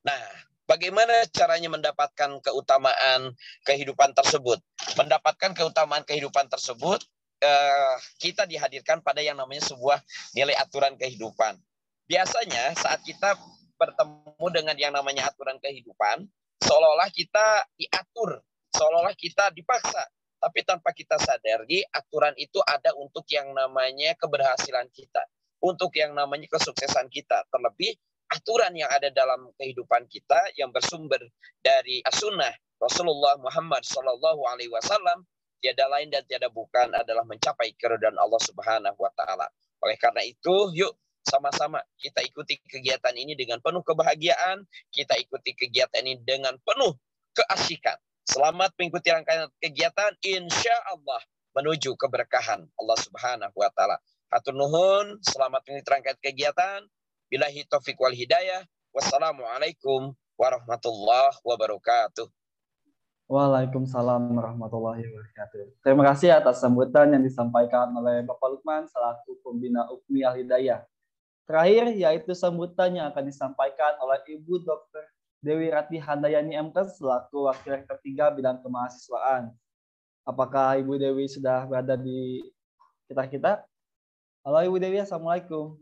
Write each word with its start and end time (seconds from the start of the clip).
Nah, 0.00 0.22
bagaimana 0.64 1.28
caranya 1.28 1.68
mendapatkan 1.68 2.40
keutamaan 2.40 3.36
kehidupan 3.68 4.16
tersebut? 4.16 4.58
Mendapatkan 4.96 5.52
keutamaan 5.52 6.04
kehidupan 6.08 6.48
tersebut, 6.48 7.04
eh, 7.44 7.94
kita 8.16 8.48
dihadirkan 8.48 9.04
pada 9.04 9.20
yang 9.20 9.36
namanya 9.36 9.64
sebuah 9.64 10.00
nilai 10.32 10.56
aturan 10.56 10.96
kehidupan. 10.96 11.60
Biasanya 12.08 12.74
saat 12.74 13.04
kita 13.04 13.36
bertemu 13.76 14.46
dengan 14.52 14.76
yang 14.76 14.92
namanya 14.92 15.28
aturan 15.32 15.56
kehidupan, 15.60 16.28
seolah-olah 16.60 17.08
kita 17.12 17.64
diatur, 17.76 18.40
seolah-olah 18.76 19.16
kita 19.16 19.52
dipaksa. 19.56 20.04
Tapi 20.40 20.64
tanpa 20.64 20.96
kita 20.96 21.20
sadari, 21.20 21.84
aturan 21.92 22.32
itu 22.40 22.64
ada 22.64 22.96
untuk 22.96 23.28
yang 23.28 23.52
namanya 23.52 24.16
keberhasilan 24.16 24.88
kita, 24.88 25.20
untuk 25.60 25.92
yang 25.92 26.16
namanya 26.16 26.48
kesuksesan 26.48 27.12
kita. 27.12 27.44
Terlebih 27.52 27.92
aturan 28.30 28.72
yang 28.78 28.90
ada 28.90 29.10
dalam 29.10 29.50
kehidupan 29.58 30.06
kita 30.06 30.38
yang 30.54 30.70
bersumber 30.70 31.18
dari 31.60 32.00
as-sunnah 32.06 32.54
Rasulullah 32.80 33.36
Muhammad 33.42 33.84
Shallallahu 33.84 34.40
Alaihi 34.48 34.72
Wasallam 34.72 35.26
tiada 35.60 35.84
lain 35.92 36.08
dan 36.08 36.24
tiada 36.24 36.48
bukan 36.48 36.88
adalah 36.96 37.22
mencapai 37.28 37.76
keridhaan 37.76 38.16
Allah 38.16 38.40
Subhanahu 38.40 38.96
Wa 38.96 39.12
Taala. 39.12 39.46
Oleh 39.84 39.96
karena 40.00 40.24
itu, 40.24 40.72
yuk 40.72 40.96
sama-sama 41.20 41.84
kita 42.00 42.24
ikuti 42.24 42.56
kegiatan 42.64 43.12
ini 43.12 43.36
dengan 43.36 43.60
penuh 43.60 43.84
kebahagiaan, 43.84 44.64
kita 44.88 45.20
ikuti 45.20 45.52
kegiatan 45.52 46.00
ini 46.00 46.24
dengan 46.24 46.56
penuh 46.64 46.96
keasikan. 47.36 48.00
Selamat 48.24 48.72
mengikuti 48.80 49.12
rangkaian 49.12 49.52
kegiatan, 49.60 50.16
insya 50.24 50.74
Allah 50.88 51.20
menuju 51.52 51.92
keberkahan 52.00 52.64
Allah 52.64 52.96
Subhanahu 52.96 53.56
Wa 53.56 53.68
Taala. 53.76 54.00
Hatur 54.32 54.56
nuhun, 54.56 55.20
selamat 55.20 55.60
mengikuti 55.68 55.90
rangkaian 55.92 56.20
kegiatan. 56.24 56.80
Bilahi 57.30 57.62
taufik 57.70 57.94
wal 58.02 58.10
hidayah. 58.10 58.66
Wassalamualaikum 58.90 60.10
warahmatullahi 60.34 61.38
wabarakatuh. 61.46 62.26
Waalaikumsalam 63.30 64.34
warahmatullahi 64.34 65.06
wabarakatuh. 65.06 65.78
Terima 65.78 66.10
kasih 66.10 66.34
atas 66.34 66.58
sambutan 66.58 67.14
yang 67.14 67.22
disampaikan 67.22 67.86
oleh 67.94 68.26
Bapak 68.26 68.58
Lukman 68.58 68.82
selaku 68.90 69.38
pembina 69.46 69.86
UKMI 69.94 70.26
Al 70.26 70.34
Hidayah. 70.42 70.80
Terakhir 71.46 71.94
yaitu 71.94 72.34
sambutan 72.34 72.98
yang 72.98 73.14
akan 73.14 73.22
disampaikan 73.22 73.94
oleh 74.02 74.18
Ibu 74.26 74.66
Dr. 74.66 75.06
Dewi 75.38 75.70
Rati 75.70 76.02
Handayani 76.02 76.58
MK 76.58 76.98
selaku 76.98 77.46
Wakil 77.46 77.78
Rektor 77.78 78.02
3 78.02 78.42
bidang 78.42 78.58
kemahasiswaan. 78.58 79.54
Apakah 80.26 80.82
Ibu 80.82 80.98
Dewi 80.98 81.30
sudah 81.30 81.62
berada 81.62 81.94
di 81.94 82.42
kita-kita? 83.06 83.62
Halo 84.42 84.66
Ibu 84.66 84.82
Dewi, 84.82 84.98
Assalamualaikum. 84.98 85.78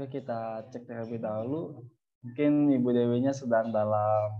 Oke, 0.00 0.24
kita 0.24 0.64
cek 0.72 0.88
terlebih 0.88 1.20
dahulu. 1.20 1.84
Mungkin 2.24 2.72
Ibu 2.72 2.88
Dewinya 2.88 3.36
sedang 3.36 3.68
dalam 3.68 4.32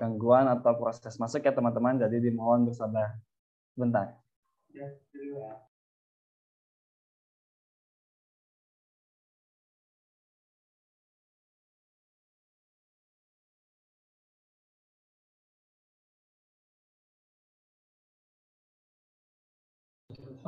gangguan 0.00 0.48
atau 0.48 0.80
proses 0.80 1.12
masuk 1.20 1.44
ya 1.44 1.52
teman-teman, 1.52 2.00
jadi 2.00 2.16
dimohon 2.16 2.64
bersabar. 2.64 3.20
Bentar. 3.76 4.16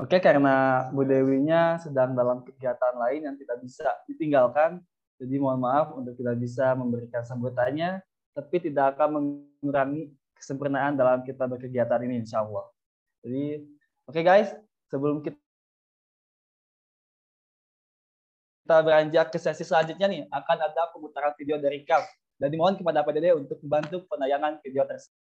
Oke, 0.01 0.17
karena 0.17 0.89
Bu 0.97 1.05
Dewinya 1.05 1.77
sedang 1.77 2.17
dalam 2.17 2.41
kegiatan 2.41 2.97
lain 2.97 3.21
yang 3.29 3.37
tidak 3.37 3.61
bisa 3.61 3.85
ditinggalkan, 4.09 4.81
jadi 5.21 5.37
mohon 5.37 5.61
maaf 5.61 5.93
untuk 5.93 6.17
tidak 6.17 6.41
bisa 6.41 6.73
memberikan 6.73 7.21
sambutannya, 7.21 8.01
tapi 8.33 8.65
tidak 8.65 8.97
akan 8.97 9.21
mengurangi 9.61 10.09
kesempurnaan 10.33 10.97
dalam 10.97 11.21
kita 11.21 11.45
berkegiatan 11.45 12.01
ini, 12.09 12.25
insya 12.25 12.41
Allah. 12.41 12.65
Jadi, 13.21 13.69
oke 14.09 14.17
okay 14.17 14.25
guys, 14.25 14.49
sebelum 14.89 15.21
kita 15.21 15.37
kita 18.65 18.87
beranjak 18.87 19.27
ke 19.29 19.39
sesi 19.43 19.69
selanjutnya 19.69 20.07
nih, 20.09 20.23
akan 20.33 20.59
ada 20.65 20.89
pemutaran 20.97 21.37
video 21.37 21.61
dari 21.61 21.85
Kaf. 21.85 22.09
Dan 22.41 22.49
dimohon 22.49 22.81
kepada 22.81 23.05
PDD 23.05 23.37
untuk 23.37 23.61
membantu 23.61 24.09
penayangan 24.09 24.65
video 24.65 24.89
tersebut. 24.89 25.30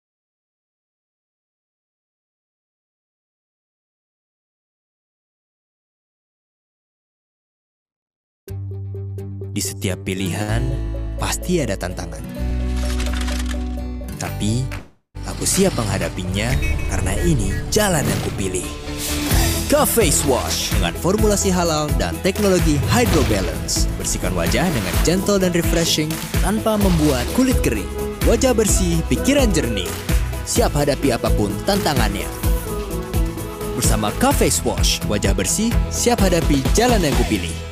Di 9.60 9.68
setiap 9.68 10.08
pilihan, 10.08 10.64
pasti 11.20 11.60
ada 11.60 11.76
tantangan. 11.76 12.24
Tapi, 14.16 14.64
aku 15.28 15.44
siap 15.44 15.76
menghadapinya 15.76 16.48
karena 16.88 17.12
ini 17.28 17.52
jalan 17.68 18.00
yang 18.00 18.20
kupilih. 18.24 18.64
Wash 20.24 20.72
dengan 20.72 20.96
formulasi 20.96 21.52
halal 21.52 21.92
dan 22.00 22.16
teknologi 22.24 22.80
Hydro 22.88 23.20
Balance. 23.28 23.84
Bersihkan 24.00 24.32
wajah 24.32 24.64
dengan 24.64 24.96
gentle 25.04 25.36
dan 25.36 25.52
refreshing 25.52 26.08
tanpa 26.40 26.80
membuat 26.80 27.28
kulit 27.36 27.60
kering. 27.60 27.84
Wajah 28.24 28.56
bersih, 28.56 29.04
pikiran 29.12 29.52
jernih. 29.52 29.92
Siap 30.48 30.72
hadapi 30.72 31.12
apa 31.12 31.28
pun 31.36 31.52
tantangannya. 31.68 32.24
Bersama 33.76 34.08
Wash, 34.64 35.04
wajah 35.04 35.36
bersih, 35.36 35.68
siap 35.92 36.24
hadapi 36.24 36.64
jalan 36.72 37.04
yang 37.04 37.12
kupilih. 37.20 37.69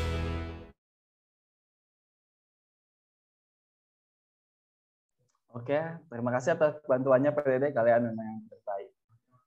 Oke, 5.56 5.80
terima 6.12 6.30
kasih 6.36 6.60
atas 6.60 6.76
bantuannya 6.84 7.32
PDD 7.32 7.72
kalian 7.72 8.12
memang 8.12 8.26
yang 8.26 8.40
terbaik. 8.52 8.90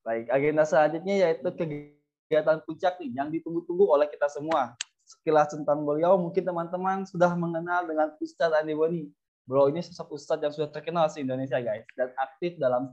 Baik, 0.01 0.25
agenda 0.33 0.63
selanjutnya 0.65 1.15
yaitu 1.29 1.49
kegiatan 1.53 2.57
puncak 2.65 2.97
nih 2.97 3.11
yang 3.13 3.29
ditunggu-tunggu 3.29 3.85
oleh 3.85 4.09
kita 4.09 4.25
semua. 4.25 4.73
Sekilas 5.05 5.53
tentang 5.53 5.85
beliau 5.85 6.17
mungkin 6.17 6.41
teman-teman 6.41 7.05
sudah 7.05 7.37
mengenal 7.37 7.85
dengan 7.85 8.09
Ustadz 8.17 8.57
Andi 8.57 8.73
Boni. 8.73 9.13
Beliau 9.45 9.69
ini 9.69 9.85
sosok 9.85 10.17
Ustadz 10.17 10.41
yang 10.41 10.53
sudah 10.53 10.73
terkenal 10.73 11.05
di 11.05 11.21
Indonesia 11.21 11.61
guys 11.61 11.85
dan 11.93 12.09
aktif 12.17 12.57
dalam 12.57 12.89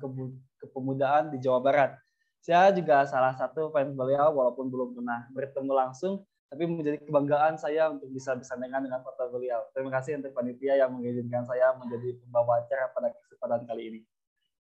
kepemudaan 0.60 1.32
di 1.32 1.40
Jawa 1.40 1.64
Barat. 1.64 1.96
Saya 2.44 2.76
juga 2.76 3.08
salah 3.08 3.32
satu 3.40 3.72
fans 3.72 3.96
beliau 3.96 4.36
walaupun 4.36 4.68
belum 4.68 5.00
pernah 5.00 5.24
bertemu 5.32 5.72
langsung, 5.72 6.28
tapi 6.48 6.64
menjadi 6.64 6.96
kebanggaan 7.04 7.60
saya 7.60 7.92
untuk 7.92 8.08
bisa 8.08 8.32
bersandingan 8.32 8.88
dengan 8.88 9.04
foto 9.04 9.28
beliau. 9.28 9.68
Terima 9.76 9.92
kasih 9.92 10.16
untuk 10.16 10.32
panitia 10.32 10.80
yang 10.80 10.96
mengizinkan 10.96 11.44
saya 11.44 11.76
menjadi 11.76 12.16
pembawa 12.24 12.64
acara 12.64 12.88
pada 12.96 13.12
kesempatan 13.28 13.68
kali 13.68 13.82
ini. 13.84 14.00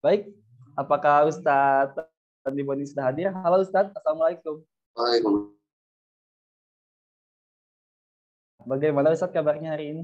Baik, 0.01 0.33
apakah 0.73 1.29
Ustadz 1.29 2.01
Andi 2.49 2.65
Boni 2.65 2.89
sudah 2.89 3.12
hadir? 3.12 3.29
Halo 3.37 3.61
Ustadz, 3.61 3.93
Assalamualaikum. 3.93 4.65
Waalaikumsalam. 4.97 5.56
Bagaimana 8.65 9.12
Ustadz 9.12 9.37
kabarnya 9.37 9.77
hari 9.77 9.93
ini? 9.93 10.03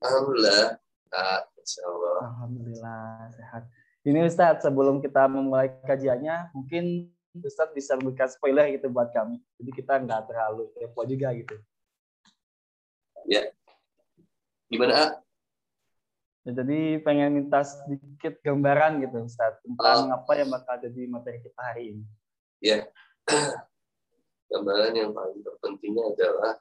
Alhamdulillah, 0.00 0.80
sehat, 1.12 1.42
insya 1.60 1.82
Allah. 1.92 2.16
Alhamdulillah, 2.24 3.04
sehat. 3.36 3.62
Ini 4.02 4.18
Ustadz, 4.24 4.64
sebelum 4.64 5.04
kita 5.04 5.28
memulai 5.28 5.68
kajiannya, 5.84 6.56
mungkin 6.56 7.12
Ustadz 7.40 7.72
bisa 7.72 7.96
memberikan 7.96 8.28
spoiler 8.28 8.68
gitu 8.76 8.92
buat 8.92 9.08
kami. 9.08 9.40
Jadi 9.56 9.70
kita 9.72 9.96
nggak 10.04 10.28
terlalu 10.28 10.68
kepo 10.76 11.00
juga 11.08 11.32
gitu. 11.32 11.56
Ya. 13.24 13.48
Gimana? 14.68 15.20
Ya, 16.42 16.50
jadi 16.52 17.00
pengen 17.00 17.38
minta 17.38 17.62
sedikit 17.64 18.36
gambaran 18.44 19.00
gitu 19.00 19.24
Ustadz 19.24 19.62
tentang 19.64 20.12
oh. 20.12 20.16
apa 20.20 20.32
yang 20.36 20.48
bakal 20.52 20.76
jadi 20.76 21.00
materi 21.08 21.38
kita 21.40 21.60
hari 21.62 21.82
ini. 21.96 22.04
Ya. 22.60 22.84
Gambaran 24.52 24.92
yang 24.92 25.16
paling 25.16 25.40
terpentingnya 25.40 26.12
adalah 26.12 26.60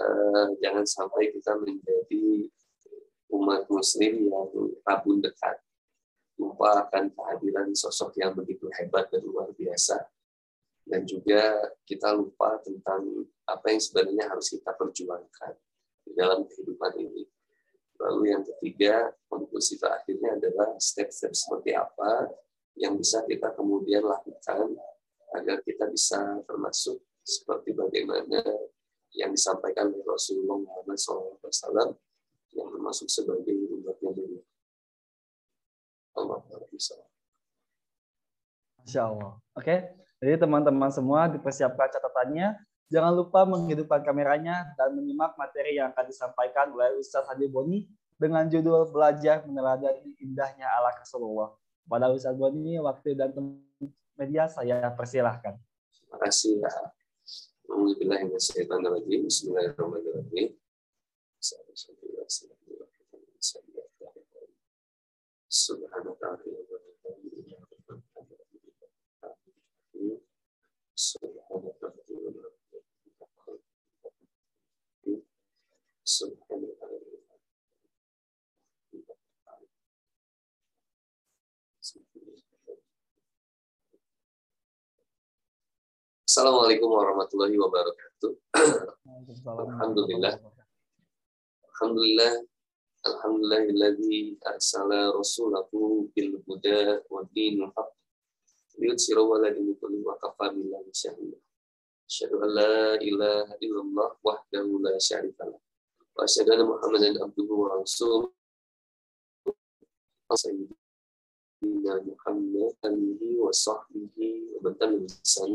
uh, 0.00 0.46
jangan 0.64 0.88
sampai 0.88 1.28
kita 1.36 1.52
menjadi 1.60 2.48
umat 3.28 3.68
muslim 3.68 4.24
yang 4.24 4.48
rabun 4.88 5.20
dekat 5.20 5.60
lupa 6.40 6.88
akan 6.88 7.12
kehadiran 7.12 7.68
sosok 7.76 8.16
yang 8.16 8.32
begitu 8.32 8.72
hebat 8.72 9.12
dan 9.12 9.20
luar 9.20 9.52
biasa. 9.52 10.00
Dan 10.88 11.04
juga 11.04 11.60
kita 11.84 12.16
lupa 12.16 12.56
tentang 12.64 13.28
apa 13.44 13.66
yang 13.68 13.78
sebenarnya 13.84 14.24
harus 14.32 14.48
kita 14.48 14.72
perjuangkan 14.72 15.52
di 16.08 16.12
dalam 16.16 16.48
kehidupan 16.48 16.96
ini. 16.96 17.28
Lalu 18.00 18.32
yang 18.32 18.42
ketiga, 18.42 19.12
konklusi 19.28 19.76
terakhirnya 19.76 20.40
adalah 20.40 20.72
step-step 20.80 21.36
seperti 21.36 21.76
apa 21.76 22.32
yang 22.80 22.96
bisa 22.96 23.20
kita 23.28 23.52
kemudian 23.52 24.08
lakukan 24.08 24.72
agar 25.36 25.60
kita 25.62 25.84
bisa 25.92 26.40
termasuk 26.48 26.98
seperti 27.20 27.76
bagaimana 27.76 28.40
yang 29.14 29.30
disampaikan 29.34 29.90
oleh 29.90 30.06
Rasulullah 30.06 30.58
Muhammad 30.58 30.98
SAW 30.98 31.94
yang 32.54 32.68
termasuk 32.70 33.06
sebagai 33.10 33.54
umatnya 33.78 34.10
dulu. 34.14 34.19
Allah. 36.20 36.38
Masya 38.80 39.02
Allah. 39.06 39.32
Oke, 39.56 39.76
jadi 40.20 40.36
teman-teman 40.36 40.92
semua 40.92 41.28
dipersiapkan 41.32 41.88
catatannya. 41.88 42.60
Jangan 42.90 43.14
lupa 43.14 43.46
menghidupkan 43.46 44.02
kameranya 44.02 44.74
dan 44.74 44.98
menyimak 44.98 45.38
materi 45.38 45.78
yang 45.78 45.94
akan 45.94 46.10
disampaikan 46.10 46.74
oleh 46.74 46.98
Ustadz 46.98 47.30
Hadi 47.30 47.46
Boni 47.46 47.86
dengan 48.18 48.50
judul 48.50 48.90
Belajar 48.90 49.46
Meneladani 49.46 50.18
Indahnya 50.18 50.66
Ala 50.74 50.90
Rasulullah. 50.98 51.54
Pada 51.86 52.10
Ustadz 52.10 52.36
Boni, 52.36 52.82
waktu 52.82 53.14
dan 53.14 53.30
media 54.18 54.50
saya 54.50 54.90
persilahkan. 54.92 55.54
Terima 55.94 56.18
kasih 56.18 56.60
ya. 56.60 56.68
Bismillahirrahmanirrahim. 57.70 60.58
Bismillahirrahmanirrahim. 61.38 62.58
Assalamualaikum 86.30 86.94
warahmatullahi 86.94 87.58
wabarakatuh. 87.58 88.32
Alhamdulillah. 89.34 90.38
Alhamdulillah. 91.74 92.49
Alhamdulillahilladzi 93.00 94.36
arsala 94.44 95.08
rasulahu 95.16 96.12
bil 96.12 96.36
huda 96.44 97.00
wa 97.08 97.24
dinil 97.32 97.72
haqq 97.72 97.96
liyutsira 98.76 99.24
wa 99.24 99.40
la 99.40 99.48
kulli 99.56 100.04
wa 100.04 100.20
kafa 100.20 100.52
billahi 100.52 100.92
syahida. 100.92 101.40
Asyhadu 102.04 102.44
an 102.44 102.50
la 102.52 103.00
ilaha 103.00 103.56
illallah 103.64 104.10
wahdahu 104.20 104.84
la 104.84 105.00
syarika 105.00 105.48
lah. 105.48 105.60
Wa 106.12 106.28
asyhadu 106.28 106.52
anna 106.52 106.68
Muhammadan 106.68 107.16
abduhu 107.24 107.52
wa 107.64 107.80
rasuluh. 107.80 108.28
Nabi 111.60 112.12
Muhammad 112.12 112.76
alihi 112.84 113.40
wa 113.40 113.48
sahbihi 113.48 114.56
wa 114.56 114.58
man 114.60 114.72
tabi'ahum 114.76 115.08
bi 115.08 115.08
ihsan 115.08 115.50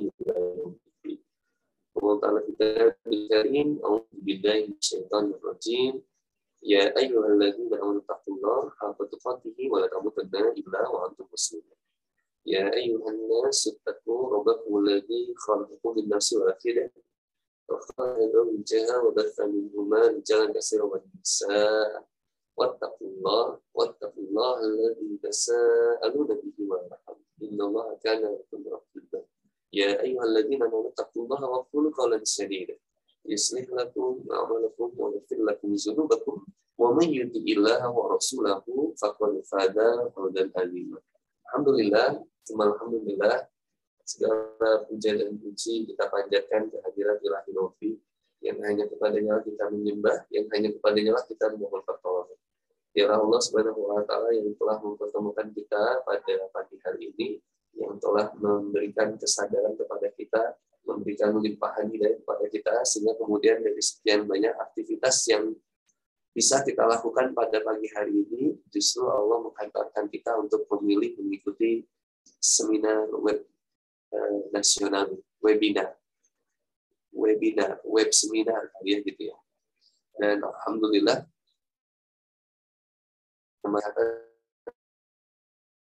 Allah 1.95 2.15
Ta'ala 2.19 2.39
kita 2.43 2.93
bikarin 3.05 3.79
A'udhu 3.85 4.17
billahi 4.19 4.73
syaitanir 4.81 5.39
rajim 5.39 6.01
Ya 6.65 6.89
ayyuhalladzina 6.97 7.77
amanu 7.77 8.01
taqullah 8.09 8.73
haqqa 8.81 9.05
tuqatih 9.05 9.53
wa 9.69 9.85
la 9.85 9.87
tamutunna 9.93 10.49
illa 10.57 10.81
wa 10.89 11.05
antum 11.05 11.29
muslim 11.29 11.61
Ya 12.41 12.73
ayyuhannas 12.73 13.69
ittaqu 13.69 14.13
rabbakum 14.33 14.81
alladzi 14.81 15.29
khalaqakum 15.45 15.93
min 15.93 16.05
nafsin 16.09 16.41
wahidah 16.41 16.89
wa 17.69 17.77
khalaqa 17.85 18.39
minha 18.49 18.97
wa 18.97 19.09
batha 19.13 19.45
minhuma 19.45 20.09
rijalan 20.13 20.49
katsiran 20.57 20.89
wa 20.89 20.97
nisaa. 21.05 22.01
Wattaqullah 22.57 23.61
wattaqullah 23.77 24.51
alladzi 24.65 25.21
tasaaluna 25.21 26.33
bihi 26.33 26.65
wal 26.65 26.85
arham. 26.89 27.17
Innallaha 27.45 27.93
kana 28.01 28.33
bikum 28.41 28.65
rahiman. 28.73 29.25
Ya 29.69 30.01
ayyuhalladzina 30.01 30.65
amanu 30.65 30.89
taqullaha 30.97 31.45
wa 31.45 31.61
kulu 31.69 31.93
qawlan 31.93 32.25
sadida. 32.25 32.73
يصلح 33.26 33.66
لكم 33.70 34.24
اعمالكم 34.32 34.88
ويغفر 34.98 35.38
لكم 35.48 35.74
ذنوبكم 35.74 36.46
ومن 36.78 37.08
يطع 37.14 37.44
الله 37.56 37.90
ورسوله 37.90 38.64
فقد 39.02 39.32
فاز 39.50 39.76
فوزا 40.16 40.50
عظيما 40.56 41.00
Alhamdulillah, 41.50 42.22
cuma 42.46 42.70
Alhamdulillah, 42.70 43.50
segala 44.06 44.86
puja 44.86 45.18
dan 45.18 45.34
puji 45.34 45.82
kita 45.82 46.06
panjatkan 46.06 46.70
kehadiran 46.70 47.18
ilahi 47.18 47.50
Novi, 47.50 47.98
yang 48.38 48.62
hanya 48.62 48.86
kepadanya 48.86 49.42
kita 49.42 49.66
menyembah, 49.66 50.30
yang 50.30 50.46
hanya 50.54 50.70
kepadanya 50.70 51.18
kita 51.26 51.50
memohon 51.50 51.82
pertolongan. 51.82 52.38
Ya 52.94 53.10
Allah 53.10 53.40
Subhanahu 53.42 53.82
wa 53.82 54.02
taala 54.06 54.30
yang 54.30 54.54
telah 54.54 54.78
mempertemukan 54.78 55.50
kita 55.50 56.06
pada 56.06 56.34
pagi 56.54 56.78
hari 56.86 57.10
ini, 57.18 57.28
yang 57.74 57.98
telah 57.98 58.30
memberikan 58.38 59.18
kesadaran 59.18 59.74
kepada 59.74 60.06
kita, 60.14 60.54
memberikan 60.85 61.33
limpahan 61.35 61.89
hidayah 61.89 62.21
kepada 62.21 62.45
kita 62.47 62.73
sehingga 62.85 63.17
kemudian 63.17 63.59
dari 63.59 63.81
sekian 63.81 64.29
banyak 64.29 64.53
aktivitas 64.53 65.25
yang 65.27 65.51
bisa 66.35 66.61
kita 66.61 66.83
lakukan 66.83 67.31
pada 67.31 67.63
pagi 67.63 67.87
hari 67.95 68.27
ini, 68.27 68.59
justru 68.67 69.07
Allah 69.07 69.39
menghantarkan 69.39 70.11
kita 70.11 70.35
untuk 70.35 70.67
memilih 70.77 71.15
mengikuti 71.17 71.87
seminar 72.43 73.07
web 73.23 73.39
eh, 74.11 74.39
nasional, 74.51 75.15
webinar, 75.39 75.95
webinar, 77.15 77.79
web 77.87 78.11
seminar 78.11 78.67
kalian 78.77 78.99
gitu 79.07 79.31
ya. 79.31 79.37
Dan 80.19 80.43
alhamdulillah 80.43 81.23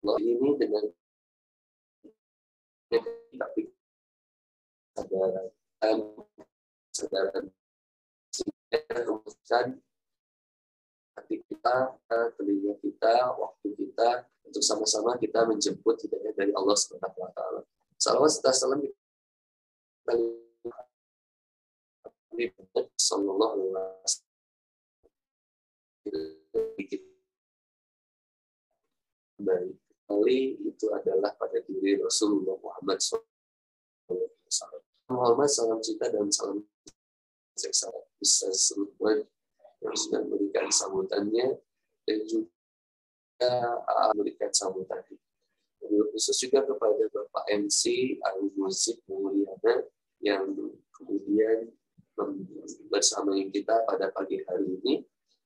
Allah 0.04 0.20
ini 0.22 0.50
dengan 0.58 0.84
tapi 3.34 3.66
kesadaran 4.94 5.50
kesadaran 6.94 7.46
kemudian 8.74 9.68
hati 11.14 11.36
kita, 11.46 11.76
telinga 12.38 12.74
kita, 12.82 13.14
waktu 13.38 13.68
kita 13.78 14.26
untuk 14.50 14.64
sama-sama 14.66 15.14
kita 15.22 15.46
menjemput 15.46 16.02
hidayah 16.02 16.34
dari 16.34 16.50
Allah 16.58 16.74
Subhanahu 16.74 17.22
wa 17.22 17.30
taala. 17.38 17.62
Salawat 18.02 18.34
serta 18.34 18.52
salam 18.54 18.82
sallallahu 22.98 23.52
alaihi 23.54 23.70
wasallam 23.70 24.32
baik 29.44 29.76
kali 30.08 30.40
itu 30.66 30.86
adalah 30.92 31.32
pada 31.36 31.60
diri 31.68 32.00
Rasulullah 32.00 32.56
Muhammad 32.60 33.00
SAW. 33.00 33.24
Muhammad 35.10 35.50
salam 35.50 35.80
cinta 35.82 36.10
dan 36.10 36.30
salam 36.30 36.62
seksa. 37.58 37.90
Bisa 38.18 38.48
sebutkan 38.54 39.26
yang 39.84 39.96
sudah 39.98 40.22
memberikan 40.24 40.72
sambutannya 40.72 41.60
dan 42.08 42.20
juga 42.30 43.52
memberikan 44.16 44.52
sambutan. 44.54 45.04
Khusus 46.14 46.38
juga 46.40 46.64
kepada 46.64 47.04
Bapak 47.12 47.46
MC 47.52 48.16
Alu 48.24 48.54
Musik 48.56 49.04
Mulyana 49.10 49.84
yang 50.24 50.48
kemudian 50.96 51.74
bersama 52.88 53.36
kita 53.52 53.84
pada 53.90 54.14
pagi 54.14 54.40
hari 54.48 54.80
ini. 54.80 54.96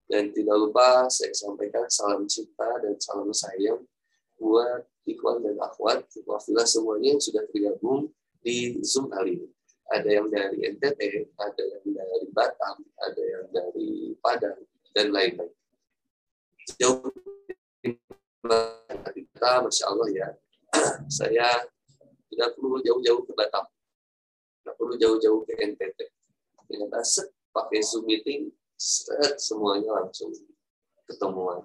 Dan 0.08 0.32
tidak 0.32 0.56
lupa 0.56 1.12
saya 1.12 1.36
sampaikan 1.36 1.84
salam 1.92 2.24
cinta 2.32 2.80
dan 2.80 2.96
salam 2.96 3.28
sayang 3.36 3.84
buat 4.40 4.88
ikhwan 5.04 5.44
dan 5.44 5.60
akhwat, 5.60 6.08
wafilah 6.24 6.64
semuanya 6.64 7.18
yang 7.18 7.20
sudah 7.20 7.44
tergabung 7.52 8.08
di 8.48 8.80
Zoom 8.80 9.12
kali 9.12 9.36
ini. 9.36 9.48
Ada 9.92 10.08
yang 10.08 10.32
dari 10.32 10.72
NTT, 10.72 11.00
ada 11.36 11.64
yang 11.64 11.84
dari 11.92 12.28
Batam, 12.32 12.76
ada 13.04 13.24
yang 13.24 13.46
dari 13.52 14.16
Padang, 14.24 14.60
dan 14.96 15.12
lain-lain. 15.12 15.52
Jauh 16.80 17.08
kita, 19.16 19.52
Masya 19.64 19.86
Allah 19.88 20.08
ya, 20.12 20.28
saya 21.20 21.68
tidak 22.32 22.56
perlu 22.56 22.80
jauh-jauh 22.84 23.24
ke 23.28 23.32
Batam. 23.36 23.68
Tidak 24.64 24.76
perlu 24.76 24.96
jauh-jauh 25.00 25.44
ke 25.48 25.56
NTT. 25.56 26.00
Ternyata 26.68 27.00
pakai 27.56 27.80
Zoom 27.80 28.08
meeting, 28.08 28.52
set 28.76 29.40
semuanya 29.40 30.04
langsung 30.04 30.36
ketemuan. 31.08 31.64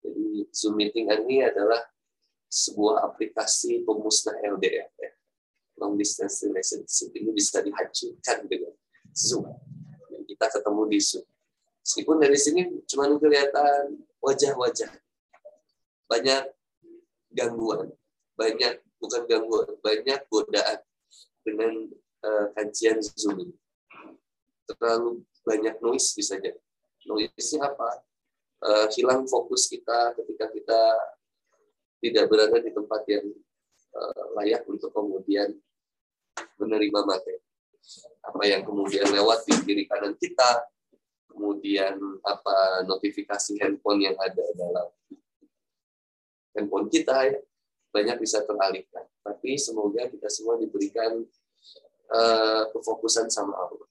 Jadi 0.00 0.48
Zoom 0.56 0.80
meeting 0.80 1.12
ini 1.12 1.44
adalah 1.44 1.84
sebuah 2.48 3.04
aplikasi 3.12 3.84
pemusnah 3.84 4.40
LDR. 4.40 4.88
Long 5.86 5.94
distance 5.94 6.42
relationship. 6.42 7.14
Ini 7.14 7.30
bisa 7.30 7.62
dihancurkan 7.62 8.50
dengan 8.50 8.74
Zoom. 9.14 9.46
Dan 10.10 10.26
kita 10.26 10.50
ketemu 10.50 10.82
di 10.90 10.98
Zoom. 10.98 11.26
Meskipun 11.86 12.16
dari 12.18 12.34
sini 12.34 12.62
cuma 12.90 13.06
kelihatan 13.14 14.02
wajah-wajah, 14.18 14.90
banyak 16.10 16.42
gangguan, 17.30 17.94
banyak 18.34 18.82
bukan 18.98 19.22
gangguan, 19.30 19.70
banyak 19.78 20.18
godaan 20.26 20.82
dengan 21.46 21.86
uh, 22.26 22.50
kajian 22.58 22.98
Zoom 22.98 23.46
ini. 23.46 23.54
Terlalu 24.66 25.22
banyak 25.46 25.78
noise 25.78 26.10
bisa 26.18 26.34
jadi. 26.42 26.58
Noise-nya 27.06 27.70
apa? 27.70 28.02
Uh, 28.58 28.90
hilang 28.90 29.22
fokus 29.30 29.70
kita 29.70 30.10
ketika 30.18 30.50
kita 30.50 30.80
tidak 32.02 32.24
berada 32.26 32.58
di 32.58 32.74
tempat 32.74 33.06
yang 33.06 33.30
uh, 33.94 34.24
layak 34.42 34.66
untuk 34.66 34.90
kemudian 34.90 35.54
menerima 36.60 37.00
materi. 37.06 37.40
Apa 38.26 38.42
yang 38.44 38.66
kemudian 38.66 39.06
lewat 39.10 39.46
di 39.46 39.54
kiri 39.62 39.84
kanan 39.86 40.18
kita, 40.18 40.66
kemudian 41.30 41.94
apa 42.26 42.82
notifikasi 42.88 43.60
handphone 43.62 44.02
yang 44.02 44.16
ada 44.18 44.44
dalam 44.56 44.88
handphone 46.56 46.88
kita 46.88 47.28
ya 47.28 47.38
banyak 47.92 48.16
bisa 48.20 48.42
teralihkan. 48.44 49.04
Tapi 49.24 49.56
semoga 49.56 50.08
kita 50.08 50.28
semua 50.28 50.60
diberikan 50.60 51.24
uh, 52.12 52.62
kefokusan 52.72 53.32
sama 53.32 53.56
Allah. 53.56 53.88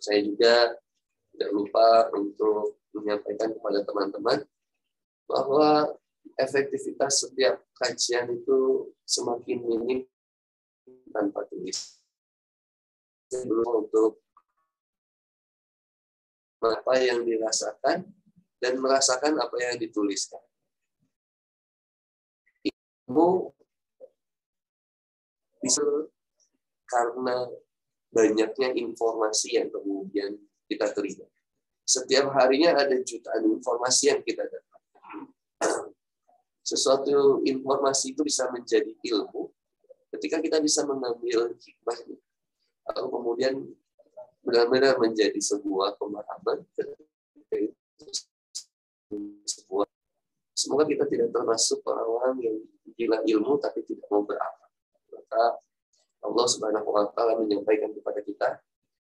Saya 0.00 0.24
juga 0.24 0.76
tidak 1.34 1.50
lupa 1.52 2.08
untuk 2.16 2.80
menyampaikan 2.96 3.52
kepada 3.52 3.84
teman-teman 3.84 4.38
bahwa 5.28 5.94
efektivitas 6.40 7.22
setiap 7.28 7.60
kajian 7.76 8.32
itu 8.32 8.90
semakin 9.04 9.58
minim 9.62 10.00
tanpa 11.10 11.44
tulis. 11.46 12.00
Belum 13.30 13.86
untuk 13.86 14.22
apa 16.60 16.94
yang 17.00 17.24
dirasakan 17.24 18.04
dan 18.60 18.72
merasakan 18.76 19.40
apa 19.40 19.56
yang 19.58 19.76
dituliskan. 19.80 20.42
Ilmu 22.64 23.50
bisa 25.60 25.82
karena 26.84 27.48
banyaknya 28.10 28.74
informasi 28.74 29.56
yang 29.56 29.68
kemudian 29.70 30.36
kita 30.66 30.90
terima. 30.92 31.24
Setiap 31.86 32.30
harinya 32.38 32.78
ada 32.78 32.94
jutaan 33.02 33.50
informasi 33.50 34.14
yang 34.14 34.20
kita 34.22 34.46
dapat. 34.46 34.80
Sesuatu 36.70 37.42
informasi 37.42 38.14
itu 38.14 38.22
bisa 38.22 38.46
menjadi 38.52 38.94
ilmu 38.94 39.50
ketika 40.16 40.42
kita 40.42 40.58
bisa 40.58 40.82
mengambil 40.86 41.54
hikmahnya. 41.54 42.18
Lalu 42.90 43.08
kemudian 43.08 43.54
benar-benar 44.42 44.96
menjadi 44.98 45.36
sebuah 45.36 46.00
pemahaman 46.00 46.64
sebuah 49.44 49.86
semoga 50.54 50.84
kita 50.86 51.04
tidak 51.10 51.34
termasuk 51.34 51.82
orang-orang 51.82 52.34
yang 52.40 52.56
gila 52.94 53.18
ilmu 53.26 53.58
tapi 53.58 53.82
tidak 53.86 54.06
mau 54.10 54.22
beramal. 54.22 54.70
Maka 55.10 55.44
Allah 56.20 56.46
Subhanahu 56.46 56.88
wa 56.88 57.10
taala 57.10 57.40
menyampaikan 57.42 57.90
kepada 57.90 58.20
kita 58.22 58.48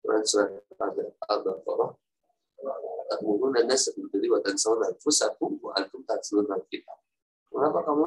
Quran 0.00 0.25
surat 0.25 0.55
Al-Baqarah 1.29 1.93
Ta'murun 3.09 3.57
dan 3.57 3.73
sebetulnya 3.73 4.29
wa 4.37 4.41
tansawna 4.45 4.93
anfusakum 4.93 5.59
wa 5.61 5.73
antum 5.77 6.05
kita. 6.69 6.95
Mengapa 7.53 7.81
kamu 7.85 8.05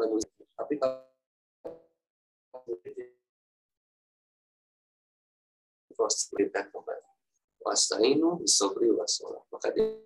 manusia 0.00 0.32
tapi 0.56 0.80
terus 5.92 6.16
perintah 6.32 6.64
kembali. 6.72 7.08
Wastainu 7.60 8.40
bisobri 8.40 8.88
wasolah. 8.88 9.44
Maka 9.52 9.68
dia 9.76 10.00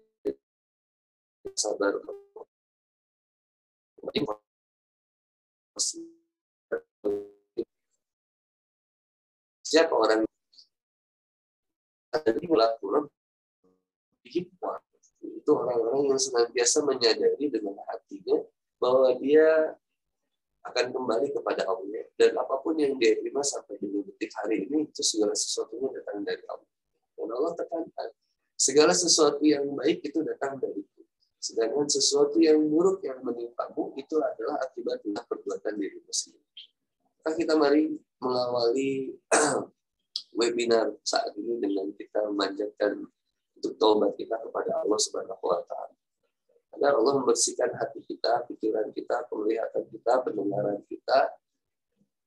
sabar 1.55 1.95
siapa 9.65 9.95
orang 9.95 10.23
ada 12.15 12.31
di 12.31 12.47
melakukan 12.47 13.11
hikmah 14.23 14.79
itu 15.25 15.51
orang-orang 15.51 16.15
yang 16.15 16.21
senantiasa 16.21 16.87
menyadari 16.87 17.51
dengan 17.51 17.75
hatinya 17.91 18.39
bahwa 18.79 19.15
dia 19.19 19.75
akan 20.65 20.87
kembali 20.91 21.29
kepada 21.33 21.69
Allah. 21.69 22.05
Dan 22.17 22.35
apa 22.41 22.61
pun 22.65 22.75
yang 22.81 22.97
dia 22.97 23.17
terima 23.21 23.45
sampai 23.45 23.77
di 23.77 23.89
detik 23.91 24.33
hari 24.41 24.65
ini 24.69 24.89
itu 24.89 25.03
segala 25.05 25.37
sesuatunya 25.37 25.93
datang 26.01 26.25
dari 26.25 26.45
Allah. 26.49 26.71
Dan 27.15 27.29
Allah 27.31 27.53
tekankan 27.55 28.11
segala 28.55 28.95
sesuatu 28.97 29.43
yang 29.45 29.67
baik 29.77 30.01
itu 30.07 30.23
datang 30.25 30.57
dari 30.57 30.81
sedangkan 31.45 31.85
sesuatu 31.85 32.41
yang 32.41 32.57
buruk 32.57 33.05
yang 33.05 33.21
menimpamu 33.21 33.93
itu 34.01 34.17
adalah 34.17 34.57
akibat 34.65 35.05
perbuatan 35.29 35.77
dirimu 35.77 36.09
sendiri. 36.09 36.41
Maka 37.21 37.37
kita 37.37 37.53
mari 37.61 37.93
mengawali 38.17 39.13
webinar 40.41 40.97
saat 41.05 41.37
ini 41.37 41.61
dengan 41.61 41.93
kita 41.93 42.33
memanjatkan 42.33 43.05
untuk 43.61 43.73
taubat 43.77 44.17
kita 44.17 44.41
kepada 44.41 44.81
Allah 44.81 44.97
Subhanahu 44.97 45.45
wa 45.45 45.61
taala. 45.69 45.93
Agar 46.75 46.99
Allah 46.99 47.23
membersihkan 47.23 47.71
hati 47.79 48.03
kita, 48.03 48.45
pikiran 48.51 48.91
kita, 48.91 49.27
penglihatan 49.31 49.87
kita, 49.89 50.13
pendengaran 50.27 50.83
kita, 50.91 51.31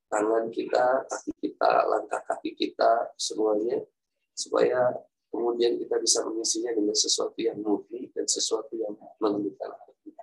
tangan 0.08 0.48
kita, 0.50 1.04
kaki 1.08 1.32
kita, 1.44 1.72
langkah 1.88 2.22
kaki 2.24 2.56
kita, 2.56 3.12
semuanya 3.20 3.84
supaya 4.32 4.96
kemudian 5.28 5.76
kita 5.76 6.00
bisa 6.00 6.24
mengisinya 6.24 6.72
dengan 6.72 6.96
sesuatu 6.96 7.36
yang 7.38 7.60
murni 7.60 8.08
dan 8.16 8.24
sesuatu 8.24 8.72
yang 8.80 8.96
menentukan 9.20 9.76
hati. 9.76 10.16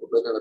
Rabbana 0.00 0.40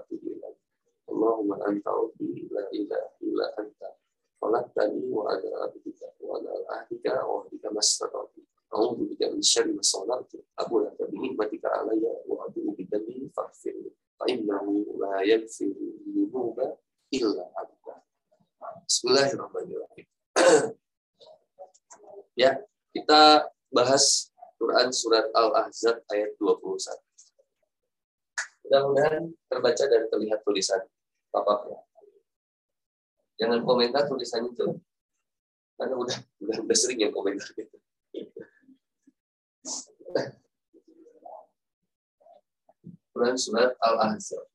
atubu 0.00 0.26
ilaih. 0.34 0.69
Allahumma 1.10 1.58
anta 1.66 1.90
rabbi 1.90 2.46
la 2.54 2.62
ilaha 2.70 3.10
illa 3.26 3.46
anta 3.58 3.88
khalaqtani 4.38 5.10
wa 5.10 5.26
ana 5.26 5.66
abduka 5.66 6.06
wa 6.22 6.38
ana 6.38 6.52
ahdika 6.78 7.26
wa 7.26 7.42
ahdika 7.42 7.68
mastata'tu. 7.74 8.40
A'udzu 8.70 9.10
bika 9.10 9.26
min 9.34 9.42
syarri 9.42 9.74
ma 9.74 9.82
sana'tu. 9.82 10.38
Abu 10.54 10.86
laka 10.86 11.10
bi 11.10 11.18
ni'matika 11.18 11.82
alayya 11.82 12.22
wa 12.30 12.46
a'udzu 12.46 12.70
bika 12.78 13.02
min 13.02 13.26
faghfir 13.34 13.74
li. 13.74 13.90
Fa 14.14 14.30
innahu 14.30 14.86
la 15.02 15.26
yaghfiru 15.26 15.98
dhunuba 16.06 16.78
illa 17.10 17.44
anta. 17.58 17.94
Bismillahirrahmanirrahim 18.86 20.06
ya, 22.42 22.62
kita 22.94 23.50
bahas 23.74 24.30
Quran 24.60 24.94
surat 24.94 25.26
Al-Ahzab 25.34 26.06
ayat 26.12 26.38
21. 26.38 26.78
Mudah-mudahan 28.70 29.34
terbaca 29.50 29.84
dan 29.90 30.02
terlihat 30.06 30.46
tulisan 30.46 30.78
Bapak. 31.50 31.82
Jangan 33.42 33.66
komentar 33.66 34.06
tulisan 34.06 34.46
itu. 34.46 34.78
Karena 35.74 35.98
udah 35.98 36.14
udah, 36.46 36.56
udah 36.62 36.76
sering 36.78 37.02
yang 37.02 37.10
komentar 37.10 37.50
gitu. 37.58 37.74
Quran 43.10 43.34
surat 43.34 43.74
Al-Ahzab. 43.82 44.46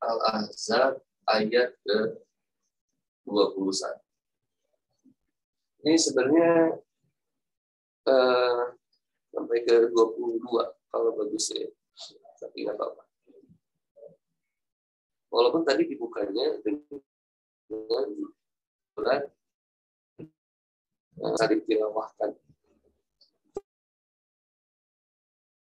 Al-Ahzab 0.00 1.04
ayat 1.28 1.76
ke 1.84 1.98
21. 3.28 4.00
Ini 5.84 5.96
sebenarnya 6.00 6.80
uh, 8.08 8.62
sampai 9.28 9.58
ke 9.68 9.92
22 9.92 10.40
kalau 10.88 11.10
bagus 11.20 11.52
ya. 11.52 11.68
Tapi 12.40 12.64
nggak 12.64 12.80
apa-apa. 12.80 13.04
Walaupun 15.30 15.62
dibukanya 16.30 16.46
dengan 17.66 19.20
yang 21.20 21.36
tadi 21.36 21.60
tilawahkan. 21.66 22.30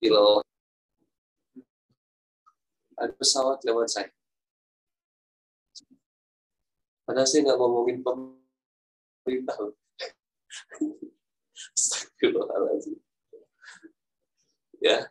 Tilawah. 0.02 0.44
Ada 2.96 3.12
pesawat 3.16 3.60
lewat 3.64 3.88
saya. 3.92 4.10
Padahal 7.06 7.28
saya 7.28 7.44
nggak 7.46 7.60
ngomongin 7.60 8.04
pemerintah. 8.04 9.56
Astagfirullahaladzim. 11.76 13.00
Ya. 14.84 15.08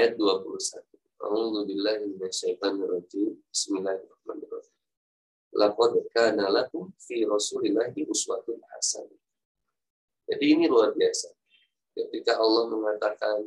Ayat 0.00 0.16
21. 0.16 0.80
Alhamdulillah 1.20 2.00
minasyaitonirrajim. 2.08 3.36
Bismillahirrahmanirrahim. 3.52 4.76
Laqad 5.52 5.92
kana 6.16 6.48
lakum 6.48 6.88
fi 6.96 7.28
Rasulillahi 7.28 8.08
uswatun 8.08 8.64
hasanah. 8.64 9.20
Jadi 10.24 10.56
ini 10.56 10.72
luar 10.72 10.96
biasa. 10.96 11.28
Ketika 11.92 12.40
Allah 12.40 12.72
mengatakan 12.72 13.44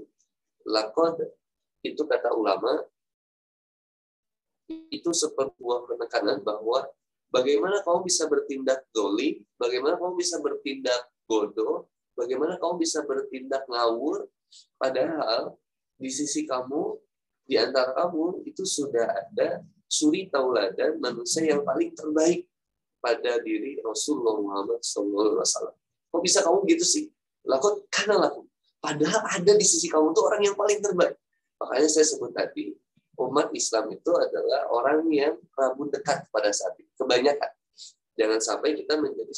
laqad 0.70 1.26
itu 1.82 2.06
kata 2.06 2.38
ulama 2.38 2.86
itu 4.94 5.10
sebuah 5.10 5.90
penekanan 5.90 6.46
bahwa 6.46 6.86
bagaimana 7.34 7.82
kamu 7.82 8.06
bisa 8.06 8.30
bertindak 8.30 8.86
doli, 8.94 9.42
bagaimana 9.58 9.98
kamu 9.98 10.22
bisa 10.22 10.38
bertindak 10.38 11.02
bodoh, 11.26 11.90
bagaimana 12.14 12.62
kamu 12.62 12.78
bisa 12.78 13.02
bertindak 13.10 13.66
ngawur, 13.66 14.30
padahal 14.78 15.58
di 16.04 16.12
sisi 16.12 16.44
kamu, 16.44 17.00
di 17.48 17.56
antara 17.56 17.96
kamu 17.96 18.44
itu 18.44 18.68
sudah 18.68 19.08
ada 19.08 19.64
suri 19.88 20.28
tauladan 20.28 21.00
manusia 21.00 21.48
yang 21.48 21.64
paling 21.64 21.96
terbaik 21.96 22.44
pada 23.00 23.40
diri 23.40 23.80
Rasulullah 23.80 24.36
Muhammad 24.36 24.84
SAW. 24.84 25.40
Kok 26.12 26.20
bisa 26.20 26.44
kamu 26.44 26.68
gitu 26.68 26.84
sih? 26.84 27.08
Lakot 27.48 27.88
karena 27.88 28.28
laku. 28.28 28.44
Padahal 28.84 29.24
ada 29.32 29.54
di 29.56 29.64
sisi 29.64 29.88
kamu 29.88 30.12
tuh 30.12 30.28
orang 30.28 30.44
yang 30.44 30.56
paling 30.60 30.84
terbaik. 30.84 31.16
Makanya 31.56 31.88
saya 31.88 32.04
sebut 32.04 32.36
tadi, 32.36 32.76
umat 33.16 33.56
Islam 33.56 33.96
itu 33.96 34.12
adalah 34.12 34.68
orang 34.76 35.08
yang 35.08 35.40
rabu 35.56 35.88
dekat 35.88 36.28
pada 36.28 36.52
saat 36.52 36.76
itu. 36.76 36.92
Kebanyakan. 37.00 37.52
Jangan 38.20 38.40
sampai 38.44 38.76
kita 38.76 39.00
menjadi 39.00 39.32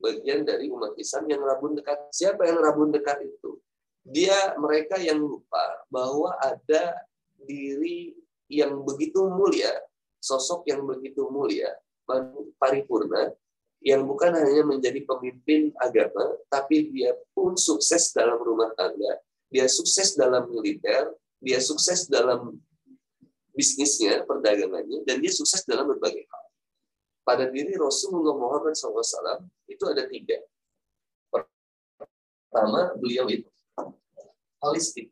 bagian 0.00 0.44
dari 0.44 0.68
umat 0.68 0.92
Islam 1.00 1.24
yang 1.32 1.40
rabun 1.40 1.80
dekat. 1.80 2.12
Siapa 2.12 2.44
yang 2.44 2.60
rabun 2.60 2.92
dekat 2.92 3.24
itu? 3.24 3.56
Dia 4.04 4.56
mereka 4.56 4.96
yang 4.96 5.20
lupa 5.20 5.84
bahwa 5.92 6.32
ada 6.40 7.04
diri 7.44 8.16
yang 8.48 8.80
begitu 8.82 9.28
mulia, 9.28 9.70
sosok 10.18 10.66
yang 10.68 10.88
begitu 10.88 11.28
mulia, 11.28 11.76
paripurna, 12.56 13.32
yang 13.80 14.04
bukan 14.04 14.32
hanya 14.36 14.64
menjadi 14.64 15.04
pemimpin 15.04 15.72
agama, 15.80 16.36
tapi 16.52 16.92
dia 16.92 17.16
pun 17.32 17.56
sukses 17.56 18.12
dalam 18.12 18.40
rumah 18.40 18.72
tangga, 18.76 19.20
dia 19.48 19.68
sukses 19.68 20.16
dalam 20.16 20.48
militer, 20.52 21.16
dia 21.40 21.60
sukses 21.60 22.04
dalam 22.08 22.60
bisnisnya, 23.56 24.24
perdagangannya, 24.28 25.04
dan 25.08 25.20
dia 25.20 25.32
sukses 25.32 25.64
dalam 25.64 25.88
berbagai 25.88 26.24
hal. 26.28 26.44
Pada 27.24 27.48
diri 27.48 27.76
Rasulullah 27.76 28.36
Muhammad 28.36 28.74
SAW 28.76 29.44
itu 29.68 29.84
ada 29.86 30.04
tiga. 30.08 30.40
Pertama, 31.30 32.96
beliau 32.98 33.28
itu 33.30 33.48
holistik. 34.60 35.08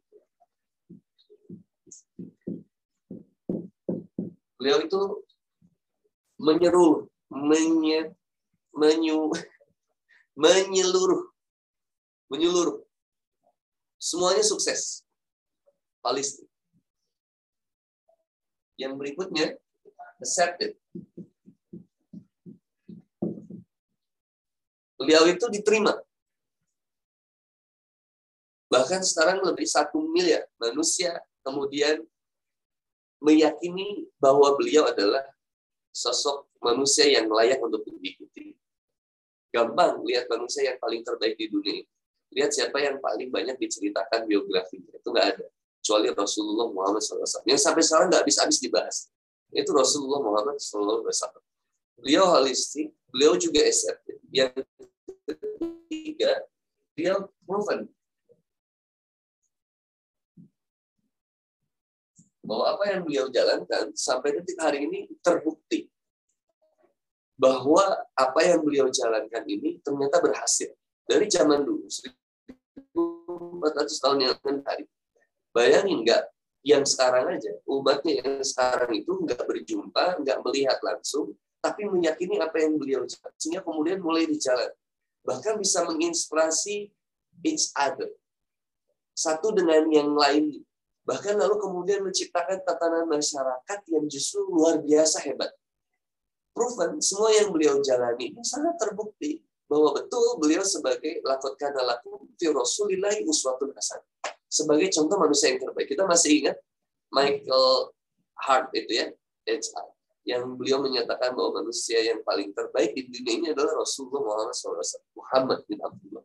Beliau 4.58 4.84
itu 4.84 5.00
menyeruh, 6.38 7.06
menye, 7.30 8.12
menyu, 8.74 9.32
menyeluruh, 10.42 11.30
menyeluruh. 12.30 12.78
Semuanya 13.98 14.46
sukses. 14.46 15.02
Palestina. 15.98 16.46
Yang 18.78 18.94
berikutnya, 18.94 19.58
accepted. 20.22 20.78
Beliau 24.98 25.26
itu 25.26 25.46
diterima. 25.50 25.98
Bahkan 28.68 29.00
sekarang 29.00 29.40
lebih 29.40 29.64
satu 29.64 29.96
miliar 30.12 30.44
manusia 30.60 31.16
kemudian 31.40 32.04
meyakini 33.18 34.06
bahwa 34.20 34.54
beliau 34.54 34.86
adalah 34.86 35.24
sosok 35.88 36.46
manusia 36.62 37.08
yang 37.08 37.26
layak 37.26 37.58
untuk 37.58 37.82
diikuti. 37.98 38.54
Gampang 39.48 40.04
lihat 40.04 40.28
manusia 40.28 40.68
yang 40.68 40.78
paling 40.78 41.00
terbaik 41.02 41.34
di 41.34 41.48
dunia. 41.48 41.82
Lihat 42.28 42.52
siapa 42.52 42.76
yang 42.78 43.00
paling 43.00 43.32
banyak 43.32 43.56
diceritakan 43.56 44.28
biografinya. 44.28 44.92
Itu 44.94 45.08
nggak 45.10 45.26
ada. 45.34 45.46
Kecuali 45.80 46.12
Rasulullah 46.12 46.68
Muhammad 46.68 47.00
SAW. 47.00 47.48
Yang 47.48 47.64
sampai 47.64 47.80
sekarang 47.80 48.06
nggak 48.12 48.22
habis-habis 48.28 48.58
dibahas. 48.60 49.08
Itu 49.48 49.72
Rasulullah 49.72 50.20
Muhammad 50.20 50.60
SAW. 50.60 51.00
Beliau 51.98 52.28
holistik, 52.28 52.92
beliau 53.08 53.34
juga 53.40 53.64
aseptic. 53.64 54.20
Yang 54.28 54.62
ketiga, 55.24 56.44
beliau 56.92 57.32
proven. 57.48 57.88
Bahwa 62.48 62.64
apa 62.72 62.84
yang 62.88 63.04
beliau 63.04 63.28
jalankan 63.28 63.92
sampai 63.92 64.40
detik 64.40 64.56
hari 64.56 64.88
ini 64.88 65.04
terbukti 65.20 65.92
bahwa 67.38 68.02
apa 68.18 68.42
yang 68.42 68.66
beliau 68.66 68.90
jalankan 68.90 69.46
ini 69.46 69.78
ternyata 69.78 70.18
berhasil. 70.18 70.74
Dari 71.06 71.30
zaman 71.30 71.62
dulu, 71.62 71.86
1400 71.86 74.02
tahun 74.02 74.18
yang 74.26 74.34
akan 74.36 74.60
hari. 74.66 74.84
Bayangin 75.54 76.02
nggak, 76.02 76.26
yang 76.66 76.82
sekarang 76.84 77.38
aja, 77.38 77.54
umatnya 77.64 78.20
yang 78.20 78.42
sekarang 78.42 78.90
itu 78.92 79.14
nggak 79.14 79.46
berjumpa, 79.46 80.18
nggak 80.20 80.38
melihat 80.44 80.76
langsung, 80.82 81.32
tapi 81.62 81.86
meyakini 81.86 82.42
apa 82.42 82.58
yang 82.60 82.76
beliau 82.76 83.06
jalan. 83.06 83.32
Sehingga 83.38 83.62
kemudian 83.62 84.02
mulai 84.02 84.26
dijalan. 84.26 84.74
Bahkan 85.24 85.56
bisa 85.62 85.86
menginspirasi 85.86 86.90
each 87.46 87.70
other. 87.78 88.10
Satu 89.14 89.54
dengan 89.54 89.86
yang 89.88 90.10
lain. 90.12 90.66
Bahkan 91.08 91.40
lalu 91.40 91.56
kemudian 91.56 92.04
menciptakan 92.04 92.60
tatanan 92.68 93.08
masyarakat 93.08 93.80
yang 93.88 94.04
justru 94.12 94.44
luar 94.44 94.76
biasa 94.84 95.24
hebat. 95.24 95.56
Proven 96.52 97.00
semua 97.00 97.32
yang 97.32 97.48
beliau 97.48 97.80
jalani 97.80 98.36
ini 98.36 98.44
sangat 98.44 98.76
terbukti 98.76 99.40
bahwa 99.64 99.96
betul 99.96 100.36
beliau 100.36 100.60
sebagai 100.60 101.24
lakot 101.24 101.56
kana 101.56 101.80
lakum 101.80 102.28
fi 102.36 102.52
rasulillahi 102.52 103.24
uswatun 103.24 103.72
hasan 103.72 104.04
sebagai 104.52 104.92
contoh 104.92 105.16
manusia 105.16 105.56
yang 105.56 105.64
terbaik. 105.64 105.88
Kita 105.88 106.04
masih 106.04 106.44
ingat 106.44 106.56
Michael 107.08 107.96
Hart 108.36 108.68
itu 108.76 108.92
ya 108.92 109.06
HR 109.48 109.88
yang 110.28 110.44
beliau 110.60 110.84
menyatakan 110.84 111.32
bahwa 111.32 111.64
manusia 111.64 112.04
yang 112.04 112.20
paling 112.20 112.52
terbaik 112.52 112.92
di 112.92 113.08
dunia 113.08 113.32
ini 113.32 113.46
adalah 113.56 113.80
Rasulullah 113.80 114.28
Muhammad 114.28 114.52
SAW 114.52 115.00
Muhammad 115.16 115.64
bin 115.64 115.80
Abdullah. 115.80 116.24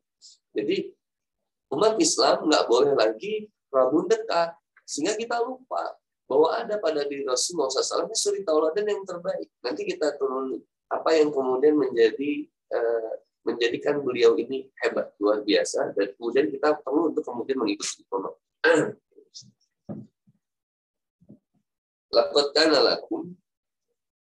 Jadi 0.51 0.91
umat 1.71 1.95
Islam 2.03 2.51
nggak 2.51 2.65
boleh 2.67 2.93
lagi 2.99 3.47
rabu 3.71 4.03
dekat 4.11 4.59
sehingga 4.83 5.15
kita 5.15 5.39
lupa 5.43 5.95
bahwa 6.27 6.55
ada 6.55 6.79
pada 6.79 7.03
diri 7.07 7.27
Rasulullah 7.27 7.69
SAW 7.69 8.07
ini 8.07 8.15
suri 8.15 8.41
tauladan 8.47 8.87
yang 8.87 9.03
terbaik. 9.03 9.51
Nanti 9.63 9.83
kita 9.85 10.15
turun 10.15 10.59
apa 10.87 11.09
yang 11.15 11.29
kemudian 11.33 11.75
menjadi 11.75 12.47
uh, 12.71 13.11
menjadikan 13.43 13.99
beliau 13.99 14.39
ini 14.39 14.71
hebat 14.79 15.11
luar 15.19 15.43
biasa 15.43 15.91
dan 15.93 16.15
kemudian 16.15 16.47
kita 16.47 16.79
perlu 16.79 17.11
untuk 17.11 17.23
kemudian 17.27 17.59
mengikuti 17.59 18.07
kono. 18.07 18.39
Lakot 22.13 22.53
kana 22.53 22.77
lakum 22.79 23.35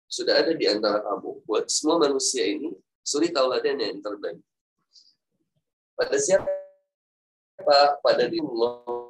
sudah 0.06 0.44
ada 0.44 0.54
di 0.54 0.70
antara 0.70 1.02
kamu 1.02 1.44
buat 1.44 1.66
semua 1.68 1.98
manusia 1.98 2.46
ini 2.46 2.72
suri 3.04 3.34
tauladan 3.34 3.80
yang 3.80 4.00
terbaik. 4.00 4.40
Pada 5.98 6.18
siapa? 6.18 6.50
Pada 8.02 8.26
diri 8.26 8.42
Allah 8.42 9.02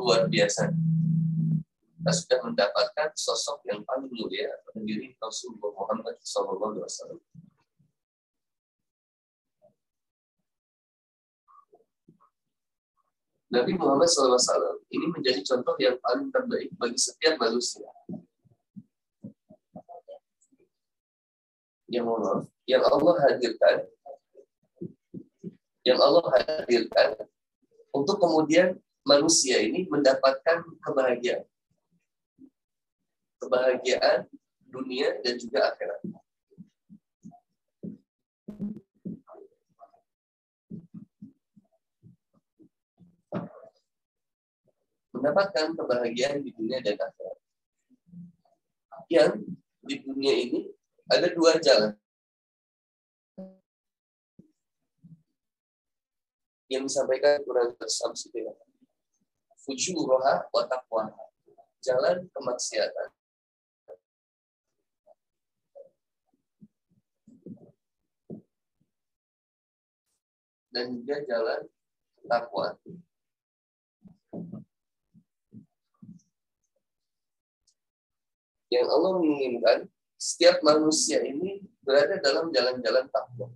luar 0.00 0.24
biasa. 0.24 0.72
Kita 2.00 2.12
sudah 2.16 2.40
mendapatkan 2.48 3.12
sosok 3.12 3.60
yang 3.68 3.84
paling 3.84 4.08
mulia 4.08 4.48
pada 4.64 4.80
diri 4.80 5.12
Rasulullah 5.20 5.68
Muhammad 5.76 6.16
SAW. 6.24 7.20
Nabi 13.50 13.74
Muhammad 13.76 14.08
SAW 14.08 14.80
ini 14.88 15.12
menjadi 15.12 15.44
contoh 15.44 15.76
yang 15.76 16.00
paling 16.00 16.32
terbaik 16.32 16.72
bagi 16.80 16.96
setiap 16.96 17.36
manusia. 17.36 17.90
Yang 21.90 22.06
Allah, 22.06 22.36
yang 22.64 22.82
Allah 22.86 23.14
hadirkan, 23.26 23.76
yang 25.82 25.98
Allah 25.98 26.24
hadirkan 26.30 27.26
untuk 27.90 28.22
kemudian 28.22 28.78
manusia 29.04 29.60
ini 29.60 29.88
mendapatkan 29.88 30.64
kebahagiaan. 30.84 31.44
Kebahagiaan 33.40 34.28
dunia 34.68 35.16
dan 35.24 35.34
juga 35.40 35.72
akhirat. 35.72 36.00
Mendapatkan 45.16 45.76
kebahagiaan 45.76 46.40
di 46.44 46.50
dunia 46.52 46.80
dan 46.84 46.96
akhirat. 46.96 47.38
Yang 49.10 49.32
di 49.82 49.96
dunia 50.04 50.34
ini 50.36 50.60
ada 51.10 51.28
dua 51.32 51.58
jalan. 51.58 51.96
yang 56.70 56.86
disampaikan 56.86 57.42
Quran 57.42 57.74
Samsi 57.90 58.30
fujuraha 59.70 60.50
wa 60.50 60.62
taqwaha. 60.66 61.14
Jalan 61.78 62.26
kemaksiatan. 62.34 63.10
Dan 70.70 71.02
juga 71.02 71.22
jalan 71.26 71.62
takwa. 72.26 72.78
Yang 78.70 78.86
Allah 78.86 79.12
menginginkan 79.18 79.78
setiap 80.14 80.62
manusia 80.62 81.26
ini 81.26 81.66
berada 81.82 82.22
dalam 82.22 82.54
jalan-jalan 82.54 83.10
takwa. 83.10 83.50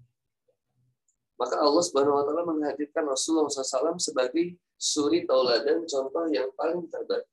Maka 1.34 1.58
Allah 1.58 1.82
Subhanahu 1.82 2.14
wa 2.14 2.24
taala 2.24 2.46
menghadirkan 2.46 3.10
Rasulullah 3.10 3.50
SAW 3.50 3.98
sebagai 3.98 4.54
suri 4.78 5.26
tauladan 5.26 5.82
contoh 5.82 6.24
yang 6.30 6.46
paling 6.54 6.86
terbaik. 6.86 7.26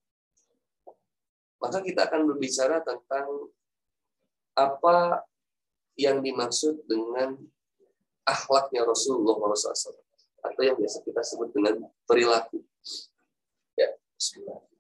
Maka 1.62 1.86
kita 1.86 2.10
akan 2.10 2.26
berbicara 2.26 2.82
tentang 2.82 3.30
apa 4.58 5.22
yang 5.94 6.18
dimaksud 6.26 6.82
dengan 6.90 7.38
akhlaknya 8.26 8.90
Rasulullah 8.90 9.38
SAW 9.54 10.02
atau 10.42 10.62
yang 10.66 10.74
biasa 10.82 11.06
kita 11.06 11.22
sebut 11.22 11.54
dengan 11.54 11.86
perilaku. 12.10 12.66
Ya, 13.78 13.94
Bismillah. 14.18 14.71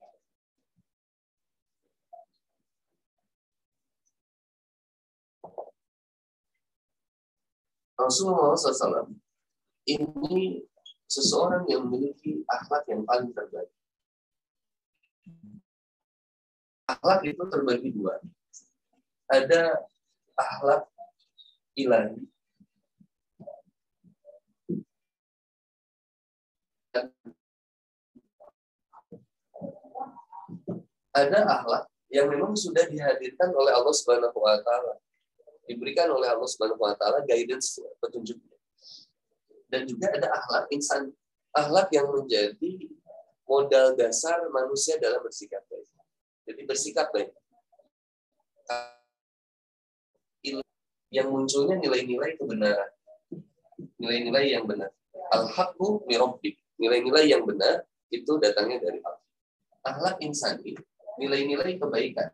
Rasulullah 8.02 8.58
SAW 8.58 9.14
ini 9.86 10.66
seseorang 11.06 11.68
yang 11.68 11.86
memiliki 11.86 12.42
akhlak 12.48 12.88
yang 12.88 13.06
paling 13.06 13.30
terbaik. 13.36 13.70
Akhlak 16.88 17.22
itu 17.28 17.44
terbagi 17.48 17.90
dua. 17.92 18.20
Ada 19.28 19.80
akhlak 20.36 20.88
ilahi. 21.76 22.20
Ada 31.12 31.40
akhlak 31.44 31.84
yang 32.12 32.28
memang 32.32 32.56
sudah 32.56 32.88
dihadirkan 32.88 33.52
oleh 33.56 33.72
Allah 33.72 33.96
Subhanahu 33.96 34.36
wa 34.36 34.60
taala 34.64 35.00
diberikan 35.66 36.10
oleh 36.10 36.28
Allah 36.30 36.48
Subhanahu 36.50 36.82
wa 36.82 36.96
taala 36.98 37.24
guidance 37.26 37.80
petunjuknya. 38.02 38.58
Dan 39.72 39.88
juga 39.88 40.12
ada 40.12 40.28
akhlak 40.36 40.68
insan, 40.76 41.16
akhlak 41.56 41.88
yang 41.96 42.12
menjadi 42.12 42.92
modal 43.48 43.96
dasar 43.96 44.44
manusia 44.52 45.00
dalam 45.00 45.24
bersikap 45.24 45.64
baik. 45.72 45.88
Jadi 46.48 46.62
bersikap 46.68 47.08
baik. 47.16 47.32
Yang 51.12 51.28
munculnya 51.28 51.76
nilai-nilai 51.80 52.40
kebenaran. 52.40 52.92
Nilai-nilai 54.00 54.46
yang 54.56 54.64
benar. 54.68 54.92
Al-haqqu 55.32 56.08
mirabbik. 56.08 56.60
Nilai-nilai 56.80 57.32
yang 57.32 57.44
benar 57.44 57.88
itu 58.12 58.32
datangnya 58.40 58.84
dari 58.84 59.00
Allah. 59.04 59.24
Akhlak 59.82 60.16
insani, 60.22 60.76
nilai-nilai 61.18 61.80
kebaikan 61.80 62.30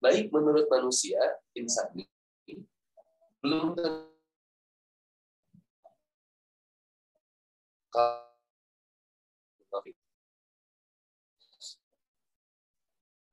baik 0.00 0.28
menurut 0.32 0.66
manusia 0.68 1.18
insan 1.56 1.88
ini 1.96 2.06
belum 3.40 3.76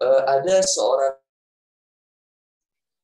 uh, 0.03 0.23
ada 0.27 0.55
seorang 0.63 1.15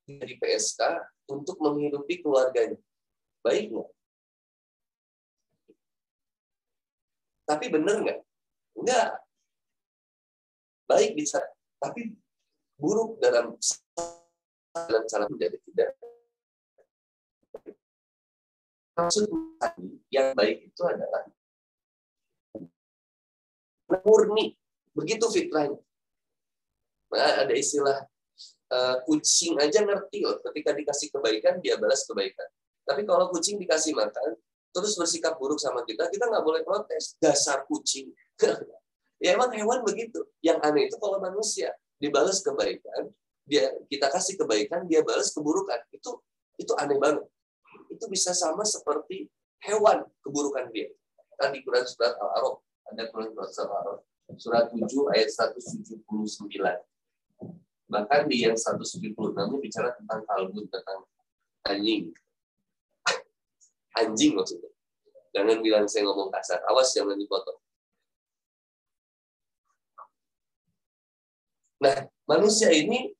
dari 0.09 0.35
PSK 0.41 0.81
untuk 1.29 1.61
menghidupi 1.61 2.19
keluarganya. 2.25 2.79
Baik 3.45 3.71
nggak? 3.71 3.89
Tapi 7.45 7.65
benar 7.69 7.95
nggak? 8.01 8.19
Enggak. 8.77 9.09
Baik 10.89 11.13
bisa. 11.13 11.41
Tapi 11.77 12.17
buruk 12.79 13.19
dalam 13.19 13.53
dalam 14.73 15.03
cara 15.05 15.27
menjadi 15.27 15.57
tidak. 15.67 15.91
Maksud 18.95 19.27
yang 20.11 20.31
baik 20.35 20.71
itu 20.71 20.83
adalah 20.87 21.27
murni. 24.03 24.55
Begitu 24.95 25.25
fitrahnya 25.31 25.79
nah, 27.13 27.45
ada 27.45 27.53
istilah 27.53 27.97
uh, 28.73 28.95
kucing 29.05 29.57
aja 29.57 29.81
ngerti 29.81 30.25
loh 30.25 30.37
ketika 30.49 30.71
dikasih 30.73 31.07
kebaikan 31.13 31.59
dia 31.59 31.75
balas 31.75 32.05
kebaikan. 32.05 32.47
Tapi 32.85 33.05
kalau 33.05 33.29
kucing 33.29 33.57
dikasih 33.61 33.93
makan 33.93 34.37
terus 34.69 34.93
bersikap 34.93 35.33
buruk 35.41 35.57
sama 35.57 35.81
kita 35.85 36.07
kita 36.09 36.29
nggak 36.29 36.45
boleh 36.45 36.61
protes. 36.63 37.17
Dasar 37.19 37.65
kucing. 37.67 38.13
Ya 39.19 39.35
emang 39.35 39.51
hewan 39.51 39.83
begitu. 39.83 40.23
Yang 40.39 40.63
aneh 40.63 40.87
itu 40.87 40.95
kalau 40.95 41.19
manusia 41.19 41.75
dibalas 41.99 42.39
kebaikan, 42.41 43.11
dia 43.43 43.69
kita 43.91 44.07
kasih 44.09 44.39
kebaikan, 44.39 44.87
dia 44.87 45.03
balas 45.03 45.35
keburukan. 45.35 45.79
Itu 45.91 46.23
itu 46.55 46.71
aneh 46.79 46.97
banget. 46.97 47.27
Itu 47.91 48.07
bisa 48.07 48.31
sama 48.31 48.63
seperti 48.63 49.27
hewan 49.63 50.07
keburukan 50.23 50.71
dia. 50.71 50.89
Tadi 51.39 51.63
Quran 51.63 51.87
surat 51.87 52.19
Al-A'raf, 52.19 52.59
ada 52.91 53.03
Quran 53.11 53.31
surat 53.31 53.51
Al-A'raf, 53.55 53.99
surat 54.35 54.65
7 54.71 54.83
ayat 55.15 55.29
179. 55.31 56.03
Bahkan 57.89 58.21
di 58.29 58.37
yang 58.45 58.53
176 58.53 59.15
bicara 59.63 59.95
tentang 59.97 60.21
kalbun, 60.27 60.67
tentang 60.67 61.07
anjing. 61.65 62.13
Anjing 63.99 64.37
maksudnya. 64.37 64.69
Jangan 65.33 65.57
bilang 65.61 65.85
saya 65.89 66.05
ngomong 66.05 66.29
kasar. 66.29 66.61
Awas 66.69 66.93
jangan 66.93 67.17
dipotong. 67.17 67.57
Nah, 71.79 71.97
manusia 72.27 72.69
ini 72.75 73.15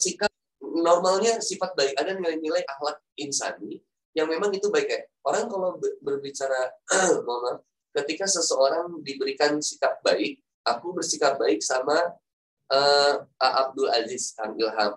sikap 0.00 0.32
normalnya 0.60 1.38
sifat 1.44 1.76
baik. 1.76 1.94
Ada 2.00 2.16
nilai-nilai 2.16 2.64
akhlak 2.64 3.04
insani 3.20 3.78
yang 4.16 4.28
memang 4.28 4.52
itu 4.52 4.72
baik 4.72 4.88
ya. 4.88 5.00
Orang 5.24 5.48
kalau 5.52 5.76
berbicara 6.00 6.72
ketika 8.00 8.24
seseorang 8.24 9.00
diberikan 9.04 9.60
sikap 9.60 10.00
baik, 10.00 10.40
aku 10.64 10.96
bersikap 10.96 11.36
baik 11.36 11.60
sama 11.60 12.16
uh, 12.72 13.14
Abdul 13.36 13.92
Aziz 13.92 14.32
Kang 14.32 14.56
Ilham. 14.56 14.96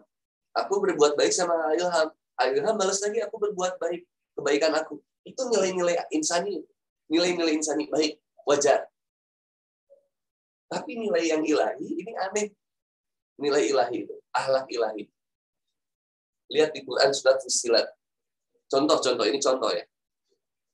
Aku 0.56 0.80
berbuat 0.80 1.20
baik 1.20 1.36
sama 1.36 1.76
Ilham. 1.76 2.10
Ilham 2.40 2.76
balas 2.80 3.04
lagi 3.04 3.20
aku 3.20 3.36
berbuat 3.40 3.76
baik 3.80 4.08
kebaikan 4.40 4.72
aku. 4.76 5.00
Itu 5.28 5.48
nilai-nilai 5.52 6.00
insani, 6.16 6.64
nilai-nilai 7.12 7.60
insani 7.60 7.92
baik, 7.92 8.20
wajar. 8.48 8.88
Tapi 10.66 10.92
nilai 10.98 11.24
yang 11.30 11.44
ilahi 11.46 11.86
ini 11.86 12.14
aneh. 12.18 12.48
Nilai 13.36 13.68
ilahi 13.68 14.08
itu, 14.08 14.16
ahlak 14.32 14.66
ilahi. 14.72 15.04
Lihat 16.50 16.72
di 16.72 16.82
Quran 16.86 17.12
surat 17.12 17.42
Fusilat. 17.42 17.88
Contoh-contoh, 18.72 19.26
ini 19.28 19.38
contoh 19.42 19.70
ya. 19.74 19.84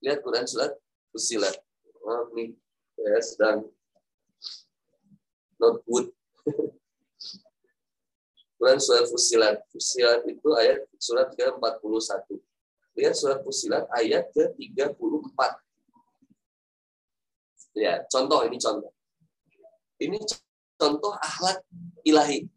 Lihat 0.06 0.20
Quran 0.22 0.46
surat 0.46 0.72
Fusilat. 1.12 1.56
Oh, 2.02 2.30
ini 2.36 2.54
ya 2.98 3.18
sedang 3.22 3.66
not 5.58 5.82
good. 5.86 6.14
Quran 8.62 8.78
surat 8.78 9.10
Fusilat. 9.10 9.58
Fusilat 9.74 10.22
itu 10.30 10.50
ayat 10.54 10.86
surat 11.02 11.34
ke-41. 11.34 12.30
Lihat 12.94 13.14
surat 13.18 13.40
Fusilat 13.42 13.90
ayat 13.90 14.30
ke-34. 14.38 15.40
Ya, 17.74 18.04
contoh 18.06 18.46
ini 18.46 18.62
contoh. 18.62 18.94
Ini 20.02 20.18
contoh 20.82 21.14
akhlak 21.22 21.62
ilahi. 22.02 22.50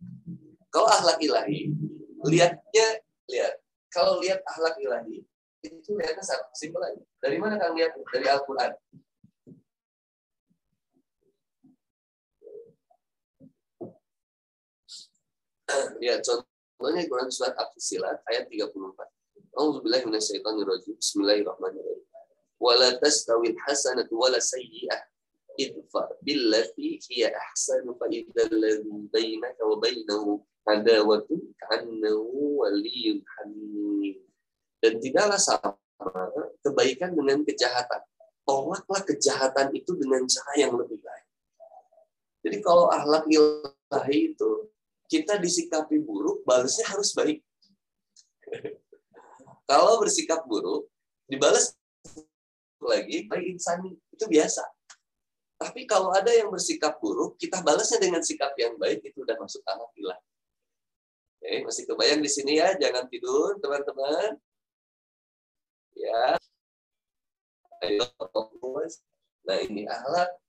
Kalau 0.72 0.88
akhlak 0.88 1.20
ilahi, 1.20 1.68
lihatnya 2.24 2.86
lihat. 3.28 3.60
Kalau 3.92 4.16
lihat 4.24 4.40
akhlak 4.48 4.80
ilahi, 4.80 5.20
itu 5.60 5.90
lihatnya 5.92 6.24
simpel 6.56 6.80
aja. 6.80 7.04
Dari 7.20 7.36
mana 7.36 7.60
kang 7.60 7.76
lihat? 7.76 7.92
Dari 7.92 8.26
Al-Quran. 8.32 8.72
Ya, 16.00 16.16
contohnya 16.24 17.04
Quran 17.04 17.28
surat 17.28 17.52
Al-Fusilat 17.60 18.24
ayat 18.24 18.48
34. 18.48 18.72
A'udzubillahi 19.54 20.04
minasyaitonirrajim. 20.08 20.96
Bismillahirrahmanirrahim. 20.96 22.08
Wala 22.56 22.96
tastawil 22.98 23.54
hasanatu 23.68 24.16
wala 24.16 24.40
sayyi'ah 24.40 25.13
idfa 25.56 26.14
billati 26.20 26.98
hiya 27.08 27.30
ahsanu 27.32 27.94
fa 27.98 28.06
idzal 28.10 28.50
ladzi 28.52 28.98
bainaka 29.10 29.62
wa 29.62 29.76
bainahu 29.78 30.42
adawatu 30.64 31.38
ka'annahu 31.60 32.64
waliyyun 32.64 33.20
hamim. 33.38 34.18
Dan 34.80 35.00
tidaklah 35.00 35.40
sama 35.40 35.78
kebaikan 36.60 37.16
dengan 37.16 37.40
kejahatan. 37.44 38.02
Tolaklah 38.44 39.02
kejahatan 39.08 39.72
itu 39.72 39.96
dengan 39.96 40.28
cara 40.28 40.52
yang 40.60 40.76
lebih 40.76 41.00
baik. 41.00 41.26
Jadi 42.44 42.60
kalau 42.60 42.92
akhlak 42.92 43.24
ilahi 43.32 44.36
itu 44.36 44.68
kita 45.08 45.40
disikapi 45.40 45.96
buruk, 46.04 46.44
balasnya 46.44 46.84
harus 46.92 47.16
baik. 47.16 47.40
kalau 49.70 49.96
bersikap 50.04 50.44
buruk, 50.44 50.92
dibalas 51.24 51.72
lagi 52.84 53.24
baik 53.24 53.56
insani 53.56 53.96
itu 54.12 54.24
biasa. 54.28 54.60
Tapi 55.54 55.86
kalau 55.86 56.10
ada 56.10 56.28
yang 56.34 56.50
bersikap 56.50 56.98
buruk, 56.98 57.38
kita 57.38 57.62
balasnya 57.62 58.02
dengan 58.02 58.20
sikap 58.20 58.52
yang 58.58 58.74
baik, 58.74 59.06
itu 59.06 59.22
udah 59.22 59.38
masuk 59.38 59.62
akhlak 59.62 59.92
ilah. 59.96 60.20
Oke, 61.38 61.52
masih 61.62 61.84
kebayang 61.86 62.20
di 62.24 62.30
sini 62.32 62.58
ya, 62.58 62.74
jangan 62.74 63.06
tidur 63.06 63.60
teman-teman. 63.62 64.40
Ya. 65.94 66.34
Ayo 67.84 68.04
fokus. 68.18 69.04
Nah 69.44 69.60
ini 69.60 69.84
akhlak 69.84 70.40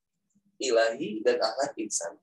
ilahi 0.57 1.21
dan 1.21 1.37
akhlak 1.43 1.75
insan. 1.77 2.15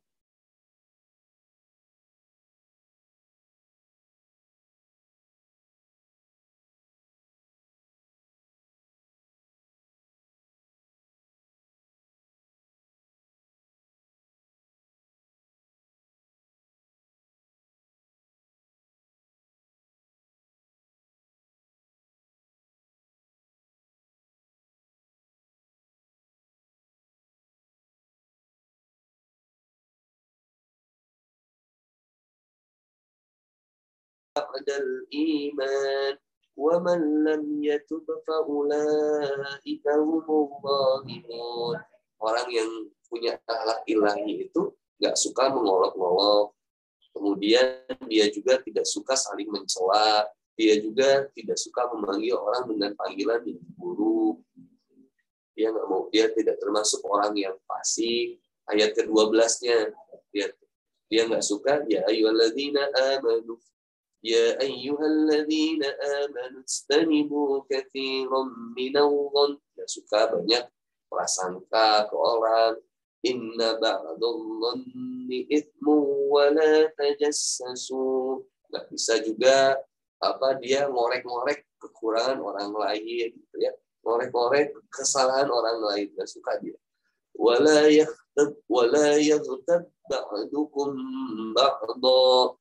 بعد 34.51 34.67
الإيمان 34.69 36.13
ومن 36.57 36.99
لم 37.23 37.63
يتب 37.63 38.05
فأولئك 38.27 39.85
هم 39.87 40.23
الظالمون 40.29 41.77
orang 42.17 42.49
yang 42.49 42.71
punya 43.05 43.37
akhlak 43.45 43.85
ilahi 43.85 44.49
itu 44.49 44.73
nggak 44.97 45.13
suka 45.13 45.53
mengolok-olok 45.53 46.57
kemudian 47.13 47.85
dia 48.09 48.25
juga 48.33 48.57
tidak 48.65 48.89
suka 48.89 49.13
saling 49.13 49.45
mencela 49.53 50.25
dia 50.57 50.81
juga 50.81 51.29
tidak 51.37 51.61
suka 51.61 51.85
memanggil 51.93 52.41
orang 52.41 52.65
dengan 52.73 52.91
panggilan 52.97 53.45
yang 53.45 53.61
buruk 53.77 54.41
dia 55.53 55.69
nggak 55.69 55.85
mau 55.85 56.09
dia 56.09 56.33
tidak 56.33 56.57
termasuk 56.57 57.01
orang 57.05 57.37
yang 57.37 57.53
fasik 57.69 58.41
ayat 58.69 58.97
ke-12-nya 58.97 59.93
dia 60.33 60.49
dia 61.07 61.21
nggak 61.29 61.45
suka 61.45 61.85
ya 61.87 62.03
ayyuhalladzina 62.09 62.93
amanu 63.17 63.55
يا 64.23 64.61
أيها 64.61 65.05
الذين 65.05 65.83
آمنوا 65.85 66.63
استنبوا 66.67 67.63
كثيرا 67.69 68.43
من 68.77 68.97
الظن 68.97 69.57
ya 69.77 69.85
suka 69.85 70.33
banyak 70.33 70.65
prasangka 71.05 72.09
ke 72.09 72.15
orang 72.17 72.81
inna 73.21 73.77
ba'dadhanni 73.77 75.45
ithmu 75.53 76.27
wa 76.33 76.49
la 76.49 76.89
tajassasu 76.97 78.41
nggak 78.73 78.85
bisa 78.89 79.21
juga 79.21 79.77
apa 80.17 80.57
dia 80.57 80.89
ngorek-ngorek 80.89 81.61
kekurangan 81.77 82.41
orang 82.41 82.73
lain 82.73 83.37
gitu 83.37 83.55
ya 83.61 83.71
ngorek-ngorek 84.01 84.73
kesalahan 84.89 85.45
orang 85.45 85.77
lain 85.77 86.09
nggak 86.17 86.25
suka 86.25 86.57
dia 86.57 86.73
wala 87.37 87.85
yaghtab 87.85 88.57
wala 88.65 89.13
yaghtab 89.21 89.85
ba'dukum 90.09 90.89
ba'dha 91.53 92.57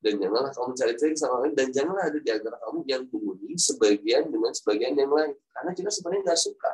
dan 0.00 0.16
janganlah 0.16 0.50
kamu 0.54 0.66
mencari-cari 0.72 1.14
sama 1.16 1.36
lain 1.44 1.54
dan 1.54 1.68
janganlah 1.72 2.04
ada 2.08 2.18
di 2.18 2.30
antara 2.30 2.56
kamu 2.62 2.78
yang 2.88 3.02
mengundi 3.08 3.52
sebagian 3.58 4.24
dengan 4.32 4.52
sebagian 4.54 4.94
yang 4.96 5.12
lain. 5.12 5.32
Karena 5.52 5.70
kita 5.76 5.90
sebenarnya 5.92 6.22
nggak 6.32 6.40
suka 6.40 6.72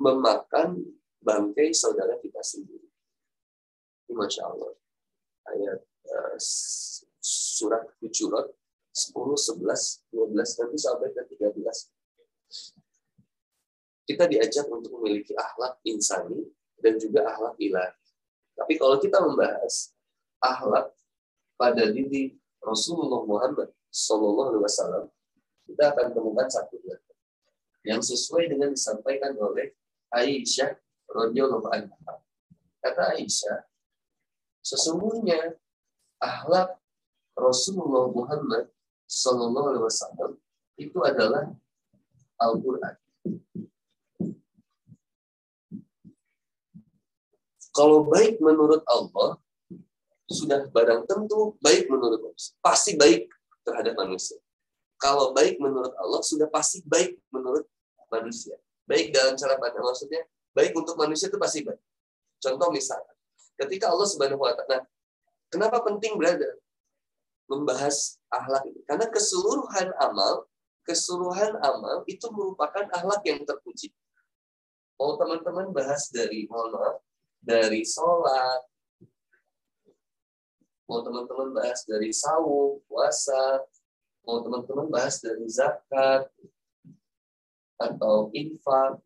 memakan 0.00 0.68
bangkai 1.20 1.70
saudara 1.76 2.16
kita 2.18 2.40
sendiri. 2.40 2.88
Ini 4.08 4.14
masya 4.16 4.42
Allah. 4.48 4.72
Ayat 5.50 5.80
uh, 6.10 6.36
surat 7.20 7.84
Hujurat 8.00 8.48
10, 8.90 9.14
11, 9.14 9.62
12 10.10 10.34
nanti 10.34 10.78
sampai 10.78 11.14
ke 11.14 11.22
13 11.38 11.54
kita 14.10 14.26
diajak 14.26 14.66
untuk 14.66 14.98
memiliki 14.98 15.38
akhlak 15.38 15.78
insani 15.86 16.42
dan 16.82 16.98
juga 16.98 17.30
akhlak 17.30 17.54
ilahi. 17.62 17.94
Tapi 18.58 18.74
kalau 18.74 18.98
kita 18.98 19.22
membahas 19.22 19.94
akhlak 20.42 20.90
pada 21.60 21.92
diri 21.92 22.32
Rasulullah 22.64 23.20
Muhammad 23.28 23.68
Sallallahu 23.92 24.56
Alaihi 24.56 24.64
Wasallam, 24.64 25.04
kita 25.68 25.92
akan 25.92 26.06
temukan 26.16 26.48
satu 26.48 26.80
yang 27.84 28.00
sesuai 28.00 28.48
dengan 28.48 28.72
disampaikan 28.72 29.36
oleh 29.36 29.76
Aisyah 30.08 30.72
radhiyallahu 31.12 31.68
anha. 31.68 32.14
Kata 32.80 33.12
Aisyah, 33.16 33.68
sesungguhnya 34.64 35.60
akhlak 36.16 36.80
Rasulullah 37.36 38.08
Muhammad 38.08 38.72
Sallallahu 39.04 39.68
Alaihi 39.76 39.84
Wasallam 39.84 40.30
itu 40.80 40.98
adalah 41.04 41.44
Al-Quran. 42.40 42.94
Kalau 47.70 48.08
baik 48.08 48.40
menurut 48.42 48.82
Allah, 48.88 49.38
sudah 50.30 50.70
barang 50.70 51.10
tentu 51.10 51.58
baik 51.58 51.90
menurut 51.90 52.22
manusia. 52.22 52.54
Pasti 52.62 52.94
baik 52.94 53.26
terhadap 53.66 53.98
manusia. 53.98 54.38
Kalau 55.00 55.34
baik 55.34 55.58
menurut 55.58 55.90
Allah, 55.98 56.22
sudah 56.22 56.46
pasti 56.46 56.86
baik 56.86 57.18
menurut 57.34 57.66
manusia. 58.14 58.54
Baik 58.86 59.10
dalam 59.10 59.34
cara 59.34 59.58
pandang 59.58 59.82
maksudnya, 59.82 60.22
baik 60.54 60.70
untuk 60.78 60.94
manusia 60.94 61.26
itu 61.26 61.38
pasti 61.40 61.66
baik. 61.66 61.82
Contoh 62.38 62.70
misalnya, 62.70 63.10
ketika 63.58 63.90
Allah 63.90 64.06
Subhanahu 64.06 64.40
wa 64.40 64.54
taala, 64.54 64.86
kenapa 65.50 65.82
penting 65.82 66.14
berada 66.14 66.46
membahas 67.50 68.20
akhlak 68.30 68.70
ini? 68.70 68.80
Karena 68.86 69.10
keseluruhan 69.10 69.88
amal, 69.98 70.46
keseluruhan 70.86 71.58
amal 71.58 72.06
itu 72.06 72.26
merupakan 72.30 72.86
akhlak 72.94 73.20
yang 73.26 73.42
terpuji. 73.42 73.90
Mau 75.00 75.16
teman-teman 75.16 75.72
bahas 75.72 76.12
dari 76.12 76.44
mohon 76.44 76.76
maaf, 76.76 77.00
dari 77.40 77.82
sholat, 77.88 78.69
mau 80.90 81.06
teman-teman 81.06 81.54
bahas 81.54 81.86
dari 81.86 82.10
sawu, 82.10 82.82
puasa, 82.90 83.62
mau 84.26 84.42
teman-teman 84.42 84.90
bahas 84.90 85.22
dari 85.22 85.46
zakat, 85.46 86.26
atau 87.78 88.26
infak, 88.34 88.98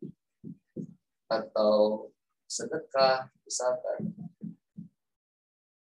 atau 1.29 2.09
sedekah, 2.49 3.29
misalkan. 3.45 4.17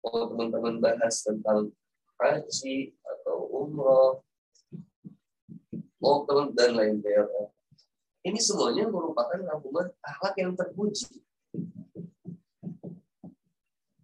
Mau 0.03 0.27
teman-teman 0.27 0.83
bahas 0.83 1.23
tentang 1.23 1.71
haji 2.19 2.91
atau 3.07 3.47
umroh, 3.55 4.27
mau 6.03 6.27
teman 6.27 6.51
dan 6.51 6.75
lain 6.75 6.99
lain. 6.99 7.47
Ini 8.27 8.43
semuanya 8.43 8.91
merupakan 8.91 9.39
rangkuman 9.39 9.87
akhlak 10.03 10.35
yang 10.35 10.51
terpuji. 10.59 11.23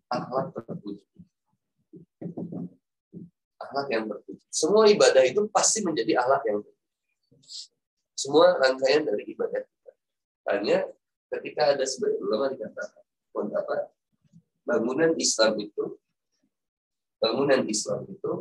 Akhlak 0.06 0.54
terpuji 0.54 1.11
akhlak 3.58 3.88
yang 3.88 4.04
berpuji. 4.10 4.44
Semua 4.52 4.84
ibadah 4.90 5.22
itu 5.24 5.48
pasti 5.48 5.80
menjadi 5.80 6.18
akhlak 6.20 6.42
yang 6.46 6.58
berpuji. 6.60 6.82
Semua 8.12 8.54
rangkaian 8.60 9.02
dari 9.02 9.24
ibadah 9.32 9.60
kita. 9.64 9.92
Hanya 10.52 10.78
ketika 11.32 11.74
ada 11.74 11.84
sebagian 11.86 12.22
ulama 12.22 12.52
dikatakan, 12.52 13.02
apa? 13.56 13.90
Bangunan 14.62 15.16
Islam 15.18 15.58
itu, 15.58 15.98
bangunan 17.18 17.66
Islam 17.66 18.06
itu, 18.06 18.32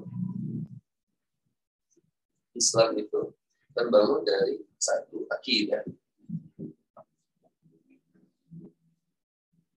Islam 2.54 2.94
itu 3.00 3.34
terbangun 3.74 4.22
dari 4.22 4.62
satu 4.78 5.26
akidah, 5.32 5.82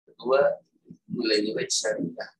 kedua 0.08 0.62
nilai-nilai 1.12 1.68
syariah, 1.68 2.30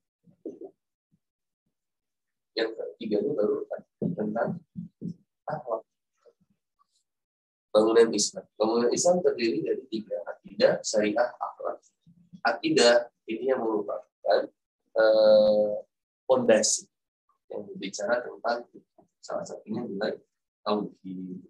yang 2.52 2.70
ketiganya 2.76 3.32
baru 3.32 3.64
tentang 3.98 4.60
akhlak. 5.48 5.82
Bangunan 7.72 8.08
Islam. 8.12 8.44
Bangunan 8.60 8.90
Islam 8.92 9.24
terdiri 9.24 9.64
dari 9.64 9.84
tiga 9.88 10.16
akidah, 10.28 10.72
syariah, 10.84 11.32
akhlak. 11.40 11.80
Akidah 12.44 13.08
ini 13.24 13.48
yang 13.48 13.64
merupakan 13.64 14.50
fondasi 16.28 16.84
eh, 16.84 16.90
yang 17.52 17.64
berbicara 17.64 18.20
tentang 18.20 18.68
salah 19.24 19.44
satunya 19.46 19.80
nilai 19.88 20.20
tauhid. 20.60 21.48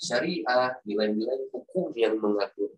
Syariah, 0.00 0.80
nilai-nilai 0.88 1.52
hukum 1.52 1.92
yang 1.92 2.16
mengatur 2.16 2.72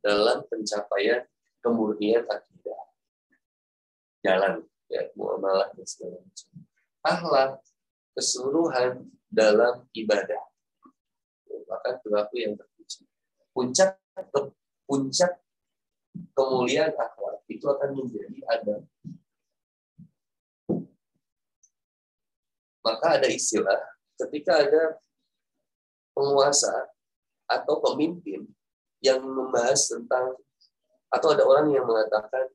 dalam 0.00 0.46
pencapaian 0.48 1.26
kemurnian 1.60 2.24
akidah. 2.24 2.82
Jalan 4.24 4.64
ya 4.90 5.06
muamalah 5.14 5.70
dan 5.72 5.86
segala 5.86 6.18
macam. 6.18 6.48
Akhlak 7.00 7.50
keseluruhan 8.18 9.06
dalam 9.30 9.86
ibadah 9.94 10.42
merupakan 11.46 11.94
perilaku 12.02 12.34
yang 12.42 12.54
terpuji. 12.58 13.06
Puncak 13.54 13.96
puncak 14.90 15.38
kemuliaan 16.34 16.90
akhlak 16.98 17.46
itu 17.46 17.62
akan 17.70 17.90
menjadi 17.94 18.38
adab. 18.50 18.82
Maka 22.82 23.06
ada 23.22 23.28
istilah 23.30 23.78
ketika 24.18 24.66
ada 24.66 24.98
penguasa 26.10 26.90
atau 27.46 27.78
pemimpin 27.78 28.50
yang 28.98 29.22
membahas 29.22 29.88
tentang 29.88 30.36
atau 31.10 31.28
ada 31.34 31.42
orang 31.46 31.70
yang 31.74 31.86
mengatakan 31.86 32.50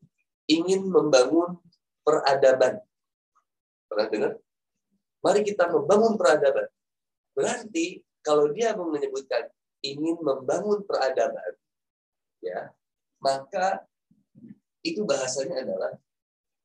ingin 0.47 0.87
membangun 0.87 1.59
peradaban. 2.05 2.77
Pernah 3.89 4.07
dengar? 4.13 4.33
Mari 5.25 5.41
kita 5.41 5.65
membangun 5.73 6.13
peradaban. 6.15 6.69
Berarti 7.33 8.05
kalau 8.21 8.53
dia 8.53 8.77
menyebutkan 8.77 9.49
ingin 9.81 10.21
membangun 10.21 10.85
peradaban, 10.85 11.57
ya, 12.41 12.69
maka 13.19 13.83
itu 14.85 15.01
bahasanya 15.01 15.65
adalah 15.65 15.97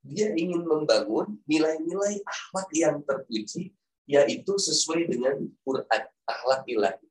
dia 0.01 0.33
ingin 0.33 0.65
membangun 0.65 1.37
nilai-nilai 1.45 2.21
akhlak 2.25 2.69
yang 2.73 3.01
terpuji, 3.05 3.73
yaitu 4.09 4.53
sesuai 4.57 5.09
dengan 5.09 5.41
Quran, 5.61 6.03
akhlak 6.25 6.61
ilahi. 6.69 7.10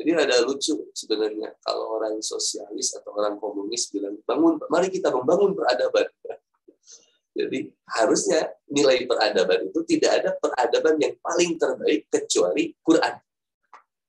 Jadi 0.00 0.16
ada 0.16 0.40
lucu 0.48 0.88
sebenarnya 0.96 1.52
kalau 1.60 2.00
orang 2.00 2.24
sosialis 2.24 2.96
atau 2.96 3.12
orang 3.20 3.36
komunis 3.36 3.92
bilang 3.92 4.16
bangun, 4.24 4.56
mari 4.72 4.88
kita 4.88 5.12
membangun 5.12 5.52
peradaban. 5.52 6.08
Jadi 7.36 7.68
harusnya 7.84 8.48
nilai 8.72 9.04
peradaban 9.04 9.68
itu 9.68 9.84
tidak 9.84 10.24
ada 10.24 10.30
peradaban 10.40 10.96
yang 11.04 11.12
paling 11.20 11.60
terbaik 11.60 12.08
kecuali 12.08 12.72
Quran. 12.80 13.20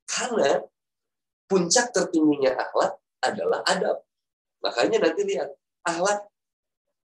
Karena 0.08 0.64
puncak 1.44 1.92
tertingginya 1.92 2.56
akhlak 2.56 2.96
adalah 3.20 3.60
adab. 3.68 4.00
Makanya 4.64 4.96
nanti 4.96 5.28
lihat, 5.28 5.52
akhlak 5.84 6.24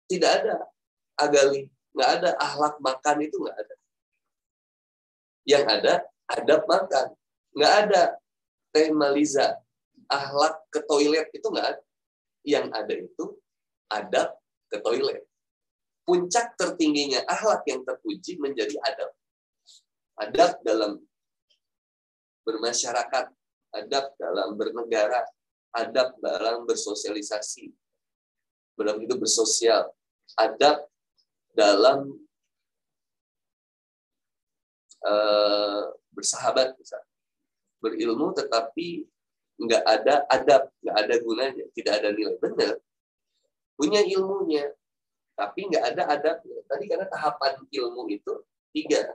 tidak 0.07 0.31
ada 0.38 0.55
agali, 1.19 1.67
nggak 1.99 2.11
ada 2.23 2.31
akhlak 2.38 2.79
makan 2.79 3.17
itu 3.27 3.43
nggak 3.43 3.59
ada. 3.59 3.75
Yang 5.43 5.64
ada 5.67 5.95
adab 6.31 6.62
makan, 6.71 7.07
nggak 7.59 7.75
ada 7.83 8.03
teh 8.72 8.88
maliza, 8.92 9.57
akhlak 10.09 10.64
ke 10.72 10.81
toilet 10.88 11.28
itu 11.33 11.46
nggak 11.48 11.68
ada. 11.76 11.83
Yang 12.46 12.66
ada 12.72 12.94
itu 12.94 13.24
adab 13.92 14.28
ke 14.68 14.76
toilet. 14.81 15.24
Puncak 16.04 16.57
tertingginya 16.57 17.20
akhlak 17.28 17.64
yang 17.68 17.85
terpuji 17.85 18.40
menjadi 18.40 18.76
adab. 18.81 19.11
Adab 20.18 20.50
dalam 20.64 20.92
bermasyarakat, 22.48 23.26
adab 23.76 24.04
dalam 24.16 24.57
bernegara, 24.57 25.20
adab 25.76 26.16
dalam 26.18 26.64
bersosialisasi, 26.64 27.68
dalam 28.72 28.96
hidup 29.04 29.20
bersosial, 29.20 29.92
adab 30.33 30.88
dalam 31.52 32.16
uh, 35.04 35.92
bersahabat, 36.16 36.72
bisa 36.81 36.96
berilmu 37.79 38.35
tetapi 38.35 39.07
nggak 39.59 39.83
ada 39.83 40.14
adab, 40.31 40.62
nggak 40.83 40.97
ada 40.97 41.14
gunanya, 41.19 41.64
tidak 41.75 41.93
ada 41.99 42.09
nilai. 42.14 42.37
Benar, 42.38 42.75
punya 43.75 44.01
ilmunya, 44.07 44.71
tapi 45.35 45.67
nggak 45.71 45.85
ada 45.95 46.03
adabnya. 46.14 46.59
Tadi 46.67 46.85
karena 46.87 47.07
tahapan 47.11 47.59
ilmu 47.67 48.07
itu 48.11 48.33
tiga. 48.75 49.14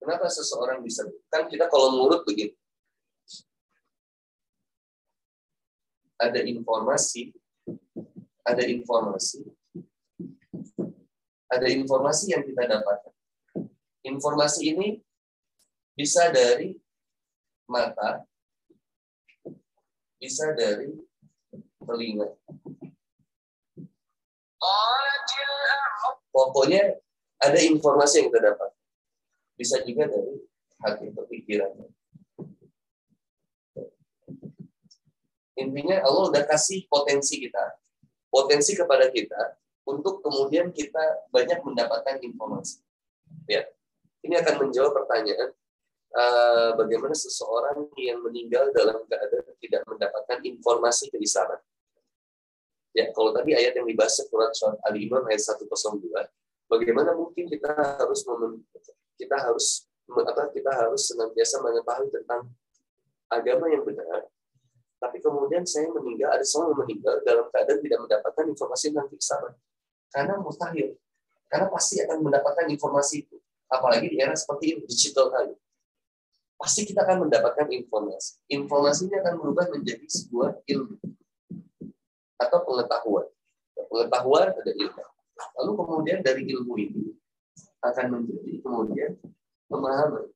Kenapa 0.00 0.30
seseorang 0.30 0.86
bisa? 0.86 1.02
Kan 1.26 1.50
kita 1.50 1.66
kalau 1.66 1.90
mulut 1.98 2.22
begini. 2.22 2.54
Ada 6.16 6.40
informasi, 6.46 7.36
ada 8.40 8.64
informasi, 8.64 9.44
ada 11.46 11.66
informasi 11.70 12.34
yang 12.34 12.42
kita 12.42 12.66
dapatkan. 12.66 13.14
Informasi 14.06 14.74
ini 14.74 14.88
bisa 15.94 16.30
dari 16.30 16.74
mata, 17.66 18.22
bisa 20.18 20.54
dari 20.54 20.90
telinga. 21.82 22.30
Pokoknya 26.30 26.98
ada 27.40 27.58
informasi 27.62 28.20
yang 28.20 28.28
kita 28.28 28.40
dapat. 28.52 28.70
Bisa 29.56 29.80
juga 29.86 30.10
dari 30.10 30.36
hati 30.84 31.08
pikiran. 31.10 31.72
Intinya 35.56 36.04
Allah 36.04 36.24
udah 36.28 36.44
kasih 36.44 36.84
potensi 36.92 37.40
kita. 37.40 37.80
Potensi 38.28 38.76
kepada 38.76 39.08
kita 39.08 39.56
untuk 39.86 40.18
kemudian 40.20 40.74
kita 40.74 41.30
banyak 41.30 41.62
mendapatkan 41.62 42.18
informasi. 42.18 42.82
Ya, 43.46 43.62
ini 44.26 44.34
akan 44.34 44.66
menjawab 44.66 44.92
pertanyaan 44.92 45.54
uh, 46.10 46.74
bagaimana 46.74 47.14
seseorang 47.14 47.86
yang 47.94 48.18
meninggal 48.26 48.74
dalam 48.74 49.06
keadaan 49.06 49.54
tidak 49.62 49.82
mendapatkan 49.86 50.38
informasi 50.42 51.14
keislaman. 51.14 51.62
Ya, 52.96 53.12
kalau 53.14 53.30
tadi 53.30 53.54
ayat 53.54 53.76
yang 53.78 53.86
dibahas 53.86 54.18
surat 54.18 54.50
surat 54.56 54.80
Ali 54.88 55.06
Imran 55.06 55.28
ayat 55.30 55.44
102, 55.44 55.68
bagaimana 56.66 57.14
mungkin 57.14 57.46
kita 57.46 57.70
harus 58.02 58.26
kita 59.20 59.36
harus 59.36 59.86
apa 60.06 60.48
kita 60.50 60.70
harus 60.70 61.12
senantiasa 61.12 61.60
mengetahui 61.60 62.08
tentang 62.08 62.48
agama 63.28 63.68
yang 63.68 63.82
benar, 63.84 64.26
tapi 64.96 65.20
kemudian 65.20 65.62
saya 65.68 65.92
meninggal, 65.92 66.32
ada 66.32 66.46
seorang 66.46 66.72
meninggal 66.72 67.20
dalam 67.20 67.46
keadaan 67.52 67.80
tidak 67.84 67.98
mendapatkan 68.00 68.44
informasi 68.48 68.84
tentang 68.90 69.08
keislaman. 69.12 69.54
Karena 70.16 70.40
mustahil. 70.40 70.96
Karena 71.52 71.68
pasti 71.68 72.00
akan 72.00 72.24
mendapatkan 72.24 72.64
informasi 72.72 73.28
itu 73.28 73.36
apalagi 73.70 74.06
di 74.10 74.16
era 74.22 74.34
seperti 74.34 74.74
ini, 74.74 74.80
digital 74.86 75.30
kali. 75.30 75.54
Pasti 76.56 76.88
kita 76.88 77.04
akan 77.04 77.28
mendapatkan 77.28 77.68
informasi. 77.68 78.40
Informasinya 78.48 79.20
akan 79.20 79.34
berubah 79.36 79.68
menjadi 79.68 80.06
sebuah 80.08 80.64
ilmu 80.64 80.96
atau 82.40 82.58
pengetahuan. 82.64 83.26
Pengetahuan 83.76 84.48
ada 84.56 84.72
ilmu. 84.72 85.04
Lalu 85.60 85.70
kemudian 85.76 86.18
dari 86.24 86.42
ilmu 86.48 86.74
ini 86.80 87.12
akan 87.84 88.06
menjadi 88.08 88.52
kemudian 88.64 89.10
pemahaman. 89.68 90.32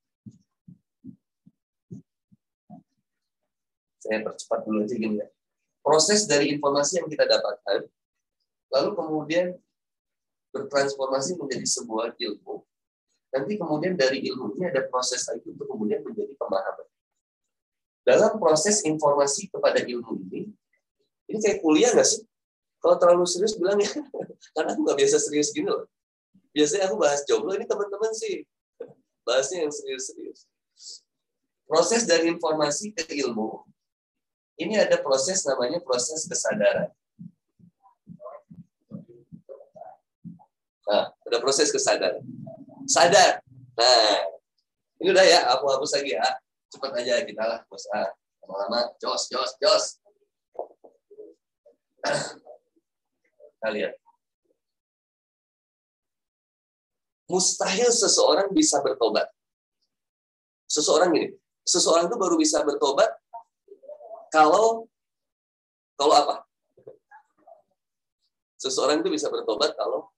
Saya 4.00 4.20
percepat 4.24 4.60
dulu 4.68 4.84
aja 4.84 4.96
gini 4.96 5.24
ya. 5.24 5.28
Proses 5.80 6.28
dari 6.28 6.52
informasi 6.52 7.00
yang 7.00 7.08
kita 7.08 7.24
dapatkan, 7.24 7.88
lalu 8.68 8.90
kemudian 8.92 9.56
bertransformasi 10.50 11.38
menjadi 11.38 11.66
sebuah 11.66 12.18
ilmu, 12.18 12.66
Nanti 13.30 13.54
kemudian 13.54 13.94
dari 13.94 14.26
ilmu 14.26 14.58
ini 14.58 14.66
ada 14.74 14.82
proses 14.90 15.22
lagi 15.30 15.46
untuk 15.46 15.70
kemudian 15.70 16.02
menjadi 16.02 16.34
pemahaman. 16.34 16.86
Dalam 18.02 18.42
proses 18.42 18.82
informasi 18.82 19.46
kepada 19.46 19.86
ilmu 19.86 20.18
ini, 20.26 20.50
ini 21.30 21.38
kayak 21.38 21.62
kuliah 21.62 21.94
nggak 21.94 22.08
sih? 22.10 22.26
Kalau 22.82 22.98
terlalu 22.98 23.22
serius 23.30 23.54
bilang 23.54 23.78
ya, 23.78 23.86
karena 24.58 24.74
aku 24.74 24.80
nggak 24.82 24.98
biasa 24.98 25.16
serius 25.22 25.54
gini 25.54 25.70
loh. 25.70 25.86
Biasanya 26.50 26.90
aku 26.90 26.96
bahas 26.98 27.22
jomblo, 27.22 27.54
ini 27.54 27.62
teman-teman 27.70 28.10
sih 28.10 28.42
bahasnya 29.22 29.62
yang 29.62 29.70
serius-serius. 29.70 30.50
Proses 31.70 32.02
dari 32.02 32.26
informasi 32.34 32.90
ke 32.90 33.06
ilmu, 33.14 33.62
ini 34.58 34.74
ada 34.74 34.98
proses 34.98 35.46
namanya 35.46 35.78
proses 35.78 36.26
kesadaran. 36.26 36.90
Nah, 40.90 41.06
ada 41.14 41.38
proses 41.38 41.70
kesadaran 41.70 42.18
sadar. 42.90 43.38
Nah, 43.78 44.18
ini 44.98 45.14
udah 45.14 45.22
ya, 45.22 45.46
aku 45.54 45.70
hapus 45.70 45.94
lagi 45.94 46.18
ya. 46.18 46.26
Cepat 46.70 46.90
aja 46.98 47.22
kita 47.22 47.42
lah, 47.46 47.62
bos. 47.70 47.86
Ah, 47.94 48.10
lama-lama, 48.42 48.90
jos, 48.98 49.30
jos, 49.30 49.54
jos. 49.62 49.84
Kita 52.02 53.68
lihat. 53.70 53.94
Mustahil 57.30 57.94
seseorang 57.94 58.50
bisa 58.50 58.82
bertobat. 58.82 59.30
Seseorang 60.66 61.14
ini, 61.14 61.30
seseorang 61.62 62.10
itu 62.10 62.18
baru 62.18 62.34
bisa 62.38 62.62
bertobat 62.66 63.10
kalau 64.30 64.86
kalau 65.98 66.14
apa? 66.14 66.36
Seseorang 68.58 69.02
itu 69.02 69.10
bisa 69.10 69.26
bertobat 69.30 69.74
kalau 69.74 70.10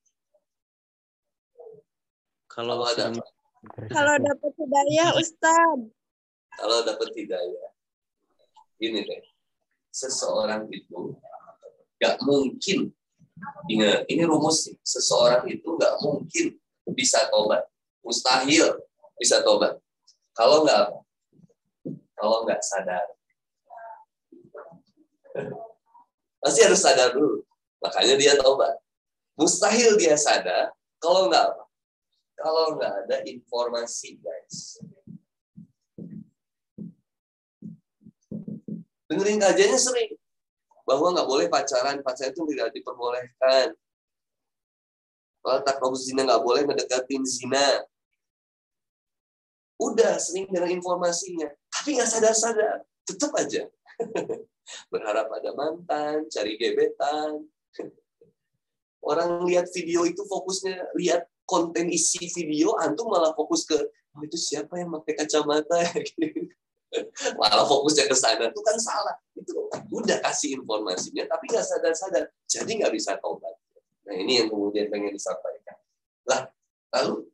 kalau 2.53 2.85
ada 2.85 3.09
kalau 3.89 4.15
dapat 4.21 4.53
hidayah 4.59 5.09
Ustaz. 5.17 5.79
Kalau 6.59 6.79
dapat 6.85 7.09
hidayah. 7.17 7.71
Ini 8.83 9.01
deh. 9.07 9.23
Seseorang 9.93 10.69
itu 10.69 11.17
gak 11.97 12.19
mungkin 12.27 12.91
ingat 13.71 14.05
ini 14.11 14.23
rumus 14.27 14.69
sih. 14.69 14.77
Seseorang 14.83 15.47
itu 15.49 15.79
gak 15.79 15.97
mungkin 16.03 16.59
bisa 16.93 17.31
tobat. 17.33 17.65
Mustahil 18.03 18.83
bisa 19.17 19.41
tobat. 19.47 19.79
Kalau 20.35 20.67
nggak 20.67 20.79
apa? 20.89 20.99
Kalau 22.19 22.39
nggak 22.43 22.61
sadar. 22.65 23.07
Pasti 26.43 26.61
harus 26.67 26.81
sadar 26.83 27.15
dulu. 27.15 27.47
Makanya 27.79 28.15
dia 28.19 28.35
tobat. 28.35 28.75
Mustahil 29.39 29.95
dia 29.97 30.19
sadar 30.19 30.75
kalau 30.99 31.31
nggak 31.31 31.55
apa? 31.55 31.63
Kalau 32.39 32.77
nggak 32.77 32.95
ada 33.07 33.19
informasi, 33.29 34.19
guys. 34.21 34.81
Dengerin 39.13 39.45
kajiannya 39.45 39.77
sering 39.77 40.17
bahwa 40.89 41.13
nggak 41.13 41.29
boleh 41.29 41.47
pacaran, 41.53 42.01
pacaran 42.01 42.33
itu 42.33 42.43
tidak 42.57 42.69
diperbolehkan. 42.73 43.77
Kalau 45.43 45.59
takrob 45.67 45.95
zina 45.99 46.25
nggak 46.25 46.43
boleh 46.43 46.63
mendekatin 46.65 47.23
zina. 47.27 47.85
Udah 49.77 50.17
sering 50.17 50.47
dengar 50.49 50.71
informasinya, 50.71 51.51
tapi 51.69 51.99
nggak 51.99 52.07
sadar-sadar, 52.07 52.87
tetap 53.03 53.35
aja 53.35 53.67
berharap 54.95 55.27
ada 55.27 55.51
mantan, 55.59 56.31
cari 56.31 56.55
gebetan. 56.55 57.43
Orang 59.03 59.43
lihat 59.51 59.67
video 59.75 60.07
itu 60.07 60.23
fokusnya 60.23 60.95
lihat 60.95 61.27
konten 61.53 61.93
isi 61.93 62.33
video 62.33 62.73
antum 62.81 63.13
malah 63.13 63.37
fokus 63.37 63.69
ke 63.69 63.77
oh, 64.17 64.23
itu 64.25 64.41
siapa 64.41 64.81
yang 64.81 64.89
pakai 64.97 65.13
kacamata? 65.21 65.77
Malah 67.41 67.65
fokusnya 67.65 68.05
ke 68.05 68.17
sana. 68.17 68.53
Itu 68.53 68.61
kan 68.61 68.77
salah. 68.77 69.17
Itu 69.33 69.69
udah 69.93 70.21
kasih 70.21 70.61
informasinya 70.61 71.25
tapi 71.29 71.49
nggak 71.49 71.65
sadar-sadar. 71.65 72.29
Jadi 72.49 72.81
nggak 72.81 72.93
bisa 72.93 73.17
taubat. 73.17 73.57
Nah 74.09 74.15
ini 74.17 74.41
yang 74.41 74.49
kemudian 74.53 74.93
pengen 74.93 75.13
disampaikan. 75.13 75.77
Lah 76.29 76.49
lalu? 76.97 77.29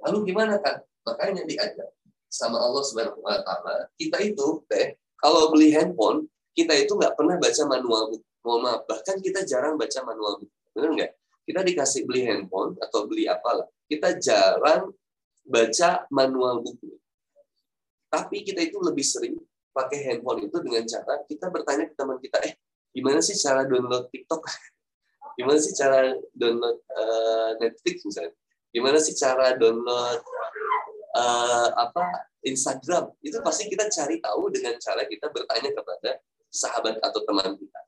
Lalu 0.00 0.18
gimana 0.28 0.60
kan 0.60 0.84
makanya 1.04 1.44
diajak 1.48 1.88
sama 2.28 2.60
Allah 2.60 2.84
Subhanahu 2.84 3.24
Wa 3.24 3.40
Taala. 3.40 3.88
Kita 3.96 4.20
itu 4.20 4.60
teh 4.68 4.96
kalau 5.16 5.52
beli 5.52 5.72
handphone 5.72 6.28
kita 6.56 6.76
itu 6.76 6.92
nggak 6.96 7.16
pernah 7.16 7.36
baca 7.40 7.62
manual 7.64 8.12
mohon 8.44 8.60
maaf 8.64 8.82
bahkan 8.88 9.20
kita 9.20 9.44
jarang 9.44 9.76
baca 9.76 10.00
manual 10.02 10.40
benar 10.72 10.90
nggak 10.96 11.12
kita 11.44 11.60
dikasih 11.64 12.04
beli 12.08 12.26
handphone 12.28 12.76
atau 12.80 13.06
beli 13.08 13.26
apalah 13.28 13.66
kita 13.88 14.16
jarang 14.20 14.92
baca 15.44 16.04
manual 16.12 16.62
buku 16.62 17.00
tapi 18.10 18.42
kita 18.42 18.66
itu 18.66 18.82
lebih 18.82 19.06
sering 19.06 19.38
pakai 19.70 19.98
handphone 20.02 20.50
itu 20.50 20.58
dengan 20.58 20.82
cara 20.82 21.22
kita 21.30 21.46
bertanya 21.48 21.86
ke 21.86 21.94
teman 21.94 22.18
kita, 22.18 22.42
eh 22.42 22.54
gimana 22.90 23.22
sih 23.22 23.38
cara 23.38 23.62
download 23.62 24.10
TikTok? 24.10 24.42
Gimana 25.38 25.56
sih 25.56 25.72
cara 25.72 26.12
download 26.36 26.84
uh, 26.90 27.56
Netflix 27.62 28.04
misalnya? 28.04 28.34
Gimana 28.74 28.98
sih 29.00 29.16
cara 29.16 29.56
download 29.56 30.20
uh, 31.16 31.68
apa 31.80 32.28
Instagram? 32.44 33.14
Itu 33.24 33.40
pasti 33.40 33.70
kita 33.70 33.88
cari 33.88 34.20
tahu 34.20 34.52
dengan 34.52 34.76
cara 34.76 35.06
kita 35.08 35.32
bertanya 35.32 35.70
kepada 35.72 36.20
sahabat 36.50 36.98
atau 37.00 37.24
teman 37.24 37.56
kita. 37.56 37.80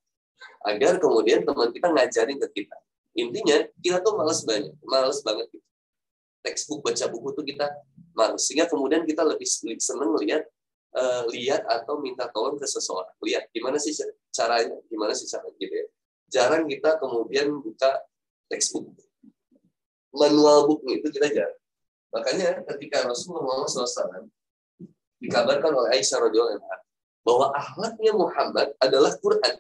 Agar 0.64 0.96
kemudian 1.02 1.44
teman 1.44 1.74
kita 1.76 1.92
ngajarin 1.92 2.38
ke 2.40 2.48
kita. 2.62 2.78
Intinya 3.12 3.60
kita 3.80 4.00
tuh 4.00 4.16
males 4.16 4.40
banyak, 4.44 4.72
males 4.84 5.20
banget 5.20 5.46
gitu. 5.52 5.68
Textbook 6.42 6.82
baca 6.82 7.04
buku 7.06 7.28
tuh 7.38 7.44
kita 7.46 7.66
malas 8.16 8.48
sehingga 8.48 8.66
kemudian 8.66 9.06
kita 9.06 9.22
lebih 9.22 9.46
seneng 9.78 10.10
lihat 10.18 10.42
uh, 10.96 11.22
lihat 11.30 11.62
atau 11.68 12.00
minta 12.00 12.26
tolong 12.32 12.56
ke 12.56 12.66
seseorang. 12.66 13.12
Lihat 13.22 13.52
gimana 13.52 13.76
sih 13.76 13.92
caranya? 14.32 14.76
Gimana 14.88 15.12
sih 15.12 15.28
cara 15.28 15.46
gitu 15.56 15.70
ya. 15.70 15.86
Jarang 16.32 16.64
kita 16.64 16.96
kemudian 16.96 17.52
buka 17.60 18.00
textbook. 18.48 18.90
Manual 20.12 20.68
book 20.68 20.84
itu 20.88 21.08
kita 21.08 21.28
jarang. 21.32 21.60
Makanya 22.12 22.60
ketika 22.68 23.08
Rasulullah 23.08 23.64
SAW 23.64 24.28
dikabarkan 25.16 25.72
oleh 25.72 25.96
Aisyah 25.96 26.28
radhiyallahu 26.28 26.60
anha 26.60 26.76
bahwa 27.22 27.46
akhlaknya 27.54 28.12
Muhammad 28.12 28.68
adalah 28.82 29.14
Quran 29.22 29.54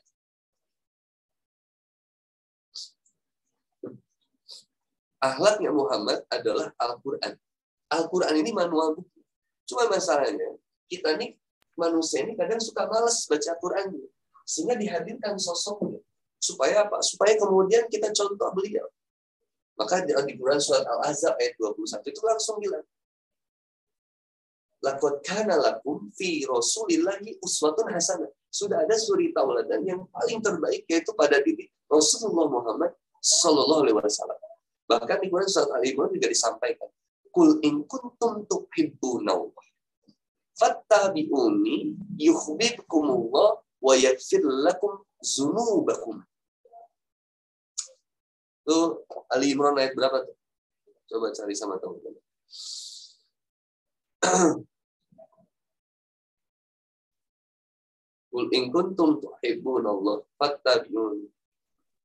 Akhlaknya 5.22 5.70
Muhammad 5.70 6.26
adalah 6.26 6.74
Al-Quran. 6.82 7.38
Al-Quran 7.94 8.34
ini 8.42 8.50
manual 8.50 8.98
buku. 8.98 9.22
Cuma 9.70 9.86
masalahnya, 9.86 10.58
kita 10.90 11.14
nih 11.14 11.38
manusia 11.78 12.26
ini 12.26 12.34
kadang 12.34 12.58
suka 12.58 12.90
malas 12.90 13.22
baca 13.30 13.54
Quran. 13.62 14.02
Sehingga 14.42 14.74
dihadirkan 14.74 15.38
sosoknya. 15.38 16.02
Supaya 16.42 16.90
apa? 16.90 16.98
Supaya 17.06 17.38
kemudian 17.38 17.86
kita 17.86 18.10
contoh 18.10 18.50
beliau. 18.50 18.90
Maka 19.78 20.02
di 20.02 20.34
Quran 20.34 20.58
surat 20.58 20.82
Al-Azhar 20.82 21.38
ayat 21.38 21.54
21 21.54 22.02
itu 22.02 22.20
langsung 22.26 22.58
bilang, 22.58 22.82
Lakot 24.82 25.22
kana 25.22 25.54
lakum 25.54 26.10
fi 26.10 26.42
rasulillahi 26.42 27.38
uswatun 27.38 27.86
hasanah. 27.94 28.26
Sudah 28.50 28.82
ada 28.82 28.98
suri 28.98 29.30
tauladan 29.30 29.86
yang 29.86 30.02
paling 30.10 30.42
terbaik 30.42 30.82
yaitu 30.90 31.14
pada 31.14 31.38
diri 31.38 31.70
Rasulullah 31.86 32.50
Muhammad 32.50 32.90
Sallallahu 33.22 33.86
Alaihi 33.86 33.96
Wasallam. 34.02 34.41
Bahkan 34.92 35.24
di 35.24 35.32
Quran 35.32 35.48
surat 35.48 35.72
Al 35.72 35.88
Imran 35.88 36.12
juga 36.12 36.28
disampaikan, 36.28 36.92
Kul 37.32 37.64
in 37.64 37.88
kuntum 37.88 38.44
tuhibbunallah 38.44 39.64
fattabi'uni 40.52 41.96
yuhibbukumullah 42.20 43.64
wa 43.80 43.94
yaghfir 43.96 44.44
lakum 44.44 45.00
dzunubakum. 45.16 46.20
Tuh 48.68 49.00
Ali 49.32 49.56
Imran 49.56 49.80
ayat 49.80 49.96
berapa 49.96 50.28
tuh? 50.28 50.36
Coba 51.08 51.32
cari 51.32 51.56
sama 51.56 51.80
teman-teman. 51.80 52.20
Kul 58.28 58.44
in 58.52 58.68
kuntum 58.68 59.24
tuhibbunallah 59.24 60.20
fattabi'uni 60.36 61.32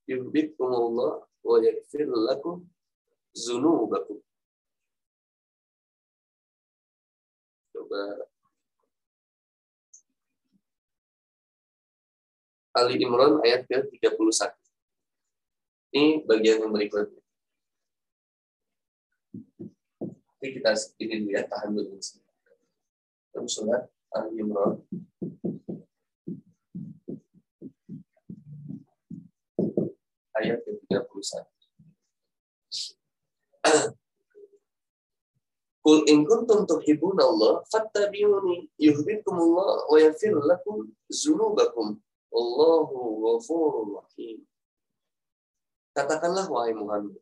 yuhibbukumullah 0.07 1.19
wa 1.19 1.57
yaghfir 1.59 2.07
lakum 2.07 2.63
zunubakum. 3.37 4.17
Coba 7.69 8.01
Ali 12.77 13.01
Imran 13.01 13.41
ayat 13.41 13.65
ke-31. 13.69 14.53
Ini 15.93 16.25
bagian 16.25 16.61
yang 16.65 16.73
berikutnya. 16.73 17.21
Nanti 20.37 20.47
kita 20.53 20.77
ini 21.01 21.25
lihat 21.33 21.49
tahan 21.49 21.73
dulu. 21.73 21.97
Dalam 23.33 23.49
surat 23.49 23.89
Ali 24.13 24.41
Imran 24.41 24.77
ayat 30.37 30.61
ke-31. 30.61 31.56
Kul 35.83 36.03
in 36.11 36.27
kuntum 36.27 36.67
tuhibbuna 36.67 37.23
Allah 37.23 37.63
fattabi'uni 37.71 38.75
yuhibbukumullah 38.75 39.87
wa 39.87 39.97
yaghfir 39.97 40.35
lakum 40.35 40.91
dzunubakum. 41.07 41.95
Allahu 42.27 43.23
ghafurur 43.23 44.03
rahim. 44.03 44.43
Katakanlah 45.95 46.45
wahai 46.51 46.75
Muhammad, 46.75 47.15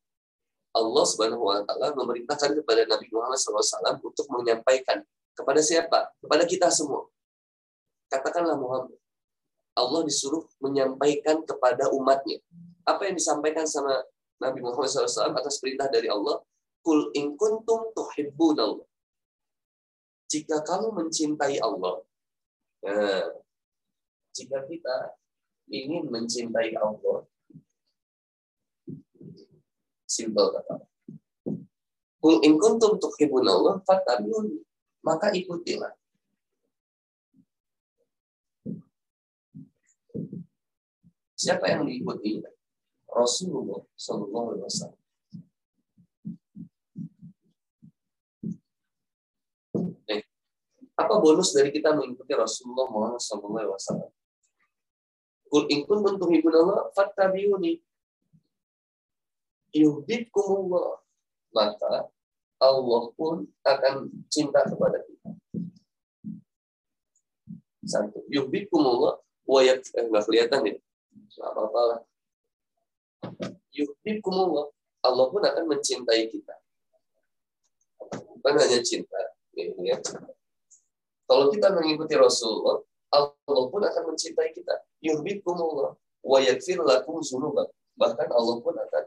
Allah 0.75 1.05
Subhanahu 1.07 1.47
wa 1.47 1.63
taala 1.63 1.95
memerintahkan 1.95 2.57
kepada 2.59 2.83
Nabi 2.89 3.07
Muhammad 3.07 3.39
SAW 3.39 4.01
untuk 4.03 4.27
menyampaikan 4.33 4.99
kepada 5.31 5.61
siapa? 5.63 6.11
Kepada 6.19 6.43
kita 6.43 6.67
semua. 6.67 7.07
Katakanlah 8.11 8.59
Muhammad, 8.59 8.99
Allah 9.75 10.01
disuruh 10.03 10.43
menyampaikan 10.59 11.43
kepada 11.47 11.87
umatnya. 11.95 12.43
Apa 12.83 13.07
yang 13.07 13.15
disampaikan 13.15 13.63
sama 13.63 14.03
Nabi 14.39 14.59
Muhammad 14.59 14.91
SAW 14.91 15.35
atas 15.35 15.57
perintah 15.63 15.87
dari 15.87 16.11
Allah? 16.11 16.43
Kul 16.85 17.09
in 17.17 17.33
kuntum 17.39 17.89
tuhibbunallah. 17.95 18.85
Jika 20.29 20.61
kamu 20.61 20.93
mencintai 20.93 21.57
Allah, 21.61 22.01
nah, 22.85 23.25
jika 24.35 24.65
kita 24.67 25.15
ingin 25.71 26.09
mencintai 26.11 26.75
Allah, 26.77 27.25
simple 30.05 30.47
kata. 30.53 30.75
Kul 32.21 32.41
in 32.45 32.57
kuntum 32.57 32.97
tuhibbunallah 33.01 33.81
fattabi'uni. 33.85 34.61
Maka 35.05 35.29
ikutilah. 35.29 35.93
Siapa 41.37 41.69
yang 41.69 41.85
diikuti? 41.85 42.41
Rasulullah 43.15 43.79
Shallallahu 43.95 44.47
Alaihi 44.51 44.67
Wasallam. 44.67 45.05
Apa 50.95 51.19
bonus 51.19 51.51
dari 51.51 51.75
kita 51.75 51.91
mengikuti 51.91 52.31
Rasulullah 52.31 52.87
Muhammad 52.87 53.19
SAW? 53.19 54.07
Kul 55.51 55.67
in 55.67 55.83
kuntum 55.83 56.15
tuhibbunallah 56.15 56.95
fattabi'uni. 56.95 57.83
Yuhibbukumullah. 59.75 61.03
Maka 61.51 62.07
Allah 62.63 63.03
pun 63.19 63.43
akan 63.67 64.07
cinta 64.31 64.63
kepada 64.63 65.03
kita. 65.03 65.29
Satu. 67.83 68.23
Yuhibbukumullah 68.31 69.19
wa 69.19 69.59
eh, 69.67 69.75
enggak 69.99 70.23
kelihatan 70.31 70.63
ya. 70.63 70.75
Apa-apa 71.43 71.81
lah. 71.91 71.99
Yuhibbukumullah. 73.75 74.71
Allah 75.05 75.25
pun 75.29 75.41
akan 75.43 75.63
mencintai 75.69 76.31
kita. 76.31 76.55
Bukan 78.09 78.53
hanya 78.57 78.79
cinta. 78.81 79.19
Ini 79.55 79.95
ya. 79.95 79.97
Kalau 81.25 81.49
kita 81.49 81.73
mengikuti 81.73 82.13
Rasulullah, 82.13 82.81
Allah 83.09 83.65
pun 83.69 83.81
akan 83.81 84.03
mencintai 84.13 84.53
kita. 84.53 84.73
Yuhibbukumullah 85.01 85.93
wa 86.25 86.37
yaghfir 86.41 86.81
lakum 86.81 87.21
dzunubakum. 87.21 87.73
Bahkan 87.95 88.27
Allah 88.33 88.55
pun 88.59 88.75
akan 88.75 89.03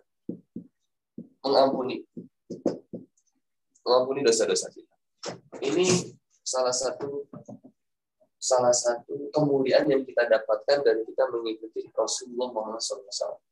mengampuni 1.44 2.06
mengampuni 3.84 4.20
dosa-dosa 4.20 4.68
kita. 4.72 4.94
Ini 5.64 6.14
salah 6.44 6.72
satu 6.72 7.24
salah 8.38 8.72
satu 8.72 9.28
kemuliaan 9.34 9.90
yang 9.90 10.06
kita 10.06 10.24
dapatkan 10.30 10.86
dari 10.86 11.02
kita 11.04 11.26
mengikuti 11.28 11.90
Rasulullah 11.90 12.48
Muhammad 12.54 12.80
SAW. 12.80 13.47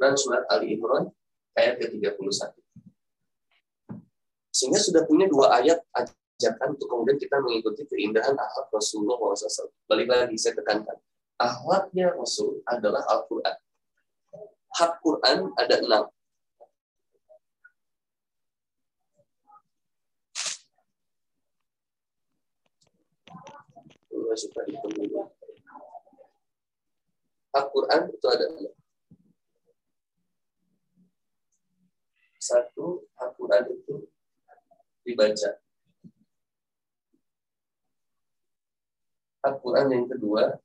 Dan 0.00 0.16
surat 0.16 0.48
Ali 0.48 0.80
Imran 0.80 1.12
ayat 1.52 1.76
ke-31. 1.76 2.56
Sehingga 4.48 4.80
sudah 4.80 5.04
punya 5.04 5.28
dua 5.28 5.60
ayat 5.60 5.84
ajakan 5.92 6.72
untuk 6.72 6.88
kemudian 6.88 7.20
kita 7.20 7.36
mengikuti 7.36 7.84
keindahan 7.84 8.32
akhlak 8.32 8.72
Rasulullah 8.72 9.20
SAW. 9.36 9.68
Balik 9.84 10.08
lagi 10.08 10.40
saya 10.40 10.56
tekankan, 10.56 10.96
akhlaknya 11.36 12.16
Rasul 12.16 12.64
adalah 12.64 13.04
Al-Quran. 13.12 13.56
Hak 14.72 14.92
Quran 15.04 15.52
ada 15.60 15.76
enam. 15.84 16.04
Hak 27.50 27.66
Quran 27.68 28.02
itu 28.08 28.26
ada 28.30 28.46
enam. 28.48 28.79
Satu, 32.50 33.06
Al-Quran 33.14 33.62
itu 33.70 34.10
dibaca. 35.06 35.50
Al-Quran 39.46 39.86
yang 39.94 40.06
kedua 40.10 40.58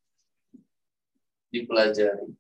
dipelajari. 1.53 2.33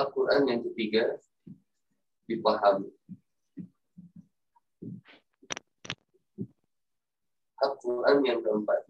Al-Quran 0.00 0.42
yang 0.48 0.60
ketiga 0.72 1.20
dipahami. 2.24 2.88
Al-Quran 7.60 8.18
yang 8.24 8.40
keempat 8.40 8.80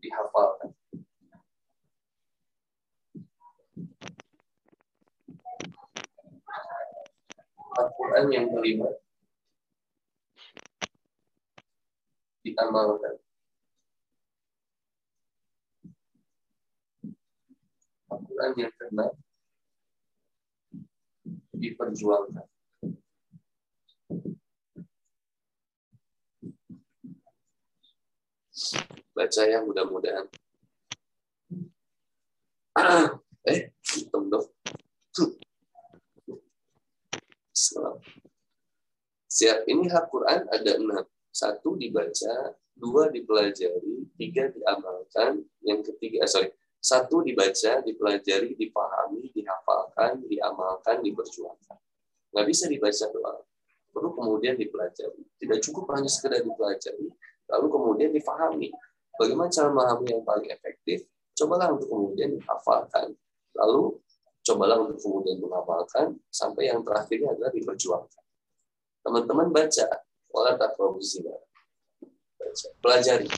dihafalkan. 0.00 0.72
Al-Quran 7.74 8.26
yang 8.30 8.46
kelima 8.54 8.86
diamalkan. 12.44 13.16
Al-Quran 18.12 18.52
yang 18.60 18.72
keenam 18.78 19.10
diperjuangkan. 21.56 22.46
Baca 29.14 29.42
ya 29.46 29.58
mudah-mudahan. 29.62 30.26
eh, 33.50 33.70
hitam 33.94 34.30
dong. 34.30 34.46
Siap, 39.30 39.66
ini 39.70 39.86
hak 39.86 40.10
Quran 40.10 40.50
ada 40.50 40.72
enam. 40.74 41.06
Satu 41.30 41.78
dibaca, 41.78 42.54
dua 42.74 43.10
dipelajari, 43.10 44.10
tiga 44.18 44.50
diamalkan, 44.50 45.42
yang 45.62 45.82
ketiga, 45.82 46.22
eh, 46.22 46.30
sorry, 46.30 46.50
satu 46.78 47.22
dibaca, 47.22 47.82
dipelajari, 47.82 48.54
dipahami, 48.58 49.30
dihafalkan, 49.34 50.22
diamalkan, 50.26 51.02
diperjuangkan. 51.02 51.78
Nggak 52.34 52.46
bisa 52.50 52.64
dibaca 52.70 53.04
doang. 53.10 53.42
Perlu 53.94 54.10
kemudian 54.14 54.58
dipelajari. 54.58 55.22
Tidak 55.38 55.58
cukup 55.70 55.94
hanya 55.94 56.10
sekedar 56.10 56.42
dipelajari, 56.42 57.08
lalu 57.50 57.66
kemudian 57.70 58.10
dipahami. 58.10 58.74
Bagaimana 59.14 59.48
cara 59.48 59.70
memahami 59.70 60.06
yang 60.10 60.22
paling 60.26 60.50
efektif? 60.50 61.06
Cobalah 61.34 61.70
untuk 61.70 61.86
kemudian 61.90 62.34
dihafalkan. 62.34 63.14
Lalu 63.54 64.02
cobalah 64.44 64.76
untuk 64.84 65.00
kemudian 65.00 65.40
mengamalkan 65.40 66.20
sampai 66.28 66.68
yang 66.68 66.84
terakhirnya 66.84 67.32
adalah 67.32 67.50
diperjuangkan. 67.50 68.24
Teman-teman 69.00 69.48
baca, 69.48 69.86
wala 70.28 70.52
zina. 71.00 71.32
Baca, 72.36 72.68
pelajari. 72.84 73.28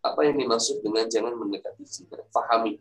Apa 0.00 0.20
yang 0.24 0.40
dimaksud 0.40 0.80
dengan 0.80 1.04
jangan 1.06 1.36
mendekati 1.36 1.84
zina? 1.84 2.16
Fahami. 2.32 2.80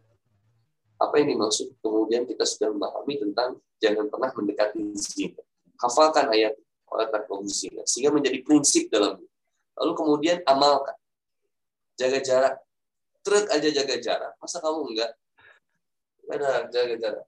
Apa 1.00 1.20
yang 1.20 1.36
dimaksud 1.36 1.76
kemudian 1.84 2.24
kita 2.24 2.48
sudah 2.48 2.72
memahami 2.72 3.20
tentang 3.20 3.60
jangan 3.84 4.08
pernah 4.08 4.32
mendekati 4.32 4.80
zina. 4.96 5.44
Hafalkan 5.80 6.32
ayat 6.32 6.56
wala 6.88 7.06
zina 7.48 7.84
sehingga 7.84 8.16
menjadi 8.16 8.40
prinsip 8.44 8.88
dalam 8.88 9.20
Lalu 9.80 9.92
kemudian 9.96 10.38
amalkan. 10.44 10.96
Jaga 11.96 12.20
jarak. 12.20 12.56
Truk 13.24 13.48
aja 13.48 13.70
jaga 13.72 13.96
jarak. 14.00 14.32
Masa 14.40 14.60
kamu 14.60 14.92
enggak? 14.92 15.12
Ada 16.30 16.70
jaga 16.70 16.96
jarak. 17.02 17.26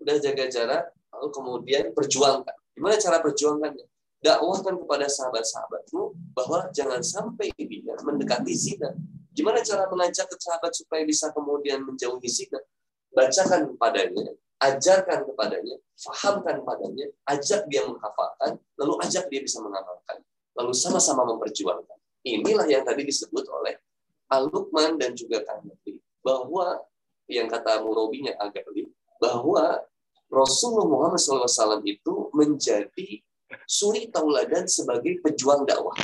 Udah 0.00 0.16
jaga 0.16 0.44
jarak, 0.48 0.84
lalu 1.12 1.28
kemudian 1.28 1.84
perjuangkan. 1.92 2.56
Gimana 2.72 2.96
cara 2.96 3.20
perjuangkannya? 3.20 3.86
Dakwahkan 4.20 4.76
kepada 4.80 5.06
sahabat-sahabatmu 5.08 6.02
bahwa 6.36 6.68
jangan 6.72 7.00
sampai 7.00 7.52
dia 7.56 7.96
mendekati 8.04 8.52
zina. 8.52 8.92
Gimana 9.32 9.64
cara 9.64 9.88
mengajak 9.88 10.28
ke 10.28 10.36
sahabat 10.36 10.72
supaya 10.76 11.04
bisa 11.04 11.32
kemudian 11.32 11.84
menjauhi 11.84 12.28
zina? 12.28 12.60
Bacakan 13.12 13.76
kepadanya, 13.76 14.36
ajarkan 14.60 15.24
kepadanya, 15.24 15.76
fahamkan 15.96 16.60
kepadanya, 16.64 17.06
ajak 17.32 17.64
dia 17.68 17.84
menghafalkan, 17.88 18.60
lalu 18.76 18.92
ajak 19.04 19.24
dia 19.32 19.40
bisa 19.40 19.60
mengamalkan. 19.64 20.20
Lalu 20.56 20.72
sama-sama 20.76 21.24
memperjuangkan. 21.24 21.98
Inilah 22.24 22.68
yang 22.68 22.84
tadi 22.84 23.08
disebut 23.08 23.48
oleh 23.48 23.80
Al-Luqman 24.28 25.00
dan 25.00 25.16
juga 25.16 25.40
Kang 25.48 25.64
bahwa 26.20 26.76
yang 27.30 27.46
kata 27.46 27.78
agak 27.80 28.64
lebih 28.70 28.90
bahwa 29.22 29.78
Rasulullah 30.30 30.86
Muhammad 30.86 31.18
SAW 31.18 31.82
itu 31.82 32.30
menjadi 32.34 33.22
suri 33.66 34.06
tauladan 34.10 34.70
sebagai 34.70 35.18
pejuang 35.22 35.66
dakwah. 35.66 35.94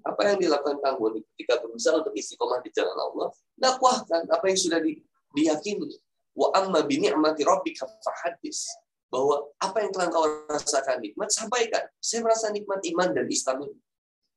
Apa 0.00 0.32
yang 0.32 0.38
dilakukan 0.40 0.80
Kang 0.80 0.96
Boni 0.96 1.20
ketika 1.34 1.60
berusaha 1.60 2.00
untuk 2.00 2.14
istiqomah 2.16 2.62
di 2.64 2.70
jalan 2.72 2.96
Allah, 2.96 3.28
dakwahkan 3.58 4.30
apa 4.30 4.44
yang 4.48 4.58
sudah 4.58 4.80
di, 4.80 5.02
diyakini. 5.36 5.92
Wa 6.32 6.54
amma 6.56 6.86
bi 6.86 7.02
ni'mati 7.02 7.44
rabbika 7.44 7.84
fahadis. 8.00 8.64
Bahwa 9.10 9.50
apa 9.58 9.82
yang 9.82 9.90
telah 9.90 10.08
kau 10.08 10.24
rasakan 10.46 11.02
nikmat, 11.02 11.28
sampaikan. 11.34 11.82
Saya 11.98 12.22
merasa 12.22 12.48
nikmat 12.54 12.78
iman 12.94 13.10
dan 13.10 13.26
Islam. 13.26 13.66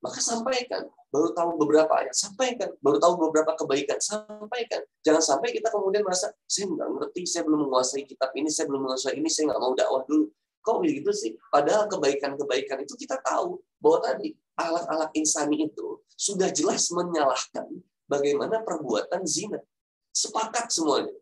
Maka 0.03 0.19
sampaikan 0.19 0.83
baru 1.07 1.31
tahu 1.31 1.55
beberapa 1.63 1.93
ayat, 1.95 2.11
sampaikan. 2.11 2.75
Baru 2.83 2.99
tahu 2.99 3.15
beberapa 3.29 3.55
kebaikan, 3.55 3.95
sampaikan. 4.03 4.83
Jangan 4.99 5.23
sampai 5.23 5.55
kita 5.55 5.71
kemudian 5.71 6.03
merasa, 6.03 6.35
saya 6.43 6.67
nggak 6.67 6.89
ngerti, 6.91 7.21
saya 7.23 7.47
belum 7.47 7.71
menguasai 7.71 8.03
kitab 8.03 8.35
ini, 8.35 8.51
saya 8.51 8.67
belum 8.67 8.83
menguasai 8.83 9.15
ini, 9.15 9.29
saya 9.31 9.53
nggak 9.53 9.61
mau 9.63 9.71
dakwah 9.71 10.03
dulu. 10.03 10.27
Kok 10.59 10.75
begitu 10.83 11.11
sih? 11.15 11.31
Padahal 11.47 11.87
kebaikan-kebaikan 11.87 12.83
itu 12.83 12.99
kita 12.99 13.15
tahu 13.23 13.63
bahwa 13.79 13.99
tadi 14.03 14.35
alat-alat 14.59 15.11
insani 15.15 15.71
itu 15.71 16.03
sudah 16.19 16.51
jelas 16.51 16.91
menyalahkan 16.91 17.67
bagaimana 18.09 18.59
perbuatan 18.63 19.23
zina. 19.23 19.63
Sepakat 20.11 20.67
semuanya. 20.67 21.15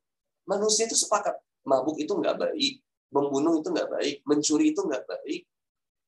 Manusia 0.50 0.90
itu 0.90 0.98
sepakat. 0.98 1.38
Mabuk 1.62 2.02
itu 2.02 2.18
nggak 2.18 2.38
baik, 2.42 2.82
membunuh 3.14 3.62
itu 3.62 3.70
nggak 3.70 3.90
baik, 3.94 4.16
mencuri 4.26 4.74
itu 4.74 4.82
nggak 4.82 5.06
baik, 5.06 5.46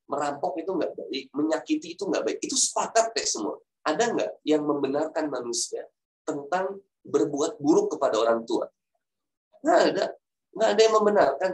merampok 0.07 0.59
itu 0.59 0.71
nggak 0.71 0.93
baik, 0.93 1.25
menyakiti 1.31 1.95
itu 1.95 2.03
nggak 2.05 2.23
baik. 2.23 2.39
Itu 2.43 2.55
sepakat 2.55 3.15
deh 3.15 3.27
semua. 3.27 3.55
Ada 3.83 4.15
nggak 4.15 4.31
yang 4.47 4.63
membenarkan 4.63 5.27
manusia 5.27 5.83
tentang 6.23 6.79
berbuat 7.03 7.59
buruk 7.59 7.95
kepada 7.97 8.19
orang 8.19 8.47
tua? 8.47 8.67
Nggak 9.63 9.81
ada. 9.91 10.05
Nggak 10.53 10.69
ada 10.69 10.81
yang 10.81 10.95
membenarkan. 10.95 11.51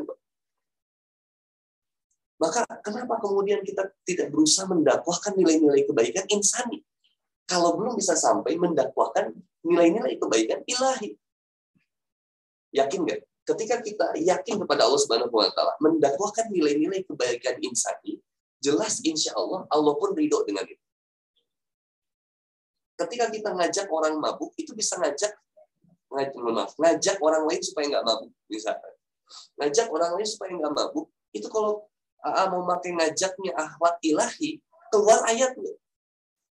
Maka 2.40 2.64
kenapa 2.80 3.20
kemudian 3.20 3.60
kita 3.68 3.84
tidak 4.08 4.32
berusaha 4.32 4.64
mendakwahkan 4.64 5.36
nilai-nilai 5.36 5.84
kebaikan 5.84 6.24
insani? 6.32 6.80
Kalau 7.44 7.76
belum 7.76 8.00
bisa 8.00 8.16
sampai 8.16 8.56
mendakwahkan 8.56 9.36
nilai-nilai 9.66 10.16
kebaikan 10.16 10.64
ilahi. 10.64 11.18
Yakin 12.72 13.00
nggak? 13.04 13.20
Ketika 13.44 13.82
kita 13.82 14.08
yakin 14.22 14.62
kepada 14.62 14.86
Allah 14.86 15.02
Subhanahu 15.02 15.34
wa 15.34 15.50
taala, 15.50 15.74
mendakwahkan 15.82 16.54
nilai-nilai 16.54 17.02
kebaikan 17.02 17.58
insani, 17.66 18.22
jelas 18.60 19.00
insya 19.04 19.36
Allah 19.36 19.66
Allah 19.72 19.94
pun 19.96 20.12
ridho 20.16 20.44
dengan 20.44 20.68
itu. 20.68 20.84
Ketika 23.00 23.32
kita 23.32 23.56
ngajak 23.56 23.88
orang 23.88 24.20
mabuk, 24.20 24.52
itu 24.60 24.76
bisa 24.76 25.00
ngajak 25.00 25.32
ngajak, 26.10 26.36
ngajak 26.76 27.18
orang 27.22 27.44
lain 27.48 27.62
supaya 27.64 27.86
nggak 27.88 28.06
mabuk, 28.06 28.32
misalkan. 28.52 28.94
Ngajak 29.62 29.88
orang 29.88 30.12
lain 30.20 30.28
supaya 30.28 30.52
nggak 30.58 30.74
mabuk, 30.74 31.08
itu 31.32 31.48
kalau 31.48 31.86
AA 32.20 32.44
mau 32.52 32.68
pakai 32.68 32.92
ngajaknya 33.00 33.52
akhlak 33.56 33.96
ilahi, 34.04 34.60
keluar 34.92 35.24
ayatnya. 35.30 35.74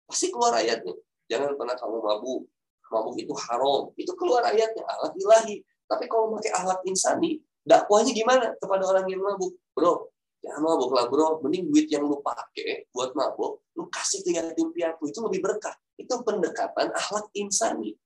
Pasti 0.05 0.29
keluar 0.29 0.53
ayatnya. 0.53 0.93
Jangan 1.25 1.57
pernah 1.57 1.73
kamu 1.73 1.97
mabuk. 1.97 2.45
Mabuk 2.93 3.15
itu 3.17 3.33
haram. 3.33 3.89
Itu 3.97 4.13
keluar 4.13 4.45
ayatnya, 4.45 4.85
akhlak 4.85 5.17
ilahi. 5.17 5.65
Tapi 5.89 6.05
kalau 6.05 6.37
pakai 6.37 6.53
akhlak 6.53 6.85
insani, 6.85 7.41
dakwahnya 7.65 8.13
gimana 8.13 8.53
kepada 8.61 8.85
orang 8.85 9.09
yang 9.09 9.25
mabuk? 9.25 9.57
Bro, 9.73 10.13
jangan 10.45 10.61
mabuk 10.61 10.93
lah 10.93 11.09
bro. 11.09 11.41
Mending 11.41 11.73
duit 11.73 11.89
yang 11.89 12.05
lu 12.05 12.21
pakai 12.21 12.85
buat 12.93 13.17
mabuk, 13.17 13.65
lu 13.73 13.89
kasih 13.89 14.21
ke 14.21 14.37
yatim 14.37 14.69
piatu. 14.69 15.09
Itu 15.09 15.25
lebih 15.25 15.41
berkah. 15.41 15.73
Itu 15.97 16.21
pendekatan 16.21 16.93
akhlak 16.93 17.33
insani. 17.33 17.97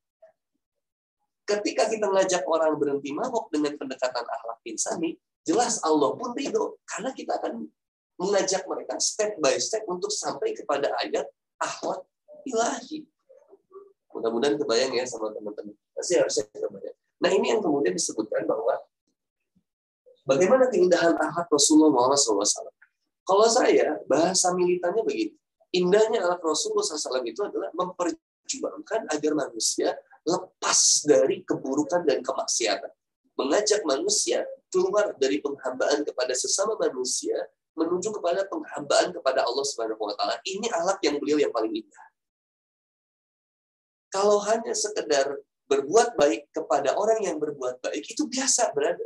Ketika 1.43 1.91
kita 1.91 2.07
mengajak 2.07 2.47
orang 2.47 2.79
berhenti 2.79 3.11
mabuk 3.11 3.51
dengan 3.51 3.75
pendekatan 3.75 4.23
akhlak 4.23 4.59
insani, 4.63 5.19
jelas 5.43 5.83
Allah 5.83 6.15
pun 6.15 6.31
ridho 6.31 6.79
karena 6.87 7.11
kita 7.11 7.35
akan 7.41 7.67
mengajak 8.19 8.63
mereka 8.69 8.95
step 9.01 9.35
by 9.43 9.59
step 9.59 9.83
untuk 9.89 10.13
sampai 10.13 10.55
kepada 10.55 10.93
ayat 11.03 11.27
akhlak 11.59 12.05
ilahi. 12.47 13.03
Mudah-mudahan 14.15 14.55
kebayang 14.55 14.93
ya 14.95 15.03
sama 15.03 15.31
teman-teman. 15.35 15.75
Pasti 15.95 16.15
harusnya 16.15 16.47
kebayang. 16.53 16.97
Nah 17.19 17.29
ini 17.35 17.45
yang 17.51 17.61
kemudian 17.63 17.93
disebutkan 17.95 18.47
bahwa 18.47 18.79
bagaimana 20.29 20.69
keindahan 20.69 21.17
akhlak 21.17 21.49
Rasulullah 21.49 22.13
SAW. 22.13 22.69
Kalau 23.25 23.45
saya 23.49 23.97
bahasa 24.05 24.53
militannya 24.53 25.01
begini, 25.01 25.33
indahnya 25.73 26.21
akhlak 26.29 26.45
Rasulullah 26.45 26.85
SAW 26.85 27.25
itu 27.25 27.41
adalah 27.41 27.73
memperjuangkan 27.73 29.09
agar 29.09 29.31
manusia 29.33 29.97
lepas 30.21 31.09
dari 31.09 31.41
keburukan 31.41 32.05
dan 32.05 32.21
kemaksiatan. 32.21 32.93
Mengajak 33.33 33.81
manusia 33.87 34.45
keluar 34.69 35.17
dari 35.17 35.41
penghambaan 35.41 36.05
kepada 36.05 36.37
sesama 36.37 36.77
manusia 36.77 37.33
menuju 37.73 38.11
kepada 38.19 38.43
penghambaan 38.51 39.15
kepada 39.15 39.47
Allah 39.47 39.65
Subhanahu 39.65 40.03
wa 40.03 40.13
taala. 40.13 40.35
Ini 40.43 40.67
alat 40.75 40.99
yang 41.01 41.15
beliau 41.17 41.39
yang 41.39 41.53
paling 41.55 41.71
indah. 41.71 42.05
Kalau 44.11 44.41
hanya 44.43 44.75
sekedar 44.75 45.39
berbuat 45.69 46.17
baik 46.17 46.49
kepada 46.49 46.97
orang 46.97 47.23
yang 47.23 47.37
berbuat 47.37 47.79
baik 47.79 48.03
itu 48.03 48.25
biasa 48.25 48.73
berada. 48.73 49.05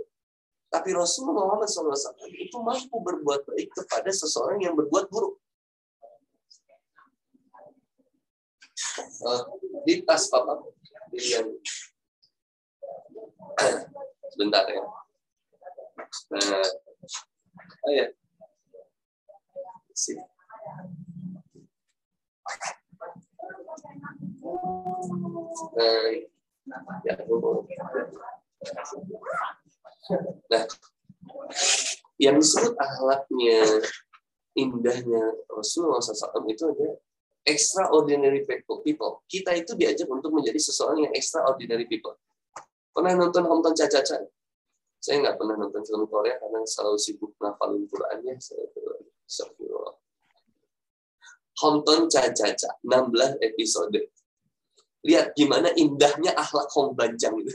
Tapi 0.73 0.89
Rasulullah 0.89 1.53
Muhammad 1.53 1.69
SAW 1.69 2.17
itu 2.33 2.57
mampu 2.57 2.97
berbuat 2.97 3.45
baik 3.45 3.69
kepada 3.77 4.09
seseorang 4.09 4.57
yang 4.57 4.73
berbuat 4.73 5.05
buruk. 5.13 5.37
Uh, 9.21 9.41
di 9.85 10.01
tas 10.01 10.25
papa 10.33 10.57
sebentar 14.33 14.65
ya. 14.65 14.81
Nah, 16.33 16.69
oh 17.85 17.91
ya. 17.93 18.09
Sini. 19.93 20.25
Nah, 26.65 26.81
ya, 27.05 27.13
Nah, 30.51 30.63
yang 32.19 32.35
disebut 32.39 32.75
akhlaknya 32.75 33.61
indahnya 34.53 35.23
Rasulullah 35.49 36.03
SAW 36.03 36.45
itu 36.51 36.63
ada 36.69 36.87
extraordinary 37.43 38.43
people. 38.47 39.23
Kita 39.27 39.51
itu 39.55 39.75
diajak 39.75 40.07
untuk 40.07 40.31
menjadi 40.31 40.59
seseorang 40.59 41.07
yang 41.07 41.13
extraordinary 41.15 41.87
people. 41.87 42.15
Pernah 42.93 43.17
nonton 43.17 43.43
Homton 43.47 43.73
Caca-Caca? 43.73 44.27
Saya 45.03 45.15
nggak 45.19 45.35
pernah 45.35 45.59
nonton 45.59 45.83
film 45.83 46.07
Korea 46.07 46.39
karena 46.39 46.63
selalu 46.63 46.95
sibuk 46.95 47.35
ngafalin 47.41 47.83
Quran 47.89 48.17
ya. 48.23 48.35
Homton 51.59 52.07
Caca-Caca, 52.07 52.69
16 52.83 53.43
episode. 53.43 53.99
Lihat 55.03 55.35
gimana 55.35 55.71
indahnya 55.75 56.31
akhlak 56.35 56.71
Hong 56.71 56.95
Banjang 56.95 57.35
itu. 57.39 57.51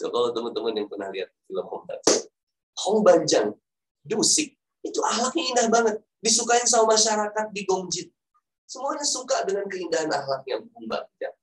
Kalau 0.00 0.32
teman-teman 0.32 0.72
yang 0.76 0.88
pernah 0.88 1.08
lihat 1.12 1.30
film 1.46 1.66
Hong 1.68 1.84
Banjang. 1.84 2.22
Hong 2.82 3.00
Banjang, 3.04 3.48
Dusik, 4.02 4.56
itu 4.82 4.98
akhlaknya 5.04 5.42
indah 5.54 5.66
banget. 5.68 5.96
Disukain 6.22 6.66
sama 6.66 6.94
masyarakat 6.94 7.46
di 7.50 7.62
Gongjit. 7.66 8.08
Semuanya 8.66 9.04
suka 9.04 9.44
dengan 9.44 9.68
keindahan 9.68 10.08
akhlaknya 10.08 10.64
Hong 10.74 10.86
Banjang. 10.88 11.34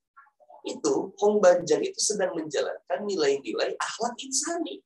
Itu, 0.68 1.16
Hong 1.22 1.38
Banjang 1.39 1.82
itu 1.86 2.00
sedang 2.00 2.36
menjalankan 2.36 3.00
nilai-nilai 3.06 3.78
akhlak 3.80 4.16
insani. 4.20 4.82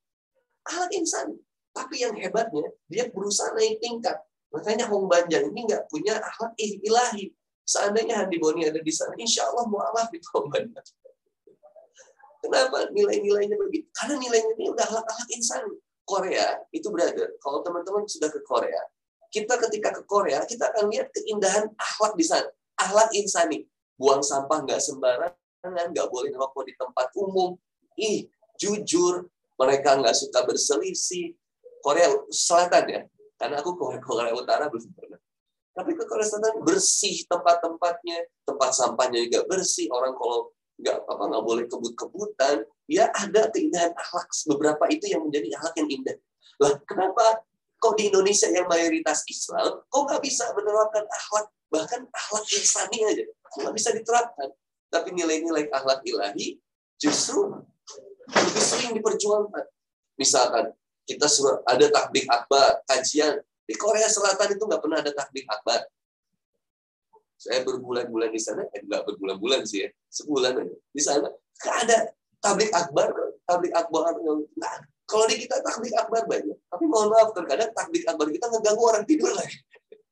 Akhlak 0.67 0.91
insani. 0.93 1.39
Tapi 1.73 2.05
yang 2.05 2.13
hebatnya, 2.13 2.69
dia 2.85 3.09
berusaha 3.09 3.55
naik 3.57 3.81
tingkat. 3.81 4.21
Makanya 4.53 4.85
Hong 4.93 5.09
Banjang 5.09 5.49
ini 5.49 5.65
nggak 5.65 5.89
punya 5.89 6.21
akhlak 6.21 6.53
ilahi. 6.59 7.33
Seandainya 7.63 8.21
Handi 8.21 8.37
Boni 8.37 8.67
ada 8.67 8.77
di 8.77 8.93
sana, 8.93 9.15
insya 9.17 9.47
Allah 9.49 9.65
mualaf 9.65 10.11
di 10.13 10.21
Hong 10.35 10.51
Banjang. 10.53 10.85
Kenapa 12.43 12.91
nilai-nilainya 12.91 13.55
begitu? 13.55 13.87
Karena 13.95 14.19
nilainya 14.19 14.51
ini 14.59 14.67
udah 14.75 14.83
akhlak-akhlak 14.83 15.29
insan. 15.31 15.63
Korea 16.03 16.59
itu 16.75 16.91
brother. 16.91 17.39
Kalau 17.39 17.63
teman-teman 17.63 18.03
sudah 18.03 18.27
ke 18.27 18.43
Korea, 18.43 18.83
kita 19.31 19.55
ketika 19.55 19.95
ke 19.95 20.03
Korea 20.03 20.43
kita 20.43 20.67
akan 20.75 20.91
lihat 20.91 21.07
keindahan 21.15 21.71
akhlak 21.79 22.19
di 22.19 22.27
sana. 22.27 22.51
Akhlak 22.75 23.15
insani. 23.15 23.63
Buang 23.95 24.19
sampah 24.19 24.59
nggak 24.67 24.83
sembarangan, 24.83 25.87
nggak 25.95 26.07
boleh 26.11 26.35
ngerokok 26.35 26.63
di 26.67 26.73
tempat 26.75 27.07
umum. 27.15 27.55
Ih, 27.95 28.27
jujur, 28.59 29.31
mereka 29.55 29.95
nggak 29.95 30.11
suka 30.11 30.43
berselisih. 30.43 31.31
Korea 31.79 32.11
Selatan 32.27 32.83
ya, 32.87 33.01
karena 33.39 33.59
aku 33.63 33.75
ke 33.75 34.03
Korea 34.03 34.35
Utara 34.35 34.67
belum 34.67 34.91
pernah. 34.95 35.19
Tapi 35.71 35.91
ke 35.95 36.03
Korea 36.03 36.27
Selatan 36.27 36.63
bersih 36.63 37.23
tempat-tempatnya, 37.27 38.27
tempat 38.43 38.71
sampahnya 38.75 39.23
juga 39.23 39.47
bersih. 39.47 39.87
Orang 39.91 40.15
kalau 40.19 40.51
nggak 40.83 41.07
apa 41.07 41.23
nggak 41.31 41.43
boleh 41.47 41.65
kebut-kebutan. 41.71 42.67
Ya 42.91 43.07
ada 43.15 43.47
keindahan 43.49 43.95
akhlak. 43.95 44.27
Beberapa 44.51 44.83
itu 44.91 45.07
yang 45.07 45.23
menjadi 45.23 45.55
akhlak 45.55 45.75
yang 45.79 45.89
indah. 45.89 46.17
Lah 46.59 46.75
kenapa 46.83 47.47
kok 47.79 47.95
di 47.95 48.11
Indonesia 48.11 48.51
yang 48.51 48.67
mayoritas 48.67 49.23
Islam 49.27 49.83
kok 49.87 50.01
nggak 50.03 50.21
bisa 50.23 50.51
menerapkan 50.51 51.07
akhlak 51.07 51.47
bahkan 51.71 52.01
akhlak 52.11 52.45
insani 52.51 52.99
aja? 53.07 53.23
Nggak 53.63 53.73
bisa 53.73 53.89
diterapkan? 53.95 54.49
Tapi 54.91 55.09
nilai-nilai 55.15 55.71
akhlak 55.71 56.03
ilahi 56.03 56.59
justru 56.99 57.63
lebih 58.29 58.63
sering 58.63 58.91
diperjuangkan. 58.99 59.65
Misalkan 60.19 60.75
kita 61.07 61.27
ada 61.65 61.85
takbir 61.89 62.27
akbar 62.27 62.83
kajian. 62.87 63.39
Di 63.63 63.79
Korea 63.79 64.11
Selatan 64.11 64.59
itu 64.59 64.63
nggak 64.67 64.81
pernah 64.83 64.99
ada 64.99 65.11
takbir 65.15 65.47
akbar 65.47 65.87
saya 67.43 67.59
berbulan-bulan 67.67 68.31
di 68.31 68.39
sana, 68.39 68.63
eh, 68.71 68.79
enggak 68.79 69.03
berbulan-bulan 69.03 69.67
sih 69.67 69.83
ya, 69.83 69.89
sebulan 70.07 70.63
aja. 70.63 70.75
Di 70.95 71.01
sana 71.03 71.27
nggak 71.27 71.75
ada 71.83 71.97
tablik 72.39 72.71
akbar, 72.71 73.11
tablik 73.43 73.73
akbar 73.75 74.15
yang 74.23 74.47
nah, 74.55 74.79
kalau 75.03 75.27
di 75.27 75.35
kita 75.43 75.59
tablik 75.59 75.91
akbar 75.91 76.23
banyak. 76.23 76.55
Tapi 76.55 76.83
mohon 76.87 77.11
maaf 77.11 77.35
terkadang 77.35 77.67
tablik 77.75 78.07
akbar 78.07 78.31
kita 78.31 78.47
ngeganggu 78.47 78.83
orang 78.87 79.03
tidur 79.03 79.35
lagi. 79.35 79.59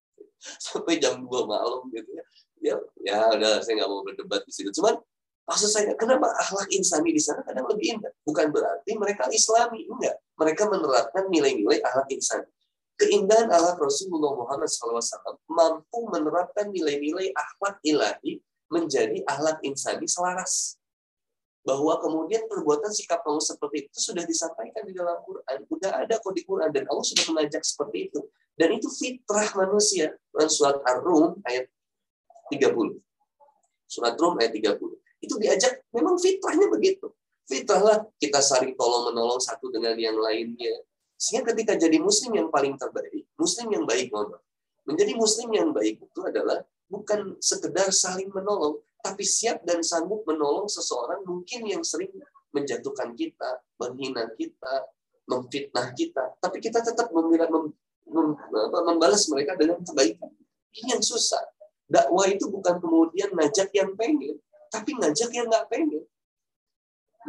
Sampai 0.68 1.00
jam 1.00 1.24
2 1.24 1.32
malam 1.48 1.88
gitu 1.96 2.12
ya. 2.12 2.26
Ya, 2.62 2.76
ya 3.02 3.18
udah 3.32 3.64
saya 3.64 3.80
nggak 3.80 3.90
mau 3.90 4.04
berdebat 4.04 4.44
di 4.44 4.52
situ. 4.52 4.70
Cuman 4.76 5.00
maksud 5.48 5.72
saya 5.72 5.96
kenapa 5.96 6.30
akhlak 6.36 6.68
insani 6.76 7.16
di 7.16 7.22
sana 7.24 7.48
kadang 7.48 7.64
lebih 7.72 7.96
indah? 7.96 8.12
Bukan 8.28 8.52
berarti 8.52 8.92
mereka 9.00 9.32
Islami, 9.32 9.88
enggak. 9.88 10.20
Mereka 10.36 10.68
menerapkan 10.68 11.32
nilai-nilai 11.32 11.80
akhlak 11.80 12.12
insani 12.12 12.52
keindahan 13.00 13.48
akhlak 13.50 13.78
Rasulullah 13.80 14.34
Muhammad 14.36 14.70
SAW 14.70 15.38
mampu 15.48 16.00
menerapkan 16.10 16.70
nilai-nilai 16.70 17.32
akhlak 17.36 17.80
ilahi 17.86 18.42
menjadi 18.72 19.22
akhlak 19.28 19.60
insani 19.68 20.08
selaras. 20.08 20.80
Bahwa 21.62 22.02
kemudian 22.02 22.50
perbuatan 22.50 22.90
sikap 22.90 23.22
kamu 23.22 23.38
seperti 23.38 23.86
itu 23.86 23.98
sudah 24.02 24.26
disampaikan 24.26 24.82
di 24.82 24.98
dalam 24.98 25.22
Quran. 25.22 25.58
Sudah 25.70 25.92
ada 25.94 26.18
kok 26.18 26.34
di 26.34 26.42
Quran. 26.42 26.74
Dan 26.74 26.90
Allah 26.90 27.06
sudah 27.06 27.26
mengajak 27.30 27.62
seperti 27.62 28.10
itu. 28.10 28.20
Dan 28.58 28.74
itu 28.74 28.90
fitrah 28.90 29.46
manusia. 29.54 30.18
Dalam 30.34 30.50
surat 30.50 30.82
Ar-Rum 30.82 31.38
ayat 31.46 31.70
30. 32.50 32.98
Surat 33.86 34.18
Rum 34.18 34.42
ayat 34.42 34.58
30. 34.58 34.82
Itu 35.22 35.38
diajak, 35.38 35.86
memang 35.94 36.18
fitrahnya 36.18 36.66
begitu. 36.66 37.14
Fitrahlah 37.46 38.10
kita 38.18 38.42
saling 38.42 38.74
tolong 38.74 39.14
menolong 39.14 39.38
satu 39.38 39.70
dengan 39.70 39.94
yang 40.02 40.18
lainnya 40.18 40.82
sehingga 41.22 41.54
ketika 41.54 41.78
jadi 41.78 42.02
muslim 42.02 42.34
yang 42.34 42.50
paling 42.50 42.74
terbaik, 42.82 43.30
muslim 43.38 43.70
yang 43.70 43.86
baik, 43.86 44.10
mohon 44.10 44.42
Menjadi 44.90 45.14
muslim 45.14 45.54
yang 45.54 45.70
baik 45.70 46.02
itu 46.02 46.20
adalah 46.26 46.66
bukan 46.90 47.38
sekedar 47.38 47.94
saling 47.94 48.34
menolong, 48.34 48.82
tapi 49.06 49.22
siap 49.22 49.62
dan 49.62 49.86
sanggup 49.86 50.26
menolong 50.26 50.66
seseorang 50.66 51.22
mungkin 51.22 51.70
yang 51.70 51.86
sering 51.86 52.10
menjatuhkan 52.50 53.14
kita, 53.14 53.62
menghina 53.78 54.34
kita, 54.34 54.90
memfitnah 55.30 55.94
kita, 55.94 56.34
tapi 56.42 56.58
kita 56.58 56.82
tetap 56.82 57.14
membela, 57.14 57.46
mem, 57.54 57.70
mem, 58.10 58.34
membalas 58.90 59.30
mereka 59.30 59.54
dengan 59.54 59.78
kebaikan. 59.86 60.34
Ini 60.74 60.98
yang 60.98 61.06
susah. 61.06 61.46
Dakwah 61.86 62.26
itu 62.34 62.50
bukan 62.50 62.82
kemudian 62.82 63.30
ngajak 63.38 63.70
yang 63.78 63.94
pengen, 63.94 64.42
tapi 64.74 64.98
ngajak 64.98 65.30
yang 65.38 65.46
nggak 65.46 65.70
pengen. 65.70 66.02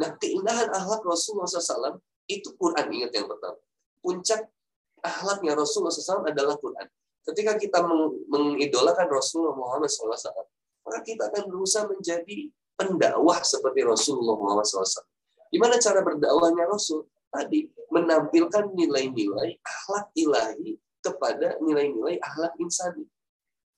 Nah, 0.01 0.17
keindahan 0.17 0.73
akhlak 0.73 1.05
Rasulullah 1.05 1.45
SAW 1.45 2.01
itu 2.25 2.49
Quran 2.57 2.89
ingat 2.89 3.13
yang 3.13 3.29
pertama 3.29 3.61
puncak 4.03 4.51
akhlaknya 4.99 5.55
Rasulullah 5.55 5.95
SAW 5.95 6.27
adalah 6.27 6.59
Quran. 6.59 6.87
Ketika 7.23 7.55
kita 7.55 7.79
mengidolakan 8.27 9.07
Rasulullah 9.07 9.55
Muhammad 9.55 9.87
SAW, 9.87 10.43
maka 10.83 10.99
kita 11.07 11.31
akan 11.31 11.47
berusaha 11.47 11.87
menjadi 11.87 12.51
pendakwah 12.75 13.39
seperti 13.39 13.87
Rasulullah 13.87 14.35
Muhammad 14.35 14.67
SAW. 14.67 15.07
Gimana 15.47 15.79
cara 15.79 16.03
berdakwahnya 16.03 16.67
Rasul? 16.67 17.07
Tadi 17.31 17.65
menampilkan 17.89 18.75
nilai-nilai 18.75 19.57
akhlak 19.63 20.11
ilahi 20.13 20.77
kepada 20.99 21.57
nilai-nilai 21.63 22.19
akhlak 22.19 22.53
insani. 22.59 23.07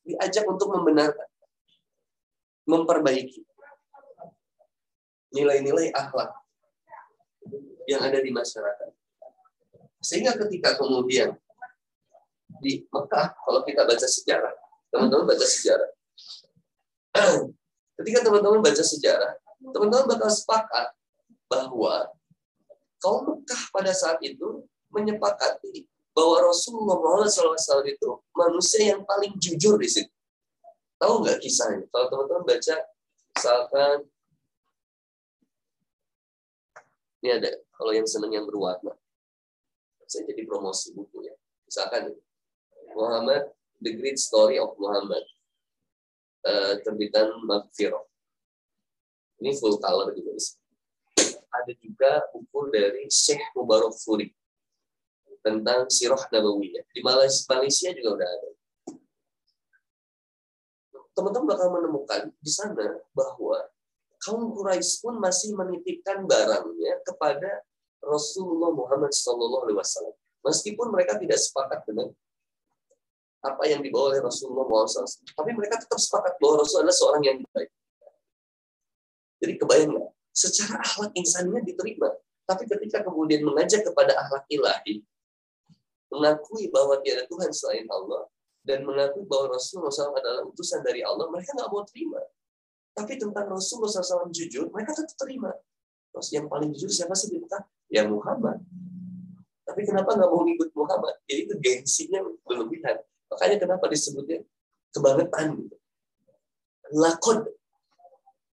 Diajak 0.04 0.44
untuk 0.50 0.74
membenarkan, 0.74 1.30
memperbaiki 2.68 3.46
nilai-nilai 5.36 5.94
akhlak 5.94 6.32
yang 7.86 8.02
ada 8.02 8.18
di 8.24 8.32
masyarakat 8.34 8.90
Sehingga 10.06 10.38
ketika 10.38 10.78
kemudian 10.78 11.34
di 12.62 12.86
Mekah, 12.94 13.34
kalau 13.42 13.66
kita 13.66 13.90
baca 13.90 14.06
sejarah, 14.06 14.54
teman-teman 14.94 15.26
baca 15.34 15.46
sejarah. 15.46 15.90
Ketika 17.98 18.28
teman-teman 18.28 18.62
baca 18.62 18.84
sejarah, 18.86 19.34
teman-teman 19.72 20.06
bakal 20.06 20.30
sepakat 20.30 20.94
bahwa 21.50 22.12
kaum 23.02 23.24
Mekah 23.34 23.62
pada 23.74 23.96
saat 23.96 24.22
itu 24.22 24.68
menyepakati 24.94 25.90
bahwa 26.14 26.52
Rasulullah 26.52 27.00
Muhammad 27.00 27.32
SAW 27.32 27.88
itu 27.88 28.10
manusia 28.36 28.96
yang 28.96 29.02
paling 29.08 29.34
jujur 29.40 29.80
di 29.80 29.90
situ. 29.90 30.12
Tahu 31.02 31.24
nggak 31.24 31.40
kisahnya? 31.40 31.88
Kalau 31.92 32.08
teman-teman 32.12 32.44
baca, 32.44 32.76
misalkan 33.36 33.98
ini 37.24 37.30
ada 37.42 37.52
kalau 37.74 37.92
yang 37.96 38.08
senang 38.08 38.32
yang 38.32 38.48
berwarna 38.48 38.96
saya 40.16 40.32
jadi 40.32 40.48
promosi 40.48 40.96
buku 40.96 41.28
ya. 41.28 41.36
Misalkan 41.68 42.16
Muhammad 42.96 43.52
The 43.84 43.92
Great 44.00 44.16
Story 44.16 44.56
of 44.56 44.80
Muhammad. 44.80 45.28
Uh, 46.46 46.78
terbitan 46.86 47.42
Magfiro. 47.42 48.06
Ini 49.42 49.58
full 49.58 49.82
color 49.82 50.14
juga 50.14 50.38
ada 51.56 51.74
juga 51.80 52.12
buku 52.36 52.60
dari 52.70 53.08
Syekh 53.08 53.42
Mubarak 53.56 53.96
Furi 53.96 54.30
tentang 55.40 55.88
Sirah 55.88 56.20
Nabawiyah. 56.30 56.84
Di 56.92 57.02
Malaysia 57.06 57.90
juga 57.94 58.10
udah 58.22 58.30
ada. 58.30 58.50
Teman-teman 61.16 61.48
bakal 61.48 61.68
menemukan 61.72 62.22
di 62.44 62.52
sana 62.52 63.00
bahwa 63.16 63.72
kaum 64.20 64.52
Quraisy 64.52 65.00
pun 65.00 65.16
masih 65.22 65.56
menitipkan 65.56 66.28
barangnya 66.28 67.00
kepada 67.08 67.64
Rasulullah 68.06 68.72
Muhammad 68.72 69.12
SAW. 69.12 69.66
Meskipun 70.46 70.94
mereka 70.94 71.18
tidak 71.18 71.42
sepakat 71.42 71.82
dengan 71.90 72.14
apa 73.42 73.64
yang 73.66 73.82
dibawa 73.82 74.14
oleh 74.14 74.22
Rasulullah 74.22 74.66
Muhammad 74.70 75.10
SAW. 75.10 75.26
Tapi 75.34 75.52
mereka 75.58 75.82
tetap 75.82 75.98
sepakat 75.98 76.38
bahwa 76.38 76.62
Rasul 76.62 76.86
adalah 76.86 76.98
seorang 76.98 77.24
yang 77.26 77.38
baik. 77.50 77.70
Jadi 79.42 79.54
kebayang? 79.58 79.94
Secara 80.32 80.82
akhlak 80.82 81.12
insannya 81.18 81.60
diterima. 81.66 82.14
Tapi 82.46 82.70
ketika 82.70 83.02
kemudian 83.02 83.42
mengajak 83.42 83.82
kepada 83.82 84.14
akhlak 84.22 84.46
ilahi, 84.54 85.02
mengakui 86.14 86.70
bahwa 86.70 87.02
tiada 87.02 87.26
Tuhan 87.26 87.50
selain 87.50 87.90
Allah, 87.90 88.30
dan 88.66 88.86
mengakui 88.86 89.26
bahwa 89.26 89.58
Rasulullah 89.58 89.94
SAW 89.94 90.18
adalah 90.18 90.42
utusan 90.46 90.82
dari 90.86 91.02
Allah, 91.02 91.30
mereka 91.30 91.54
nggak 91.58 91.70
mau 91.70 91.82
terima. 91.86 92.22
Tapi 92.94 93.18
tentang 93.18 93.50
Rasulullah 93.50 93.92
SAW 93.92 94.30
jujur, 94.34 94.70
mereka 94.74 94.94
tetap 94.94 95.18
terima. 95.18 95.54
Yang 96.32 96.46
paling 96.48 96.70
jujur 96.74 96.92
siapa 96.94 97.14
sih 97.18 97.34
Ya 97.90 98.04
Muhammad. 98.08 98.62
Tapi 99.66 99.82
kenapa 99.82 100.14
nggak 100.14 100.30
mau 100.30 100.46
ngikut 100.46 100.70
Muhammad? 100.78 101.16
Ya 101.26 101.36
itu 101.42 101.54
gengsinya 101.58 102.22
berlebihan. 102.46 103.02
Makanya 103.34 103.58
kenapa 103.58 103.86
disebutnya 103.90 104.46
kebangetan 104.94 105.58
gitu. 105.58 105.76
Lakod. 106.94 107.50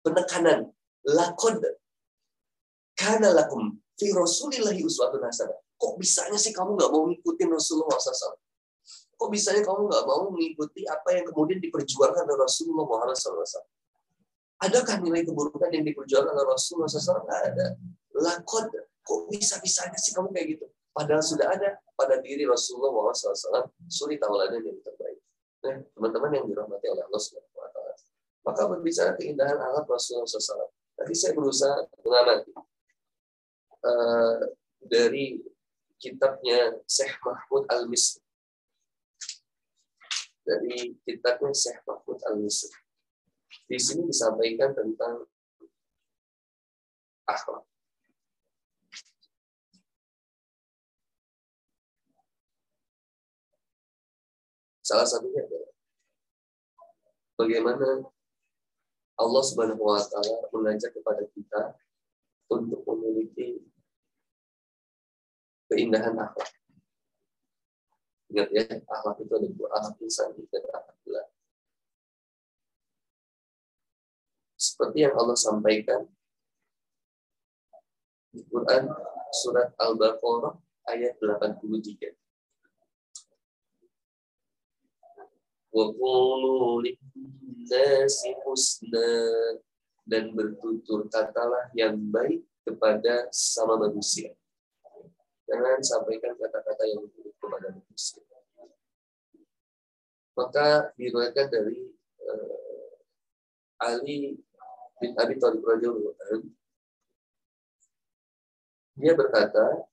Penekanan. 0.04 0.68
Lakod. 1.08 1.64
Karena 2.98 3.32
lakum 3.32 3.78
fi 3.98 4.12
rasulillahi 4.12 4.84
uswatun 4.84 5.24
hasanah. 5.24 5.58
Kok 5.78 5.94
bisanya 5.98 6.34
sih 6.34 6.50
kamu 6.50 6.74
nggak 6.74 6.90
mau 6.90 7.06
ngikutin 7.06 7.48
Rasulullah 7.54 7.98
SAW? 8.02 8.34
Kok 9.14 9.30
bisanya 9.30 9.62
kamu 9.62 9.86
nggak 9.86 10.04
mau 10.06 10.26
mengikuti 10.34 10.82
apa 10.86 11.14
yang 11.14 11.24
kemudian 11.30 11.62
diperjuangkan 11.62 12.26
oleh 12.26 12.38
Rasulullah 12.42 13.14
SAW? 13.14 13.62
Adakah 14.58 14.98
nilai 15.06 15.22
keburukan 15.22 15.70
yang 15.70 15.86
diperjuangkan 15.86 16.34
oleh 16.34 16.50
Rasulullah 16.50 16.90
SAW? 16.90 17.22
Tidak 17.22 17.40
ada. 17.54 17.66
Lakod, 18.18 18.74
kok 19.08 19.20
bisa-bisanya 19.32 19.96
sih 19.96 20.12
kamu 20.12 20.28
kayak 20.36 20.46
gitu? 20.58 20.66
Padahal 20.92 21.24
sudah 21.24 21.48
ada 21.48 21.80
pada 21.96 22.20
diri 22.20 22.44
Rasulullah 22.44 22.92
SAW 23.16 23.72
suri 23.88 24.20
tauladan 24.20 24.60
yang 24.60 24.76
terbaik. 24.84 25.18
Nah, 25.64 25.80
teman-teman 25.96 26.30
yang 26.36 26.46
dirahmati 26.46 26.86
oleh 26.92 27.02
Allah 27.08 27.20
Subhanahu 27.22 27.56
wa 27.56 27.70
taala. 27.72 27.94
Maka 28.44 28.62
berbicara 28.68 29.10
keindahan 29.16 29.56
alat 29.56 29.88
Rasulullah 29.88 30.28
SAW. 30.28 30.68
Tadi 30.98 31.14
saya 31.16 31.32
berusaha 31.32 31.88
mengamati 32.04 32.52
uh, 33.86 34.38
dari 34.84 35.40
kitabnya 35.96 36.76
Syekh 36.84 37.16
Mahmud 37.24 37.64
Al-Misri. 37.72 38.20
Dari 40.44 40.98
kitabnya 41.06 41.54
Syekh 41.56 41.80
Mahmud 41.86 42.18
Al-Misri 42.28 42.74
di 43.68 43.76
sini 43.76 44.08
disampaikan 44.08 44.72
tentang 44.72 45.28
akhlak. 47.28 47.67
Salah 54.88 55.04
satunya 55.04 55.44
adalah 55.44 55.72
bagaimana 57.36 58.08
Allah 59.20 59.42
Subhanahu 59.44 59.84
wa 59.84 60.00
taala 60.00 60.48
mengajak 60.48 60.96
kepada 60.96 61.28
kita 61.28 61.76
untuk 62.48 62.80
memiliki 62.88 63.68
keindahan 65.68 66.16
akhlak. 66.16 66.56
Ingat 68.32 68.48
ya, 68.48 68.64
akhlak 68.88 69.20
itu 69.20 69.32
ada 69.36 69.48
dua, 69.52 69.68
akhlak 69.76 70.00
insan 70.00 70.32
dan 70.48 70.64
akhlak 70.72 70.96
gelar. 71.04 71.28
seperti 74.58 75.06
yang 75.06 75.14
Allah 75.14 75.38
sampaikan 75.38 76.02
di 78.34 78.42
Quran 78.50 78.90
surat 79.30 79.70
Al-Baqarah 79.78 80.58
ayat 80.90 81.14
83. 81.22 82.27
Dan 90.08 90.32
bertutur 90.32 91.04
katalah 91.12 91.68
yang 91.76 91.94
baik 92.08 92.42
kepada 92.64 93.28
sama 93.30 93.76
manusia. 93.76 94.32
Jangan 95.48 95.80
sampaikan 95.80 96.36
kata-kata 96.36 96.84
yang 96.88 97.04
buruk 97.08 97.36
kepada 97.40 97.68
manusia. 97.72 98.24
Maka 100.36 100.92
diriwayatkan 100.94 101.46
dari 101.50 101.92
uh, 102.24 102.92
Ali 103.82 104.38
bin 104.98 105.12
Abi 105.18 105.34
Thalib 105.38 105.62
radhiyallahu 105.62 106.52
dia 108.98 109.14
berkata 109.14 109.86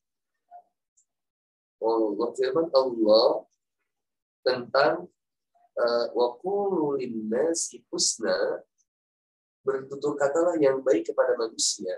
Allah 1.77 2.29
firman 2.33 2.67
Allah 2.73 3.45
tentang 4.41 5.05
wa 6.15 6.27
qulu 6.39 6.99
husna 7.91 8.63
bertutur 9.65 10.15
katalah 10.15 10.55
yang 10.61 10.79
baik 10.79 11.11
kepada 11.11 11.35
manusia 11.35 11.95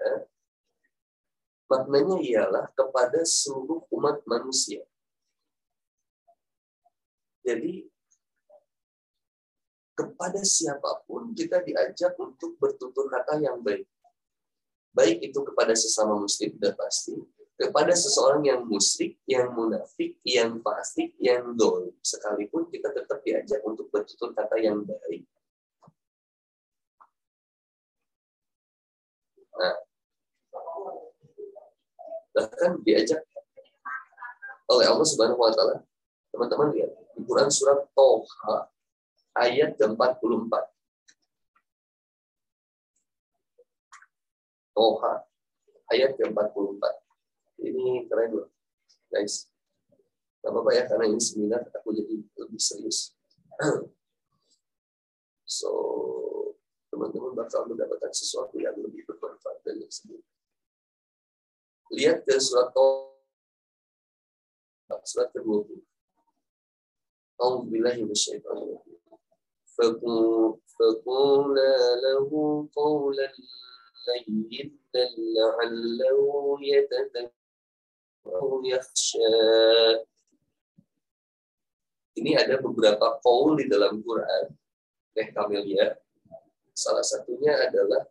maknanya 1.68 2.18
ialah 2.24 2.66
kepada 2.74 3.22
seluruh 3.22 3.86
umat 3.92 4.24
manusia 4.26 4.82
jadi 7.48 7.88
kepada 9.98 10.46
siapa 10.46 11.02
pun 11.10 11.34
kita 11.34 11.66
diajak 11.66 12.14
untuk 12.22 12.54
bertutur 12.62 13.10
kata 13.10 13.42
yang 13.42 13.58
baik. 13.66 13.90
Baik 14.94 15.32
itu 15.34 15.40
kepada 15.42 15.74
sesama 15.74 16.14
muslim 16.22 16.54
sudah 16.54 16.74
pasti, 16.78 17.18
kepada 17.58 17.90
seseorang 17.98 18.46
yang 18.46 18.62
musyrik, 18.70 19.18
yang 19.26 19.50
munafik, 19.50 20.22
yang 20.22 20.62
fasik, 20.62 21.18
yang 21.18 21.58
dol, 21.58 21.90
sekalipun 22.06 22.70
kita 22.70 22.94
tetap 22.94 23.18
diajak 23.26 23.66
untuk 23.66 23.90
bertutur 23.90 24.30
kata 24.38 24.62
yang 24.62 24.86
baik. 24.86 25.26
Nah, 29.58 29.78
bahkan 32.38 32.78
diajak 32.86 33.26
oleh 34.70 34.86
Allah 34.86 35.08
Subhanahu 35.10 35.42
wa 35.42 35.50
taala. 35.50 35.82
Teman-teman 36.30 36.70
lihat 36.78 36.94
di 37.18 37.26
Quran 37.26 37.50
surat 37.50 37.90
Toha 37.98 38.70
ayat 39.34 39.74
ke-44. 39.82 40.54
Toha 44.78 45.14
ayat 45.90 46.14
ke-44. 46.22 47.07
Ini 47.63 48.07
keren 48.11 48.31
loh, 48.35 48.49
guys. 49.13 49.47
Gak 50.43 50.51
apa-apa 50.51 50.71
ya, 50.75 50.83
karena 50.91 51.07
ini 51.07 51.23
seminar 51.23 51.63
aku 51.71 51.95
jadi 51.95 52.19
lebih 52.19 52.59
serius. 52.59 53.15
so, 55.47 55.71
teman-teman 56.91 57.39
bakal 57.39 57.69
mendapatkan 57.71 58.11
sesuatu 58.11 58.59
yang 58.59 58.75
lebih 58.75 59.07
bermanfaat 59.07 59.63
dari 59.63 59.87
yang 59.87 59.93
sebelumnya. 59.93 60.27
Lihat 61.93 62.27
ke 62.27 62.35
surat 62.43 62.75
Toha, 62.75 63.07
surat 65.07 65.31
ke-20. 65.31 65.85
Alhamdulillah, 67.39 67.95
فقولا 70.79 71.75
له 72.05 72.31
قولا 72.77 73.33
لينا 74.09 75.05
لعله 75.37 76.59
يتذكر 76.63 77.36
ini 82.18 82.32
ada 82.34 82.58
beberapa 82.58 83.22
qaul 83.22 83.62
di 83.62 83.66
dalam 83.70 84.02
Quran. 84.02 84.46
Teh 85.14 85.30
Kamelia. 85.34 85.98
Salah 86.74 87.06
satunya 87.06 87.58
adalah 87.58 88.06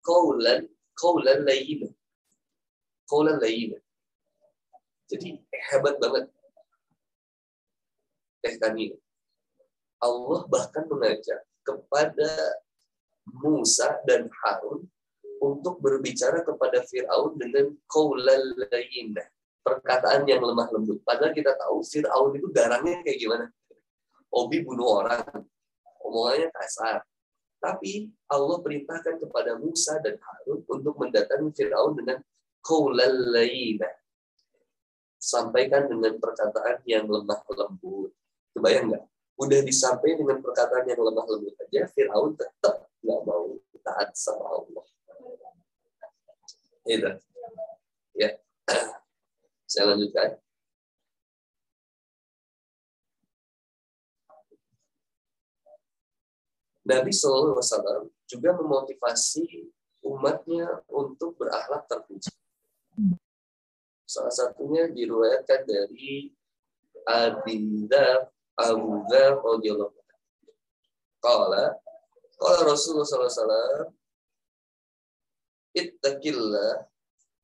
qaulan 0.00 0.64
qaulan 0.96 1.44
layyina. 1.44 1.88
Qaulan 3.08 3.36
layyina. 3.40 3.76
Jadi 5.06 5.38
hebat 5.70 5.96
banget. 6.00 6.28
Teh 8.44 8.54
Kamil. 8.60 8.96
Allah 10.00 10.44
bahkan 10.46 10.84
mengajak 10.86 11.40
kepada 11.64 12.62
Musa 13.26 13.98
dan 14.06 14.28
Harun 14.44 14.86
untuk 15.40 15.80
berbicara 15.82 16.42
kepada 16.42 16.82
Fir'aun 16.84 17.36
dengan 17.36 17.72
qaulan 17.86 18.56
layyina 18.56 19.24
perkataan 19.66 20.22
yang 20.30 20.38
lemah 20.38 20.70
lembut. 20.70 21.02
Padahal 21.02 21.34
kita 21.34 21.58
tahu 21.58 21.82
Fir'aun 21.82 22.38
itu 22.38 22.46
garangnya 22.54 23.02
kayak 23.02 23.18
gimana. 23.18 23.46
Obi 24.30 24.62
bunuh 24.62 25.02
orang, 25.02 25.26
omongannya 26.06 26.54
kasar. 26.54 27.02
Tapi 27.58 28.14
Allah 28.30 28.62
perintahkan 28.62 29.18
kepada 29.18 29.58
Musa 29.58 29.98
dan 29.98 30.14
Harun 30.22 30.62
untuk 30.70 30.94
mendatangi 31.02 31.50
Fir'aun 31.50 31.98
dengan 31.98 32.22
kaulalayna. 32.62 33.90
Sampaikan 35.18 35.90
dengan 35.90 36.14
perkataan 36.22 36.86
yang 36.86 37.10
lemah 37.10 37.42
lembut. 37.50 38.14
Kebayang 38.54 38.94
nggak? 38.94 39.04
Udah 39.36 39.60
disampaikan 39.66 40.22
dengan 40.22 40.38
perkataan 40.38 40.86
yang 40.86 41.00
lemah 41.02 41.26
lembut 41.26 41.58
aja, 41.58 41.90
Fir'aun 41.90 42.38
tetap 42.38 42.86
nggak 43.02 43.20
mau 43.26 43.58
taat 43.82 44.14
sama 44.14 44.46
Allah. 44.62 44.86
Itu. 46.86 47.10
Ya. 48.14 48.30
Saya 49.70 49.94
lanjutkan. 49.94 50.38
Nabi 56.86 57.10
Shallallahu 57.10 57.58
Alaihi 57.58 57.66
Wasallam 57.66 58.02
juga 58.30 58.50
memotivasi 58.54 59.46
umatnya 60.06 60.86
untuk 60.86 61.34
berakhlak 61.34 61.90
terpuji. 61.90 62.30
Salah 64.06 64.30
satunya 64.30 64.86
diriwayatkan 64.86 65.66
dari 65.66 66.30
Abi 67.02 67.58
Abu 68.54 69.02
radhiyallahu 69.10 69.98
Qala 71.18 71.74
qala 72.38 72.58
Rasulullah 72.70 73.08
wasallam 73.26 73.90
ittaqillah 75.76 76.88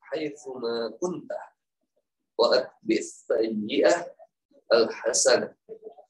haitsu 0.08 0.56
ma 0.56 0.88
kunta 0.96 1.40
wa 2.40 2.56
bis 2.80 3.28
sayyi'ah 3.28 4.08
al 4.72 4.88
hasanah 4.88 5.52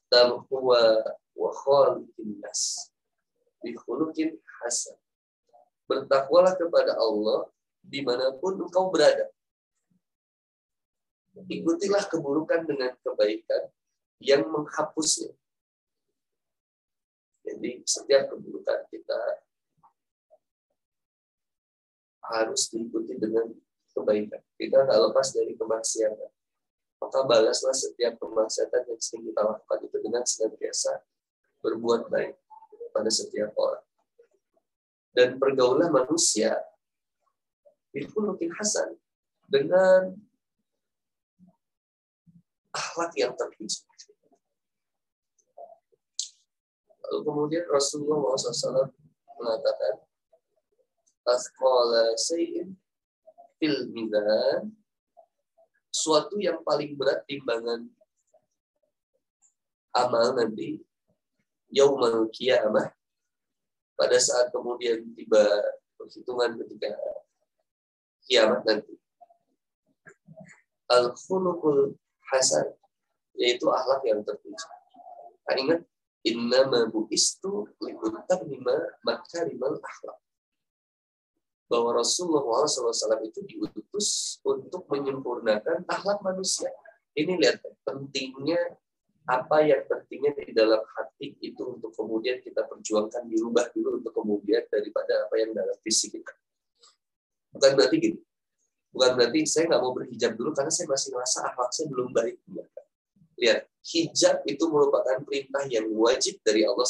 tamhuwa 0.07 1.03
wa 1.35 1.49
khaliqin 1.51 2.39
nas 2.39 2.93
bihulukin 3.63 4.35
hasan. 4.59 4.99
Bertakwalah 5.87 6.59
kepada 6.59 6.99
Allah 6.99 7.47
di 7.79 8.03
mana 8.03 8.35
pun 8.35 8.59
engkau 8.59 8.91
berada. 8.91 9.31
Ikutilah 11.33 12.05
keburukan 12.11 12.67
dengan 12.67 12.93
kebaikan 13.01 13.71
yang 14.21 14.45
menghapusnya. 14.51 15.33
Jadi 17.43 17.83
setiap 17.83 18.31
keburukan 18.31 18.87
kita 18.87 19.19
harus 22.31 22.71
diikuti 22.71 23.19
dengan 23.19 23.51
kebaikan. 23.91 24.41
Kita 24.55 24.87
nggak 24.87 24.99
lepas 25.09 25.27
dari 25.35 25.53
kemaksiatan. 25.59 26.31
Maka 27.03 27.19
balaslah 27.27 27.75
setiap 27.75 28.15
kemaksiatan 28.15 28.87
yang 28.87 28.99
sering 29.03 29.27
kita 29.27 29.41
lakukan 29.43 29.79
itu 29.83 29.97
dengan 29.99 30.23
senantiasa 30.23 31.03
berbuat 31.59 32.07
baik 32.07 32.39
pada 32.95 33.11
setiap 33.11 33.51
orang. 33.59 33.83
Dan 35.11 35.37
pergaulan 35.37 35.91
manusia 35.91 36.57
itu 37.93 38.17
mungkin 38.17 38.49
hasan 38.57 38.97
dengan 39.45 40.17
akhlak 42.73 43.13
yang 43.13 43.37
terpuji. 43.37 43.85
Lalu 47.05 47.19
kemudian 47.21 47.65
Rasulullah 47.69 48.33
SAW 48.33 48.89
mengatakan, 49.37 50.01
Asqala 51.23 52.19
sayin 52.19 52.75
fil 53.55 53.87
mizan, 53.95 54.75
suatu 55.87 56.35
yang 56.41 56.59
paling 56.67 56.99
berat 56.99 57.23
timbangan 57.29 57.87
amal 59.93 60.35
nanti 60.35 60.81
yaumal 61.69 62.27
kiamah 62.33 62.91
pada 63.93 64.17
saat 64.17 64.49
kemudian 64.49 65.05
tiba 65.13 65.41
perhitungan 65.95 66.59
ketika 66.65 66.91
kiamat 68.25 68.61
nanti. 68.65 68.93
Al 70.91 71.15
khuluqul 71.15 71.95
hasan 72.33 72.73
yaitu 73.37 73.69
akhlak 73.69 74.01
yang 74.05 74.21
terpuji. 74.25 74.67
Nah, 75.43 75.55
ingat 75.55 75.81
innama 76.25 76.89
buistu 76.89 77.69
lima 77.79 78.09
makarimal 79.05 79.77
akhlak. 79.81 80.22
Bahwa 81.73 81.97
Rasulullah 81.97 82.69
SAW 82.69 82.93
itu 83.25 83.41
diutus 83.49 84.37
untuk 84.45 84.85
menyempurnakan 84.93 85.89
akhlak 85.89 86.21
manusia. 86.21 86.69
Ini 87.17 87.41
lihat 87.41 87.65
pentingnya 87.81 88.77
apa 89.25 89.65
yang 89.65 89.81
pentingnya 89.89 90.37
di 90.37 90.53
dalam 90.53 90.83
hati 90.83 91.33
itu 91.41 91.65
untuk 91.65 91.95
kemudian 91.97 92.43
kita 92.45 92.67
perjuangkan 92.69 93.25
dirubah 93.25 93.73
dulu 93.73 94.03
untuk 94.03 94.13
kemudian 94.13 94.69
daripada 94.69 95.25
apa 95.25 95.35
yang 95.41 95.49
dalam 95.55 95.73
fisik 95.81 96.13
kita. 96.21 96.33
Bukan 97.57 97.71
berarti 97.73 97.97
gini. 97.97 98.19
Bukan 98.93 99.11
berarti 99.17 99.39
saya 99.49 99.73
nggak 99.73 99.81
mau 99.81 99.93
berhijab 99.97 100.37
dulu 100.37 100.53
karena 100.53 100.69
saya 100.69 100.85
masih 100.85 101.09
merasa 101.17 101.37
akhlak 101.49 101.71
saya 101.73 101.87
belum 101.89 102.13
baik. 102.13 102.37
Lihat, 103.41 103.65
hijab 103.81 104.45
itu 104.45 104.63
merupakan 104.69 105.17
perintah 105.25 105.65
yang 105.65 105.89
wajib 105.97 106.37
dari 106.45 106.61
Allah 106.61 106.85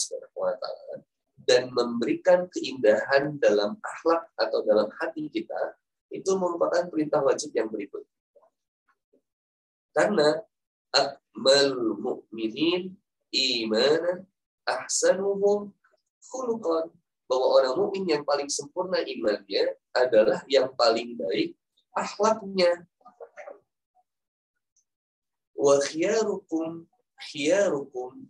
taala 0.59 0.99
dan 1.43 1.71
memberikan 1.71 2.47
keindahan 2.51 3.35
dalam 3.39 3.75
akhlak 3.79 4.27
atau 4.39 4.59
dalam 4.63 4.87
hati 4.99 5.27
kita 5.27 5.75
itu 6.13 6.29
merupakan 6.37 6.87
perintah 6.87 7.25
wajib 7.25 7.51
yang 7.57 7.67
berikut. 7.67 8.05
Karena 9.93 10.41
akmal 10.93 11.73
mu'minin 11.97 12.93
imanan 13.33 14.25
ahsanuhum 14.65 15.73
khuluqan. 16.29 16.93
Bahwa 17.23 17.47
orang 17.57 17.73
mukmin 17.79 18.05
yang 18.05 18.21
paling 18.27 18.51
sempurna 18.51 19.01
imannya 19.01 19.79
adalah 19.95 20.45
yang 20.45 20.69
paling 20.75 21.17
baik 21.17 21.57
akhlaknya. 21.95 22.85
Wa 25.57 25.81
khiyarukum 25.81 26.85
khiyarukum 27.31 28.27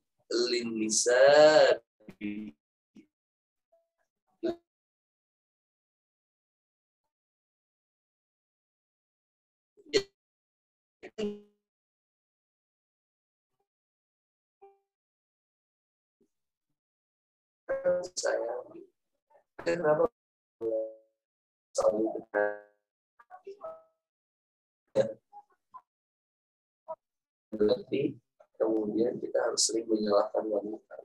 berarti 27.54 28.18
kemudian 28.58 29.22
kita 29.22 29.38
harus 29.38 29.62
sering 29.70 29.86
menyalahkan 29.86 30.50
wanita 30.50 30.96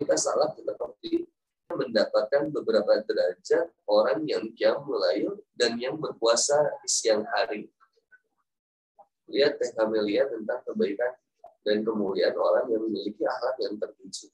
kita 0.00 0.16
salah 0.16 0.48
tetapi 0.56 1.28
mendapatkan 1.68 2.48
beberapa 2.48 3.04
derajat 3.04 3.68
orang 3.84 4.24
yang 4.24 4.48
jam 4.56 4.80
melayul 4.88 5.36
dan 5.52 5.76
yang 5.76 6.00
berpuasa 6.00 6.56
di 6.80 6.88
siang 6.88 7.28
hari. 7.28 7.68
Lihat 9.28 9.60
Teh 9.60 9.70
Kamelia 9.76 10.24
tentang 10.28 10.64
kebaikan 10.64 11.12
dan 11.62 11.84
kemuliaan 11.84 12.36
orang 12.36 12.66
yang 12.72 12.80
memiliki 12.88 13.28
akhlak 13.28 13.56
yang 13.60 13.76
terpuji. 13.76 14.32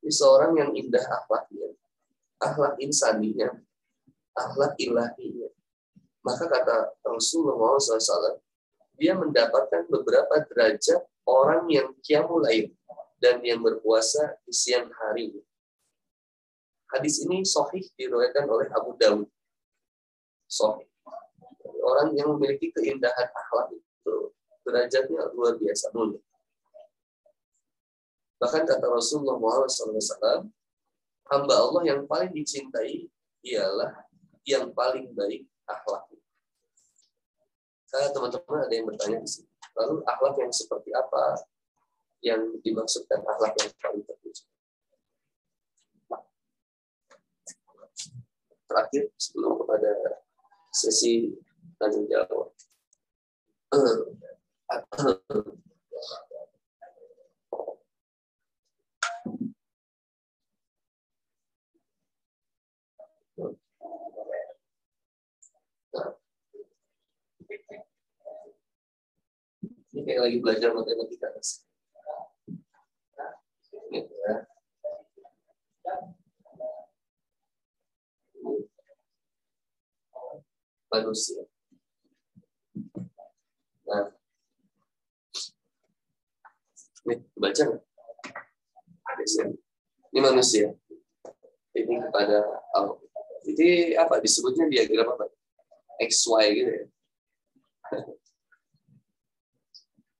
Ini 0.00 0.12
seorang 0.14 0.56
yang 0.56 0.70
indah 0.72 1.04
akhlaknya, 1.04 1.76
akhlak 2.40 2.80
insaninya, 2.80 3.52
akhlak 4.32 4.72
ilahinya. 4.80 5.52
Maka 6.24 6.48
kata 6.48 6.96
Rasulullah 7.04 7.76
SAW, 7.76 8.40
dia 8.96 9.14
mendapatkan 9.14 9.84
beberapa 9.86 10.42
derajat 10.48 11.04
orang 11.28 11.68
yang 11.68 11.92
kiamulail 12.00 12.72
dan 13.20 13.44
yang 13.44 13.60
berpuasa 13.60 14.38
di 14.48 14.54
siang 14.54 14.88
hari. 14.96 15.36
Hadis 16.88 17.20
ini 17.20 17.44
sahih 17.44 17.84
diriwayatkan 18.00 18.48
oleh 18.48 18.68
Abu 18.72 18.96
Dawud. 18.96 19.28
Sahih. 20.48 20.87
Orang 21.82 22.14
yang 22.14 22.32
memiliki 22.36 22.70
keindahan 22.74 23.28
akhlak 23.32 23.74
itu 23.74 24.16
derajatnya 24.66 25.32
luar 25.32 25.56
biasa 25.56 25.90
mulia. 25.94 26.22
Bahkan 28.38 28.62
kata 28.70 28.86
Rasulullah 28.86 29.66
SAW, 29.66 30.46
hamba 31.28 31.54
Allah 31.58 31.82
yang 31.82 32.06
paling 32.06 32.30
dicintai 32.30 33.10
ialah 33.42 34.06
yang 34.46 34.70
paling 34.70 35.10
baik 35.12 35.44
akhlaknya. 35.66 36.22
Saya 37.88 38.12
teman-teman 38.14 38.68
ada 38.68 38.74
yang 38.74 38.86
bertanya 38.86 39.18
di 39.24 39.28
sini. 39.28 39.50
Lalu 39.74 40.04
akhlak 40.04 40.34
yang 40.38 40.52
seperti 40.52 40.90
apa 40.92 41.40
yang 42.20 42.40
dimaksudkan 42.62 43.24
akhlak 43.24 43.54
yang 43.58 43.70
paling 43.80 44.02
terpuji? 44.04 44.44
Terakhir 48.68 49.04
sebelum 49.16 49.56
kepada 49.64 50.20
sesi 50.68 51.32
tanya 51.78 52.02
jawab. 52.10 52.50
Ini 69.94 70.00
kayak 70.04 70.22
lagi 70.22 70.38
belajar 70.42 70.70
matematika. 70.74 71.28
Gitu 73.88 74.14
ya. 74.14 74.34
Manusia. 80.88 81.57
Nah, 83.88 84.12
ini 87.08 87.14
baca 87.36 87.62
nggak? 87.64 87.82
Ini 90.12 90.20
manusia. 90.20 90.72
Ini 91.76 91.94
kepada 92.08 92.44
Allah. 92.74 92.98
Jadi 93.48 93.96
apa 93.96 94.20
disebutnya 94.20 94.68
diagram 94.68 95.14
apa? 95.16 95.30
XY 96.02 96.44
gitu 96.54 96.70
ya. 96.70 96.84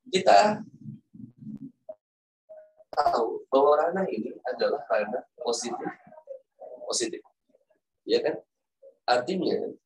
Kita 0.09 0.65
tahu 2.89 3.45
bahwa 3.53 3.73
ranah 3.79 4.07
ini 4.09 4.33
adalah 4.49 4.83
ranah 4.89 5.23
positif. 5.39 5.89
Positif. 6.89 7.21
Ya 8.09 8.25
kan? 8.25 8.41
Artinya 9.05 9.77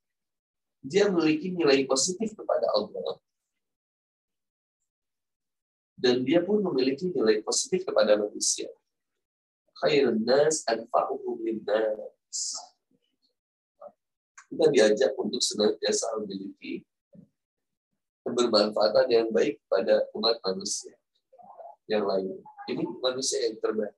dia 0.83 1.07
memiliki 1.07 1.55
nilai 1.55 1.87
positif 1.87 2.35
kepada 2.35 2.67
Allah 2.75 3.23
dan 6.03 6.27
dia 6.27 6.43
pun 6.43 6.59
memiliki 6.59 7.15
nilai 7.15 7.39
positif 7.47 7.87
kepada 7.87 8.19
manusia. 8.19 8.67
Khairun 9.79 10.27
nas 10.27 10.67
anfa'uhum 10.67 11.39
kita 14.53 14.67
diajak 14.69 15.17
untuk 15.17 15.41
senantiasa 15.41 16.13
memiliki 16.21 16.85
kebermanfaatan 18.27 19.07
yang 19.09 19.29
baik 19.33 19.63
pada 19.65 20.05
umat 20.13 20.37
manusia 20.45 20.93
yang 21.89 22.05
lain. 22.05 22.37
Ini 22.69 22.83
manusia 23.01 23.49
yang 23.49 23.57
terbaik. 23.59 23.97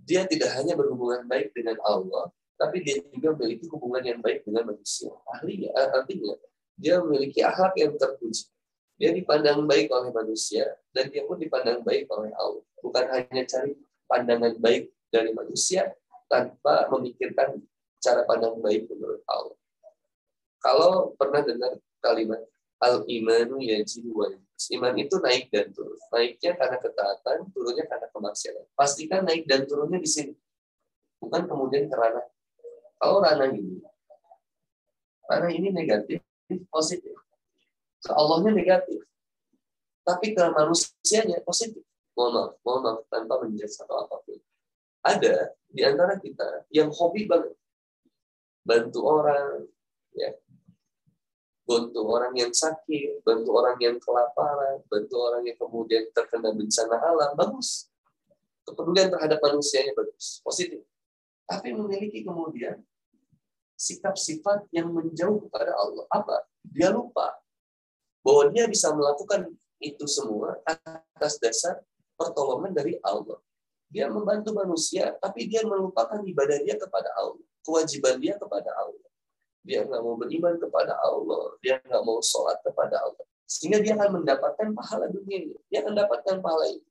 Dia 0.00 0.22
tidak 0.24 0.54
hanya 0.56 0.78
berhubungan 0.78 1.28
baik 1.28 1.52
dengan 1.52 1.76
Allah, 1.84 2.32
tapi 2.56 2.80
dia 2.80 3.00
juga 3.12 3.36
memiliki 3.36 3.68
hubungan 3.68 4.02
yang 4.02 4.20
baik 4.24 4.44
dengan 4.44 4.72
manusia. 4.72 5.12
Artinya, 5.28 5.70
artinya 5.92 6.34
dia 6.76 7.00
memiliki 7.00 7.40
akhlak 7.44 7.76
yang 7.76 7.92
terpuji. 7.96 8.48
Dia 8.96 9.12
dipandang 9.12 9.68
baik 9.68 9.92
oleh 9.92 10.08
manusia, 10.08 10.64
dan 10.96 11.12
dia 11.12 11.28
pun 11.28 11.36
dipandang 11.36 11.84
baik 11.84 12.08
oleh 12.08 12.32
Allah. 12.32 12.64
Bukan 12.80 13.04
hanya 13.12 13.44
cari 13.44 13.76
pandangan 14.08 14.56
baik 14.56 14.88
dari 15.12 15.36
manusia, 15.36 15.92
tanpa 16.32 16.88
memikirkan 16.88 17.60
cara 18.00 18.24
pandang 18.24 18.56
baik 18.64 18.88
menurut 18.88 19.20
Allah. 19.28 19.56
Kalau 20.64 21.12
pernah 21.20 21.44
dengar 21.44 21.76
kalimat 22.00 22.40
al-imanu 22.80 23.60
yajidu 23.60 24.12
wa 24.16 24.32
Iman 24.72 24.96
itu 24.96 25.20
naik 25.20 25.52
dan 25.52 25.68
turun. 25.68 26.00
Naiknya 26.08 26.56
karena 26.56 26.80
ketaatan, 26.80 27.52
turunnya 27.52 27.84
karena 27.84 28.08
kemaksiatan. 28.08 28.64
Pastikan 28.72 29.28
naik 29.28 29.44
dan 29.44 29.68
turunnya 29.68 30.00
di 30.00 30.08
sini. 30.08 30.32
Bukan 31.20 31.44
kemudian 31.44 31.92
karena 31.92 32.24
kalau 32.96 33.20
ranah 33.20 33.52
ini, 33.52 33.80
ranah 35.28 35.52
ini 35.52 35.68
negatif, 35.72 36.24
positif. 36.72 37.12
Ke 38.00 38.12
Allahnya 38.14 38.54
negatif. 38.54 39.02
Tapi 40.06 40.32
ke 40.32 40.42
manusianya 40.54 41.42
positif. 41.42 41.82
Mohon 42.14 42.32
maaf, 42.32 42.52
mohon 42.62 42.80
maaf, 42.86 43.00
tanpa 43.10 43.34
menjadi 43.42 43.84
atau 43.84 44.06
apa 44.06 44.16
pun. 44.22 44.38
Ada 45.02 45.52
di 45.68 45.82
antara 45.82 46.16
kita 46.16 46.64
yang 46.72 46.88
hobi 46.94 47.28
banget. 47.28 47.52
Bantu 48.66 49.00
orang, 49.06 49.66
ya 50.14 50.34
bantu 51.66 52.00
orang 52.06 52.32
yang 52.38 52.54
sakit, 52.54 53.26
bantu 53.26 53.50
orang 53.58 53.74
yang 53.82 53.98
kelaparan, 53.98 54.80
bantu 54.86 55.18
orang 55.18 55.42
yang 55.42 55.58
kemudian 55.58 56.06
terkena 56.14 56.54
bencana 56.54 56.96
alam, 57.02 57.34
bagus. 57.34 57.90
Kepedulian 58.62 59.10
terhadap 59.10 59.42
manusianya 59.42 59.92
bagus, 59.98 60.38
positif. 60.46 60.86
Tapi 61.46 61.72
memiliki 61.72 62.26
kemudian 62.26 62.82
sikap 63.78 64.18
sifat 64.18 64.66
yang 64.74 64.90
menjauh 64.90 65.46
kepada 65.46 65.72
Allah. 65.78 66.04
Apa? 66.10 66.42
Dia 66.66 66.90
lupa 66.90 67.38
bahwa 68.26 68.50
dia 68.50 68.66
bisa 68.66 68.90
melakukan 68.90 69.46
itu 69.78 70.04
semua 70.10 70.58
atas 70.66 71.38
dasar 71.38 71.78
pertolongan 72.18 72.74
dari 72.74 72.98
Allah. 73.06 73.38
Dia 73.86 74.10
membantu 74.10 74.50
manusia, 74.50 75.14
tapi 75.22 75.46
dia 75.46 75.62
melupakan 75.62 76.18
ibadah 76.18 76.58
dia 76.58 76.74
kepada 76.74 77.06
Allah, 77.14 77.46
kewajiban 77.62 78.18
dia 78.18 78.34
kepada 78.34 78.74
Allah 78.74 79.06
dia 79.66 79.82
nggak 79.82 79.98
mau 79.98 80.14
beriman 80.14 80.54
kepada 80.62 80.94
Allah, 81.02 81.58
dia 81.58 81.82
nggak 81.82 82.02
mau 82.06 82.22
sholat 82.22 82.62
kepada 82.62 83.02
Allah. 83.02 83.26
Sehingga 83.50 83.82
dia 83.82 83.98
akan 83.98 84.22
mendapatkan 84.22 84.70
pahala 84.70 85.10
dunia 85.10 85.50
ini. 85.50 85.58
Dia 85.66 85.82
akan 85.82 85.98
mendapatkan 85.98 86.38
pahala 86.38 86.70
itu. 86.70 86.86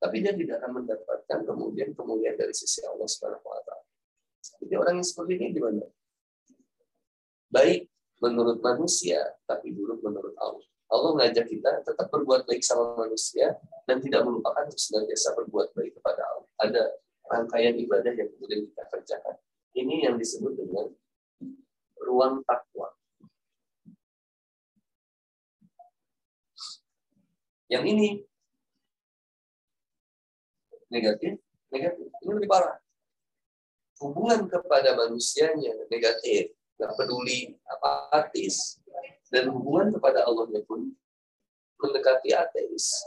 Tapi 0.00 0.16
dia 0.20 0.32
tidak 0.36 0.60
akan 0.60 0.84
mendapatkan 0.84 1.38
kemudian 1.48 1.88
kemudian 1.96 2.36
dari 2.36 2.52
sisi 2.52 2.84
Allah 2.84 3.08
Subhanahu 3.08 3.40
wa. 3.40 3.76
Jadi 4.40 4.74
orang 4.76 5.00
yang 5.00 5.06
seperti 5.06 5.32
ini 5.36 5.46
gimana? 5.52 5.84
Baik 7.50 7.90
menurut 8.20 8.60
manusia, 8.60 9.20
tapi 9.48 9.72
buruk 9.72 10.00
menurut 10.04 10.36
Allah. 10.36 10.64
Allah 10.90 11.10
mengajak 11.14 11.46
kita 11.46 11.86
tetap 11.86 12.10
berbuat 12.10 12.50
baik 12.50 12.66
sama 12.66 12.98
manusia 12.98 13.54
dan 13.86 14.02
tidak 14.02 14.26
melupakan 14.26 14.66
untuk 14.66 14.80
senantiasa 14.80 15.38
berbuat 15.38 15.70
baik 15.72 15.94
kepada 16.02 16.22
Allah. 16.26 16.48
Ada 16.58 16.82
rangkaian 17.30 17.78
ibadah 17.78 18.10
yang 18.10 18.28
kemudian 18.34 18.66
kita 18.66 18.84
kerjakan. 18.90 19.36
Ini 19.70 20.10
yang 20.10 20.18
disebut 20.18 20.58
dengan 20.58 20.90
ruang 22.02 22.42
takwa. 22.42 22.90
Yang 27.70 27.84
ini 27.94 28.08
negatif, 30.90 31.38
negatif. 31.70 32.06
Ini 32.18 32.32
lebih 32.34 32.50
parah. 32.50 32.82
Hubungan 34.00 34.48
kepada 34.48 34.96
manusianya 34.96 35.76
negatif, 35.92 36.56
nggak 36.80 36.92
peduli, 36.96 37.52
apatis, 37.68 38.80
dan 39.28 39.52
hubungan 39.52 39.92
kepada 39.92 40.24
Allahnya 40.24 40.64
pun 40.64 40.88
mendekati 41.78 42.32
ateis. 42.32 43.04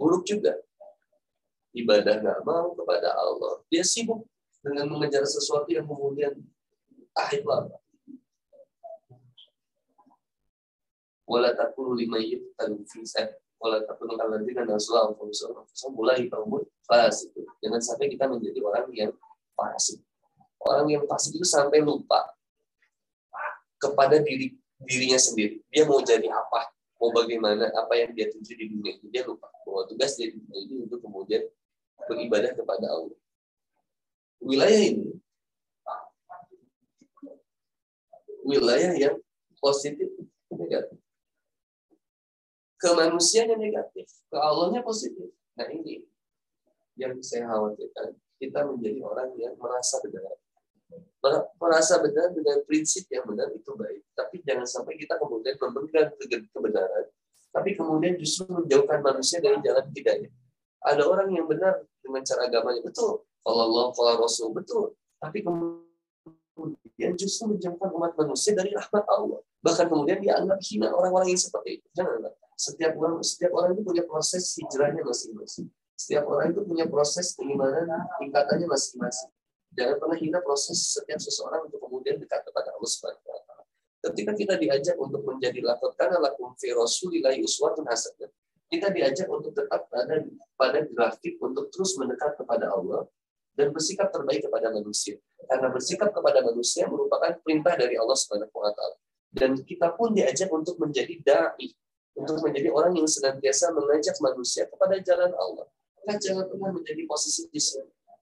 Buruk 0.00 0.24
juga. 0.24 0.56
Ibadah 1.76 2.24
nggak 2.24 2.40
mau 2.48 2.72
kepada 2.72 3.12
Allah. 3.12 3.60
Dia 3.68 3.84
sibuk 3.84 4.24
dengan 4.64 4.88
mengejar 4.88 5.28
sesuatu 5.28 5.68
yang 5.68 5.84
kemudian 5.84 6.32
akhir 7.12 7.44
lama. 7.44 7.76
wala 11.26 11.50
takunu 11.58 11.98
lima 11.98 12.22
yuqtalu 12.22 12.86
fi 12.86 13.02
wala 13.58 13.82
takunu 13.82 14.14
alladzina 14.14 14.62
nasullah 14.62 15.10
anfusahum 15.10 15.66
mulai 15.98 16.30
kaum 16.30 16.62
fasik. 16.86 17.34
Jangan 17.58 17.82
sampai 17.82 18.06
kita 18.14 18.30
menjadi 18.30 18.62
orang 18.62 18.86
yang 18.94 19.12
fasik. 19.58 20.05
Orang 20.66 20.90
yang 20.90 21.06
fasik 21.06 21.38
itu 21.38 21.46
sampai 21.46 21.78
lupa 21.78 22.26
kepada 23.78 24.18
diri 24.18 24.58
dirinya 24.82 25.16
sendiri. 25.16 25.62
Dia 25.70 25.86
mau 25.86 26.02
jadi 26.02 26.26
apa? 26.26 26.74
Mau 26.98 27.14
bagaimana? 27.14 27.70
Apa 27.70 27.94
yang 27.94 28.10
dia 28.12 28.26
tuju 28.28 28.52
di 28.58 28.66
dunia 28.74 28.98
ini? 28.98 29.06
Dia 29.14 29.22
lupa 29.22 29.46
bahwa 29.62 29.86
tugas 29.86 30.18
dia 30.18 30.34
di 30.34 30.42
dunia 30.42 30.60
ini 30.66 30.74
untuk 30.90 30.98
kemudian 30.98 31.46
beribadah 32.10 32.52
kepada 32.52 32.86
Allah. 32.90 33.18
Wilayah 34.42 34.82
ini 34.82 35.16
wilayah 38.46 38.94
yang 38.94 39.16
positif 39.58 40.06
negatif 40.54 41.02
ke 42.76 42.88
manusianya 42.92 43.56
negatif, 43.56 44.06
ke 44.28 44.36
Allahnya 44.36 44.84
positif. 44.84 45.32
Nah 45.56 45.66
ini 45.72 46.04
yang 46.96 47.16
saya 47.24 47.48
khawatirkan, 47.48 48.14
kita 48.36 48.68
menjadi 48.68 49.00
orang 49.00 49.32
yang 49.40 49.56
merasa 49.56 49.98
benar. 50.04 50.36
Merasa 51.58 51.98
benar 51.98 52.30
dengan 52.30 52.62
prinsip 52.64 53.08
yang 53.10 53.26
benar 53.26 53.50
itu 53.50 53.74
baik. 53.74 54.02
Tapi 54.14 54.42
jangan 54.46 54.66
sampai 54.66 54.94
kita 54.94 55.18
kemudian 55.18 55.58
memegang 55.58 56.14
kebenaran, 56.54 57.06
tapi 57.50 57.70
kemudian 57.74 58.14
justru 58.20 58.46
menjauhkan 58.48 59.00
manusia 59.02 59.42
dari 59.42 59.58
jalan 59.64 59.86
hidayah. 59.90 60.30
Ada 60.86 61.02
orang 61.02 61.34
yang 61.34 61.50
benar 61.50 61.82
dengan 61.98 62.22
cara 62.22 62.46
agamanya 62.46 62.82
betul, 62.84 63.26
kalau 63.42 63.60
Allah, 63.66 63.86
kalau 63.90 64.12
Rasul 64.22 64.54
betul, 64.54 64.94
tapi 65.18 65.42
kemudian 65.42 67.12
justru 67.18 67.50
menjauhkan 67.50 67.90
umat 67.94 68.14
manusia 68.14 68.54
dari 68.54 68.70
rahmat 68.70 69.04
Allah. 69.10 69.42
Bahkan 69.66 69.86
kemudian 69.90 70.22
dia 70.22 70.38
anggap 70.38 70.62
hina 70.62 70.94
orang-orang 70.94 71.34
yang 71.34 71.40
seperti 71.42 71.82
itu. 71.82 71.86
Jangan 71.96 72.30
setiap 72.56 72.92
orang 72.96 73.20
setiap 73.20 73.52
orang 73.52 73.76
itu 73.76 73.82
punya 73.84 74.02
proses 74.06 74.44
hijrahnya 74.56 75.02
masing-masing. 75.04 75.66
Setiap 75.96 76.24
orang 76.28 76.52
itu 76.52 76.60
punya 76.64 76.84
proses 76.86 77.32
keimanan 77.34 77.88
tingkatannya 78.20 78.68
masing-masing. 78.68 79.30
Jangan 79.76 79.96
pernah 80.00 80.16
hina 80.16 80.40
proses 80.40 80.96
setiap 80.96 81.20
seseorang 81.20 81.68
untuk 81.68 81.84
kemudian 81.84 82.16
dekat 82.16 82.40
kepada 82.48 82.72
Allah 82.72 82.88
Subhanahu 82.88 83.28
wa 83.28 83.40
taala. 83.44 83.64
Ketika 84.08 84.32
kita 84.32 84.54
diajak 84.56 84.96
untuk 84.96 85.20
menjadi 85.28 85.60
lakon 85.60 85.92
karena 86.00 86.16
lakum 86.16 86.56
fi 86.56 86.72
rasulillahi 86.72 87.44
uswatun 87.44 87.84
hasanah, 87.84 88.32
kita 88.72 88.88
diajak 88.90 89.28
untuk 89.28 89.52
tetap 89.52 89.84
pada 89.92 90.24
pada 90.56 90.78
grafik 90.88 91.36
untuk 91.44 91.68
terus 91.68 91.92
mendekat 92.00 92.40
kepada 92.40 92.72
Allah 92.72 93.04
dan 93.54 93.70
bersikap 93.70 94.08
terbaik 94.08 94.48
kepada 94.48 94.72
manusia. 94.72 95.20
Karena 95.44 95.68
bersikap 95.68 96.10
kepada 96.10 96.40
manusia 96.40 96.88
merupakan 96.88 97.36
perintah 97.44 97.76
dari 97.76 98.00
Allah 98.00 98.16
Subhanahu 98.16 98.56
wa 98.56 98.72
taala. 98.72 98.96
Dan 99.28 99.60
kita 99.60 99.92
pun 99.92 100.16
diajak 100.16 100.48
untuk 100.48 100.80
menjadi 100.80 101.14
dai, 101.20 101.68
untuk 102.16 102.40
menjadi 102.40 102.72
orang 102.72 102.96
yang 102.96 103.04
senantiasa 103.04 103.76
mengajak 103.76 104.16
manusia 104.24 104.64
kepada 104.64 104.96
jalan 105.04 105.36
Allah. 105.36 105.68
Maka 106.00 106.16
jangan 106.16 106.48
pernah 106.48 106.72
menjadi 106.72 107.02
posisi 107.04 107.44
di 107.52 107.60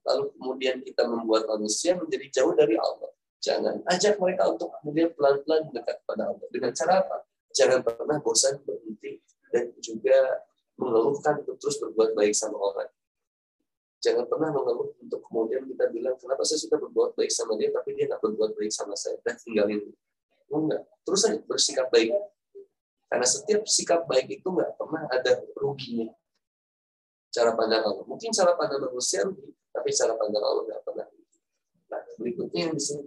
lalu 0.04 0.24
kemudian 0.36 0.76
kita 0.84 1.08
membuat 1.08 1.48
manusia 1.48 1.96
menjadi 1.96 2.40
jauh 2.40 2.52
dari 2.52 2.76
Allah. 2.76 3.10
Jangan 3.44 3.84
ajak 3.88 4.16
mereka 4.16 4.48
untuk 4.48 4.72
kemudian 4.80 5.12
pelan-pelan 5.12 5.68
dekat 5.72 6.00
kepada 6.04 6.32
Allah. 6.32 6.46
Dengan 6.48 6.72
cara 6.72 6.92
apa? 7.04 7.16
Jangan 7.52 7.80
pernah 7.84 8.18
bosan 8.20 8.60
berhenti 8.64 9.20
dan 9.52 9.70
juga 9.78 10.44
mengeluhkan 10.80 11.44
untuk 11.44 11.56
terus 11.60 11.76
berbuat 11.78 12.16
baik 12.16 12.34
sama 12.34 12.56
orang. 12.58 12.90
Jangan 14.04 14.28
pernah 14.28 14.52
mengeluh 14.52 14.92
untuk 15.00 15.20
kemudian 15.28 15.64
kita 15.64 15.88
bilang, 15.88 16.16
kenapa 16.20 16.44
saya 16.44 16.60
sudah 16.60 16.76
berbuat 16.76 17.16
baik 17.16 17.32
sama 17.32 17.56
dia, 17.56 17.72
tapi 17.72 17.96
dia 17.96 18.04
nggak 18.04 18.20
berbuat 18.20 18.52
baik 18.52 18.68
sama 18.68 18.92
saya, 18.98 19.16
dan 19.24 19.36
tinggalin. 19.40 19.80
Enggak. 20.52 20.84
Terus 21.08 21.22
bersikap 21.48 21.88
baik. 21.88 22.12
Karena 23.08 23.24
setiap 23.24 23.62
sikap 23.64 24.04
baik 24.04 24.28
itu 24.28 24.44
nggak 24.44 24.76
pernah 24.76 25.08
ada 25.08 25.40
ruginya. 25.56 26.12
Cara 27.34 27.50
pandang 27.58 27.82
Allah. 27.82 28.06
Mungkin 28.06 28.30
cara 28.30 28.54
pandang 28.54 28.86
manusia 28.86 29.26
tapi 29.74 29.90
cara 29.90 30.14
pandang 30.14 30.44
Allah 30.46 30.62
nggak 30.70 30.82
pernah. 30.86 31.06
Nah, 31.90 32.02
berikutnya 32.14 32.70
yang 32.70 32.74
di 32.78 32.82
sini 32.82 33.02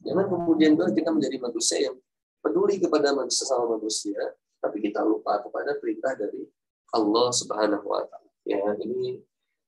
Jangan 0.00 0.24
kemudian 0.32 0.72
kita 0.72 1.12
menjadi 1.12 1.36
manusia 1.36 1.78
yang 1.84 1.96
peduli 2.40 2.80
kepada 2.80 3.12
sesama 3.28 3.76
manusia, 3.76 4.16
tapi 4.56 4.80
kita 4.80 5.04
lupa 5.04 5.42
kepada 5.44 5.76
perintah 5.76 6.16
dari 6.16 6.48
Allah 6.96 7.28
Subhanahu 7.34 7.84
wa 7.84 8.00
taala. 8.08 8.30
Ya, 8.46 8.62
ini 8.80 9.20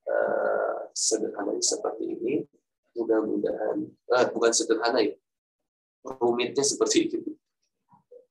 uh, 0.09 0.89
sederhananya 0.97 1.61
seperti 1.61 2.16
ini. 2.16 2.32
Mudah-mudahan 2.97 3.84
uh, 3.84 4.26
bukan 4.32 4.53
sederhana 4.55 5.05
ya. 5.05 5.12
Rumitnya 6.07 6.64
seperti 6.64 7.11
itu. 7.11 7.18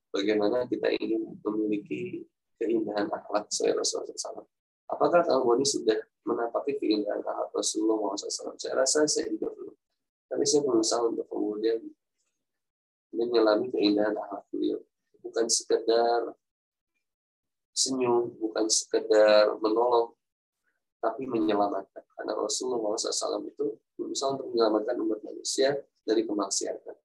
Bagaimana 0.10 0.66
kita 0.66 0.90
ingin 0.98 1.38
memiliki 1.46 2.26
keindahan 2.58 3.08
akhlak 3.10 3.48
sesuai 3.50 3.78
Rasulullah 3.78 4.18
SAW. 4.18 4.46
Apakah 4.88 5.22
kamu 5.24 5.62
ini 5.62 5.66
sudah 5.68 5.98
menapaki 6.28 6.76
keindahan 6.78 7.24
akhlak 7.24 7.52
Rasulullah 7.56 8.14
SAW. 8.18 8.60
Saya 8.60 8.74
rasa 8.76 9.08
saya 9.08 9.32
juga 9.32 9.54
belum. 9.56 9.76
Tapi 10.28 10.44
saya 10.44 10.62
berusaha 10.68 11.02
untuk 11.08 11.28
kemudian 11.32 11.80
menyelami 13.16 13.72
keindahan 13.72 14.16
akhlak 14.18 14.44
beliau. 14.52 14.80
Bukan 15.24 15.48
sekedar 15.48 16.36
senyum, 17.72 18.34
bukan 18.42 18.66
sekedar 18.68 19.56
menolong, 19.62 20.18
tapi 20.98 21.30
menyelamatkan. 21.30 22.04
Karena 22.18 22.34
Rasulullah 22.36 22.98
SAW 22.98 23.46
itu 23.46 23.78
berusaha 23.96 24.34
untuk 24.34 24.50
menyelamatkan 24.52 24.98
umat 24.98 25.20
manusia 25.22 25.78
dari 26.02 26.26
kemaksiatan. 26.26 26.98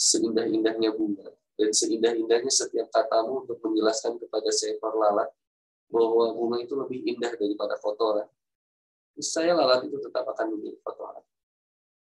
Seindah-indahnya 0.00 0.96
bunga, 0.96 1.28
dan 1.60 1.76
seindah-indahnya 1.76 2.48
setiap 2.48 2.88
katamu 2.88 3.44
untuk 3.44 3.60
menjelaskan 3.60 4.16
kepada 4.16 4.48
seekor 4.48 4.96
lalat 4.96 5.28
bahwa 5.92 6.32
bunga 6.32 6.64
itu 6.64 6.72
lebih 6.72 7.04
indah 7.04 7.36
daripada 7.36 7.76
kotoran, 7.76 8.24
saya 9.20 9.52
lalat 9.52 9.84
itu 9.84 10.00
tetap 10.00 10.24
akan 10.24 10.56
menjadi 10.56 10.80
kotoran. 10.80 11.20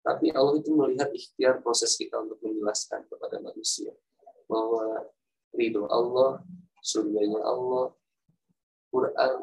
Tapi 0.05 0.29
Allah 0.37 0.53
itu 0.61 0.69
melihat 0.77 1.09
ikhtiar 1.09 1.65
proses 1.65 1.97
kita 1.97 2.21
untuk 2.21 2.37
menjelaskan 2.45 3.09
kepada 3.09 3.41
manusia 3.41 3.89
bahwa 4.45 5.09
ridho 5.57 5.89
Allah, 5.89 6.45
surganya 6.85 7.41
Allah, 7.41 7.89
Quran, 8.93 9.37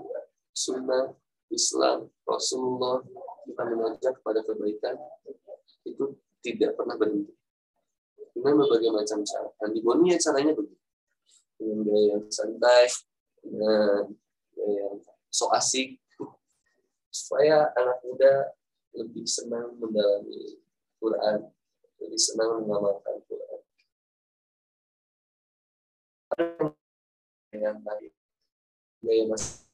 Sunnah, 0.54 1.12
Islam, 1.50 2.08
Rasulullah 2.24 3.02
kita 3.46 3.62
mengajak 3.68 4.12
kepada 4.22 4.40
kebaikan 4.46 4.96
itu 5.86 6.18
tidak 6.42 6.74
pernah 6.74 6.96
berhenti. 6.98 7.35
Dengan 8.36 8.60
berbagai 8.60 8.92
macam 8.92 9.24
cara. 9.24 9.48
Di 9.72 9.80
Bonia 9.80 10.20
caranya 10.20 10.52
begitu. 10.52 10.76
Dengan 11.56 11.78
gaya 11.88 12.04
yang 12.12 12.24
santai, 12.28 12.84
dengan 13.40 14.12
yang 14.60 15.00
so 15.32 15.48
asik 15.56 15.96
supaya 17.08 17.72
anak 17.72 17.96
muda 18.04 18.52
lebih 18.92 19.24
senang 19.24 19.72
mendalami 19.80 20.60
Quran, 21.00 21.48
lebih 22.04 22.20
senang 22.20 22.60
mengamalkan 22.60 23.24
Quran. 23.24 23.60
yang 27.56 27.80
tadi 27.80 28.12
gaya 29.00 29.24
masing 29.32 29.64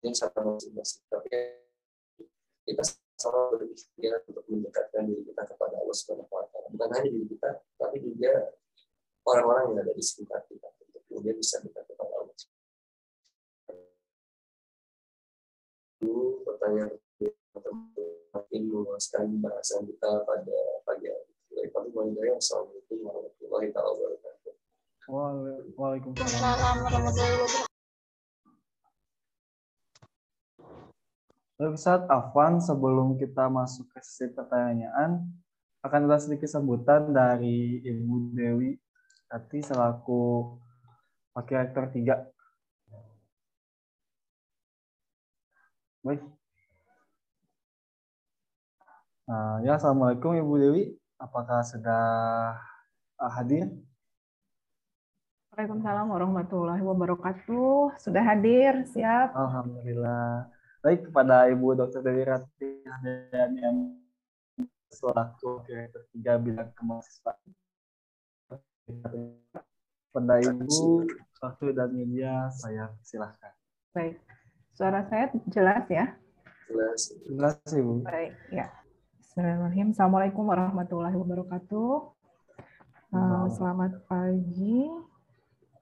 yang 0.00 0.16
sama 0.16 0.56
masing-masing, 0.56 1.02
tapi 1.12 1.28
kita 2.64 2.82
sama 3.20 3.52
berikhtiar 3.52 4.24
untuk 4.24 4.44
mendekatkan 4.48 5.04
diri 5.04 5.22
kita 5.28 5.44
kepada 5.44 5.76
Allah 5.76 5.92
Subhanahu 5.92 6.32
Wa 6.32 6.48
Taala. 6.48 6.66
Bukan 6.72 6.88
hanya 6.96 7.10
diri 7.12 7.26
kita, 7.36 7.50
tapi 7.76 7.96
juga 8.00 8.32
orang-orang 9.28 9.64
yang 9.76 9.78
ada 9.84 9.92
di 9.92 10.00
sekitar 10.00 10.40
kita 10.48 10.72
untuk 10.80 11.04
kemudian 11.06 11.36
bisa 11.36 11.60
dekat 11.60 11.84
kepada 11.84 12.12
Allah 12.16 12.34
dulu 16.00 16.40
pertanyaan 16.48 16.96
makin 18.32 18.62
memuaskan 18.72 19.36
bahasan 19.44 19.84
kita 19.84 20.24
pada 20.24 20.58
pagi 20.88 21.12
hari. 21.12 21.28
Assalamualaikum 22.40 22.98
warahmatullahi 23.04 23.68
wabarakatuh. 23.68 24.52
Waalaikumsalam 25.76 26.76
warahmatullahi 26.88 27.36
wabarakatuh. 27.36 27.69
Ustaz 31.60 32.00
Afwan, 32.08 32.56
sebelum 32.56 33.20
kita 33.20 33.52
masuk 33.52 33.92
ke 33.92 34.00
sesi 34.00 34.32
pertanyaan, 34.32 35.28
akan 35.84 36.08
ada 36.08 36.16
sedikit 36.16 36.48
sambutan 36.48 37.12
dari 37.12 37.84
Ibu 37.84 38.32
Dewi 38.32 38.80
Tati 39.28 39.60
selaku 39.60 40.56
wakil 41.36 41.56
rektor 41.60 41.84
3 41.92 42.32
Baik. 46.00 46.24
Uh, 49.28 49.60
ya, 49.60 49.76
Assalamualaikum 49.76 50.32
Ibu 50.32 50.54
Dewi. 50.56 50.96
Apakah 51.20 51.60
sudah 51.60 52.56
uh, 53.20 53.32
hadir? 53.36 53.68
Waalaikumsalam 55.52 56.08
warahmatullahi 56.08 56.80
wabarakatuh. 56.80 58.00
Sudah 58.00 58.24
hadir, 58.24 58.88
siap. 58.88 59.36
Alhamdulillah. 59.36 60.48
Baik, 60.80 61.12
kepada 61.12 61.44
Ibu 61.52 61.76
Dr. 61.76 62.00
Dewi 62.00 62.24
Rati 62.24 62.80
yang 63.60 64.00
selaku 64.88 65.60
direktur 65.68 66.08
tiga 66.08 66.40
bidang 66.40 66.72
kemahasiswaan. 66.72 67.36
Pada 70.08 70.40
Ibu, 70.40 71.04
waktu 71.44 71.76
dan 71.76 71.92
media, 71.92 72.48
saya 72.56 72.96
silahkan. 73.04 73.52
Baik. 73.92 74.24
Suara 74.72 75.04
saya 75.12 75.28
jelas 75.52 75.84
ya? 75.92 76.16
Jelas. 76.72 77.12
Jelas, 77.28 77.54
Ibu. 77.68 78.00
Baik, 78.08 78.32
ya. 78.48 78.72
Bismillahirrahmanirrahim. 79.20 79.92
Assalamualaikum 79.92 80.44
warahmatullahi 80.48 81.16
wabarakatuh. 81.20 81.92
Uh, 83.12 83.46
selamat 83.52 84.00
pagi. 84.08 84.88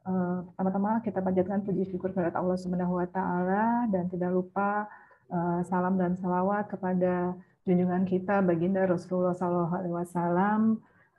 Uh, 0.09 0.41
pertama-tama 0.57 1.05
kita 1.05 1.21
panjatkan 1.21 1.61
puji 1.69 1.85
syukur 1.93 2.17
kepada 2.17 2.33
Allah 2.41 2.57
Subhanahu 2.57 2.97
wa 2.97 3.05
taala 3.13 3.85
dan 3.93 4.09
tidak 4.09 4.33
lupa 4.33 4.89
uh, 5.29 5.61
salam 5.69 6.01
dan 6.01 6.17
salawat 6.17 6.65
kepada 6.73 7.37
junjungan 7.69 8.09
kita 8.09 8.41
baginda 8.41 8.89
Rasulullah 8.89 9.37
Sallallahu 9.37 9.75
alaihi 9.77 9.97
wasallam 10.01 10.61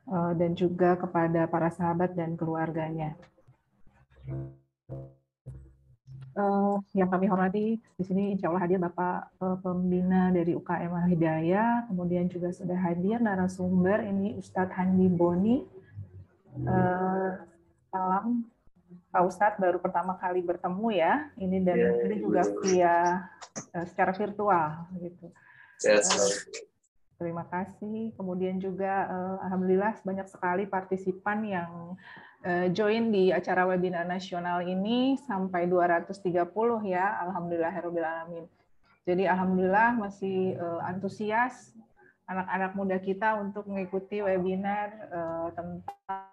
dan 0.10 0.58
juga 0.58 0.98
kepada 0.98 1.46
para 1.46 1.70
sahabat 1.70 2.18
dan 2.18 2.34
keluarganya. 2.34 3.14
uh, 6.40 6.76
yang 6.96 7.10
kami 7.12 7.26
hormati 7.28 7.66
di 7.80 8.04
sini 8.04 8.34
insya 8.34 8.50
Allah 8.50 8.64
hadir 8.64 8.80
Bapak 8.80 9.36
uh, 9.44 9.58
pembina 9.60 10.32
dari 10.32 10.56
UKM 10.56 10.92
Al 10.96 11.08
Hidayah, 11.12 11.90
kemudian 11.92 12.32
juga 12.32 12.54
sudah 12.56 12.80
hadir 12.80 13.20
narasumber 13.20 14.04
ini 14.08 14.40
Ustadz 14.40 14.74
Handi 14.76 15.08
Boni. 15.12 15.58
Uh, 16.60 17.38
salam 17.94 18.44
Pak 19.10 19.24
Ustadz 19.26 19.58
baru 19.58 19.82
pertama 19.82 20.18
kali 20.22 20.46
bertemu 20.46 20.88
ya, 20.94 21.14
ini 21.42 21.66
dan 21.66 21.78
yeah, 21.78 22.06
ini 22.06 22.16
juga 22.22 22.42
via 22.62 22.96
uh, 23.74 23.86
secara 23.90 24.14
virtual 24.14 24.68
gitu. 25.02 25.28
Yes, 25.82 26.06
uh, 26.14 26.30
terima 27.18 27.44
kasih. 27.50 28.14
Kemudian 28.14 28.62
juga 28.62 29.10
uh, 29.10 29.38
alhamdulillah 29.50 29.98
banyak 30.06 30.30
sekali 30.30 30.70
partisipan 30.70 31.42
yang 31.42 31.98
Eh, 32.40 32.72
join 32.72 33.12
di 33.12 33.36
acara 33.36 33.68
webinar 33.68 34.08
nasional 34.08 34.64
ini 34.64 35.20
sampai 35.28 35.68
230 35.68 36.88
ya, 36.88 37.20
alhamdulillah 37.28 37.76
alamin. 37.76 38.48
Jadi 39.04 39.28
alhamdulillah 39.28 40.00
masih 40.00 40.56
uh, 40.56 40.80
antusias 40.88 41.76
anak-anak 42.30 42.72
muda 42.78 42.96
kita 43.02 43.42
untuk 43.42 43.68
mengikuti 43.68 44.22
webinar 44.24 44.88
uh, 45.12 45.48
tentang 45.52 46.24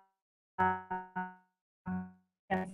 saya 2.46 2.70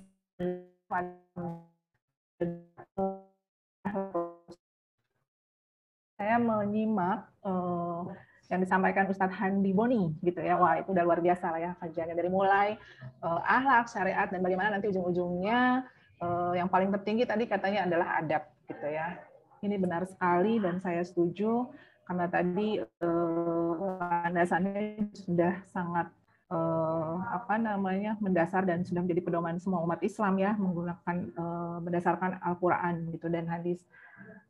menyimak 6.37 7.25
uh, 7.41 8.05
yang 8.53 8.61
disampaikan 8.61 9.09
Ustadz 9.09 9.33
Handi 9.33 9.73
Boni 9.73 10.13
gitu 10.21 10.45
ya. 10.45 10.61
Wah, 10.61 10.77
itu 10.77 10.93
udah 10.93 11.09
luar 11.09 11.25
biasa 11.25 11.57
lah 11.57 11.61
ya 11.61 11.73
kajiannya 11.81 12.13
dari 12.13 12.29
mulai 12.29 12.77
uh, 13.25 13.41
ahlak, 13.49 13.89
syariat 13.89 14.29
dan 14.29 14.45
bagaimana 14.45 14.77
nanti 14.77 14.93
ujung-ujungnya 14.93 15.89
uh, 16.21 16.53
yang 16.53 16.69
paling 16.69 16.93
tertinggi 16.93 17.25
tadi 17.25 17.49
katanya 17.49 17.89
adalah 17.89 18.21
adab 18.21 18.45
gitu 18.69 18.93
ya. 18.93 19.17
Ini 19.65 19.81
benar 19.81 20.05
sekali 20.05 20.61
dan 20.61 20.85
saya 20.85 21.01
setuju 21.01 21.65
karena 22.05 22.29
tadi 22.29 22.77
uh, 22.83 23.73
landasannya 23.97 25.09
sudah 25.17 25.65
sangat 25.73 26.13
uh, 26.53 27.17
apa 27.33 27.57
namanya 27.57 28.21
mendasar 28.21 28.69
dan 28.69 28.85
sudah 28.85 29.01
menjadi 29.01 29.25
pedoman 29.25 29.57
semua 29.57 29.81
umat 29.81 30.05
Islam 30.05 30.37
ya 30.37 30.53
menggunakan 30.61 31.17
uh, 31.33 31.77
berdasarkan 31.81 32.45
Al-Qur'an 32.45 33.09
gitu 33.09 33.33
dan 33.33 33.49
hadis. 33.49 33.81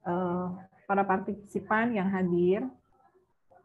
Uh, 0.03 0.51
para 0.83 1.07
partisipan 1.07 1.95
yang 1.95 2.11
hadir 2.11 2.67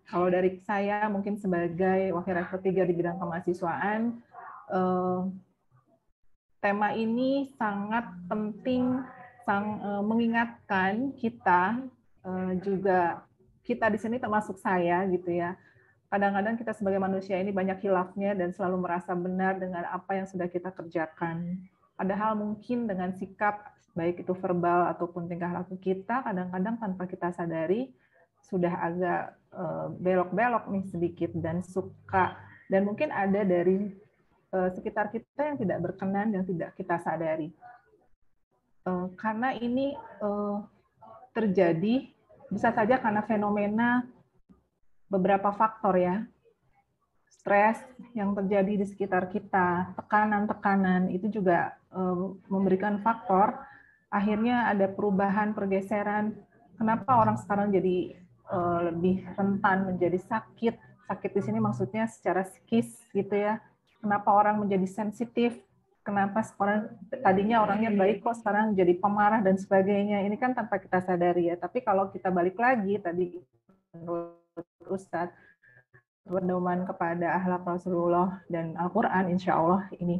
kalau 0.07 0.31
dari 0.31 0.55
saya 0.63 1.03
mungkin 1.11 1.35
sebagai 1.35 2.15
wakil 2.15 2.39
rektor 2.39 2.63
tiga 2.63 2.87
di 2.87 2.95
bidang 2.95 3.19
kemahasiswaan, 3.19 4.15
eh, 4.71 5.21
tema 6.63 6.95
ini 6.95 7.51
sangat 7.59 8.07
penting, 8.31 9.03
sang, 9.43 9.83
eh, 9.83 10.03
mengingatkan 10.03 11.11
kita 11.19 11.83
eh, 12.23 12.51
juga 12.63 13.23
kita 13.67 13.91
di 13.91 13.99
sini 13.99 14.15
termasuk 14.15 14.55
saya 14.63 15.03
gitu 15.11 15.27
ya. 15.27 15.59
Kadang-kadang 16.07 16.55
kita 16.55 16.71
sebagai 16.71 17.03
manusia 17.03 17.35
ini 17.35 17.51
banyak 17.51 17.83
hilafnya 17.83 18.31
dan 18.31 18.55
selalu 18.55 18.79
merasa 18.79 19.11
benar 19.11 19.59
dengan 19.59 19.83
apa 19.91 20.15
yang 20.15 20.23
sudah 20.23 20.47
kita 20.47 20.71
kerjakan. 20.71 21.59
Padahal 21.99 22.39
mungkin 22.39 22.87
dengan 22.87 23.11
sikap 23.11 23.75
baik 23.97 24.21
itu 24.21 24.33
verbal 24.37 24.93
ataupun 24.93 25.25
tingkah 25.25 25.49
laku 25.49 25.73
kita 25.81 26.21
kadang-kadang 26.21 26.77
tanpa 26.77 27.09
kita 27.09 27.33
sadari 27.33 27.89
sudah 28.45 28.69
agak 28.77 29.21
eh, 29.57 29.87
belok-belok 29.97 30.69
nih 30.69 30.85
sedikit 30.93 31.31
dan 31.33 31.65
suka 31.65 32.37
dan 32.69 32.85
mungkin 32.85 33.09
ada 33.09 33.41
dari 33.41 33.89
eh, 34.53 34.69
sekitar 34.77 35.09
kita 35.09 35.41
yang 35.49 35.57
tidak 35.57 35.77
berkenan 35.81 36.29
yang 36.29 36.45
tidak 36.45 36.77
kita 36.77 37.01
sadari 37.01 37.49
eh, 38.85 39.05
karena 39.17 39.57
ini 39.57 39.97
terjadi 41.33 42.09
bisa 42.53 42.73
saja 42.73 42.97
karena 42.97 43.21
fenomena 43.25 44.05
beberapa 45.07 45.51
faktor 45.55 45.95
ya 45.99 46.15
stres 47.27 47.79
yang 48.11 48.35
terjadi 48.35 48.83
di 48.83 48.85
sekitar 48.87 49.31
kita 49.31 49.95
tekanan-tekanan 49.95 51.07
itu 51.11 51.31
juga 51.31 51.79
memberikan 52.51 52.99
faktor 52.99 53.55
akhirnya 54.11 54.67
ada 54.67 54.91
perubahan 54.91 55.55
pergeseran 55.55 56.35
kenapa 56.75 57.17
orang 57.17 57.39
sekarang 57.39 57.71
jadi 57.71 58.27
uh, 58.51 58.79
lebih 58.91 59.23
rentan 59.35 59.87
menjadi 59.87 60.19
sakit. 60.21 60.75
Sakit 61.07 61.31
di 61.31 61.41
sini 61.43 61.59
maksudnya 61.59 62.07
secara 62.07 62.43
psikis 62.43 63.03
gitu 63.11 63.35
ya. 63.35 63.59
Kenapa 63.99 64.31
orang 64.31 64.61
menjadi 64.61 64.87
sensitif? 64.87 65.55
Kenapa 66.03 66.39
sekarang 66.39 66.87
tadinya 67.19 67.67
orangnya 67.67 67.91
baik 67.91 68.23
kok 68.23 68.39
sekarang 68.39 68.71
jadi 68.75 68.95
pemarah 68.95 69.43
dan 69.43 69.59
sebagainya. 69.59 70.23
Ini 70.23 70.35
kan 70.39 70.55
tanpa 70.55 70.79
kita 70.79 71.03
sadari 71.03 71.51
ya. 71.51 71.59
Tapi 71.59 71.83
kalau 71.83 72.07
kita 72.11 72.31
balik 72.31 72.55
lagi 72.55 72.95
tadi 72.99 73.35
Ustadz 74.87 75.35
berdoman 76.27 76.83
kepada 76.83 77.39
ahlak 77.39 77.63
Rasulullah 77.63 78.43
dan 78.51 78.75
Al-Quran, 78.75 79.31
insya 79.31 79.55
Allah 79.55 79.87
ini 79.95 80.19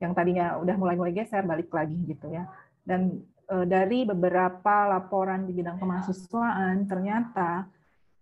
yang 0.00 0.16
tadinya 0.16 0.56
udah 0.58 0.74
mulai-mulai 0.80 1.12
geser 1.12 1.44
balik 1.44 1.68
lagi 1.70 1.94
gitu 2.08 2.32
ya. 2.32 2.48
Dan 2.82 3.22
Eh, 3.52 3.66
dari 3.68 4.08
beberapa 4.08 4.88
laporan 4.88 5.44
di 5.44 5.52
bidang 5.52 5.76
kemahasiswaan 5.76 6.88
ternyata 6.88 7.68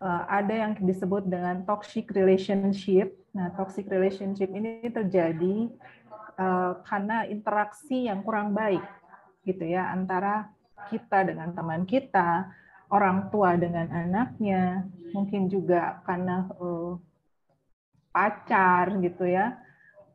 eh, 0.03 0.23
ada 0.27 0.53
yang 0.67 0.71
disebut 0.75 1.23
dengan 1.23 1.63
toxic 1.63 2.11
relationship. 2.11 3.15
Nah, 3.31 3.47
toxic 3.55 3.87
relationship 3.87 4.51
ini 4.51 4.83
terjadi 4.91 5.71
eh, 6.35 6.71
karena 6.83 7.23
interaksi 7.31 8.11
yang 8.11 8.25
kurang 8.27 8.51
baik 8.51 8.83
gitu 9.47 9.63
ya 9.63 9.93
antara 9.95 10.51
kita 10.91 11.23
dengan 11.23 11.55
teman 11.55 11.87
kita, 11.87 12.51
orang 12.91 13.31
tua 13.31 13.55
dengan 13.55 13.87
anaknya, 13.87 14.85
mungkin 15.15 15.47
juga 15.47 16.03
karena 16.03 16.51
pacar 18.11 18.99
gitu 18.99 19.23
ya 19.23 19.55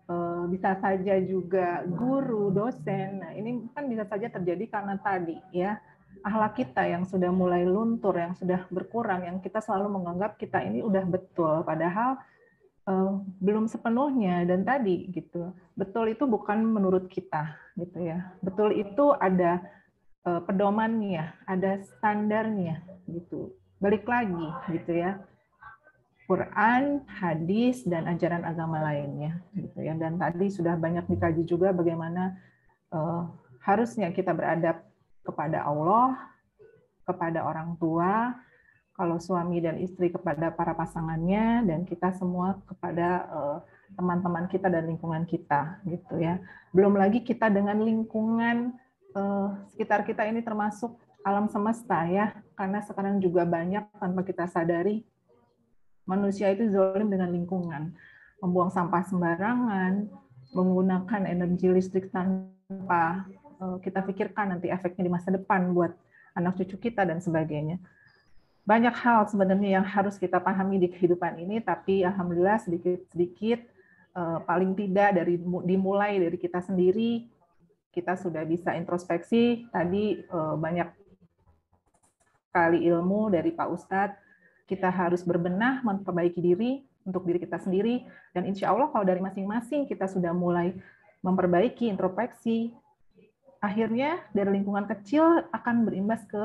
Eh, 0.07 0.43
bisa 0.55 0.78
saja 0.78 1.19
juga 1.19 1.82
guru, 1.82 2.55
dosen. 2.55 3.27
Nah, 3.27 3.35
ini 3.35 3.66
kan 3.74 3.90
bisa 3.90 4.07
saja 4.07 4.31
terjadi 4.31 4.70
karena 4.70 4.94
tadi 5.03 5.35
ya 5.51 5.82
akhlak 6.23 6.62
kita 6.62 6.86
yang 6.86 7.03
sudah 7.03 7.35
mulai 7.35 7.66
luntur, 7.66 8.15
yang 8.15 8.39
sudah 8.39 8.70
berkurang, 8.70 9.27
yang 9.27 9.43
kita 9.43 9.59
selalu 9.59 9.98
menganggap 9.98 10.39
kita 10.39 10.62
ini 10.62 10.78
udah 10.78 11.03
betul, 11.11 11.66
padahal 11.66 12.23
uh, 12.86 13.19
belum 13.43 13.66
sepenuhnya. 13.66 14.47
Dan 14.47 14.62
tadi 14.62 15.11
gitu, 15.11 15.51
betul 15.74 16.07
itu 16.07 16.23
bukan 16.23 16.62
menurut 16.62 17.11
kita, 17.11 17.59
gitu 17.74 18.07
ya. 18.07 18.31
Betul 18.47 18.78
itu 18.78 19.11
ada 19.19 19.59
uh, 20.27 20.43
pedomannya, 20.43 21.32
ada 21.47 21.81
standarnya, 21.86 22.82
gitu. 23.07 23.55
Balik 23.78 24.05
lagi, 24.05 24.47
gitu 24.74 24.93
ya 24.93 25.23
Quran, 26.27 27.07
hadis, 27.07 27.86
dan 27.86 28.11
ajaran 28.11 28.43
agama 28.43 28.82
lainnya. 28.82 29.39
Gitu 29.55 29.78
ya. 29.78 29.94
Dan 29.94 30.19
tadi 30.19 30.51
sudah 30.51 30.74
banyak 30.74 31.07
dikaji 31.07 31.47
juga 31.47 31.70
bagaimana 31.70 32.35
uh, 32.90 33.31
harusnya 33.62 34.11
kita 34.11 34.35
beradab 34.35 34.82
kepada 35.23 35.62
Allah, 35.62 36.19
kepada 37.07 37.47
orang 37.47 37.78
tua, 37.78 38.35
kalau 38.98 39.23
suami 39.23 39.62
dan 39.62 39.78
istri 39.78 40.11
kepada 40.11 40.51
para 40.51 40.74
pasangannya, 40.74 41.62
dan 41.62 41.86
kita 41.86 42.11
semua 42.19 42.59
kepada 42.66 43.09
uh, 43.31 43.59
teman-teman 43.94 44.51
kita 44.51 44.66
dan 44.66 44.90
lingkungan 44.90 45.23
kita, 45.31 45.78
gitu 45.86 46.19
ya. 46.19 46.43
Belum 46.74 46.98
lagi 46.98 47.23
kita 47.23 47.47
dengan 47.55 47.78
lingkungan 47.78 48.74
uh, 49.16 49.48
sekitar 49.72 50.05
kita 50.05 50.28
ini 50.28 50.44
termasuk 50.44 51.01
alam 51.26 51.51
semesta 51.51 52.06
ya, 52.06 52.38
karena 52.55 52.84
sekarang 52.86 53.18
juga 53.18 53.43
banyak 53.43 53.90
tanpa 53.98 54.22
kita 54.22 54.47
sadari 54.47 55.02
manusia 56.06 56.55
itu 56.55 56.70
zolim 56.70 57.10
dengan 57.10 57.34
lingkungan, 57.34 57.90
membuang 58.38 58.70
sampah 58.70 59.02
sembarangan, 59.10 60.06
menggunakan 60.55 61.26
energi 61.26 61.66
listrik 61.66 62.14
tanpa 62.14 63.26
eh, 63.59 63.76
kita 63.82 64.06
pikirkan 64.06 64.55
nanti 64.55 64.70
efeknya 64.70 65.02
di 65.02 65.12
masa 65.12 65.34
depan 65.34 65.74
buat 65.74 65.90
anak 66.38 66.62
cucu 66.62 66.78
kita 66.88 67.02
dan 67.02 67.18
sebagainya. 67.18 67.82
Banyak 68.62 68.94
hal 68.94 69.26
sebenarnya 69.26 69.82
yang 69.82 69.86
harus 69.86 70.14
kita 70.14 70.38
pahami 70.38 70.78
di 70.78 70.94
kehidupan 70.94 71.43
ini, 71.43 71.59
tapi 71.59 72.06
alhamdulillah 72.06 72.62
sedikit-sedikit 72.62 73.66
eh, 74.14 74.38
paling 74.47 74.78
tidak 74.78 75.18
dari 75.18 75.43
dimulai 75.66 76.22
dari 76.22 76.38
kita 76.38 76.62
sendiri 76.62 77.26
kita 77.97 78.20
sudah 78.20 78.44
bisa 78.44 78.77
introspeksi. 78.77 79.64
Tadi 79.73 80.20
eh, 80.20 80.55
banyak 80.60 80.89
kali 82.52 82.85
ilmu 82.85 83.32
dari 83.32 83.56
Pak 83.56 83.68
Ustadz 83.73 84.20
kita 84.66 84.90
harus 84.90 85.23
berbenah, 85.23 85.81
memperbaiki 85.86 86.43
diri 86.43 86.82
untuk 87.06 87.23
diri 87.23 87.39
kita 87.39 87.62
sendiri, 87.62 88.02
dan 88.35 88.51
insya 88.51 88.74
Allah 88.74 88.90
kalau 88.90 89.06
dari 89.06 89.23
masing-masing 89.23 89.86
kita 89.86 90.10
sudah 90.10 90.35
mulai 90.35 90.74
memperbaiki 91.23 91.86
introspeksi, 91.86 92.74
akhirnya 93.62 94.27
dari 94.35 94.59
lingkungan 94.59 94.90
kecil 94.90 95.47
akan 95.55 95.86
berimbas 95.86 96.27
ke. 96.27 96.44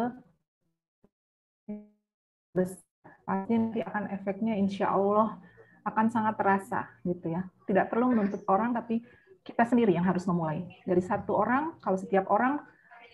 Pasti 3.26 3.54
nanti 3.58 3.82
akan 3.82 4.14
efeknya 4.14 4.54
insya 4.54 4.94
Allah 4.94 5.42
akan 5.82 6.14
sangat 6.14 6.38
terasa 6.38 6.86
gitu 7.10 7.34
ya. 7.34 7.42
Tidak 7.66 7.90
perlu 7.90 8.14
menuntut 8.14 8.46
orang, 8.46 8.78
tapi 8.78 9.02
kita 9.42 9.66
sendiri 9.66 9.98
yang 9.98 10.06
harus 10.06 10.26
memulai. 10.30 10.66
Dari 10.86 11.02
satu 11.02 11.34
orang, 11.34 11.78
kalau 11.82 11.98
setiap 11.98 12.30
orang 12.30 12.62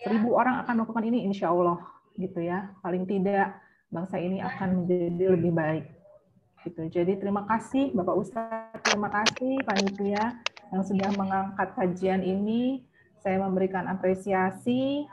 seribu 0.04 0.36
orang 0.36 0.62
akan 0.62 0.72
melakukan 0.82 1.04
ini 1.08 1.24
insya 1.24 1.48
Allah 1.50 1.80
gitu 2.20 2.44
ya. 2.44 2.72
Paling 2.84 3.08
tidak 3.08 3.56
bangsa 3.88 4.20
ini 4.20 4.44
akan 4.44 4.84
menjadi 4.84 5.26
lebih 5.32 5.52
baik 5.56 5.84
gitu. 6.68 6.82
Jadi 6.92 7.16
terima 7.16 7.48
kasih 7.48 7.96
Bapak 7.96 8.16
Ustadz. 8.20 8.84
Terima 8.84 9.08
kasih 9.08 9.62
panitia 9.64 10.36
yang 10.68 10.84
sudah 10.84 11.10
mengangkat 11.16 11.72
kajian 11.72 12.20
ini. 12.20 12.84
Saya 13.18 13.40
memberikan 13.42 13.88
apresiasi 13.90 15.08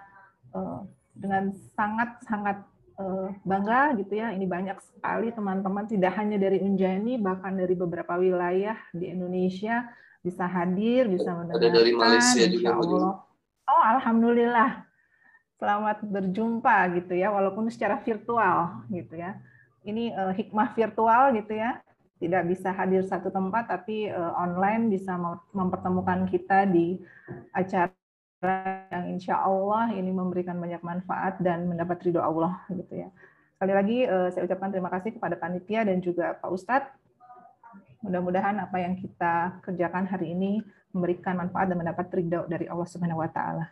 uh, 0.54 0.86
dengan 1.16 1.56
sangat 1.74 2.22
sangat 2.28 2.58
uh, 3.00 3.32
bangga 3.48 3.96
gitu 3.98 4.20
ya. 4.20 4.36
Ini 4.36 4.46
banyak 4.46 4.78
sekali 4.84 5.32
teman-teman 5.32 5.88
tidak 5.88 6.14
hanya 6.20 6.36
dari 6.36 6.60
Unjani 6.60 7.16
bahkan 7.18 7.56
dari 7.56 7.74
beberapa 7.74 8.20
wilayah 8.20 8.76
di 8.92 9.10
Indonesia 9.10 9.88
bisa 10.26 10.50
hadir 10.50 11.06
bisa 11.06 11.30
mendengarkan 11.38 11.70
ada 11.70 11.78
dari 11.78 11.92
Malaysia 11.94 12.44
juga 12.50 12.72
Allah. 12.82 13.12
Oh 13.70 13.84
alhamdulillah. 13.86 14.82
Selamat 15.56 16.02
berjumpa 16.04 16.78
gitu 16.98 17.14
ya 17.14 17.30
walaupun 17.30 17.70
secara 17.70 18.02
virtual 18.02 18.82
gitu 18.90 19.14
ya. 19.14 19.38
Ini 19.86 20.18
uh, 20.18 20.34
hikmah 20.34 20.74
virtual 20.74 21.38
gitu 21.38 21.54
ya. 21.54 21.78
Tidak 22.18 22.44
bisa 22.50 22.74
hadir 22.74 23.06
satu 23.06 23.30
tempat 23.30 23.70
tapi 23.70 24.10
uh, 24.10 24.34
online 24.34 24.90
bisa 24.90 25.14
mempertemukan 25.54 26.26
kita 26.26 26.66
di 26.66 26.98
acara 27.54 27.94
yang 28.90 29.14
insya 29.14 29.42
Allah 29.42 29.94
ini 29.94 30.10
memberikan 30.10 30.58
banyak 30.58 30.82
manfaat 30.82 31.38
dan 31.38 31.70
mendapat 31.70 32.02
ridho 32.02 32.20
Allah 32.20 32.66
gitu 32.74 33.06
ya. 33.06 33.14
Sekali 33.56 33.74
lagi 33.78 33.98
uh, 34.10 34.28
saya 34.34 34.50
ucapkan 34.50 34.74
terima 34.74 34.90
kasih 34.90 35.16
kepada 35.16 35.38
panitia 35.38 35.86
dan 35.86 36.02
juga 36.02 36.34
Pak 36.42 36.50
Ustadz 36.50 37.05
mudah-mudahan 38.06 38.62
apa 38.62 38.78
yang 38.78 38.94
kita 38.94 39.58
kerjakan 39.66 40.06
hari 40.06 40.38
ini 40.38 40.62
memberikan 40.94 41.42
manfaat 41.42 41.74
dan 41.74 41.82
mendapat 41.82 42.06
ridho 42.14 42.46
dari 42.46 42.70
Allah 42.70 42.86
Subhanahu 42.86 43.26
Wa 43.26 43.30
Taala. 43.34 43.66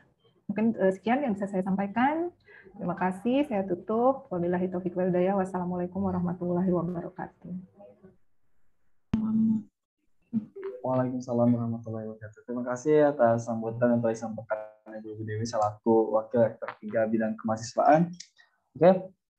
Mungkin 0.50 0.74
uh, 0.76 0.92
sekian 0.92 1.22
yang 1.22 1.38
bisa 1.38 1.46
saya 1.46 1.62
sampaikan. 1.62 2.34
Terima 2.74 2.98
kasih. 2.98 3.46
Saya 3.46 3.64
tutup. 3.64 4.28
Wabillahi 4.34 4.74
taufiq 4.74 4.98
wal 4.98 5.14
hidayah. 5.14 5.38
Wassalamualaikum 5.38 6.02
warahmatullahi 6.02 6.68
wabarakatuh. 6.68 7.54
Waalaikumsalam 10.84 11.48
warahmatullahi 11.54 12.12
wabarakatuh. 12.12 12.44
Terima 12.44 12.64
kasih 12.68 13.14
atas 13.14 13.48
sambutan 13.48 13.96
yang 13.96 14.02
telah 14.04 14.14
disampaikan 14.18 14.60
Ibu 15.00 15.24
Dewi 15.24 15.48
selaku 15.48 16.12
Wakil 16.12 16.44
Rektor 16.44 16.70
3 16.82 17.08
Bidang 17.08 17.34
Kemahasiswaan. 17.40 18.12
Oke, 18.76 18.92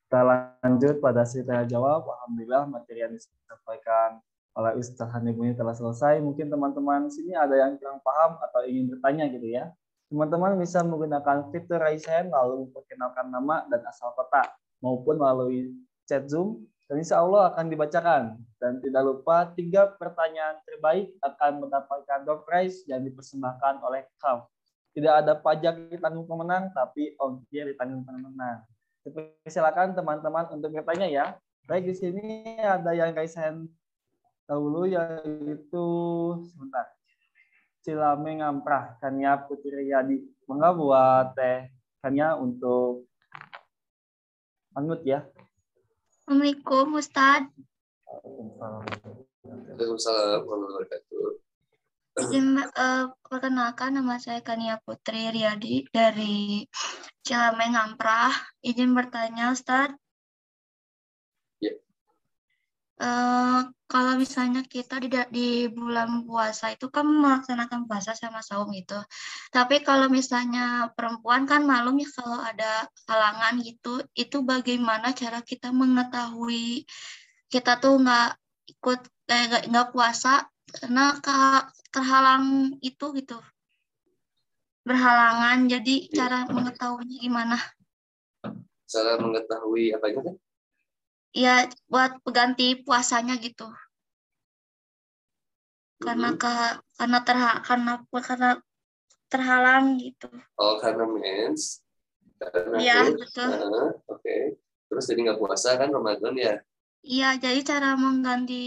kita 0.09 0.19
lanjut 0.25 0.95
pada 1.03 1.21
tanya 1.21 1.69
jawab. 1.69 2.07
Alhamdulillah 2.07 2.65
materi 2.65 3.05
yang 3.05 3.13
disampaikan 3.13 4.25
oleh 4.55 4.71
Ustaz 4.79 5.11
ini 5.19 5.51
telah 5.51 5.75
selesai. 5.75 6.23
Mungkin 6.23 6.47
teman-teman 6.47 7.11
sini 7.11 7.35
ada 7.35 7.53
yang 7.59 7.75
kurang 7.75 7.99
paham 7.99 8.39
atau 8.39 8.63
ingin 8.63 8.95
bertanya 8.95 9.27
gitu 9.27 9.47
ya. 9.51 9.69
Teman-teman 10.07 10.55
bisa 10.55 10.79
menggunakan 10.85 11.51
fitur 11.51 11.81
raise 11.83 12.07
hand 12.07 12.31
lalu 12.31 12.67
memperkenalkan 12.67 13.27
nama 13.27 13.67
dan 13.67 13.83
asal 13.83 14.15
kota 14.15 14.47
maupun 14.79 15.19
melalui 15.19 15.75
chat 16.07 16.23
Zoom 16.31 16.63
dan 16.87 17.01
insya 17.01 17.19
Allah 17.19 17.51
akan 17.51 17.65
dibacakan. 17.67 18.39
Dan 18.55 18.79
tidak 18.81 19.03
lupa 19.03 19.51
tiga 19.53 19.91
pertanyaan 19.99 20.57
terbaik 20.63 21.11
akan 21.21 21.51
mendapatkan 21.67 22.19
door 22.23 22.47
prize 22.47 22.87
yang 22.87 23.03
dipersembahkan 23.03 23.83
oleh 23.83 24.07
KAF. 24.21 24.47
Tidak 24.95 25.11
ada 25.11 25.35
pajak 25.35 25.91
ditanggung 25.91 26.23
pemenang, 26.23 26.71
tapi 26.71 27.13
ongkir 27.19 27.67
ditanggung 27.67 28.07
pemenang. 28.07 28.63
Silakan 29.43 29.91
teman-teman 29.93 30.47
untuk 30.55 30.71
bertanya 30.71 31.05
ya. 31.11 31.25
Baik 31.67 31.91
di 31.91 31.95
sini 31.97 32.57
ada 32.61 32.95
yang 32.95 33.11
raise 33.11 33.35
hand 33.35 33.67
dahulu 34.45 34.85
yaitu 34.85 35.87
sebentar. 36.45 36.85
Cilame 37.85 38.41
ngamprah 38.41 38.97
Kania 38.97 39.37
Putri 39.45 39.89
Yadi. 39.93 40.21
Mengapa 40.49 40.77
buat 40.77 41.25
teh 41.37 41.69
Kania 42.01 42.37
untuk 42.37 43.09
anut 44.77 45.01
ya. 45.05 45.25
Assalamualaikum 46.25 46.97
Ustaz. 46.97 47.45
Waalaikumsalam 49.45 50.41
warahmatullahi 50.45 50.89
wabarakatuh. 50.89 51.25
Izin 52.15 52.57
uh, 52.57 53.11
perkenalkan 53.27 53.99
nama 53.99 54.15
saya 54.17 54.39
Kania 54.39 54.79
Putri 54.81 55.35
Riyadi 55.35 55.83
dari 55.91 56.63
Cilameng 57.27 57.75
Ngamprah. 57.75 58.31
Izin 58.63 58.95
bertanya 58.95 59.51
Ustaz. 59.51 59.91
Uh, 62.95 63.67
kalau 63.91 64.15
misalnya 64.15 64.63
kita 64.63 65.03
di, 65.03 65.11
di 65.27 65.49
bulan 65.67 66.23
puasa 66.23 66.71
itu 66.71 66.87
kan 66.87 67.03
melaksanakan 67.03 67.91
puasa 67.91 68.15
sama 68.15 68.39
saum 68.39 68.71
itu. 68.71 68.95
Tapi 69.51 69.83
kalau 69.83 70.07
misalnya 70.07 70.89
perempuan 70.95 71.43
kan 71.43 71.67
malum 71.67 71.99
ya 71.99 72.07
kalau 72.15 72.39
ada 72.39 72.87
halangan 73.11 73.59
gitu, 73.61 73.99
itu 74.15 74.41
bagaimana 74.47 75.11
cara 75.11 75.43
kita 75.43 75.75
mengetahui 75.75 76.87
kita 77.51 77.77
tuh 77.83 77.99
nggak 77.99 78.29
ikut 78.79 78.99
eh, 79.29 79.45
nggak 79.69 79.91
puasa 79.91 80.47
karena 80.79 81.19
terhalang 81.91 82.75
itu 82.79 83.05
gitu 83.11 83.37
berhalangan. 84.87 85.67
Jadi 85.67 86.09
cara 86.15 86.47
mengetahuinya 86.47 87.17
gimana? 87.19 87.57
Cara 88.87 89.17
mengetahui 89.19 89.91
apanya 89.97 90.31
kan? 90.31 90.35
Ya 91.35 91.67
buat 91.91 92.23
pengganti 92.23 92.79
puasanya 92.87 93.35
gitu. 93.43 93.67
Karena 95.99 96.31
ke 96.39 96.79
karena 96.95 97.19
terha 97.27 97.51
karena 97.59 97.93
karena 98.07 98.49
terhalang 99.27 99.99
gitu. 99.99 100.31
Oh 100.55 100.79
karena 100.79 101.03
mens. 101.03 101.83
Iya 102.79 103.11
betul. 103.11 103.51
Uh, 103.51 103.91
oke. 104.07 104.23
Okay. 104.23 104.55
terus 104.85 105.11
jadi 105.11 105.27
nggak 105.27 105.41
puasa 105.41 105.75
kan 105.75 105.91
Ramadan 105.91 106.35
ya? 106.39 106.55
Iya 107.03 107.35
jadi 107.35 107.59
cara 107.67 107.99
mengganti 107.99 108.63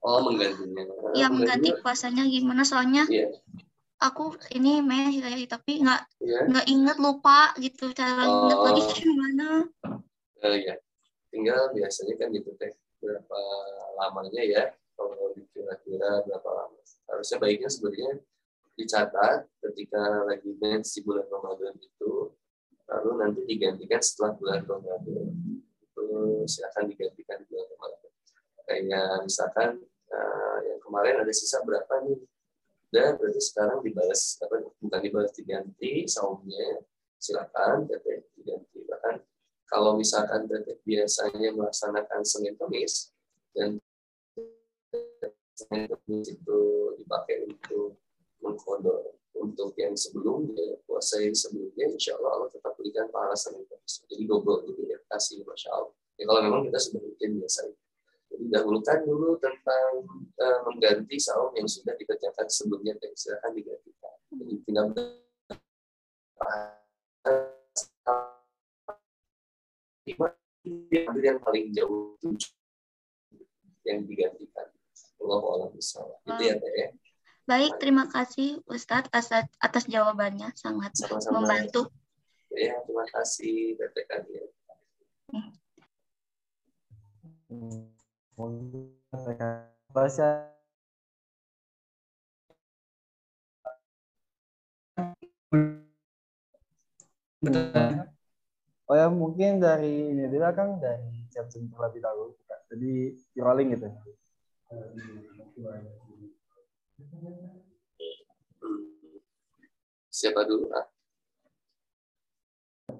oh 0.00 0.24
menggantinya. 0.24 1.12
Iya 1.12 1.28
mengganti 1.28 1.68
puasanya 1.84 2.24
gimana? 2.24 2.64
Soalnya 2.64 3.04
yeah. 3.12 3.28
aku 4.00 4.40
ini 4.56 4.80
mens 4.80 5.20
ya 5.20 5.28
tapi 5.44 5.84
nggak 5.84 6.00
yeah. 6.24 6.48
nggak 6.48 6.66
inget 6.70 6.96
lupa 6.96 7.52
gitu. 7.60 7.92
Cara 7.92 8.24
oh. 8.24 8.48
inget 8.48 8.58
lagi 8.62 8.82
gimana? 9.04 9.68
Uh, 10.40 10.56
ya 10.56 10.76
tinggal 11.34 11.74
biasanya 11.74 12.14
kan 12.14 12.30
gitu 12.30 12.54
berapa 13.02 13.40
lamanya 13.98 14.42
ya 14.46 14.64
kalau 14.94 15.34
kira-kira 15.50 16.22
berapa 16.22 16.50
lama. 16.54 16.78
Harusnya 17.10 17.38
baiknya 17.42 17.68
sebenarnya 17.68 18.22
dicatat 18.74 19.46
ketika 19.70 20.02
lagi 20.26 20.50
mens 20.58 20.94
di 20.94 21.02
bulan 21.02 21.26
Ramadan 21.26 21.74
itu 21.78 22.30
lalu 22.86 23.10
nanti 23.18 23.40
digantikan 23.46 23.98
setelah 23.98 24.38
bulan 24.38 24.62
Ramadan. 24.62 25.34
Itu 25.82 26.04
silakan 26.46 26.84
digantikan 26.90 27.42
di 27.42 27.46
bulan 27.50 27.66
Ramadan. 27.74 28.12
Kayak 28.64 29.10
misalkan 29.26 29.70
uh, 30.14 30.58
yang 30.62 30.80
kemarin 30.80 31.20
ada 31.20 31.32
sisa 31.34 31.58
berapa 31.66 31.94
nih? 32.06 32.22
Dan 32.94 33.18
berarti 33.18 33.42
sekarang 33.42 33.82
dibalas 33.82 34.38
apa 34.38 34.62
bukan 34.78 35.00
dibalas 35.02 35.34
diganti 35.34 36.06
saumnya 36.06 36.78
silakan 37.18 37.90
diganti. 37.90 38.78
Bahkan 38.86 39.14
kalau 39.68 39.96
misalkan 39.96 40.44
biasanya 40.84 41.50
melaksanakan 41.56 42.20
Senin 42.22 42.54
Kamis 42.60 43.12
dan 43.56 43.80
Senin 45.54 45.88
itu 46.10 46.60
dipakai 47.00 47.46
untuk 47.48 47.98
mengkodok. 48.42 49.16
Untuk 49.34 49.76
yang 49.76 49.92
sebelumnya 49.92 50.78
puasa 50.88 51.20
yang 51.20 51.36
sebelumnya 51.36 51.90
insya 51.90 52.16
Allah 52.16 52.38
Allah 52.38 52.48
tetap 52.48 52.72
berikan 52.80 53.10
pahala 53.12 53.36
Senin 53.36 53.66
Kamis 53.66 54.00
jadi 54.08 54.24
double 54.24 54.64
gitu 54.72 54.88
ya 54.88 54.96
kasih 55.10 55.44
masya 55.44 55.68
Allah. 55.74 55.92
Ya 56.16 56.24
kalau 56.30 56.40
memang 56.46 56.62
kita 56.70 56.78
sudah 56.80 57.00
bikin 57.02 57.42
biasa 57.42 57.66
jadi 58.34 58.50
dahulukan 58.50 58.98
dulu 59.06 59.38
tentang 59.38 59.92
uh, 60.42 60.58
mengganti 60.66 61.22
saum 61.22 61.54
yang 61.54 61.70
sudah 61.70 61.94
dikerjakan 61.94 62.50
sebelumnya 62.50 62.98
dan 62.98 63.14
silakan 63.14 63.52
digantikan. 63.54 64.16
Jadi 64.34 64.54
tinggal 64.66 64.86
ambil 70.04 71.22
yang 71.24 71.40
paling 71.40 71.72
jauh 71.72 72.16
yang 73.84 74.04
digantikan. 74.08 74.68
Allah 75.20 75.40
Allah 75.40 75.68
bisa. 75.72 76.00
Itu 76.24 76.42
ya 76.44 76.54
teh. 76.56 76.72
Ya. 76.76 76.88
Baik, 77.44 77.76
terima 77.76 78.08
kasih 78.08 78.64
Ustadz 78.64 79.12
atas, 79.12 79.44
atas 79.60 79.84
jawabannya 79.84 80.56
sangat 80.56 80.96
Sama-sama. 80.96 81.44
membantu. 81.44 81.92
Ya, 82.48 82.80
terima 82.88 83.04
kasih 83.12 83.76
Teteh 83.76 84.04
ya. 84.08 84.44
Betul. 97.44 98.13
Oh 98.84 98.92
ya 98.92 99.08
mungkin 99.08 99.64
dari 99.64 100.12
ini 100.12 100.28
dulu 100.28 100.52
kan 100.52 100.76
dari 100.76 101.24
Zoom 101.48 101.72
terlebih 101.72 102.04
dahulu 102.04 102.36
kita. 102.36 102.56
Jadi 102.68 103.16
di 103.16 103.40
rolling 103.40 103.72
gitu. 103.72 103.88
Siapa 110.12 110.44
dulu? 110.44 110.68
Ah? 110.76 110.84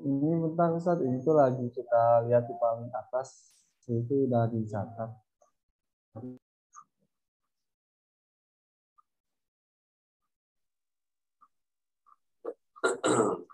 Ini 0.05 0.37
bentar 0.41 0.73
Ustaz, 0.73 1.01
ini 1.05 1.21
tuh 1.21 1.37
lagi 1.37 1.69
kita 1.69 2.25
lihat 2.29 2.49
di 2.49 2.57
paling 2.57 2.89
atas 2.89 3.53
itu 3.85 4.25
udah 4.25 4.49
dicatat. 4.49 5.11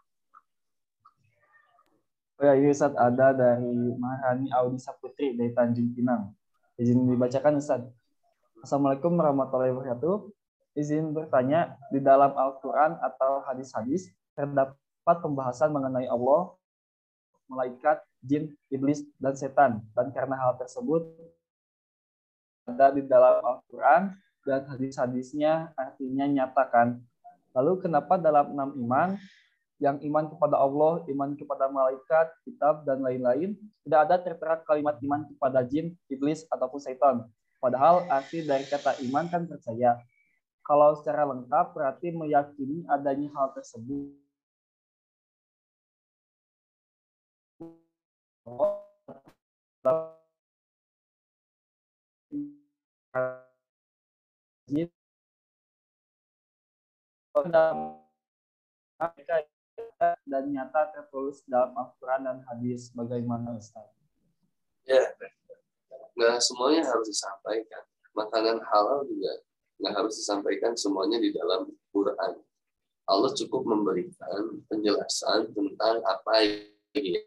Oh 2.41 2.49
ya, 2.49 2.57
ini 2.57 2.73
Ustaz 2.73 2.97
ada 2.97 3.37
dari 3.37 3.69
Maharani 4.01 4.49
Audi 4.49 4.81
Saputri 4.81 5.37
dari 5.37 5.53
Tanjung 5.53 5.93
Pinang. 5.93 6.33
Izin 6.81 7.05
dibacakan 7.05 7.61
Ustaz. 7.61 7.85
Assalamualaikum 8.65 9.13
warahmatullahi 9.13 9.77
wabarakatuh. 9.77 10.33
Izin 10.73 11.13
bertanya, 11.13 11.77
di 11.93 12.01
dalam 12.01 12.33
Al-Quran 12.33 12.97
atau 12.97 13.45
hadis-hadis 13.45 14.09
terdapat 14.33 15.21
pembahasan 15.21 15.69
mengenai 15.69 16.09
Allah, 16.09 16.57
malaikat, 17.45 18.01
jin, 18.25 18.57
iblis, 18.73 19.05
dan 19.21 19.37
setan. 19.37 19.85
Dan 19.93 20.09
karena 20.09 20.41
hal 20.41 20.57
tersebut 20.57 21.13
ada 22.65 22.89
di 22.89 23.05
dalam 23.05 23.45
Al-Quran 23.45 24.17
dan 24.49 24.65
hadis-hadisnya 24.65 25.77
artinya 25.77 26.25
nyatakan. 26.25 27.05
Lalu 27.53 27.85
kenapa 27.85 28.17
dalam 28.17 28.57
enam 28.57 28.73
iman 28.81 29.21
yang 29.81 29.97
iman 30.05 30.29
kepada 30.29 30.61
Allah, 30.61 31.01
iman 31.09 31.33
kepada 31.33 31.73
malaikat, 31.73 32.29
kitab, 32.45 32.85
dan 32.85 33.01
lain-lain, 33.01 33.57
tidak 33.83 34.01
ada 34.07 34.17
tertera 34.21 34.55
kalimat 34.61 35.01
iman 35.01 35.25
kepada 35.25 35.65
jin, 35.65 35.97
iblis, 36.13 36.45
ataupun 36.53 36.79
setan. 36.79 37.25
Padahal 37.57 38.05
arti 38.13 38.45
dari 38.45 38.69
kata 38.69 39.01
iman 39.09 39.25
kan 39.33 39.49
percaya. 39.49 39.97
Kalau 40.61 40.93
secara 41.01 41.25
lengkap 41.25 41.73
berarti 41.73 42.13
meyakini 42.13 42.85
adanya 42.93 43.33
hal 43.33 43.57
tersebut. 43.57 44.21
mereka 59.01 59.50
dan 60.01 60.49
nyata 60.49 60.89
tertulis 60.97 61.45
dalam 61.45 61.77
Al-Quran 61.77 62.25
dan 62.25 62.39
hadis. 62.49 62.89
Bagaimana 62.97 63.53
Ustaz? 63.61 63.85
Ya, 64.89 65.13
nggak 66.17 66.41
semuanya 66.41 66.89
harus 66.89 67.13
disampaikan. 67.13 67.85
Makanan 68.17 68.59
halal 68.65 69.05
juga 69.05 69.45
nggak 69.81 69.95
harus 69.97 70.17
disampaikan 70.17 70.73
semuanya 70.73 71.21
di 71.21 71.31
dalam 71.37 71.69
Quran. 71.93 72.41
Allah 73.05 73.31
cukup 73.37 73.69
memberikan 73.69 74.65
penjelasan 74.73 75.53
tentang 75.53 76.01
apa 76.05 76.33
yang 76.97 77.21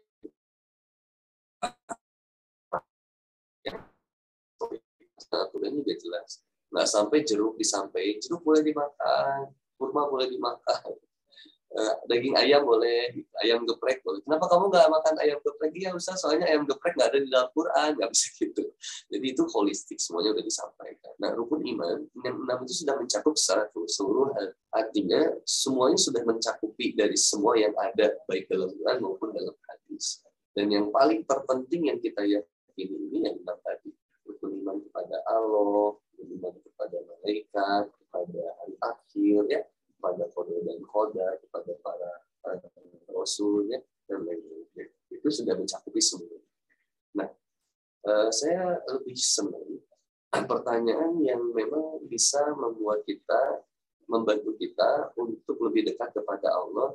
aturannya 5.34 5.82
udah 5.82 5.98
jelas. 5.98 6.42
Nggak 6.70 6.88
sampai 6.90 7.18
jeruk 7.22 7.54
disampaikan, 7.58 8.18
jeruk 8.22 8.42
boleh 8.42 8.62
dimakan, 8.66 9.50
kurma 9.78 10.06
boleh 10.10 10.26
dimakan, 10.30 10.94
uh, 11.74 11.94
daging 12.06 12.34
ayam 12.38 12.62
boleh, 12.62 13.26
ayam 13.42 13.66
geprek 13.66 14.00
boleh. 14.06 14.22
Kenapa 14.22 14.46
kamu 14.46 14.70
nggak 14.70 14.86
makan 14.90 15.14
ayam 15.20 15.38
geprek? 15.42 15.72
Iya 15.74 15.90
Ustaz, 15.92 16.22
soalnya 16.22 16.46
ayam 16.46 16.64
geprek 16.64 16.94
nggak 16.94 17.10
ada 17.10 17.18
di 17.20 17.28
dalam 17.28 17.50
Quran, 17.50 17.90
nggak 17.98 18.10
bisa 18.14 18.26
gitu. 18.38 18.64
Jadi 19.10 19.26
itu 19.26 19.42
holistik, 19.50 19.98
semuanya 19.98 20.30
udah 20.38 20.44
disampaikan. 20.46 21.12
Nah, 21.18 21.30
rukun 21.34 21.60
iman, 21.66 21.98
yang 22.22 22.36
enam 22.38 22.58
itu 22.64 22.74
sudah 22.86 22.94
mencakup 22.96 23.34
secara 23.34 23.66
keseluruhan. 23.74 24.48
Artinya, 24.70 25.20
semuanya 25.42 25.98
sudah 25.98 26.22
mencakupi 26.22 26.94
dari 26.94 27.18
semua 27.18 27.58
yang 27.58 27.74
ada, 27.74 28.14
baik 28.30 28.46
dalam 28.46 28.70
Quran 28.70 28.96
maupun 29.02 29.28
dalam 29.34 29.54
hadis. 29.68 30.22
Dan 30.54 30.70
yang 30.70 30.86
paling 30.94 31.26
terpenting 31.26 31.90
yang 31.90 31.98
kita 31.98 32.22
yakini 32.22 32.96
ini 33.10 33.18
yang 33.26 33.36
enam 33.42 33.58
tadi. 33.62 33.90
Rukun 34.24 34.62
iman 34.62 34.78
kepada 34.88 35.20
Allah, 35.28 35.98
rukun 35.98 36.28
iman 36.38 36.54
kepada 36.62 36.96
malaikat, 37.02 37.84
kepada 37.90 38.40
hari 38.62 38.74
akhir, 38.78 39.40
ya 39.50 39.60
kepada 40.04 40.28
kode 40.36 40.60
dan 40.68 40.84
koda, 40.84 41.28
kepada 41.40 41.72
para, 41.80 42.12
rasulnya, 43.08 43.80
dan 44.04 44.20
lain-lain. 44.20 44.92
Itu 45.08 45.32
sudah 45.32 45.56
mencakupi 45.56 45.96
semua. 45.96 46.44
Nah, 47.16 47.32
uh, 48.04 48.28
saya 48.28 48.84
lebih 48.84 49.16
senang 49.16 49.80
pertanyaan 50.44 51.16
yang 51.24 51.40
memang 51.56 52.04
bisa 52.04 52.52
membuat 52.52 53.00
kita, 53.08 53.64
membantu 54.04 54.52
kita 54.60 55.16
untuk 55.16 55.56
lebih 55.64 55.88
dekat 55.88 56.12
kepada 56.12 56.52
Allah 56.52 56.92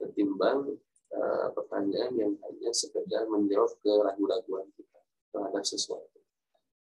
ketimbang 0.00 0.72
uh, 1.12 1.52
pertanyaan 1.52 2.16
yang 2.16 2.32
hanya 2.48 2.70
sekedar 2.72 3.28
menjawab 3.28 3.76
keraguan-raguan 3.84 4.72
kita 4.72 5.00
terhadap 5.36 5.68
sesuatu. 5.68 6.16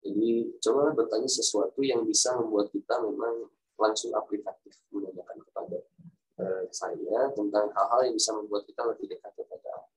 Jadi 0.07 0.55
coba 0.63 0.95
bertanya 0.95 1.27
sesuatu 1.27 1.83
yang 1.83 2.07
bisa 2.07 2.31
membuat 2.39 2.71
kita 2.71 3.03
memang 3.03 3.51
langsung 3.79 4.11
aplikatif 4.11 4.75
menanyakan 4.91 5.39
kepada 5.47 5.77
uh, 6.43 6.63
saya 6.69 7.31
tentang 7.31 7.71
hal-hal 7.71 8.11
yang 8.11 8.15
bisa 8.19 8.35
membuat 8.35 8.67
kita 8.67 8.83
lebih 8.83 9.07
dekat 9.15 9.31
kepada 9.33 9.67
Allah. 9.71 9.91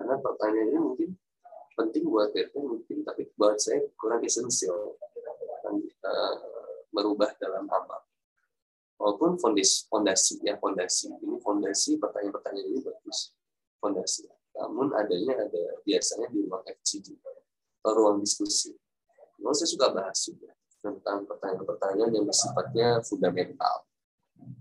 Karena 0.00 0.14
pertanyaannya 0.18 0.80
mungkin 0.80 1.10
penting 1.76 2.04
buat 2.08 2.32
kita 2.32 2.58
mungkin, 2.58 3.04
tapi 3.04 3.28
buat 3.36 3.60
saya 3.60 3.84
kurang 4.00 4.24
esensial 4.24 4.96
akan 5.60 5.74
uh, 5.84 6.36
merubah 6.96 7.30
dalam 7.36 7.68
amal. 7.68 8.00
Walaupun 8.96 9.36
fondasi, 9.36 9.84
fondasi 9.90 10.34
ya 10.46 10.56
fondasi 10.56 11.12
ini 11.20 11.36
fondasi 11.42 11.98
pertanyaan-pertanyaan 12.00 12.68
ini 12.72 12.80
bagus 12.80 13.36
fondasi. 13.82 14.24
Namun 14.54 14.94
adanya 14.94 15.44
ada 15.44 15.82
biasanya 15.82 16.30
di 16.30 16.46
ruang 16.46 16.62
FCD 16.64 17.18
ruang 17.84 18.24
diskusi. 18.24 18.72
Memang 19.36 19.52
saya 19.52 19.68
suka 19.68 19.92
bahas 19.92 20.16
juga 20.24 20.56
tentang 20.84 21.24
pertanyaan-pertanyaan 21.24 22.12
yang 22.12 22.24
bersifatnya 22.28 23.00
fundamental. 23.00 23.88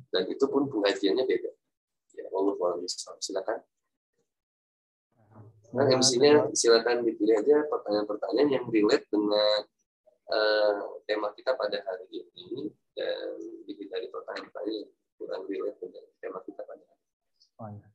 Dan 0.07 0.23
itu 0.31 0.47
pun 0.47 0.71
pengajiannya 0.71 1.27
beda. 1.27 1.51
Ya, 2.15 2.25
Allah 2.31 2.79
silakan. 3.19 3.59
Nah, 5.73 5.89
MC-nya 5.89 6.53
silakan 6.53 7.01
dipilih 7.01 7.41
aja 7.41 7.65
pertanyaan-pertanyaan 7.65 8.49
yang 8.61 8.65
relate 8.69 9.09
dengan 9.09 9.65
uh, 10.29 11.01
tema 11.09 11.33
kita 11.33 11.57
pada 11.57 11.81
hari 11.81 12.29
ini 12.37 12.69
dan 12.93 13.41
dihindari 13.65 14.05
pertanyaan-pertanyaan 14.13 14.85
yang 14.85 14.91
kurang 15.17 15.43
relate 15.49 15.77
dengan 15.81 16.05
tema 16.21 16.39
kita 16.45 16.61
pada 16.61 16.83
hari 16.85 17.01
ini. 17.01 17.17
Oh, 17.57 17.69
ya. 17.73 17.87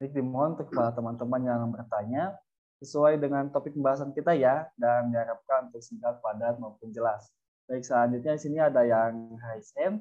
Jadi 0.00 0.10
dimohon 0.16 0.56
untuk 0.56 0.72
para 0.72 0.88
teman-teman 0.96 1.40
yang 1.44 1.68
bertanya 1.68 2.32
sesuai 2.80 3.20
dengan 3.20 3.50
topik 3.52 3.76
pembahasan 3.76 4.14
kita 4.16 4.32
ya 4.32 4.64
dan 4.80 5.12
diharapkan 5.12 5.68
untuk 5.68 5.84
singkat, 5.84 6.22
padat 6.24 6.56
maupun 6.56 6.88
jelas. 6.94 7.28
Baik, 7.68 7.84
selanjutnya 7.84 8.32
di 8.32 8.40
sini 8.40 8.56
ada 8.56 8.80
yang 8.80 9.36
HSM, 9.36 10.00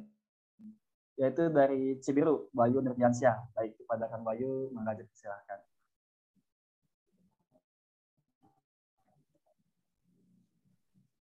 yaitu 1.20 1.52
dari 1.52 2.00
Cibiru, 2.00 2.48
Bayu 2.56 2.80
Nurdiansyah. 2.80 3.52
Baik, 3.52 3.76
kepada 3.84 4.08
Kang 4.08 4.24
Bayu, 4.24 4.72
mengajak 4.72 5.04
silahkan. 5.12 5.60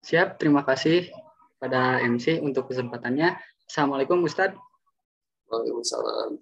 Siap, 0.06 0.38
terima 0.38 0.62
kasih 0.62 1.10
pada 1.58 1.98
MC 2.06 2.38
untuk 2.38 2.70
kesempatannya. 2.70 3.34
Assalamualaikum 3.66 4.22
Ustadz. 4.22 4.54
Waalaikumsalam. 5.50 6.38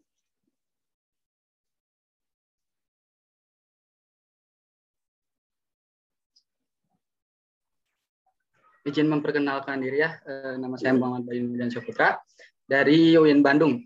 Izin 8.84 9.08
memperkenalkan 9.08 9.80
diri 9.80 10.04
ya. 10.04 10.20
E, 10.22 10.60
nama 10.60 10.76
saya 10.76 10.94
Muhammad 10.94 11.24
Bayu 11.24 11.56
dan 11.56 11.72
Saputra 11.72 12.20
dari 12.68 13.16
UIN 13.16 13.40
Bandung, 13.40 13.80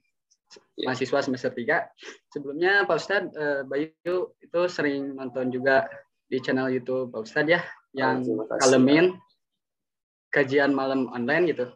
ya. 0.74 0.90
mahasiswa 0.90 1.22
semester 1.22 1.54
3. 1.54 2.34
Sebelumnya 2.34 2.84
Pak 2.84 2.98
Ustadz, 2.98 3.32
e, 3.32 3.44
Bayu 3.64 4.34
itu 4.42 4.60
sering 4.66 5.14
nonton 5.14 5.54
juga 5.54 5.86
di 6.28 6.42
channel 6.42 6.68
YouTube 6.74 7.14
Pak 7.14 7.24
Ustadz 7.24 7.50
ya, 7.50 7.60
yang 7.94 8.26
kalemin 8.58 9.14
kajian 10.34 10.74
malam 10.74 11.08
online 11.14 11.54
gitu. 11.54 11.66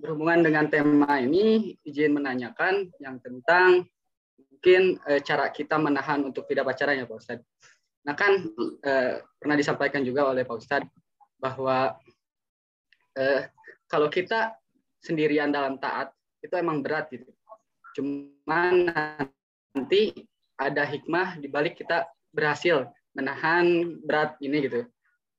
Berhubungan 0.00 0.40
dengan 0.44 0.68
tema 0.72 1.20
ini, 1.20 1.76
izin 1.84 2.16
menanyakan 2.16 2.88
yang 3.00 3.20
tentang 3.20 3.88
mungkin 4.36 5.00
e, 5.08 5.24
cara 5.24 5.48
kita 5.48 5.80
menahan 5.80 6.20
untuk 6.20 6.44
tidak 6.44 6.68
pacaran 6.68 7.00
ya 7.00 7.08
Pak 7.08 7.16
Ustadz. 7.16 7.48
Nah 8.04 8.12
kan 8.16 8.48
e, 8.84 8.92
pernah 9.40 9.56
disampaikan 9.56 10.04
juga 10.04 10.28
oleh 10.28 10.44
Pak 10.44 10.56
Ustadz 10.60 10.92
bahwa 11.40 11.96
eh, 13.16 13.50
kalau 13.90 14.06
kita 14.12 14.54
sendirian 15.00 15.50
dalam 15.50 15.80
taat 15.80 16.12
itu 16.44 16.54
emang 16.56 16.84
berat 16.84 17.10
gitu. 17.10 17.26
Cuman 17.96 18.92
nanti 19.74 20.14
ada 20.60 20.84
hikmah 20.84 21.40
di 21.40 21.48
balik 21.48 21.80
kita 21.80 22.06
berhasil 22.30 22.86
menahan 23.16 23.98
berat 24.04 24.36
ini 24.44 24.68
gitu. 24.68 24.86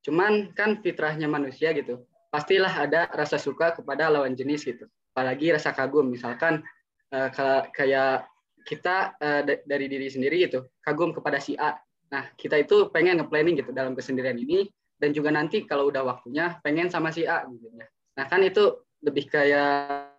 Cuman 0.04 0.52
kan 0.58 0.82
fitrahnya 0.82 1.30
manusia 1.30 1.72
gitu. 1.72 2.04
Pastilah 2.34 2.72
ada 2.72 3.08
rasa 3.12 3.38
suka 3.38 3.76
kepada 3.76 4.10
lawan 4.10 4.34
jenis 4.34 4.66
gitu. 4.66 4.88
Apalagi 5.14 5.52
rasa 5.54 5.76
kagum 5.76 6.10
misalkan 6.10 6.64
eh, 7.12 7.30
kayak 7.76 8.32
kita 8.66 9.18
uh, 9.18 9.42
dari 9.66 9.86
diri 9.90 10.08
sendiri 10.10 10.46
gitu 10.46 10.70
kagum 10.86 11.14
kepada 11.14 11.42
si 11.42 11.58
A. 11.58 11.78
Nah, 12.12 12.28
kita 12.36 12.60
itu 12.60 12.92
pengen 12.92 13.24
nge-planning 13.24 13.56
gitu 13.58 13.72
dalam 13.72 13.96
kesendirian 13.96 14.36
ini 14.36 14.68
dan 15.02 15.10
juga 15.18 15.34
nanti 15.34 15.66
kalau 15.66 15.90
udah 15.90 16.06
waktunya 16.06 16.62
pengen 16.62 16.94
sama 16.94 17.10
si 17.10 17.26
A 17.26 17.42
gitu 17.50 17.74
ya. 17.74 17.90
Nah, 18.22 18.26
kan 18.30 18.46
itu 18.46 18.86
lebih 19.02 19.26
kayak 19.34 20.14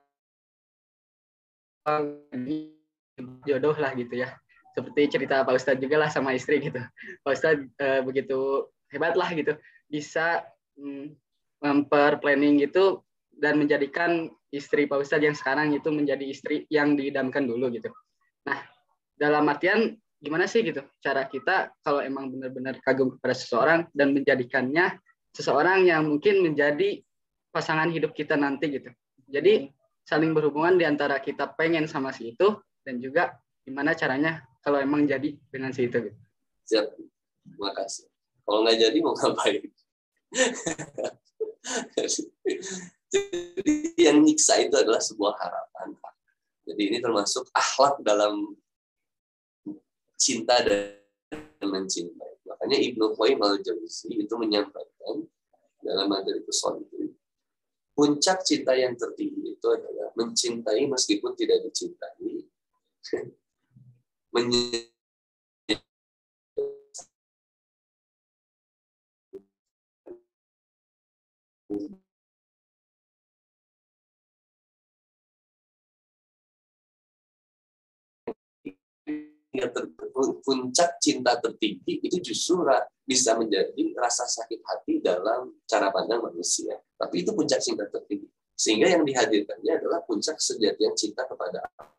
jodoh 3.46 3.78
lah 3.78 3.94
gitu 3.94 4.26
ya. 4.26 4.34
Seperti 4.74 5.06
cerita 5.06 5.46
Pak 5.46 5.54
Ustadz 5.54 5.78
juga 5.78 6.02
lah 6.02 6.10
sama 6.10 6.34
istri 6.34 6.58
gitu. 6.58 6.82
Pak 7.22 7.30
Ustadz 7.30 7.62
uh, 7.78 8.02
begitu 8.02 8.66
hebat 8.90 9.14
lah 9.14 9.30
gitu 9.30 9.54
bisa 9.86 10.42
mm, 10.74 11.14
memper 11.62 12.18
planning 12.18 12.58
gitu 12.58 13.06
dan 13.30 13.62
menjadikan 13.62 14.26
istri 14.50 14.90
Pak 14.90 15.06
Ustadz 15.06 15.30
yang 15.30 15.36
sekarang 15.38 15.70
itu 15.70 15.88
menjadi 15.94 16.26
istri 16.26 16.66
yang 16.74 16.98
diidamkan 16.98 17.46
dulu 17.46 17.70
gitu. 17.70 17.88
Nah, 18.50 18.58
dalam 19.14 19.46
artian 19.46 19.94
gimana 20.22 20.46
sih 20.46 20.62
gitu 20.62 20.86
cara 21.02 21.26
kita 21.26 21.74
kalau 21.82 21.98
emang 21.98 22.30
benar-benar 22.30 22.78
kagum 22.78 23.18
kepada 23.18 23.34
seseorang 23.34 23.80
dan 23.90 24.14
menjadikannya 24.14 25.02
seseorang 25.34 25.90
yang 25.90 26.06
mungkin 26.06 26.46
menjadi 26.46 27.02
pasangan 27.50 27.90
hidup 27.90 28.14
kita 28.14 28.38
nanti 28.38 28.70
gitu. 28.70 28.88
Jadi 29.26 29.66
saling 30.06 30.30
berhubungan 30.30 30.78
di 30.78 30.86
antara 30.86 31.18
kita 31.18 31.50
pengen 31.58 31.90
sama 31.90 32.14
si 32.14 32.32
itu 32.32 32.54
dan 32.86 33.02
juga 33.02 33.34
gimana 33.66 33.98
caranya 33.98 34.46
kalau 34.62 34.78
emang 34.78 35.10
jadi 35.10 35.34
dengan 35.50 35.74
si 35.74 35.90
itu 35.90 35.98
gitu. 35.98 36.18
Siap. 36.70 36.86
Terima 37.42 37.74
kasih. 37.74 38.06
Kalau 38.46 38.62
nggak 38.62 38.78
jadi 38.78 38.98
mau 39.02 39.14
ngapain? 39.18 39.62
Jadi 43.12 43.92
yang 44.00 44.24
nyiksa 44.24 44.64
itu 44.64 44.72
adalah 44.72 44.98
sebuah 44.98 45.36
harapan. 45.36 45.92
Jadi 46.64 46.82
ini 46.88 46.98
termasuk 46.98 47.44
akhlak 47.52 48.00
dalam 48.00 48.56
cinta 50.22 50.54
dan 50.62 51.02
mencintai. 51.66 52.38
Makanya 52.46 52.78
Ibnu 52.78 53.18
Qayyim 53.18 53.42
al-Jauzi 53.42 54.14
itu 54.14 54.34
menyampaikan 54.38 55.26
dalam 55.82 56.06
materi 56.06 56.38
pesan 56.46 56.78
itu 56.86 57.10
puncak 57.98 58.46
cinta 58.46 58.72
yang 58.78 58.94
tertinggi 58.94 59.58
itu 59.58 59.66
adalah 59.66 60.14
mencintai 60.14 60.86
meskipun 60.86 61.34
tidak 61.34 61.66
dicintai. 61.66 62.46
puncak 80.14 81.00
cinta 81.00 81.36
tertinggi 81.40 82.00
itu 82.04 82.16
justru 82.20 82.62
bisa 83.02 83.34
menjadi 83.34 83.96
rasa 83.98 84.28
sakit 84.28 84.60
hati 84.62 85.02
dalam 85.02 85.52
cara 85.66 85.90
pandang 85.90 86.22
manusia. 86.22 86.78
Tapi 86.96 87.26
itu 87.26 87.34
puncak 87.34 87.58
cinta 87.58 87.88
tertinggi. 87.90 88.30
Sehingga 88.54 88.94
yang 88.94 89.02
dihadirkannya 89.02 89.82
adalah 89.82 90.04
puncak 90.06 90.38
sejatian 90.38 90.94
cinta 90.94 91.26
kepada 91.26 91.66
Allah. 91.66 91.90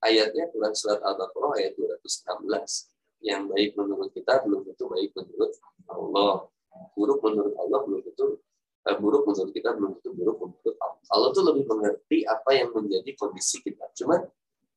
Ayatnya 0.00 0.48
Quran 0.48 0.72
Surat 0.72 1.04
Al-Baqarah 1.04 1.60
ayat 1.60 1.76
216. 1.76 3.20
Yang 3.20 3.42
baik 3.52 3.70
menurut 3.76 4.10
kita 4.16 4.40
belum 4.48 4.64
tentu 4.64 4.88
baik 4.88 5.12
menurut 5.12 5.52
Allah. 5.92 6.48
Buruk 6.96 7.20
menurut 7.20 7.52
Allah 7.60 7.78
belum 7.84 8.00
tentu 8.00 8.40
eh, 8.88 8.96
buruk 8.96 9.28
menurut 9.28 9.52
kita 9.52 9.76
belum 9.76 10.00
tentu 10.00 10.10
buruk 10.16 10.36
menurut 10.40 10.76
Allah. 10.80 11.00
Allah 11.12 11.28
tuh 11.36 11.44
lebih 11.44 11.68
mengerti 11.68 12.24
apa 12.24 12.50
yang 12.56 12.72
menjadi 12.72 13.12
kondisi 13.12 13.60
kita. 13.60 13.92
Cuma 13.92 14.24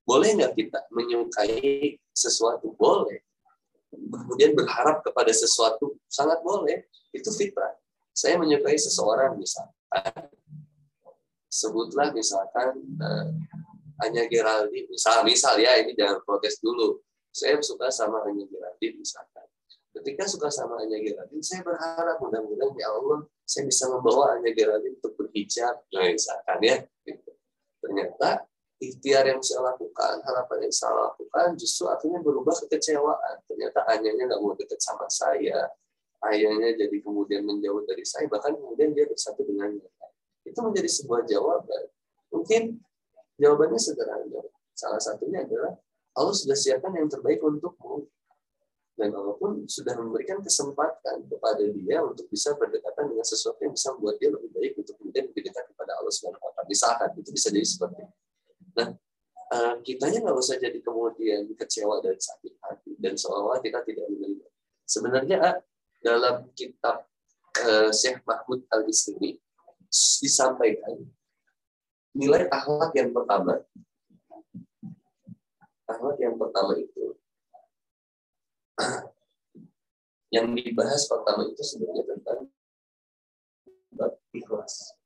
boleh 0.04 0.30
nggak 0.36 0.54
kita 0.56 0.80
menyukai 0.92 1.96
sesuatu? 2.12 2.76
Boleh. 2.76 3.24
Kemudian 3.94 4.52
berharap 4.58 5.06
kepada 5.06 5.32
sesuatu 5.32 5.96
sangat 6.12 6.44
boleh. 6.44 6.88
Itu 7.16 7.32
fitrah. 7.32 7.72
Saya 8.14 8.38
menyukai 8.38 8.78
seseorang 8.78 9.38
misalkan, 9.38 10.30
sebutlah 11.50 12.14
misalkan 12.14 12.78
uh, 13.02 13.30
Anya 14.06 14.26
Geraldine, 14.30 14.90
misal, 14.90 15.22
misal 15.26 15.58
ya 15.58 15.82
ini 15.82 15.98
jangan 15.98 16.22
protes 16.26 16.62
dulu. 16.62 17.02
Saya 17.34 17.58
suka 17.66 17.90
sama 17.90 18.22
Anya 18.30 18.46
Geraldine 18.46 19.02
misalkan. 19.02 19.46
Ketika 19.94 20.26
suka 20.26 20.50
sama 20.50 20.82
Anya 20.82 20.98
Geraldine, 21.02 21.42
saya 21.46 21.62
berharap 21.62 22.18
mudah-mudahan 22.22 22.74
ya 22.78 22.90
Allah 22.94 23.26
saya 23.46 23.70
bisa 23.70 23.86
membawa 23.90 24.38
Anya 24.38 24.52
Geraldine 24.54 24.98
untuk 24.98 25.14
berhijab, 25.18 25.86
misalkan 25.94 26.60
ya. 26.66 26.78
Gitu. 27.06 27.32
Ternyata 27.82 28.46
ikhtiar 28.90 29.24
yang 29.30 29.40
saya 29.40 29.72
lakukan, 29.72 30.20
harapan 30.26 30.68
yang 30.68 30.74
saya 30.76 30.94
lakukan, 31.12 31.56
justru 31.56 31.88
akhirnya 31.88 32.20
berubah 32.20 32.56
kekecewaan. 32.66 33.36
Ternyata 33.48 33.86
ayahnya 33.94 34.24
nggak 34.34 34.42
mau 34.42 34.58
dekat 34.58 34.80
sama 34.82 35.08
saya, 35.08 35.70
ayahnya 36.32 36.76
jadi 36.76 36.98
kemudian 37.00 37.44
menjauh 37.48 37.84
dari 37.88 38.04
saya, 38.04 38.26
bahkan 38.28 38.56
kemudian 38.56 38.92
dia 38.92 39.08
bersatu 39.08 39.44
dengannya. 39.44 39.88
Itu 40.44 40.60
menjadi 40.60 40.90
sebuah 40.92 41.24
jawaban. 41.28 41.84
Mungkin 42.34 42.82
jawabannya 43.40 43.80
sederhana. 43.80 44.42
Salah 44.74 45.00
satunya 45.00 45.46
adalah 45.46 45.78
Allah 46.14 46.36
sudah 46.36 46.58
siapkan 46.58 46.94
yang 46.94 47.10
terbaik 47.10 47.42
untukmu. 47.42 48.06
Dan 48.94 49.10
Allah 49.10 49.34
pun 49.42 49.66
sudah 49.66 49.98
memberikan 49.98 50.38
kesempatan 50.46 51.26
kepada 51.26 51.66
dia 51.66 52.06
untuk 52.06 52.30
bisa 52.30 52.54
berdekatan 52.54 53.10
dengan 53.10 53.26
sesuatu 53.26 53.58
yang 53.66 53.74
bisa 53.74 53.90
membuat 53.98 54.22
dia 54.22 54.30
lebih 54.30 54.54
baik 54.54 54.74
untuk 54.78 54.94
kemudian 55.02 55.26
lebih 55.34 55.50
dekat 55.50 55.66
kepada 55.66 55.98
Allah 55.98 56.14
taala. 56.14 56.62
Misalkan 56.70 57.10
itu 57.18 57.30
bisa 57.34 57.50
jadi 57.50 57.66
seperti 57.66 58.06
itu. 58.06 58.23
Nah, 58.74 58.90
uh, 59.54 59.74
kitanya 59.86 60.24
nggak 60.26 60.38
usah 60.38 60.58
jadi 60.58 60.80
kemudian 60.82 61.50
kecewa 61.54 62.02
dan 62.02 62.18
sakit 62.18 62.54
hati 62.62 62.92
dan 62.98 63.14
seolah-olah 63.14 63.62
kita 63.62 63.82
tidak 63.86 64.06
menerima. 64.10 64.48
Sebenarnya 64.84 65.38
uh, 65.40 65.58
dalam 66.04 66.50
kitab 66.58 67.06
uh, 67.64 67.90
Syekh 67.94 68.26
Mahmud 68.26 68.66
Al 68.74 68.90
Isri 68.90 69.38
disampaikan 69.94 71.06
nilai 72.14 72.50
akhlak 72.50 72.94
yang 72.98 73.14
pertama 73.14 73.62
akhlak 75.90 76.18
yang 76.22 76.36
pertama 76.38 76.74
itu 76.78 77.14
yang 80.36 80.50
dibahas 80.54 81.06
pertama 81.06 81.46
itu 81.46 81.62
sebenarnya 81.62 82.06
tentang 82.10 82.50
ikhlas 84.34 84.98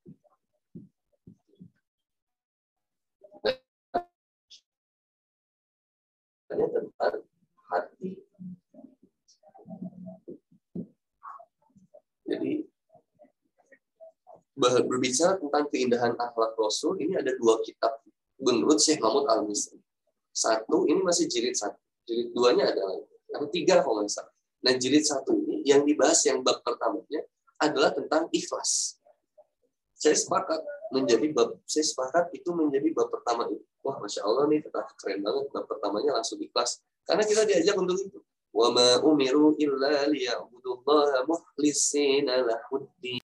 tentang 6.66 7.16
hati. 7.70 8.10
Jadi 12.28 12.52
berbicara 14.58 15.38
tentang 15.38 15.70
keindahan 15.70 16.18
akhlak 16.18 16.58
Rasul 16.58 16.98
ini 16.98 17.14
ada 17.14 17.30
dua 17.38 17.62
kitab 17.62 18.02
menurut 18.42 18.82
Syekh 18.82 18.98
Mahmud 18.98 19.30
Al 19.30 19.46
Misri. 19.46 19.78
Satu 20.34 20.86
ini 20.90 21.02
masih 21.02 21.30
jilid 21.30 21.54
satu, 21.54 21.78
jilid 22.10 22.34
duanya 22.34 22.70
adalah 22.70 22.98
ada 23.34 23.48
tiga 23.54 23.82
kalau 23.86 24.02
nggak. 24.02 24.28
Nah 24.66 24.74
jilid 24.78 25.06
satu 25.06 25.34
ini 25.46 25.62
yang 25.66 25.86
dibahas 25.86 26.26
yang 26.26 26.42
bab 26.42 26.62
pertamanya 26.66 27.22
adalah 27.62 27.94
tentang 27.94 28.30
ikhlas. 28.34 28.98
Saya 29.98 30.14
sepakat 30.14 30.62
menjadi 30.94 31.30
bab 31.34 31.58
saya 31.66 31.86
sepakat 31.86 32.34
itu 32.34 32.50
menjadi 32.54 32.90
bab 32.94 33.10
pertama 33.14 33.50
itu. 33.50 33.66
Wah, 33.88 34.04
masya 34.04 34.28
Allah 34.28 34.52
nih, 34.52 34.60
keren 35.00 35.24
banget. 35.24 35.48
Bab 35.56 35.64
pertamanya 35.64 36.20
langsung 36.20 36.44
ikhlas. 36.44 36.84
Karena 37.08 37.24
kita 37.24 37.48
diajak 37.48 37.80
untuk 37.80 37.96
itu. 37.96 38.20
Wa 38.52 38.68
ma 38.68 39.00
umiru 39.00 39.56
illa 39.56 40.04
liya'budullaha 40.12 41.24
mukhlisina 41.24 42.44
lahuddin. 42.44 43.24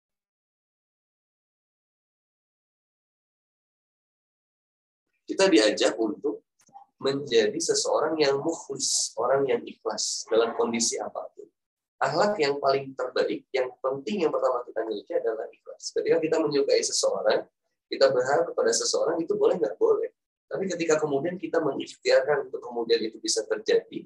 Kita 5.27 5.51
diajak 5.51 5.99
untuk 5.99 6.47
menjadi 6.95 7.59
seseorang 7.59 8.15
yang 8.15 8.39
mukhlis, 8.39 9.11
orang 9.19 9.43
yang 9.43 9.59
ikhlas 9.67 10.23
dalam 10.31 10.55
kondisi 10.55 10.95
apa 10.95 11.27
pun. 11.35 11.51
Akhlak 11.99 12.39
yang 12.39 12.63
paling 12.63 12.95
terbaik, 12.95 13.51
yang 13.51 13.67
penting 13.83 14.23
yang 14.23 14.31
pertama 14.31 14.63
kita 14.63 14.79
miliki 14.87 15.11
adalah 15.11 15.43
ikhlas. 15.51 15.91
Ketika 15.91 16.23
kita 16.23 16.39
menyukai 16.39 16.79
seseorang, 16.79 17.43
kita 17.91 18.07
berharap 18.15 18.47
kepada 18.47 18.71
seseorang 18.71 19.19
itu 19.19 19.35
boleh 19.35 19.59
nggak 19.59 19.75
boleh. 19.75 20.22
Tapi 20.53 20.69
ketika 20.69 21.01
kemudian 21.01 21.41
kita 21.41 21.57
mengikhtiarkan 21.57 22.45
untuk 22.45 22.61
kemudian 22.61 23.01
itu 23.01 23.17
bisa 23.17 23.41
terjadi, 23.49 24.05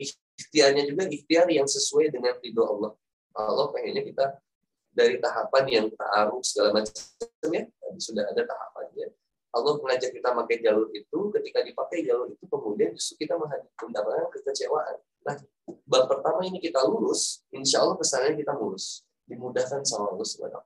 ikhtiarnya 0.00 0.88
juga 0.88 1.04
ikhtiar 1.12 1.44
yang 1.52 1.68
sesuai 1.68 2.08
dengan 2.08 2.32
ridho 2.40 2.64
Allah. 2.64 2.96
Allah 3.36 3.68
pengennya 3.68 4.00
kita 4.00 4.40
dari 4.88 5.20
tahapan 5.20 5.64
yang 5.68 5.86
ta'aruf 5.92 6.40
segala 6.40 6.80
macam 6.80 7.52
ya, 7.52 7.68
sudah 8.00 8.24
ada 8.32 8.42
tahapannya. 8.48 9.12
Allah 9.52 9.72
mengajak 9.76 10.12
kita 10.16 10.32
pakai 10.32 10.56
jalur 10.64 10.88
itu, 10.96 11.18
ketika 11.36 11.60
dipakai 11.60 12.00
jalur 12.00 12.32
itu 12.32 12.44
kemudian 12.48 12.96
justru 12.96 13.28
kita 13.28 13.36
mendapatkan 13.36 14.28
kekecewaan. 14.40 14.96
Nah, 15.28 15.36
bab 15.84 16.08
pertama 16.08 16.48
ini 16.48 16.64
kita 16.64 16.80
lulus, 16.88 17.44
insya 17.52 17.84
Allah 17.84 18.00
kesannya 18.00 18.40
kita 18.40 18.56
lulus. 18.56 19.04
Dimudahkan 19.28 19.84
sama 19.84 20.16
Allah 20.16 20.24
Subhanahu 20.24 20.64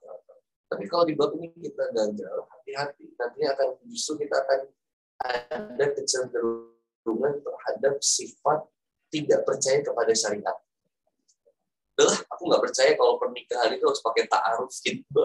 Tapi 0.71 0.85
kalau 0.87 1.05
di 1.05 1.19
bab 1.19 1.35
ini 1.35 1.51
kita 1.51 1.91
gagal, 1.91 2.47
hati-hati. 2.47 3.11
Nantinya 3.19 3.59
akan 3.59 3.69
justru 3.91 4.23
kita 4.23 4.39
akan 4.39 4.71
ada 5.23 5.87
kecenderungan 5.95 7.35
terhadap 7.43 7.95
sifat 8.03 8.67
tidak 9.13 9.45
percaya 9.45 9.79
kepada 9.85 10.13
syariat. 10.17 10.57
Udah, 11.93 12.15
aku 12.33 12.43
nggak 12.49 12.63
percaya 12.65 12.91
kalau 12.97 13.21
pernikahan 13.21 13.77
itu 13.77 13.85
harus 13.85 14.01
pakai 14.01 14.25
ta'aruf 14.27 14.73
gitu. 14.81 15.21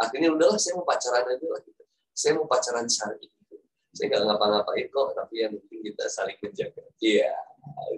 Akhirnya 0.00 0.32
udahlah, 0.32 0.56
saya 0.56 0.78
mau 0.78 0.86
pacaran 0.86 1.26
aja 1.26 1.46
lah. 1.50 1.60
Gitu. 1.60 1.82
Saya 2.14 2.32
mau 2.38 2.46
pacaran 2.48 2.86
syari. 2.88 3.28
Gitu. 3.28 3.56
Saya 3.92 4.06
nggak 4.14 4.22
ngapa-ngapain 4.30 4.86
kok, 4.88 5.08
tapi 5.12 5.34
yang 5.44 5.52
penting 5.58 5.80
kita 5.92 6.04
saling 6.08 6.38
menjaga. 6.40 6.82
Iya, 7.02 7.34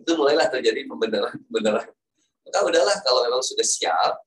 itu 0.00 0.10
mulailah 0.16 0.48
terjadi 0.50 0.88
pembenaran-pembenaran. 0.88 1.92
Maka 2.42 2.58
udahlah, 2.66 2.96
kalau 3.04 3.20
memang 3.22 3.44
sudah 3.44 3.62
siap, 3.62 4.18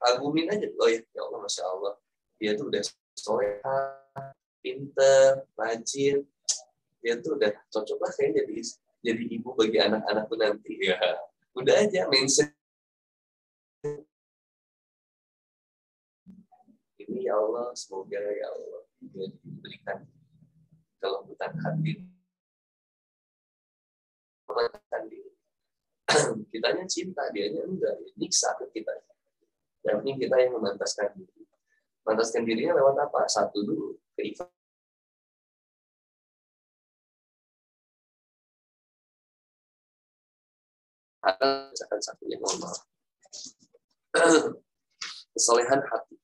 agumin 0.00 0.48
aja 0.48 0.66
oh 0.80 0.88
ya 0.88 1.00
ya 1.12 1.20
Allah 1.28 1.38
masya 1.44 1.64
Allah. 1.68 1.94
Dia 2.40 2.56
tuh 2.56 2.72
udah 2.72 2.82
soleha 3.16 3.78
pinter 4.64 5.44
rajin. 5.56 6.24
Dia 7.00 7.20
tuh 7.20 7.36
udah 7.36 7.52
cocok 7.68 7.98
lah 8.00 8.12
kayaknya 8.16 8.44
jadi 8.44 8.56
jadi 9.00 9.22
ibu 9.36 9.52
bagi 9.56 9.78
anak-anakku 9.80 10.34
nanti. 10.40 10.74
Ya 10.80 10.96
udah 11.56 11.74
aja 11.84 12.08
mindset. 12.08 12.52
Ini 17.00 17.28
ya 17.28 17.34
Allah 17.36 17.72
semoga 17.76 18.20
ya 18.20 18.48
Allah 18.48 18.82
dia 19.00 19.26
diberikan 19.40 19.98
kelembutan 21.00 21.52
hati. 21.60 21.92
Diri. 25.08 25.30
Kitanya 26.50 26.84
cinta 26.90 27.22
dianya 27.30 27.62
enggak. 27.64 27.94
Nyiksa 28.18 28.58
ke 28.58 28.66
kita 28.74 28.92
yang 29.86 29.96
penting 30.04 30.16
kita 30.20 30.36
yang 30.36 30.52
memantaskan 30.56 31.08
diri. 31.16 31.42
Memantaskan 32.04 32.42
dirinya 32.44 32.76
lewat 32.76 32.96
apa? 33.00 33.20
Satu 33.28 33.64
dulu 33.64 33.96
keikhlasan 34.16 34.52
akan 41.24 42.00
satunya 42.00 42.36
mohon 42.40 42.58
maaf. 42.64 42.80
Kesolehan 45.36 45.80
hati. 45.86 46.16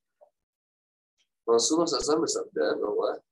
Rasulullah 1.46 1.86
SAW 1.86 2.26
bersabda 2.26 2.74
bahwa 2.82 3.22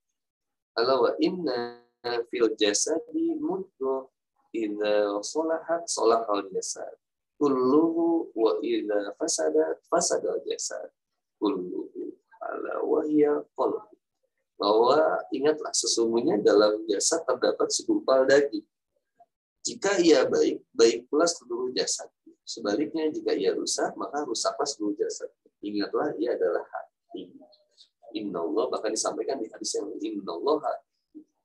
Allah 0.79 0.99
wa 1.03 1.13
inna 1.19 1.83
fil 2.31 2.55
jasadi 2.55 3.35
mudghah 3.43 4.07
idza 4.55 5.19
salahat 5.27 5.83
salahal 5.91 6.47
jasad 6.55 6.95
kulluhu 7.41 8.31
wa 8.35 8.59
idza 8.63 9.15
fasada 9.19 9.79
fasada 9.91 10.39
jasad 10.47 10.91
kulluhu 11.39 12.15
ala 12.41 12.83
wahya 12.87 13.43
qalb. 13.59 13.91
Bahwa 14.55 15.19
ingatlah 15.35 15.75
sesungguhnya 15.75 16.39
dalam 16.39 16.87
jasad 16.87 17.27
terdapat 17.27 17.75
segumpal 17.75 18.23
daging. 18.25 18.65
Jika 19.65 19.99
ia 19.99 20.29
baik 20.29 20.63
baik 20.71 21.11
pula 21.11 21.27
seluruh 21.27 21.75
jasad. 21.75 22.07
Sebaliknya 22.45 23.09
jika 23.09 23.33
ia 23.33 23.57
rusak 23.57 23.97
maka 23.97 24.23
rusaklah 24.23 24.69
seluruh 24.69 24.95
jasad. 24.95 25.33
Ingatlah 25.65 26.13
ia 26.21 26.37
adalah 26.37 26.63
hati. 26.69 27.33
Inna 28.15 28.47
Allah 28.47 28.71
bahkan 28.71 28.95
disampaikan 28.95 29.43
di 29.43 29.51
hadis 29.51 29.75
yang 29.75 29.91
Inna 29.99 30.33
Allah 30.39 30.63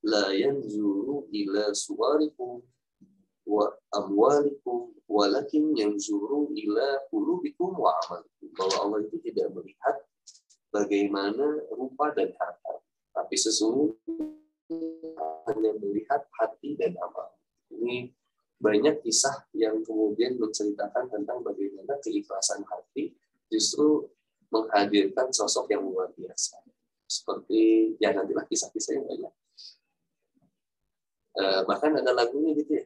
la 0.06 0.32
yanzuru 0.32 1.28
ila 1.34 1.74
suwarikum 1.74 2.62
wa 3.50 3.66
amwalikum 3.98 4.94
walakin 5.10 5.74
yanzuru 5.74 6.54
ila 6.54 7.10
qulubikum 7.10 7.74
wa 7.74 7.98
amalikum. 8.06 8.48
Bahwa 8.54 8.76
Allah 8.86 9.00
itu 9.10 9.18
tidak 9.26 9.50
melihat 9.58 10.06
bagaimana 10.70 11.66
rupa 11.74 12.14
dan 12.14 12.30
harta 12.38 12.78
tapi 13.10 13.36
sesungguhnya 13.36 15.26
hanya 15.50 15.72
melihat 15.82 16.30
hati 16.38 16.78
dan 16.78 16.94
amal. 17.02 17.34
Ini 17.74 18.14
banyak 18.62 19.02
kisah 19.02 19.50
yang 19.58 19.82
kemudian 19.82 20.38
menceritakan 20.38 21.10
tentang 21.10 21.42
bagaimana 21.42 21.98
keikhlasan 22.06 22.62
hati 22.70 23.18
justru 23.50 24.06
menghadirkan 24.54 25.34
sosok 25.34 25.74
yang 25.74 25.90
luar 25.90 26.14
biasa. 26.14 26.62
Seperti 27.10 27.94
ya 27.98 28.14
nantilah 28.14 28.46
kisah-kisah 28.46 29.02
yang 29.02 29.10
banyak 29.10 29.34
uh, 31.40 31.62
bahkan 31.66 31.96
ada 31.96 32.12
lagunya 32.12 32.52
gitu 32.58 32.72
ya 32.84 32.86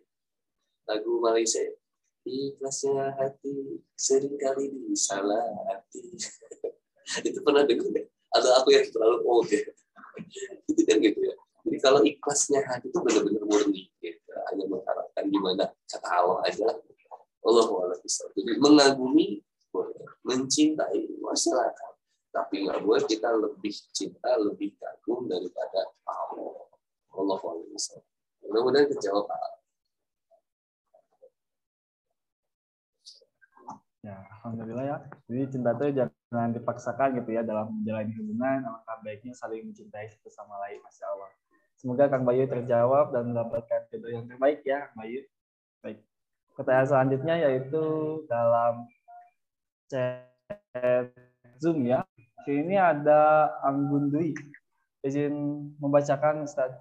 lagu 0.87 1.19
Malaysia. 1.19 1.63
Ikhlasnya 2.23 3.19
hati 3.19 3.83
sering 3.99 4.39
kali 4.39 4.71
disalah 4.87 5.43
hati. 5.67 6.15
Itu 7.27 7.43
pernah 7.43 7.67
dengar 7.67 7.91
nggak? 7.91 8.07
Atau 8.33 8.51
aku 8.63 8.69
yang 8.71 8.87
terlalu 8.87 9.19
old 9.27 9.49
ya? 9.51 9.63
Itu 10.71 10.81
kan 10.87 10.97
gitu 11.03 11.19
ya. 11.19 11.35
Jadi 11.63 11.77
kalau 11.79 12.03
ikhlasnya 12.03 12.59
hati 12.67 12.91
itu 12.91 12.99
benar-benar 12.99 13.43
murni 13.47 13.87
gitu. 14.03 14.31
hanya 14.51 14.67
mengharapkan 14.67 15.23
gimana 15.31 15.71
kata 15.87 16.07
Allah 16.11 16.43
aja. 16.43 16.67
Allah 17.43 17.65
bisa 18.03 18.27
jadi 18.35 18.59
mengagumi 18.59 19.39
mencintai 20.27 21.07
masyarakat. 21.23 21.93
Tapi 22.35 22.67
nggak 22.67 22.83
boleh 22.83 23.03
kita 23.07 23.31
lebih 23.31 23.71
cinta 23.95 24.35
lebih 24.43 24.75
kagum 24.75 25.23
daripada 25.31 25.87
Allah. 26.03 26.67
Allah 27.15 27.39
bisa 27.71 27.95
mudah-mudahan 28.43 28.91
terjawab 28.91 29.25
Ya, 34.03 34.19
alhamdulillah 34.19 34.83
ya. 34.83 34.97
Jadi 35.31 35.41
cinta 35.47 35.71
itu 35.79 36.03
jangan 36.03 36.51
dipaksakan 36.51 37.23
gitu 37.23 37.39
ya 37.39 37.41
dalam 37.47 37.71
menjalani 37.71 38.11
hubungan. 38.19 38.59
Alangkah 38.67 38.99
baiknya 38.99 39.31
saling 39.31 39.63
mencintai 39.63 40.11
satu 40.11 40.27
sama 40.27 40.59
lain, 40.67 40.83
masya 40.83 41.07
Allah. 41.07 41.31
Semoga 41.79 42.11
Kang 42.11 42.27
Bayu 42.27 42.43
terjawab 42.43 43.15
dan 43.15 43.31
mendapatkan 43.31 43.87
jodoh 43.87 44.11
yang 44.11 44.27
terbaik 44.27 44.59
ya, 44.67 44.91
Bayu. 44.99 45.23
Baik. 45.79 46.03
Pertanyaan 46.51 46.87
selanjutnya 46.91 47.35
yaitu 47.47 47.83
dalam 48.27 48.91
chat 49.87 50.27
Zoom 51.63 51.87
ya. 51.87 52.03
Ini 52.43 52.75
ada 52.75 53.55
Anggun 53.63 54.11
Dwi. 54.11 54.35
Izin 54.99 55.31
membacakan 55.79 56.43
Ustaz. 56.43 56.75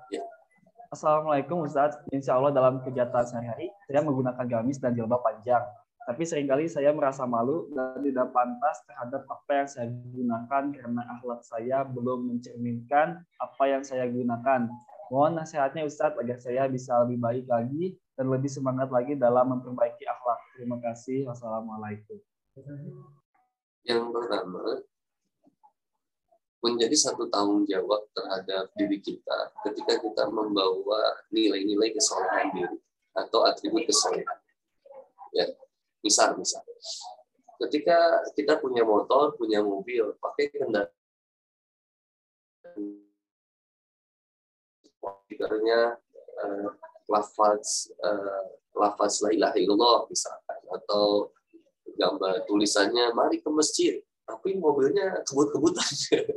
Assalamualaikum 0.91 1.71
Ustaz. 1.71 2.03
Insya 2.11 2.35
Allah 2.35 2.51
dalam 2.51 2.83
kegiatan 2.83 3.23
sehari-hari 3.23 3.71
saya 3.87 4.03
menggunakan 4.03 4.43
gamis 4.43 4.83
dan 4.83 4.99
jilbab 4.99 5.23
panjang 5.23 5.63
tapi 6.03 6.27
sering 6.27 6.51
kali 6.51 6.67
saya 6.67 6.91
merasa 6.91 7.23
malu 7.23 7.71
dan 7.71 8.03
tidak 8.03 8.35
pantas 8.35 8.83
terhadap 8.91 9.23
apa 9.31 9.51
yang 9.55 9.69
saya 9.71 9.87
gunakan 9.87 10.65
karena 10.75 11.03
akhlak 11.15 11.41
saya 11.47 11.87
belum 11.87 12.27
mencerminkan 12.27 13.23
apa 13.39 13.65
yang 13.71 13.87
saya 13.87 14.11
gunakan. 14.11 14.67
Mohon 15.15 15.33
nasihatnya 15.45 15.87
Ustadz 15.87 16.19
agar 16.19 16.39
saya 16.43 16.67
bisa 16.67 16.99
lebih 17.07 17.23
baik 17.23 17.47
lagi 17.47 17.95
dan 18.19 18.27
lebih 18.33 18.51
semangat 18.51 18.91
lagi 18.91 19.15
dalam 19.15 19.55
memperbaiki 19.55 20.03
akhlak. 20.09 20.41
Terima 20.59 20.83
kasih. 20.83 21.29
Wassalamualaikum. 21.31 22.19
Yang 23.87 24.03
pertama, 24.11 24.83
menjadi 26.63 26.97
satu 26.99 27.31
tanggung 27.31 27.63
jawab 27.67 28.07
terhadap 28.15 28.71
diri 28.75 28.99
kita 28.99 29.55
ketika 29.67 30.03
kita 30.03 30.25
membawa 30.31 31.23
nilai-nilai 31.31 31.95
kesolehan 31.95 32.55
diri 32.55 32.79
atau 33.15 33.47
atribut 33.47 33.87
kesolehan. 33.87 34.39
Ya, 35.33 35.47
Misal, 36.03 36.35
misal. 36.35 36.63
Ketika 37.63 38.27
kita 38.35 38.59
punya 38.59 38.83
motor, 38.83 39.39
punya 39.39 39.63
mobil, 39.63 40.19
pakai 40.19 40.51
kendaraan. 40.51 40.91
Speakernya 45.03 45.99
uh, 46.43 46.69
lafaz 47.11 47.91
uh, 48.03 48.45
lafaz 48.79 49.19
la 49.27 49.35
ilaha 49.35 49.57
illallah 49.59 50.07
misalkan 50.07 50.61
atau 50.71 51.35
gambar 51.99 52.47
tulisannya 52.47 53.15
mari 53.15 53.39
ke 53.43 53.51
masjid. 53.51 53.99
Tapi 54.23 54.59
mobilnya 54.59 55.23
kebut-kebutan. 55.27 55.87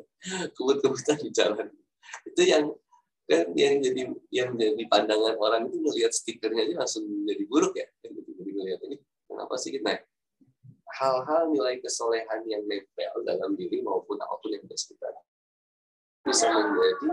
Kebut-kebutan 0.57 1.17
di 1.21 1.29
jalan. 1.29 1.69
Itu 2.25 2.41
yang 2.41 2.73
kan 3.25 3.49
yang 3.57 3.81
jadi 3.81 4.01
yang 4.29 4.53
jadi 4.53 4.83
pandangan 4.85 5.33
orang 5.41 5.65
itu 5.65 5.81
melihat 5.81 6.13
stikernya 6.13 6.61
aja 6.69 6.85
langsung 6.85 7.09
jadi 7.25 7.43
buruk 7.49 7.73
ya 7.73 7.89
jadi 8.05 8.51
melihat 8.53 8.79
ini 8.85 8.97
Kenapa 9.35 9.59
sih 9.59 9.75
kita 9.75 9.99
hal-hal 10.95 11.51
nilai 11.51 11.83
kesolehan 11.83 12.47
yang 12.47 12.63
nempel 12.63 13.13
dalam 13.27 13.51
diri 13.59 13.83
maupun 13.83 14.15
apa 14.15 14.39
pun 14.39 14.47
yang 14.47 14.63
ada 14.63 14.79
sekitar 14.79 15.11
bisa 16.23 16.47
menjadi 16.49 17.09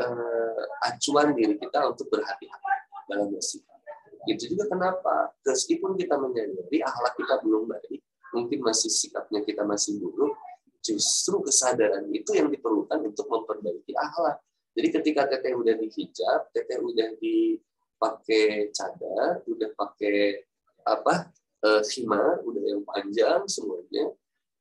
uh, 0.00 0.62
acuan 0.88 1.36
diri 1.36 1.60
kita 1.60 1.92
untuk 1.92 2.08
berhati-hati 2.08 2.72
dalam 3.12 3.28
bersifat. 3.28 3.78
Itu 4.24 4.56
juga 4.56 4.72
kenapa 4.72 5.36
meskipun 5.44 6.00
kita 6.00 6.16
menyadari 6.16 6.80
akhlak 6.80 7.14
kita 7.20 7.44
belum 7.44 7.68
baik, 7.68 8.00
mungkin 8.32 8.58
masih 8.64 8.88
sikapnya 8.88 9.44
kita 9.44 9.62
masih 9.62 10.00
buruk, 10.00 10.32
justru 10.80 11.44
kesadaran 11.44 12.08
itu 12.10 12.34
yang 12.34 12.48
diperlukan 12.48 13.04
untuk 13.04 13.28
memperbaiki 13.28 13.92
akhlak. 13.94 14.40
Jadi 14.72 14.88
ketika 14.88 15.22
teteh 15.28 15.52
udah 15.52 15.76
dihijab, 15.76 16.48
teteh 16.56 16.80
udah 16.80 17.12
di 17.20 17.60
pakai 18.02 18.74
cadar, 18.74 19.46
udah 19.46 19.70
pakai 19.78 20.42
apa 20.82 21.30
uh, 21.62 21.82
khimar, 21.86 22.42
udah 22.42 22.62
yang 22.66 22.82
panjang 22.82 23.46
semuanya. 23.46 24.10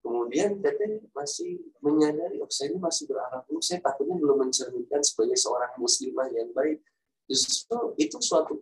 Kemudian 0.01 0.61
teteh 0.61 1.01
masih 1.13 1.61
menyadari, 1.81 2.41
oh 2.41 2.49
saya 2.49 2.73
ini 2.73 2.81
masih 2.81 3.05
berharap 3.09 3.45
dulu, 3.45 3.61
saya 3.61 3.81
takutnya 3.81 4.17
belum 4.17 4.49
mencerminkan 4.49 5.01
sebagai 5.01 5.37
seorang 5.37 5.73
muslimah 5.77 6.29
yang 6.33 6.49
baik. 6.53 6.81
Justru 7.29 7.93
itu 7.97 8.17
suatu 8.21 8.57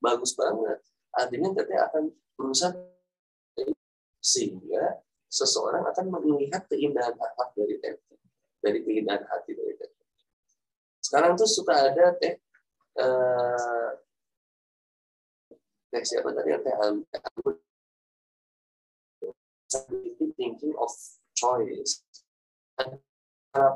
bagus 0.00 0.32
banget. 0.36 0.80
Artinya 1.12 1.52
teteh 1.56 1.80
akan 1.80 2.12
berusaha 2.36 2.72
sehingga 4.22 5.02
seseorang 5.32 5.82
akan 5.90 6.06
melihat 6.12 6.68
keindahan 6.68 7.16
akhlak 7.16 7.50
dari 7.56 7.76
teteh, 7.80 8.20
dari 8.60 8.78
keindahan 8.84 9.24
hati 9.26 9.56
dari 9.56 9.74
teteh. 9.80 10.06
Sekarang 11.00 11.34
tuh 11.34 11.48
suka 11.48 11.72
ada 11.72 12.14
teh 12.20 12.36
uh, 13.00 13.90
teh 15.92 16.00
siapa 16.00 16.32
tadi 16.32 16.56
teh 16.56 16.74
thinking 20.40 20.72
of 20.80 20.88
choice. 21.36 22.00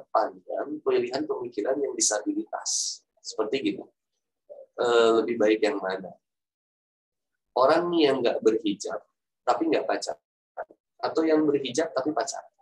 Pandang 0.09 0.81
pilihan 0.81 1.29
pemikiran 1.29 1.77
yang 1.77 1.93
disabilitas. 1.93 3.05
Seperti 3.21 3.61
gitu 3.61 3.85
lebih 5.21 5.37
baik 5.37 5.61
yang 5.61 5.77
mana? 5.77 6.17
Orang 7.57 7.93
yang 7.97 8.25
nggak 8.25 8.41
berhijab 8.41 9.05
tapi 9.45 9.69
nggak 9.69 9.85
pacaran. 9.85 10.21
Atau 10.97 11.29
yang 11.29 11.45
berhijab 11.45 11.93
tapi 11.93 12.17
pacaran. 12.17 12.53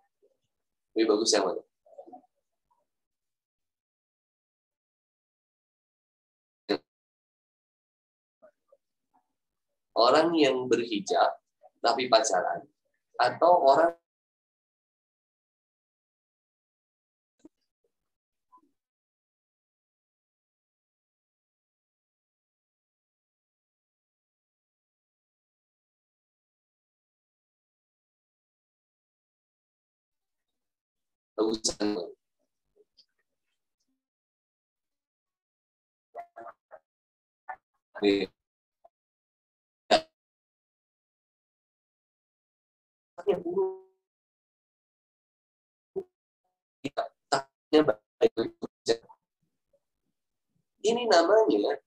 Lebih 0.95 1.15
bagus 1.15 1.31
yang 1.35 1.47
mana 1.47 1.63
orang 9.95 10.35
yang 10.35 10.67
berhijab 10.67 11.39
tapi 11.79 12.11
pacaran 12.11 12.67
atau 13.19 13.53
orang 13.63 13.95
bagusan 31.35 31.99
yang 43.29 43.41
buruk 43.41 43.85
ini 50.85 51.03
namanya 51.09 51.81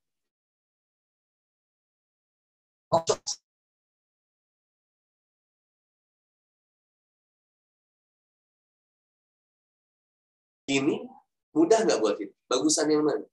ini 10.68 11.08
mudah 11.56 11.80
nggak 11.88 12.00
buat 12.04 12.16
kita? 12.20 12.36
Bagusan 12.52 12.92
yang 12.92 13.04
mana? 13.08 13.24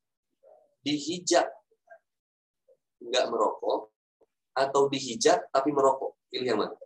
Dihijab 0.85 1.49
nggak 3.05 3.25
merokok 3.29 3.91
atau 4.55 4.87
dihijab 4.89 5.49
tapi 5.51 5.75
merokok? 5.75 6.15
Pilih 6.31 6.47
yang 6.47 6.61
mana? 6.63 6.77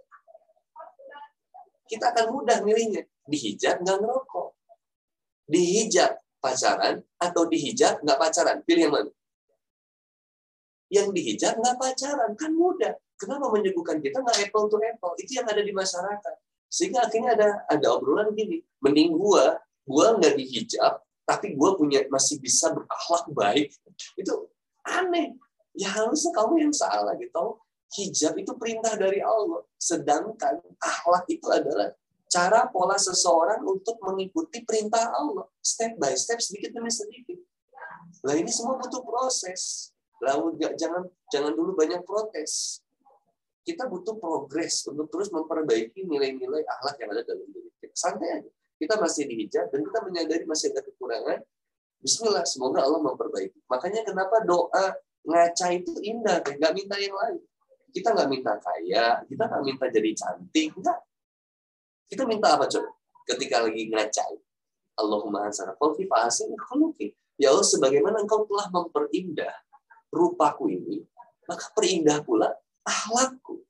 Kita 1.89 2.13
akan 2.13 2.27
mudah 2.31 2.61
milihnya. 2.63 3.09
Dihijab 3.25 3.81
nggak 3.81 3.99
merokok. 4.05 4.55
Dihijab 5.49 6.21
pacaran 6.39 7.01
atau 7.17 7.43
dihijab 7.49 8.05
nggak 8.05 8.19
pacaran? 8.21 8.61
Pilih 8.63 8.89
yang 8.89 8.95
mana? 8.95 9.11
Yang 10.93 11.09
dihijab 11.17 11.55
nggak 11.59 11.77
pacaran 11.81 12.31
kan 12.37 12.53
mudah. 12.53 12.95
Kenapa 13.19 13.51
menyebutkan 13.51 13.99
kita 13.99 14.21
nggak 14.21 14.47
apple 14.47 14.69
to 14.71 14.79
apple? 14.79 15.17
Itu 15.19 15.41
yang 15.41 15.49
ada 15.49 15.65
di 15.65 15.73
masyarakat. 15.75 16.35
Sehingga 16.69 17.09
akhirnya 17.09 17.35
ada 17.35 17.49
ada 17.67 17.87
obrolan 17.97 18.31
gini. 18.37 18.61
Mending 18.85 19.17
gua 19.17 19.59
gue 19.89 20.07
nggak 20.21 20.37
dihijab, 20.37 21.01
tapi 21.25 21.57
gue 21.57 21.71
punya 21.81 22.05
masih 22.13 22.37
bisa 22.45 22.69
berakhlak 22.77 23.25
baik, 23.33 23.73
itu 24.21 24.33
aneh. 24.85 25.33
Ya 25.73 25.89
harusnya 25.97 26.37
kamu 26.37 26.69
yang 26.69 26.75
salah 26.77 27.17
gitu. 27.17 27.57
Hijab 27.89 28.37
itu 28.37 28.53
perintah 28.61 28.93
dari 29.01 29.25
Allah, 29.25 29.65
sedangkan 29.81 30.61
akhlak 30.77 31.25
itu 31.33 31.49
adalah 31.49 31.89
cara 32.29 32.69
pola 32.69 33.01
seseorang 33.01 33.65
untuk 33.65 33.97
mengikuti 34.05 34.61
perintah 34.61 35.09
Allah, 35.09 35.49
step 35.65 35.97
by 35.97 36.13
step, 36.13 36.37
sedikit 36.45 36.77
demi 36.77 36.93
sedikit. 36.93 37.41
Nah 38.29 38.37
ini 38.37 38.53
semua 38.53 38.77
butuh 38.77 39.01
proses. 39.01 39.93
Lalu 40.21 40.61
jangan 40.77 41.09
jangan 41.33 41.53
dulu 41.57 41.73
banyak 41.73 42.05
protes. 42.05 42.85
Kita 43.65 43.89
butuh 43.89 44.21
progres 44.21 44.85
untuk 44.85 45.09
terus 45.09 45.33
memperbaiki 45.33 46.05
nilai-nilai 46.05 46.65
akhlak 46.69 46.97
yang 47.01 47.11
ada 47.17 47.23
dalam 47.25 47.49
diri 47.49 47.73
kita. 47.81 47.95
Santai 47.97 48.29
aja 48.43 48.51
kita 48.79 48.95
masih 48.97 49.27
dihijab 49.27 49.67
dan 49.75 49.81
kita 49.83 49.99
menyadari 50.07 50.45
masih 50.47 50.71
ada 50.71 50.81
kekurangan, 50.87 51.43
Bismillah, 51.99 52.47
semoga 52.47 52.87
Allah 52.87 53.03
memperbaiki. 53.03 53.59
Makanya 53.67 54.07
kenapa 54.07 54.39
doa 54.47 54.95
ngaca 55.27 55.67
itu 55.75 55.99
indah, 55.99 56.39
nggak 56.47 56.73
minta 56.79 56.95
yang 56.95 57.11
lain. 57.11 57.43
Kita 57.99 58.15
nggak 58.15 58.31
minta 58.31 58.55
kaya, 58.63 59.27
kita 59.27 59.43
nggak 59.51 59.65
minta 59.67 59.85
jadi 59.91 60.11
cantik, 60.15 60.71
enggak. 60.79 61.03
Kita 62.07 62.23
minta 62.31 62.55
apa 62.55 62.71
coba? 62.71 62.95
Ketika 63.27 63.67
lagi 63.67 63.91
ngaca, 63.91 64.23
Allahumma 65.03 65.51
hasana 65.51 65.75
fi 65.75 66.07
fahasin 66.07 66.55
Ya 67.43 67.51
Allah, 67.51 67.67
sebagaimana 67.67 68.23
engkau 68.23 68.47
telah 68.47 68.71
memperindah 68.71 69.51
rupaku 70.15 70.71
ini, 70.71 71.03
maka 71.51 71.75
perindah 71.75 72.23
pula 72.23 72.55
akhlakku. 72.87 73.67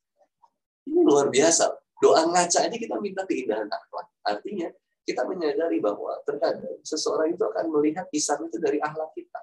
Ini 0.84 1.00
luar 1.04 1.32
biasa. 1.32 1.72
Doa 2.04 2.28
ngaca 2.28 2.68
aja 2.68 2.76
kita 2.76 3.00
minta 3.00 3.24
keindahan 3.24 3.64
akhlak. 3.64 4.12
Artinya, 4.28 4.68
kita 5.08 5.24
menyadari 5.24 5.80
bahwa 5.80 6.20
terkadang 6.28 6.84
seseorang 6.84 7.32
itu 7.32 7.40
akan 7.48 7.64
melihat 7.72 8.04
kisah 8.12 8.36
itu 8.44 8.60
dari 8.60 8.76
akhlak 8.76 9.08
kita. 9.16 9.40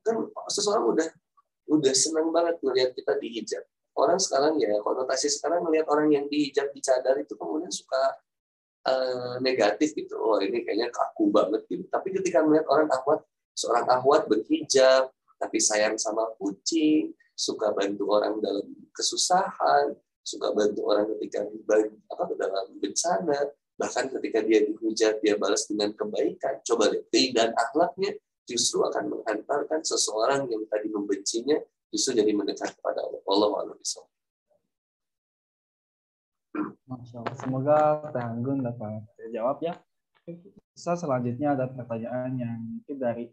Kan 0.00 0.24
seseorang 0.48 0.88
udah 0.88 1.08
udah 1.70 1.94
senang 1.94 2.28
banget 2.30 2.60
melihat 2.60 2.90
kita 2.92 3.16
dihijab. 3.18 3.64
Orang 3.94 4.18
sekarang 4.18 4.58
ya 4.58 4.74
konotasi 4.82 5.30
sekarang 5.30 5.62
melihat 5.64 5.86
orang 5.88 6.10
yang 6.10 6.26
dihijab 6.26 6.74
dicadar 6.74 7.14
itu 7.20 7.38
kemudian 7.38 7.70
suka 7.70 8.02
uh, 8.90 9.36
negatif 9.38 9.94
gitu. 9.94 10.18
Oh 10.18 10.42
ini 10.42 10.66
kayaknya 10.66 10.90
kaku 10.90 11.30
banget 11.30 11.62
gitu. 11.70 11.86
Tapi 11.88 12.10
ketika 12.10 12.42
melihat 12.42 12.66
orang 12.68 12.90
ahwat, 12.90 13.22
seorang 13.54 13.86
ahwat 13.86 14.26
berhijab 14.26 15.14
tapi 15.38 15.58
sayang 15.60 15.94
sama 16.00 16.26
kucing, 16.40 17.14
suka 17.34 17.70
bantu 17.74 18.10
orang 18.10 18.38
dalam 18.42 18.64
kesusahan, 18.94 19.94
suka 20.24 20.50
bantu 20.54 20.80
orang 20.88 21.06
ketika 21.14 21.46
apa 22.10 22.22
dalam 22.38 22.66
bencana, 22.80 23.52
Bahkan 23.74 24.14
ketika 24.18 24.38
dia 24.46 24.62
dihujat, 24.62 25.18
dia 25.18 25.34
balas 25.34 25.66
dengan 25.66 25.90
kebaikan. 25.98 26.62
Coba 26.62 26.94
lihat, 26.94 27.10
keindahan 27.10 27.52
akhlaknya 27.58 28.14
justru 28.44 28.84
akan 28.84 29.08
menghantarkan 29.08 29.80
seseorang 29.80 30.48
yang 30.52 30.62
tadi 30.68 30.88
membencinya 30.92 31.56
justru 31.88 32.20
jadi 32.20 32.32
mendekat 32.32 32.76
kepada 32.76 33.00
Allah. 33.04 33.20
Allah 33.24 33.48
Masya 36.84 37.16
Allah. 37.24 37.36
Semoga 37.40 37.78
Tanggun 38.12 38.60
dapat 38.62 39.02
terjawab 39.16 39.58
ya. 39.64 39.74
Bisa 40.74 40.96
selanjutnya 40.96 41.56
ada 41.56 41.68
pertanyaan 41.68 42.30
yang 42.38 42.56
mungkin 42.60 42.96
dari 42.96 43.24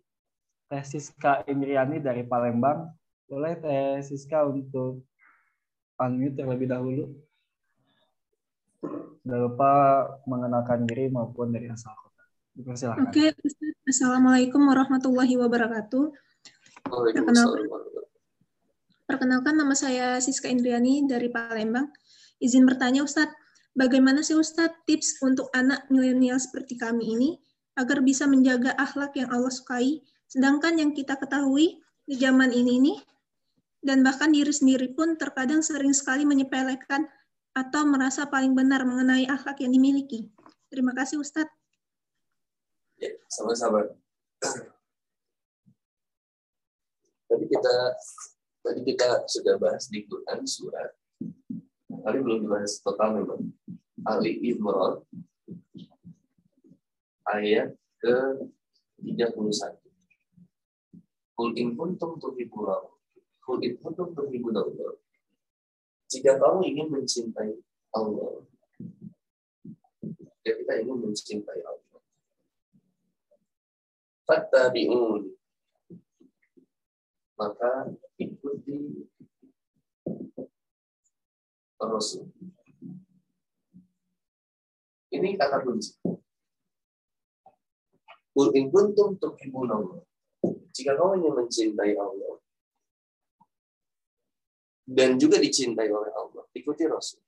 Teh 0.71 0.83
Siska 0.88 1.43
Indriani 1.47 1.99
dari 1.99 2.23
Palembang. 2.23 2.89
Boleh 3.27 3.59
Teh 3.59 3.99
Siska 4.03 4.47
untuk 4.47 5.03
unmute 5.99 6.35
terlebih 6.39 6.67
dahulu. 6.71 7.05
Jangan 9.21 9.41
lupa 9.45 9.73
mengenalkan 10.25 10.89
diri 10.89 11.13
maupun 11.13 11.53
dari 11.53 11.69
asal 11.69 11.93
Dipersilakan. 12.55 13.07
Oke, 13.07 13.31
Assalamualaikum 13.87 14.61
warahmatullahi 14.67 15.35
wabarakatuh. 15.39 16.03
Perkenalkan, 16.87 17.67
perkenalkan 19.07 19.55
nama 19.55 19.75
saya 19.75 20.19
Siska 20.19 20.51
Indriani 20.51 21.07
dari 21.07 21.31
Palembang. 21.31 21.87
Izin 22.43 22.67
bertanya 22.67 23.05
Ustadz, 23.07 23.31
bagaimana 23.77 24.19
sih 24.25 24.35
Ustadz 24.35 24.83
tips 24.83 25.23
untuk 25.23 25.47
anak 25.55 25.87
milenial 25.87 26.41
seperti 26.41 26.75
kami 26.75 27.15
ini 27.15 27.29
agar 27.79 28.03
bisa 28.03 28.27
menjaga 28.27 28.75
akhlak 28.75 29.15
yang 29.15 29.31
Allah 29.31 29.53
sukai, 29.53 30.03
sedangkan 30.27 30.75
yang 30.75 30.91
kita 30.91 31.15
ketahui 31.15 31.79
di 32.03 32.15
zaman 32.19 32.51
ini 32.51 32.81
nih 32.83 32.99
dan 33.81 34.03
bahkan 34.03 34.29
diri 34.33 34.51
sendiri 34.51 34.91
pun 34.91 35.15
terkadang 35.15 35.63
sering 35.63 35.95
sekali 35.95 36.27
menyepelekan 36.27 37.07
atau 37.55 37.83
merasa 37.87 38.27
paling 38.27 38.51
benar 38.53 38.83
mengenai 38.83 39.27
akhlak 39.31 39.63
yang 39.63 39.71
dimiliki? 39.71 40.27
Terima 40.67 40.91
kasih 40.91 41.23
Ustadz. 41.23 41.60
Ya, 43.01 43.11
sama-sama. 43.33 43.89
Tadi 47.25 47.45
kita 47.49 47.75
tadi 48.61 48.81
kita 48.85 49.25
sudah 49.25 49.57
bahas 49.57 49.89
di 49.89 50.05
Quran 50.05 50.45
surat 50.45 50.93
Tadi 52.01 52.17
belum 52.17 52.45
dibahas 52.45 52.81
total 52.81 53.21
memang. 53.21 53.41
Ali 54.01 54.37
Imran 54.53 55.05
ayat 57.29 57.77
ke 58.01 58.15
31. 59.01 59.33
Kul 61.37 61.57
in 61.57 61.77
kuntum 61.77 62.17
tuhibbuna 62.17 62.77
Kul 63.41 63.61
in 63.61 63.77
kuntum 63.77 64.13
tuhibbuna. 64.17 64.61
Jika 66.09 66.41
kamu 66.41 66.65
ingin 66.69 66.87
mencintai 66.89 67.53
Allah, 67.95 68.43
ya 70.43 70.53
kita 70.59 70.73
ingin 70.81 70.97
mencintai 71.07 71.61
Allah. 71.63 71.90
Fattabi'un. 74.31 75.27
Maka 77.35 77.91
ikuti 78.15 79.03
Rasul. 81.75 82.31
Ini 85.11 85.35
kata 85.35 85.59
kunci. 85.67 85.99
Kul 88.31 88.55
in 88.55 88.71
kuntum 88.71 89.19
tuhibbuna 89.19 89.75
Jika 90.71 90.95
kamu 90.95 91.19
ingin 91.19 91.35
mencintai 91.35 91.99
Allah 91.99 92.39
dan 94.87 95.19
juga 95.19 95.35
dicintai 95.35 95.91
oleh 95.91 96.15
Allah, 96.15 96.47
ikuti 96.55 96.87
Rasul. 96.87 97.19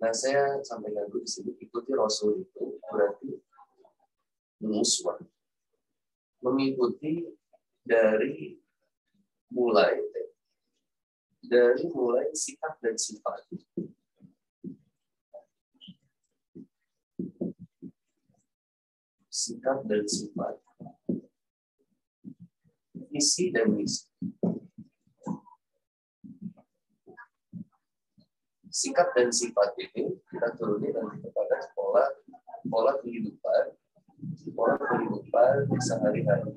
Nah, 0.00 0.16
saya 0.16 0.64
sampaikan 0.64 1.12
dulu 1.12 1.20
di 1.24 1.28
sini, 1.28 1.52
ikuti 1.60 1.92
Rasul 1.92 2.40
itu 2.40 2.80
berarti 2.88 3.36
muswah. 4.64 5.20
Mengikuti 6.40 7.28
dari 7.84 8.56
mulai 9.52 10.10
dari 11.50 11.82
mulai 11.90 12.30
sikap 12.30 12.78
dan 12.78 12.94
sifat. 12.94 13.42
Sikap 19.26 19.82
dan 19.90 20.06
sifat. 20.06 20.62
Visi 23.10 23.50
dan 23.50 23.74
misi. 23.74 24.06
Sikap 28.70 29.10
dan 29.18 29.34
sifat 29.34 29.74
ini 29.82 30.14
kita 30.30 30.54
turunkan 30.54 31.18
kepada 31.18 31.74
pola 31.74 32.06
pola 32.70 32.94
kehidupan, 33.02 33.74
kehidupan 34.20 35.66
sehari-hari 35.80 36.52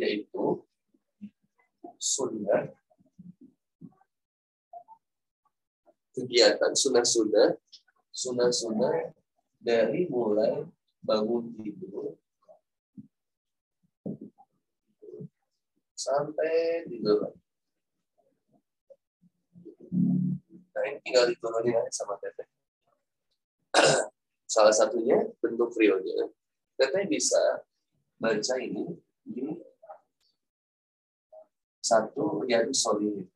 yaitu 0.00 0.64
sunnah 2.00 2.72
kegiatan 6.16 6.72
sunnah-sunnah 6.72 7.60
sunnah-sunnah 8.10 9.12
dari 9.60 10.08
mulai 10.08 10.64
bangun 11.04 11.52
tidur 11.60 12.16
sampai 16.00 16.88
tidur. 16.88 17.36
Nah 20.70 20.82
ini 20.86 20.98
tinggal 21.02 21.24
diturunin 21.26 21.74
aja 21.74 21.90
sama 21.90 22.14
teteh. 22.22 22.48
Salah 24.54 24.74
satunya 24.74 25.30
bentuk 25.42 25.74
realnya. 25.78 26.30
Teteh 26.78 27.06
bisa 27.10 27.66
baca 28.18 28.54
ini 28.58 28.98
di 29.26 29.58
satu 31.82 32.46
yang 32.46 32.70
solid. 32.70 33.26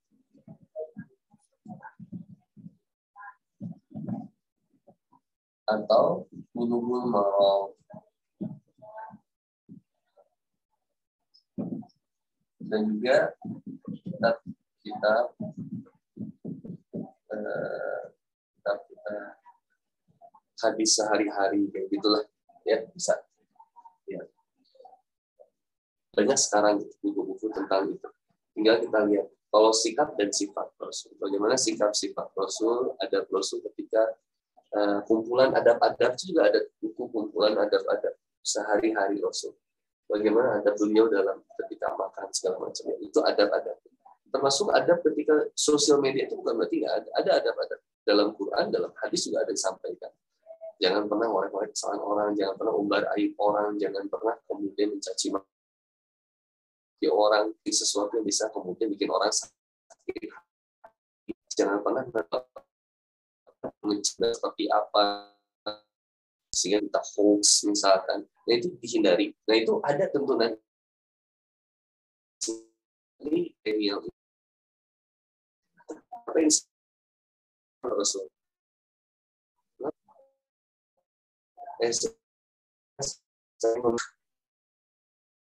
Atau 5.65 6.29
bulu-bulu 6.53 7.09
mau 7.09 7.75
dan 12.75 12.91
juga 12.91 13.31
kita 14.83 15.13
eh, 17.43 18.03
kita, 18.59 18.73
kita 18.87 19.15
hadis 20.65 20.91
sehari-hari 20.97 21.69
kayak 21.75 21.89
gitulah 21.91 22.25
ya 22.65 22.81
bisa 22.95 23.15
ya 24.09 24.23
banyak 26.15 26.39
sekarang 26.39 26.81
buku-buku 27.03 27.51
tentang 27.53 27.91
itu 27.91 28.09
Tinggal 28.55 28.79
kita 28.87 28.99
lihat 29.11 29.27
kalau 29.51 29.75
sikap 29.75 30.15
dan 30.15 30.31
sifat 30.31 30.71
Rasul. 30.79 31.19
Bagaimana 31.19 31.59
sikap 31.59 31.91
sifat 31.91 32.31
Rasul, 32.39 32.95
ada 33.03 33.27
Rasul 33.27 33.67
ketika 33.71 34.15
uh, 34.79 35.03
kumpulan 35.11 35.51
adab-adab 35.51 36.15
juga 36.15 36.51
ada 36.51 36.63
buku 36.79 37.11
kumpulan 37.11 37.59
adab-adab 37.59 38.15
sehari-hari 38.47 39.19
Rasul. 39.19 39.59
Bagaimana 40.07 40.63
ada 40.63 40.71
beliau 40.79 41.11
dalam 41.11 41.43
ketika 41.59 41.99
makan 41.99 42.31
segala 42.31 42.63
macamnya 42.63 42.95
itu 43.03 43.19
adab-adab. 43.19 43.79
Termasuk 44.35 44.75
adab 44.75 44.99
ketika 45.07 45.47
sosial 45.55 46.03
media 46.03 46.27
itu 46.27 46.35
bukan 46.35 46.59
berarti 46.59 46.83
nggak 46.83 46.95
ada. 46.99 47.09
Ada 47.23 47.31
adab-adab 47.39 47.81
dalam 48.03 48.29
Quran, 48.35 48.67
dalam 48.75 48.91
hadis 48.99 49.31
juga 49.31 49.47
ada 49.47 49.55
disampaikan. 49.55 50.11
Jangan 50.83 51.07
pernah 51.07 51.31
ngorek-ngorek 51.31 51.71
kesalahan 51.71 52.03
orang, 52.03 52.31
jangan 52.35 52.55
pernah 52.59 52.75
umbar 52.75 53.03
aib 53.15 53.39
orang, 53.39 53.79
jangan 53.79 54.05
pernah 54.11 54.35
kemudian 54.51 54.91
mencaci 54.91 55.31
di 56.99 57.09
orang 57.11 57.55
di 57.63 57.71
sesuatu 57.71 58.19
yang 58.19 58.27
bisa 58.27 58.51
kemudian 58.51 58.91
bikin 58.91 59.13
orang 59.13 59.29
sakit 59.29 60.35
jangan 61.55 61.79
pernah 61.81 62.03
mencoba 62.03 62.43
seperti 64.03 64.67
apa 64.69 65.31
sehingga 66.55 66.83
kita 66.87 67.01
hoax 67.15 67.67
misalkan. 67.67 68.27
Nah 68.47 68.55
itu 68.55 68.71
dihindari. 68.79 69.35
Nah 69.47 69.57
itu 69.59 69.83
ada 69.83 70.07
tuntunan. 70.11 70.55
Ini 73.25 73.57
Yang 76.25 76.65
Rasul 77.85 78.25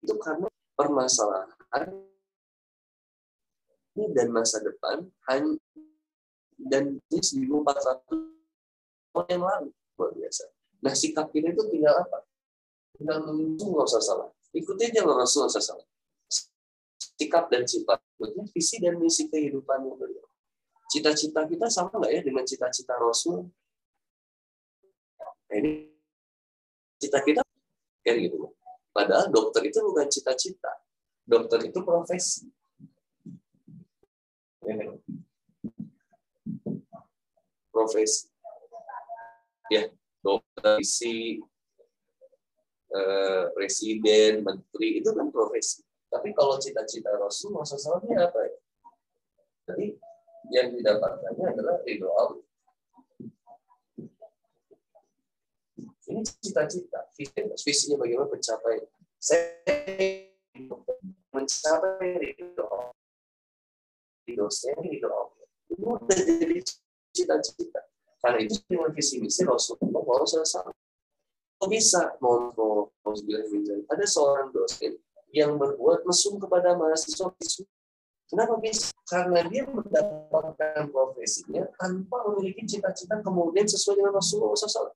itu 0.03 0.13
karena 0.23 0.47
permasalahan 0.75 1.89
ini 3.97 4.05
dan 4.13 4.27
masa 4.29 4.61
depan 4.61 5.07
hanya 5.31 5.57
dan 6.57 6.99
ini 7.09 7.19
1400 7.21 8.01
tahun 8.01 9.25
yang 9.29 9.43
lalu 9.45 9.69
luar 9.97 10.11
biasa. 10.13 10.43
Nah 10.81 10.93
sikap 10.93 11.29
kita 11.33 11.53
itu 11.53 11.63
tinggal 11.69 12.01
apa? 12.01 12.25
Tinggal 12.97 13.25
menunggu 13.25 13.65
nggak 13.77 13.87
usah 13.89 14.01
salah. 14.01 14.29
Ikuti 14.53 14.89
aja 14.89 15.05
nggak 15.05 15.25
usah 15.25 15.61
salah. 15.61 15.85
Sikap 17.17 17.49
dan 17.49 17.65
sifat, 17.65 17.97
visi 18.53 18.77
dan 18.77 18.97
misi 19.01 19.25
kehidupan 19.25 19.81
yang. 19.85 20.16
Cita-cita 20.87 21.43
kita 21.43 21.67
sama 21.67 21.91
nggak 21.99 22.13
ya 22.15 22.21
dengan 22.23 22.43
cita-cita 22.47 22.95
Rasul? 22.95 23.43
Nah, 25.47 25.55
ini 25.59 25.91
cita 26.95 27.19
kita 27.23 27.43
kayak 28.03 28.31
gitu. 28.31 28.55
Padahal 28.95 29.27
dokter 29.29 29.67
itu 29.67 29.83
bukan 29.83 30.07
cita-cita. 30.07 30.71
Dokter 31.27 31.59
itu 31.67 31.79
profesi. 31.83 32.47
Ya. 34.63 34.95
Profesi. 37.67 38.31
Ya, 39.67 39.91
dokter, 40.23 40.79
isi, 40.79 41.43
eh, 42.95 43.43
presiden, 43.51 44.47
menteri, 44.47 45.03
itu 45.03 45.11
kan 45.11 45.27
profesi. 45.27 45.83
Tapi 46.07 46.31
kalau 46.31 46.55
cita-cita 46.55 47.11
Rasul, 47.19 47.51
maksudnya 47.51 48.31
apa 48.31 48.39
ya? 48.47 48.55
Jadi 49.67 49.99
yang 50.51 50.73
didapatkannya 50.75 51.45
adalah 51.55 51.75
ridho 51.83 52.09
Allah. 52.11 52.43
Ini 56.07 56.23
cita-cita, 56.23 57.03
visinya 57.59 57.99
bagaimana 57.99 58.31
mencapai. 58.31 58.79
Saya 59.19 59.59
mencapai 61.35 62.11
ridho 62.15 62.67
ridho 64.27 64.47
saya 64.51 64.75
ridho 64.83 65.07
Allah. 65.07 65.47
Itu 65.71 65.83
udah 65.83 66.15
jadi 66.15 66.59
cita-cita. 67.15 67.81
Karena 68.19 68.43
itu 68.43 68.59
dengan 68.67 68.91
visi 68.91 69.23
misi 69.23 69.47
Rasulullah 69.47 70.03
selesai. 70.27 70.71
Kok 71.57 71.69
bisa 71.71 72.13
mau 72.21 72.53
ada 73.87 74.05
seorang 74.05 74.53
dosen 74.53 74.99
yang 75.33 75.57
berbuat 75.57 76.05
mesum 76.05 76.37
kepada 76.37 76.77
mahasiswa 76.77 77.33
Kenapa 78.27 78.59
bisa? 78.59 78.91
Karena 79.07 79.39
dia 79.47 79.63
mendapatkan 79.63 80.91
profesinya 80.91 81.63
tanpa 81.79 82.27
memiliki 82.27 82.67
cita-cita 82.67 83.23
kemudian 83.23 83.63
sesuai 83.63 84.03
dengan 84.03 84.19
Rasulullah 84.19 84.51
SAW 84.55 84.91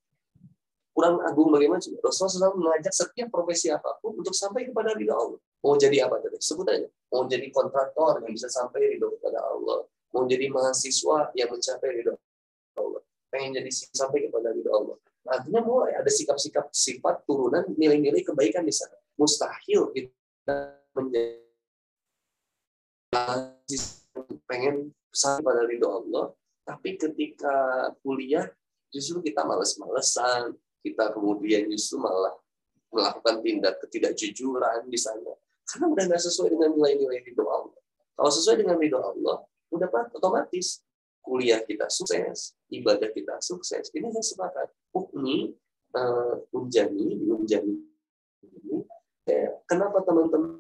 kurang 0.91 1.23
agung 1.23 1.49
bagaimana 1.49 1.79
Rasulullah 2.03 2.51
SAW 2.51 2.59
mengajak 2.59 2.93
setiap 2.93 3.31
profesi 3.31 3.71
apa 3.71 3.97
pun 4.03 4.19
untuk 4.19 4.35
sampai 4.35 4.67
kepada 4.67 4.91
ridha 4.91 5.15
Allah. 5.15 5.39
Mau 5.63 5.73
jadi 5.79 6.05
apa 6.05 6.19
tadi? 6.19 6.37
Sebut 6.37 6.67
aja. 6.67 6.87
Mau 7.09 7.25
jadi 7.25 7.47
kontraktor 7.49 8.19
yang 8.21 8.31
bisa 8.35 8.51
sampai 8.51 8.95
ridho 8.95 9.09
kepada 9.17 9.39
Allah. 9.39 9.87
Mau 10.11 10.27
jadi 10.27 10.51
mahasiswa 10.51 11.31
yang 11.33 11.49
mencapai 11.49 11.89
ridho 11.95 12.13
Allah. 12.75 13.01
Pengen 13.31 13.63
jadi 13.63 13.71
sampai 13.71 14.27
kepada 14.27 14.51
ridho 14.51 14.69
Allah. 14.69 14.97
Artinya 15.25 15.61
mulai 15.63 15.95
ada 15.95 16.11
sikap-sikap 16.11 16.69
sifat 16.75 17.23
turunan 17.25 17.63
nilai-nilai 17.73 18.21
kebaikan 18.21 18.67
di 18.67 18.73
sana. 18.75 18.97
Mustahil 19.15 19.89
kita 19.95 20.75
menjadi 20.97 21.40
pengen 24.47 24.95
sampai 25.11 25.43
pada 25.43 25.61
ridho 25.67 25.87
Allah, 25.91 26.31
tapi 26.63 26.95
ketika 26.95 27.91
kuliah 27.99 28.47
justru 28.91 29.19
kita 29.19 29.43
males-malesan, 29.43 30.55
kita 30.79 31.11
kemudian 31.11 31.67
justru 31.67 31.99
malah 31.99 32.35
melakukan 32.91 33.43
tindak 33.43 33.79
ketidakjujuran 33.83 34.87
di 34.87 34.99
sana. 34.99 35.35
Karena 35.67 35.85
udah 35.91 36.03
nggak 36.07 36.23
sesuai 36.23 36.55
dengan 36.55 36.71
nilai-nilai 36.75 37.19
ridho 37.23 37.43
Allah. 37.47 37.79
Kalau 38.15 38.31
sesuai 38.31 38.63
dengan 38.63 38.75
ridho 38.79 38.99
Allah, 38.99 39.43
udah 39.71 39.87
otomatis 40.15 40.83
kuliah 41.23 41.63
kita 41.63 41.87
sukses, 41.87 42.55
ibadah 42.71 43.11
kita 43.11 43.39
sukses. 43.39 43.91
Ini 43.91 44.11
saya 44.11 44.25
sepakat. 44.25 44.67
Ukni, 44.91 45.55
uh, 45.95 46.35
Unjani, 46.51 47.15
di 47.15 47.27
Unjani 47.31 47.75
ini, 48.41 48.83
ya, 49.23 49.55
kenapa 49.69 50.03
teman-teman 50.03 50.59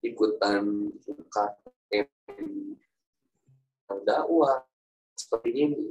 ikutan 0.00 0.64
KM 1.30 2.08
dakwah 4.04 4.64
seperti 5.12 5.50
ini? 5.54 5.84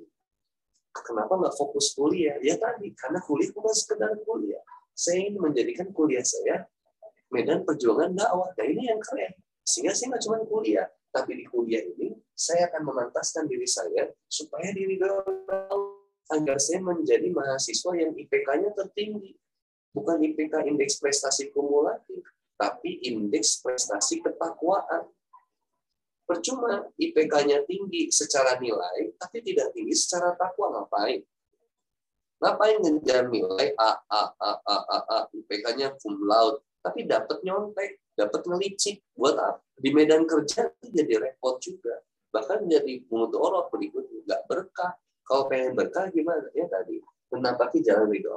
Kenapa 0.90 1.38
nggak 1.38 1.56
fokus 1.56 1.94
kuliah? 1.94 2.38
Ya 2.42 2.58
tadi, 2.58 2.92
karena 2.98 3.22
kuliah 3.22 3.54
bukan 3.54 3.74
sekedar 3.74 4.12
kuliah. 4.26 4.62
Saya 4.92 5.24
ingin 5.24 5.40
menjadikan 5.40 5.94
kuliah 5.96 6.26
saya 6.26 6.68
medan 7.30 7.64
perjuangan 7.64 8.12
dakwah. 8.18 8.50
Nah 8.58 8.66
ini 8.66 8.90
yang 8.90 9.00
keren. 9.00 9.32
Sehingga 9.64 9.94
saya 9.94 10.18
nggak 10.18 10.24
cuma 10.26 10.38
kuliah, 10.50 10.88
tapi 11.14 11.38
di 11.38 11.46
kuliah 11.46 11.86
ini 11.86 12.18
saya 12.34 12.68
akan 12.74 12.90
memantaskan 12.90 13.46
diri 13.46 13.70
saya 13.70 14.10
supaya 14.26 14.74
diri 14.74 14.98
agar 16.30 16.58
saya 16.62 16.82
menjadi 16.82 17.30
mahasiswa 17.30 17.92
yang 17.98 18.12
IPK-nya 18.18 18.74
tertinggi. 18.74 19.38
Bukan 19.90 20.22
IPK 20.22 20.70
indeks 20.70 21.02
prestasi 21.02 21.50
kumulatif, 21.50 22.22
tapi 22.60 23.00
indeks 23.08 23.64
prestasi 23.64 24.20
ketakwaan. 24.20 25.08
Percuma 26.28 26.86
IPK-nya 27.00 27.66
tinggi 27.66 28.12
secara 28.14 28.60
nilai, 28.62 29.16
tapi 29.18 29.42
tidak 29.42 29.74
tinggi 29.74 29.96
secara 29.98 30.38
takwa 30.38 30.78
ngapain? 30.78 31.26
Ngapain 32.38 32.78
ngejar 32.86 33.32
nilai 33.34 33.74
A, 33.80 33.92
A, 34.06 34.24
A, 34.38 34.52
A, 34.62 34.78
A, 34.78 35.00
A, 35.10 35.18
IPK-nya 35.34 35.98
cum 35.98 36.22
laude, 36.22 36.62
tapi 36.86 37.10
dapat 37.10 37.42
nyontek, 37.42 37.98
dapat 38.14 38.46
ngelicik. 38.46 39.02
Buat 39.18 39.42
apa? 39.42 39.64
Di 39.74 39.90
medan 39.90 40.30
kerja 40.30 40.70
itu 40.70 40.88
jadi 40.94 41.18
repot 41.18 41.58
juga. 41.58 41.98
Bahkan 42.30 42.70
jadi 42.70 43.10
orang 43.10 43.66
berikutnya, 43.74 44.22
nggak 44.30 44.42
berkah. 44.46 44.94
Kalau 45.26 45.50
pengen 45.50 45.74
berkah 45.74 46.14
gimana? 46.14 46.46
Ya 46.54 46.70
tadi, 46.70 47.02
menapaki 47.34 47.82
jalan 47.82 48.14
ridho 48.14 48.30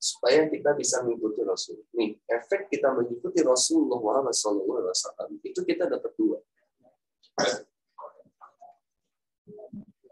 supaya 0.00 0.48
kita 0.48 0.72
bisa 0.72 1.04
mengikuti 1.04 1.44
Rasul. 1.44 1.84
Nih, 1.92 2.16
efek 2.24 2.72
kita 2.72 2.88
mengikuti 2.96 3.44
Rasulullah 3.44 4.00
Muhammad 4.00 4.32
SAW 4.32 4.64
itu 5.44 5.60
kita 5.60 5.84
dapat 5.84 6.16
dua. 6.16 6.40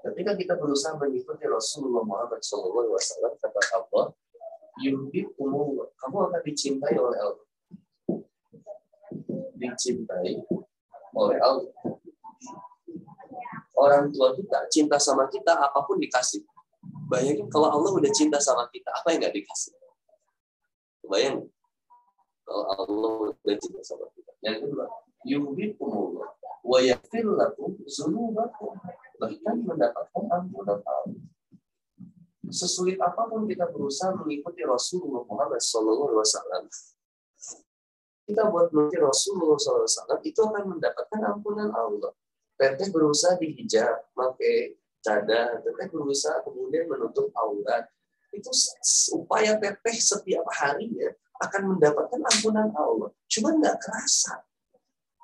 Ketika 0.05 0.37
kita 0.37 0.55
berusaha 0.61 0.93
mengikuti 1.01 1.49
Rasulullah 1.49 2.05
Muhammad 2.05 2.45
SAW, 2.45 2.85
kata 3.41 3.61
Allah, 3.81 4.13
umum, 5.41 5.89
kamu 5.97 6.17
akan 6.29 6.41
dicintai 6.45 6.95
oleh 7.01 7.19
Allah. 7.25 7.47
Dicintai 9.57 10.45
oleh 11.17 11.39
Allah. 11.41 11.73
Orang 13.73 14.11
tua 14.13 14.37
kita 14.37 14.69
cinta 14.69 15.01
sama 15.01 15.33
kita, 15.33 15.57
apa 15.57 15.81
pun 15.87 15.97
dikasih. 15.97 16.45
Bayangin 17.09 17.49
kalau 17.49 17.73
Allah 17.73 17.89
udah 17.89 18.13
cinta 18.13 18.37
sama 18.37 18.69
kita, 18.69 18.93
apa 18.93 19.17
yang 19.17 19.25
nggak 19.25 19.33
dikasih? 19.33 19.78
Bayang 21.07 21.47
kalau 22.43 22.65
Allah 22.75 23.13
udah 23.37 23.57
cinta 23.61 23.83
sama 23.85 24.09
kita. 24.17 24.33
Yang 24.41 24.57
kedua, 24.67 24.87
umum, 25.85 26.25
wa 26.65 26.79
yaghfir 26.81 27.27
lakum 27.29 27.77
dzunubakum. 27.85 28.73
Bahkan 29.19 29.57
mendapatkan 29.67 30.25
ampunan 30.31 30.81
Allah 30.87 31.29
sesulit 32.53 32.97
apa 33.01 33.29
pun 33.29 33.45
kita 33.45 33.69
berusaha 33.69 34.13
mengikuti 34.17 34.65
Rasulullah 34.65 35.25
Muhammad 35.25 35.61
SAW, 35.61 36.65
kita 38.29 38.43
buat 38.49 38.73
mengikuti 38.73 38.99
Rasulullah 39.01 39.57
SAW 39.57 40.21
itu 40.25 40.41
akan 40.41 40.77
mendapatkan 40.77 41.21
ampunan 41.25 41.73
Allah. 41.73 42.13
Teteh 42.59 42.91
berusaha 42.91 43.39
dihijab, 43.39 44.11
pakai 44.13 44.75
cadar, 44.99 45.63
teteh 45.63 45.87
berusaha 45.89 46.43
kemudian 46.43 46.91
menutup 46.91 47.31
aurat. 47.39 47.87
Itu 48.33 48.51
upaya 49.17 49.57
teteh 49.57 49.97
setiap 49.97 50.45
harinya 50.61 51.09
akan 51.39 51.77
mendapatkan 51.77 52.21
ampunan 52.21 52.69
Allah. 52.75 53.11
Cuma 53.31 53.55
nggak 53.55 53.77
kerasa. 53.79 54.43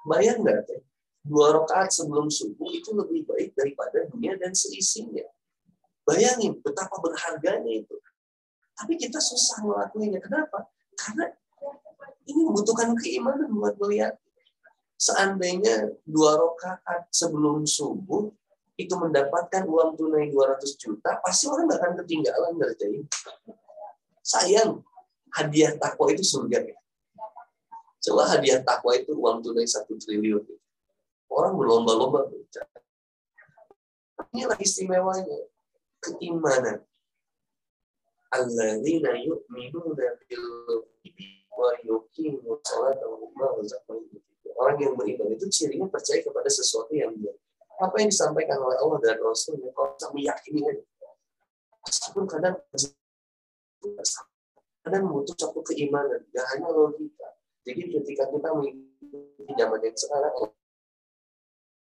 Bayang 0.06 0.44
nggak 0.44 0.68
teh? 0.68 0.80
Dua 1.24 1.56
rakaat 1.56 1.88
sebelum 1.88 2.28
subuh 2.28 2.68
itu 2.68 2.92
lebih 2.92 3.24
baik 3.24 3.56
daripada 3.56 4.04
dunia 4.12 4.36
dan 4.36 4.52
seisinya. 4.52 5.24
Bayangin 6.04 6.60
betapa 6.60 7.00
berharganya 7.00 7.72
itu. 7.72 7.96
Tapi 8.76 9.00
kita 9.00 9.16
susah 9.16 9.64
ngelakuinnya. 9.64 10.20
Kenapa? 10.20 10.68
Karena 11.00 11.32
ini 12.28 12.40
membutuhkan 12.44 12.92
keimanan 13.00 13.48
buat 13.56 13.80
melihat. 13.80 14.20
Seandainya 15.00 15.96
dua 16.04 16.36
rakaat 16.38 17.08
sebelum 17.08 17.64
subuh 17.64 18.30
itu 18.74 18.94
mendapatkan 18.98 19.62
uang 19.70 19.94
tunai 19.94 20.34
200 20.34 20.74
juta, 20.74 21.22
pasti 21.22 21.46
orang 21.46 21.70
nggak 21.70 21.80
akan 21.80 21.92
ketinggalan 22.02 22.52
ngerjain. 22.58 23.02
Sayang, 24.24 24.82
hadiah 25.30 25.78
takwa 25.78 26.10
itu 26.10 26.26
surga. 26.26 26.58
Coba 28.02 28.22
hadiah 28.34 28.58
takwa 28.66 28.98
itu 28.98 29.14
uang 29.14 29.46
tunai 29.46 29.66
satu 29.68 29.94
triliun. 29.94 30.42
Orang 31.30 31.54
berlomba-lomba 31.54 32.30
Inilah 34.34 34.58
istimewanya 34.58 35.46
keimanan. 36.02 36.82
Alladzina 38.34 39.14
yu'minuna 39.14 40.18
bil 40.26 40.46
wa 41.54 41.70
yuqimu 41.86 42.58
sholata 42.66 43.06
wa 43.06 43.30
Orang 44.58 44.78
yang 44.82 44.94
beriman 44.98 45.34
itu 45.34 45.46
cirinya 45.50 45.86
percaya 45.86 46.18
kepada 46.22 46.50
sesuatu 46.50 46.90
yang 46.94 47.14
dia. 47.14 47.34
Apa 47.82 47.94
yang 47.98 48.10
disampaikan 48.10 48.58
oleh 48.62 48.78
Allah 48.78 48.98
dan 49.02 49.18
Rasulnya, 49.18 49.70
kalau 49.74 49.94
bisa 49.98 50.08
meyakini. 50.14 50.62
Meskipun 51.84 52.24
kadang 52.30 52.54
kadang 54.84 55.04
butuh 55.10 55.36
satu 55.36 55.60
keimanan, 55.66 56.22
tidak 56.30 56.46
hanya 56.54 56.68
logika. 56.72 57.28
Jadi 57.64 57.82
ketika 57.88 58.24
kita 58.28 58.48
mengikuti 58.52 59.52
zaman 59.56 59.80
yang 59.80 59.96
sekarang, 59.96 60.34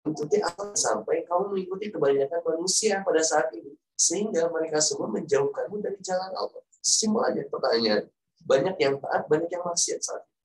mengikuti 0.06 0.38
apa 0.42 0.64
sampai 0.74 1.22
kamu 1.26 1.44
mengikuti 1.54 1.86
kebanyakan 1.90 2.40
manusia 2.42 3.02
pada 3.02 3.22
saat 3.22 3.50
ini 3.54 3.74
sehingga 3.98 4.46
mereka 4.54 4.78
semua 4.78 5.10
menjauhkanmu 5.10 5.82
dari 5.82 5.98
jalan 5.98 6.30
Allah. 6.32 6.62
Simpel 6.78 7.22
aja 7.26 7.42
pertanyaan. 7.50 8.06
Banyak 8.46 8.76
yang 8.78 8.94
taat, 9.02 9.26
banyak 9.26 9.50
yang 9.50 9.66
maksiat 9.66 10.00
saat 10.00 10.22
ini. 10.22 10.38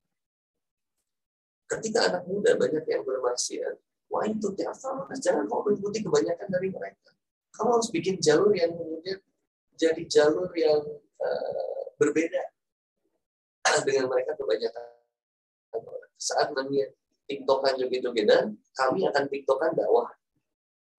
Ketika 1.70 1.98
anak 2.10 2.22
muda 2.26 2.58
banyak 2.58 2.84
yang 2.84 3.06
bermaksiat, 3.06 3.78
wah 4.14 4.22
itu 4.30 4.46
tiafal, 4.54 5.10
jangan 5.18 5.50
kau 5.50 5.66
mengikuti 5.66 5.98
kebanyakan 5.98 6.46
dari 6.46 6.70
mereka. 6.70 7.10
Kamu 7.58 7.74
harus 7.74 7.90
bikin 7.90 8.22
jalur 8.22 8.54
yang 8.54 8.70
kemudian 8.70 9.18
jadi 9.74 10.02
jalur 10.06 10.54
yang 10.54 10.78
uh, 11.18 11.82
berbeda 11.98 12.46
dengan 13.86 14.06
mereka 14.06 14.38
kebanyakan. 14.38 14.86
Saat 16.14 16.54
namanya 16.54 16.94
tiktokan 17.26 17.74
joget-jogetan, 17.74 18.54
kami 18.78 19.02
akan 19.10 19.26
tiktokan 19.26 19.74
dakwah 19.74 20.14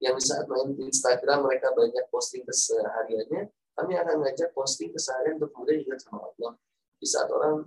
yang 0.04 0.20
saat 0.20 0.44
main 0.52 0.76
di 0.76 0.92
Instagram 0.92 1.48
mereka 1.48 1.72
banyak 1.72 2.04
posting 2.12 2.44
kesehariannya, 2.44 3.48
kami 3.80 3.94
akan 3.96 4.28
ngajak 4.28 4.52
posting 4.52 4.92
keseharian 4.92 5.40
untuk 5.40 5.56
kemudian 5.56 5.88
ingat 5.88 6.04
sama 6.04 6.20
Allah. 6.20 6.60
Di 7.00 7.08
saat 7.08 7.32
orang 7.32 7.64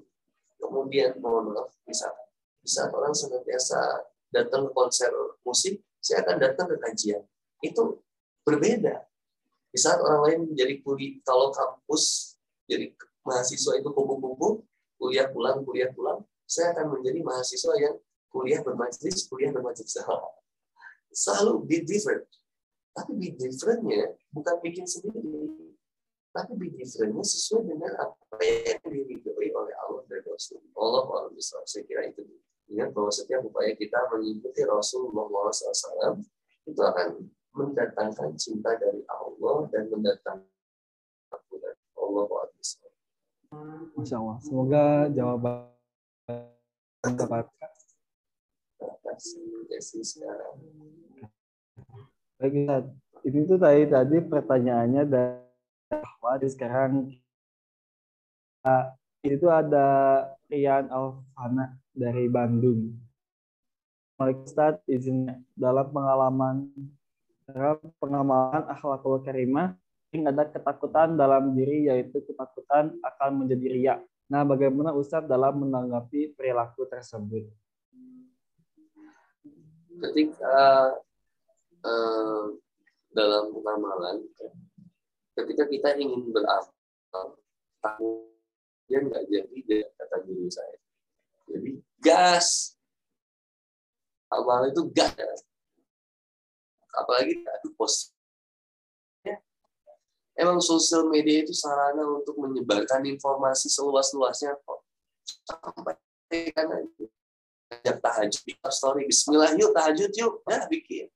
kemudian 0.60 1.16
mohon 1.24 1.56
maaf, 1.56 1.72
di 1.88 1.96
saat, 1.96 2.16
di 2.60 2.68
saat 2.68 2.92
orang 2.92 3.16
senantiasa 3.16 4.04
datang 4.28 4.68
ke 4.68 4.70
konser 4.76 5.10
musik, 5.42 5.80
saya 5.98 6.24
akan 6.24 6.36
datang 6.40 6.66
ke 6.68 6.76
kajian. 6.78 7.22
Itu 7.64 8.02
berbeda. 8.44 9.04
Di 9.68 9.78
saat 9.78 10.00
orang 10.00 10.20
lain 10.24 10.38
menjadi 10.52 10.80
kuli, 10.80 11.20
kalau 11.24 11.52
kampus 11.52 12.36
jadi 12.68 12.92
mahasiswa 13.24 13.76
itu 13.76 13.88
kumpul-kumpul, 13.92 14.64
kuliah 14.96 15.28
pulang, 15.28 15.60
kuliah 15.64 15.92
pulang, 15.92 16.24
saya 16.48 16.72
akan 16.72 16.96
menjadi 16.96 17.20
mahasiswa 17.20 17.72
yang 17.76 17.94
kuliah 18.32 18.60
bermajlis, 18.64 19.28
kuliah 19.28 19.52
bermajlis 19.52 19.96
selalu 21.12 21.64
be 21.64 21.84
different. 21.84 22.24
Tapi 22.96 23.14
be 23.16 23.28
differentnya 23.36 24.16
bukan 24.32 24.56
bikin 24.64 24.84
sendiri. 24.88 25.68
tapi 26.28 26.54
be 26.60 26.68
differentnya 26.76 27.24
sesuai 27.24 27.66
dengan 27.66 27.92
apa 27.98 28.36
yang 28.44 28.78
diridhoi 28.84 29.48
oleh 29.48 29.74
Allah 29.88 30.04
dan 30.06 30.22
Rasul. 30.28 30.60
Allah 30.76 31.02
Allah 31.08 31.32
saya 31.64 31.82
kira 31.88 32.04
itu 32.04 32.22
ingat 32.68 32.92
bahwa 32.92 33.08
setiap 33.08 33.44
upaya 33.44 33.72
kita 33.72 33.96
mengikuti 34.12 34.60
Rasulullah 34.64 35.48
SAW 35.52 36.20
itu 36.68 36.80
akan 36.80 37.28
mendatangkan 37.56 38.36
cinta 38.36 38.76
dari 38.76 39.02
Allah 39.08 39.66
dan 39.72 39.88
mendatangkan 39.88 40.44
Allah 41.96 42.24
bisa. 42.54 42.84
Masya 43.96 44.16
Allah. 44.20 44.36
Semoga 44.44 44.84
jawaban 45.10 45.72
dapat. 47.02 47.44
Terima 48.78 48.96
kasih. 49.02 49.42
Baik, 52.38 52.54
ini 53.26 53.38
tuh 53.50 53.58
tadi 53.58 53.82
tadi 53.90 54.16
pertanyaannya 54.22 55.02
dari 55.08 55.48
bahwa 55.90 56.32
sekarang 56.46 56.92
uh, 58.62 58.84
itu 59.26 59.46
ada 59.50 59.86
Rian 60.46 60.86
Alfana 60.92 61.74
dari 61.98 62.30
Bandung. 62.30 62.94
Malik 64.18 64.46
Ustaz 64.46 64.78
izin 64.86 65.26
dalam 65.58 65.90
pengalaman 65.90 66.70
dalam 67.46 67.78
pengalaman 67.98 68.66
akhlakul 68.70 69.22
karimah 69.22 69.74
ini 70.14 70.26
ada 70.26 70.46
ketakutan 70.48 71.18
dalam 71.18 71.52
diri 71.52 71.90
yaitu 71.90 72.22
ketakutan 72.24 72.94
akan 73.02 73.44
menjadi 73.44 73.66
riak. 73.74 74.00
Nah, 74.28 74.44
bagaimana 74.44 74.92
Ustaz 74.94 75.24
dalam 75.26 75.66
menanggapi 75.66 76.36
perilaku 76.36 76.84
tersebut? 76.88 77.48
Ketika 79.98 80.56
uh, 81.82 82.54
dalam 83.12 83.50
pengamalan 83.50 84.16
ketika 85.38 85.64
kita 85.70 85.88
ingin 85.98 86.30
beramal 86.30 87.24
dia 88.88 88.98
nggak 89.04 89.24
jadi 89.26 89.56
dia 89.64 89.86
kata 89.96 90.16
guru 90.26 90.50
saya 90.50 90.78
jadi 91.48 91.70
gas. 91.98 92.76
Amal 94.28 94.68
itu 94.68 94.84
gas. 94.92 95.16
Apalagi 96.92 97.40
adu 97.42 97.72
pos. 97.74 98.12
Ya. 99.24 99.40
emang 100.36 100.60
sosial 100.60 101.08
media 101.08 101.42
itu 101.42 101.56
sarana 101.56 102.04
untuk 102.04 102.36
menyebarkan 102.36 103.02
informasi 103.08 103.72
seluas-luasnya 103.72 104.54
kok. 104.62 104.80
Sampai 105.48 105.96
kan 106.52 106.68
aja 106.68 107.92
tahajud. 108.00 108.44
Story 108.68 109.08
Bismillah 109.08 109.56
yuk 109.56 109.72
tahajud 109.72 110.12
yuk. 110.12 110.44
Ya 110.48 110.68
bikin. 110.68 111.08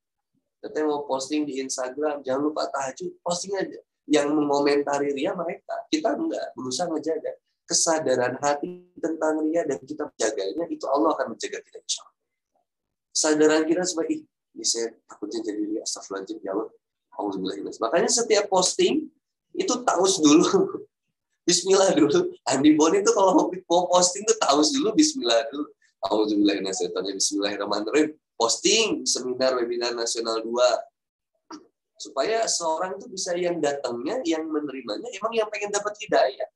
Katanya 0.63 0.95
mau 0.95 1.03
posting 1.11 1.43
di 1.43 1.59
Instagram, 1.59 2.23
jangan 2.23 2.43
lupa 2.47 2.71
tahajud, 2.71 3.19
posting 3.27 3.59
aja. 3.59 3.83
Yang 4.07 4.31
mengomentari 4.31 5.11
Ria 5.11 5.35
mereka, 5.35 5.75
kita 5.91 6.15
enggak 6.15 6.55
berusaha 6.55 6.87
menjaga 6.87 7.35
kesadaran 7.73 8.37
hati 8.37 8.85
tentang 9.01 9.41
Ria 9.49 9.65
dan 9.65 9.81
kita 9.81 10.13
menjaganya, 10.13 10.69
itu 10.69 10.85
Allah 10.85 11.17
akan 11.17 11.33
menjaga 11.33 11.65
kita 11.65 11.81
insya 11.81 12.05
Allah. 12.05 12.21
Kesadaran 13.13 13.65
kita 13.65 13.83
sebagai 13.89 14.17
ini 14.29 14.65
saya 14.69 14.93
takutnya 15.09 15.41
jadi 15.41 15.61
Ria, 15.65 15.83
astagfirullahaladzim, 15.89 16.39
ya 16.45 16.53
Allah. 16.53 16.69
Makanya 17.89 18.11
setiap 18.13 18.45
posting 18.53 19.09
itu 19.57 19.75
taus 19.89 20.21
dulu. 20.21 20.85
Bismillah 21.49 21.97
dulu. 21.97 22.37
Andi 22.47 22.77
Boni 22.77 23.03
itu 23.03 23.13
kalau 23.13 23.51
mau 23.51 23.83
posting 23.91 24.25
tuh 24.29 24.37
taus 24.39 24.71
dulu 24.73 24.93
Bismillah 24.93 25.49
dulu. 25.49 25.67
Bismillahirrahmanirrahim 26.03 28.11
posting 28.35 29.07
seminar 29.07 29.55
webinar 29.55 29.95
nasional 29.95 30.43
2 30.43 30.51
supaya 32.03 32.43
seorang 32.51 32.99
itu 32.99 33.07
bisa 33.07 33.39
yang 33.39 33.63
datangnya, 33.63 34.19
yang 34.27 34.43
menerimanya, 34.51 35.07
emang 35.15 35.31
yang 35.39 35.47
pengen 35.47 35.71
dapat 35.71 35.95
hidayah. 36.03 36.51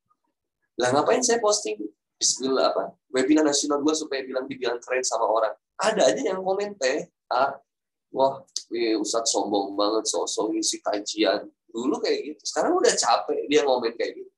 Lah 0.77 0.89
ngapain 0.93 1.25
saya 1.25 1.41
posting 1.41 1.81
Bismillah 2.17 2.73
apa 2.73 2.97
webinar 3.13 3.45
nasional 3.45 3.85
2 3.85 3.93
supaya 3.93 4.25
bilang 4.25 4.49
dibilang 4.49 4.81
keren 4.81 5.05
sama 5.05 5.29
orang. 5.29 5.53
Ada 5.77 6.13
aja 6.13 6.33
yang 6.33 6.41
komen 6.41 6.73
teh, 6.81 7.13
ah, 7.29 7.61
wah, 8.09 8.41
eh, 8.73 8.97
Ustadz 8.97 9.37
sombong 9.37 9.77
banget, 9.77 10.09
sosok 10.09 10.57
ngisi 10.57 10.81
kajian. 10.81 11.45
Dulu 11.69 12.01
kayak 12.01 12.33
gitu, 12.33 12.43
sekarang 12.49 12.81
udah 12.81 12.89
capek 12.97 13.45
dia 13.53 13.61
ngomen 13.69 13.93
kayak 14.01 14.17
gitu. 14.17 14.33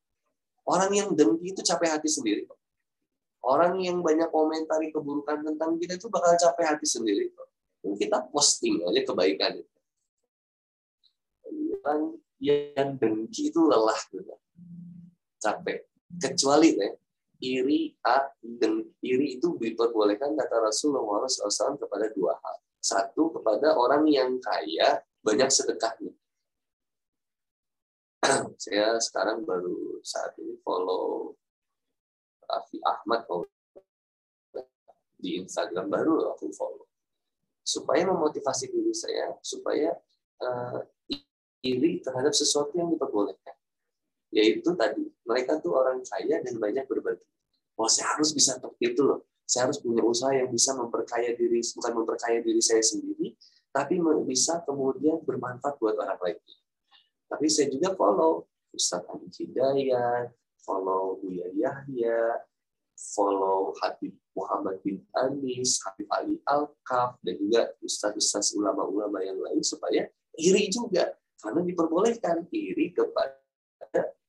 Orang 0.67 0.91
yang 0.91 1.15
dengki 1.15 1.55
itu 1.55 1.63
capek 1.63 1.97
hati 1.97 2.11
sendiri. 2.11 2.51
Orang 3.47 3.79
yang 3.79 4.03
banyak 4.03 4.27
komentari 4.35 4.91
keburukan 4.91 5.47
tentang 5.47 5.79
kita 5.79 5.95
itu 5.95 6.11
bakal 6.11 6.35
capek 6.35 6.75
hati 6.75 6.87
sendiri. 6.87 7.31
Kita 7.79 8.27
posting 8.35 8.83
aja 8.83 9.01
kebaikan 9.07 9.63
itu. 9.63 9.77
Yang 12.43 12.89
dengki 12.99 13.55
itu 13.55 13.61
lelah 13.63 13.97
juga. 14.11 14.35
Capek. 15.39 15.87
Kecuali 16.17 16.73
ya, 16.73 16.89
iri 17.45 17.93
a 18.09 18.25
dan 18.41 18.81
iri 19.05 19.37
itu 19.37 19.61
diperbolehkan 19.61 20.33
kata 20.33 20.73
Rasulullah 20.73 21.29
SAW 21.29 21.77
kepada 21.77 22.09
dua 22.17 22.33
hal. 22.41 22.57
Satu 22.81 23.35
kepada 23.37 23.77
orang 23.77 24.09
yang 24.09 24.41
kaya 24.41 25.05
banyak 25.21 25.53
sedekahnya. 25.53 26.15
Saya 28.63 28.97
sekarang 28.97 29.45
baru 29.45 30.01
saat 30.01 30.33
ini 30.41 30.57
follow 30.65 31.37
Raffi 32.49 32.81
Ahmad 32.81 33.29
di 35.19 35.43
Instagram 35.43 35.91
baru 35.91 36.31
aku 36.33 36.49
follow 36.55 36.87
supaya 37.67 38.07
memotivasi 38.09 38.71
diri 38.71 38.95
saya 38.95 39.35
supaya 39.43 39.93
uh, 40.41 40.81
iri 41.61 42.01
terhadap 42.01 42.33
sesuatu 42.33 42.73
yang 42.79 42.89
diperbolehkan 42.95 43.58
yaitu 44.35 44.73
tadi 44.77 45.09
mereka 45.25 45.57
tuh 45.61 45.77
orang 45.77 46.05
kaya 46.05 46.41
dan 46.45 46.55
banyak 46.57 46.85
berbagi. 46.85 47.25
Wah 47.79 47.89
saya 47.89 48.19
harus 48.19 48.35
bisa 48.35 48.59
seperti 48.59 48.93
itu 48.95 49.03
loh. 49.07 49.25
Saya 49.49 49.71
harus 49.71 49.81
punya 49.81 50.05
usaha 50.05 50.35
yang 50.35 50.53
bisa 50.53 50.77
memperkaya 50.77 51.33
diri 51.33 51.65
bukan 51.73 51.93
memperkaya 52.05 52.39
diri 52.45 52.61
saya 52.61 52.85
sendiri 52.85 53.33
tapi 53.73 54.01
bisa 54.29 54.61
kemudian 54.65 55.23
bermanfaat 55.25 55.77
buat 55.81 55.97
orang 55.97 56.21
lain. 56.21 56.39
Tapi 57.29 57.47
saya 57.49 57.69
juga 57.69 57.93
follow 57.97 58.49
Ustadz 58.73 59.09
Adi 59.09 59.29
Hidayat 59.33 60.33
follow 60.69 61.17
Buya 61.25 61.49
Yahya, 61.57 62.45
follow 63.17 63.73
Habib 63.81 64.13
Muhammad 64.37 64.85
bin 64.85 65.01
Anis, 65.17 65.81
Habib 65.81 66.05
Ali 66.13 66.37
Al-Kaf, 66.45 67.17
dan 67.25 67.41
juga 67.41 67.73
ustaz-ustaz 67.81 68.53
ulama-ulama 68.53 69.25
yang 69.25 69.41
lain 69.41 69.65
supaya 69.65 70.05
iri 70.37 70.69
juga. 70.69 71.17
Karena 71.41 71.65
diperbolehkan 71.65 72.53
iri 72.53 72.93
kepada 72.93 73.41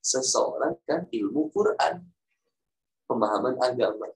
seseorang 0.10 0.73
kan 0.90 1.06
ilmu 1.14 1.53
Quran, 1.53 2.02
pemahaman 3.06 3.61
agama. 3.61 4.10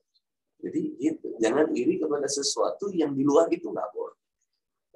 Jadi 0.58 0.98
gitu, 0.98 1.38
jangan 1.38 1.70
iri 1.70 2.02
kepada 2.02 2.26
sesuatu 2.26 2.90
yang 2.90 3.14
di 3.14 3.22
luar 3.22 3.46
itu 3.54 3.70
nggak 3.70 3.90
boleh. 3.94 4.18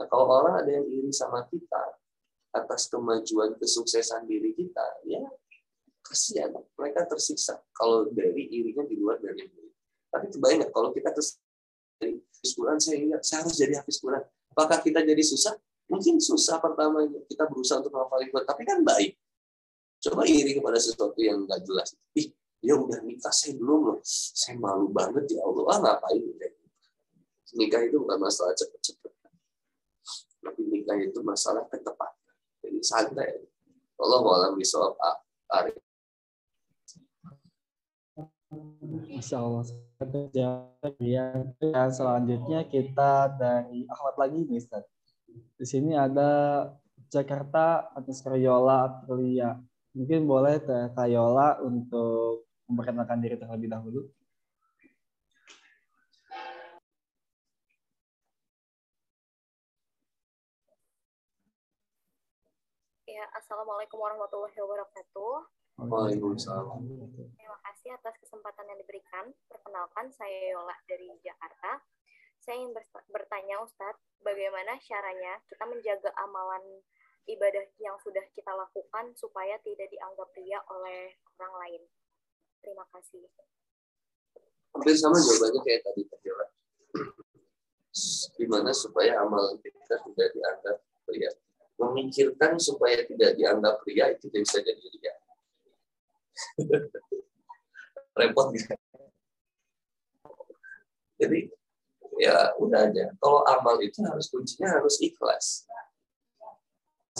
Nah, 0.02 0.06
kalau 0.10 0.26
orang 0.42 0.64
ada 0.64 0.70
yang 0.74 0.86
iri 0.90 1.14
sama 1.14 1.46
kita 1.46 1.94
atas 2.50 2.90
kemajuan 2.90 3.54
kesuksesan 3.60 4.26
diri 4.26 4.56
kita, 4.56 4.86
ya 5.06 5.22
kasihan. 6.02 6.50
Mereka 6.74 7.04
tersiksa 7.04 7.60
kalau 7.76 8.08
dari 8.08 8.48
irinya 8.48 8.82
di 8.88 8.96
luar 8.96 9.20
dari 9.20 9.44
ini 9.44 9.68
tapi 10.08 10.32
kebayang 10.32 10.72
kalau 10.72 10.90
kita 10.90 11.12
terus 11.12 11.36
dari 12.00 12.16
Quran 12.40 12.78
saya 12.80 12.96
ingat 12.96 13.20
saya 13.28 13.44
harus 13.44 13.54
jadi 13.60 13.74
habis 13.76 14.00
Quran. 14.00 14.24
Apakah 14.56 14.80
kita 14.80 15.04
jadi 15.04 15.20
susah? 15.20 15.54
Mungkin 15.88 16.20
susah 16.20 16.60
pertama 16.60 17.04
kita 17.28 17.44
berusaha 17.48 17.80
untuk 17.80 17.92
menghafal 17.92 18.20
Quran 18.24 18.46
tapi 18.48 18.62
kan 18.64 18.80
baik 18.84 19.16
coba 19.98 20.22
iri 20.28 20.54
kepada 20.54 20.78
sesuatu 20.78 21.18
yang 21.18 21.42
nggak 21.46 21.62
jelas. 21.66 21.94
Ih 22.14 22.30
dia 22.58 22.74
udah 22.74 22.98
nikah 23.02 23.32
saya 23.34 23.54
belum 23.58 23.80
loh. 23.94 23.98
Saya 24.04 24.58
malu 24.58 24.90
banget 24.90 25.30
ya 25.30 25.42
Allah. 25.42 25.64
Ah 25.70 25.78
ngapain 25.82 26.22
nikah 27.56 27.80
itu 27.80 27.96
bukan 27.96 28.18
masalah 28.20 28.52
cepet-cepet. 28.52 29.12
Tapi 30.44 30.60
nikah 30.68 30.98
itu 31.00 31.20
masalah 31.24 31.64
ketepatan 31.66 32.34
jadi 32.60 32.80
santai. 32.84 33.30
Allah 33.98 34.20
malam 34.22 34.52
bisa 34.54 34.78
Arif 35.50 35.80
Masya 39.08 39.36
Allah. 39.42 39.64
Dan 41.58 41.90
selanjutnya 41.90 42.64
kita 42.70 43.34
dari 43.34 43.84
Ahmad 43.90 44.14
lagi 44.16 44.46
nih, 44.46 44.62
Ustaz. 44.62 44.86
Di 45.58 45.66
sini 45.66 45.92
ada 45.98 46.64
Jakarta 47.10 47.92
atas 47.92 48.22
Karyola 48.22 48.86
Atria. 48.86 49.58
Mungkin 49.98 50.30
boleh 50.30 50.62
Karyola 50.94 51.58
untuk 51.58 52.46
memperkenalkan 52.70 53.18
diri 53.18 53.34
terlebih 53.34 53.66
dahulu. 53.66 54.06
Ya, 63.10 63.26
Assalamualaikum 63.34 63.98
warahmatullahi 63.98 64.54
wabarakatuh. 64.54 65.34
Waalaikumsalam. 65.82 66.78
Terima 67.34 67.58
kasih 67.66 67.98
atas 67.98 68.14
kesempatan 68.22 68.70
yang 68.70 68.78
diberikan. 68.78 69.34
Perkenalkan, 69.50 70.14
saya 70.14 70.54
Yola 70.54 70.78
dari 70.86 71.10
Jakarta. 71.26 71.82
Saya 72.38 72.62
ingin 72.62 72.70
bertanya, 73.10 73.66
Ustadz, 73.66 73.98
bagaimana 74.22 74.78
caranya 74.78 75.42
kita 75.50 75.66
menjaga 75.66 76.14
amalan 76.22 76.86
ibadah 77.28 77.64
yang 77.78 77.96
sudah 78.00 78.24
kita 78.32 78.50
lakukan 78.56 79.12
supaya 79.14 79.60
tidak 79.60 79.92
dianggap 79.92 80.32
ria 80.32 80.58
oleh 80.72 81.12
orang 81.36 81.54
lain. 81.60 81.82
Terima 82.64 82.84
kasih. 82.90 83.28
Hampir 84.72 84.96
sama 84.96 85.20
jawabannya 85.20 85.60
kayak 85.62 85.82
tadi 85.84 86.02
Teh 86.08 86.20
Gimana 88.38 88.70
supaya 88.72 89.20
amal 89.20 89.58
kita 89.60 89.96
tidak 90.08 90.28
dianggap 90.32 90.76
ria? 91.10 91.30
Memikirkan 91.78 92.58
supaya 92.58 93.04
tidak 93.06 93.38
dianggap 93.38 93.82
ria 93.86 94.10
itu 94.10 94.26
tidak 94.32 94.42
bisa 94.48 94.58
jadi 94.64 94.82
ria. 94.82 95.14
Repot 98.18 98.50
gitu. 98.54 98.74
Jadi 101.18 101.38
ya 102.18 102.54
udah 102.58 102.90
aja. 102.90 103.10
Kalau 103.18 103.42
amal 103.46 103.78
itu 103.82 104.02
harus 104.06 104.30
kuncinya 104.30 104.78
harus 104.78 104.98
ikhlas. 105.02 105.66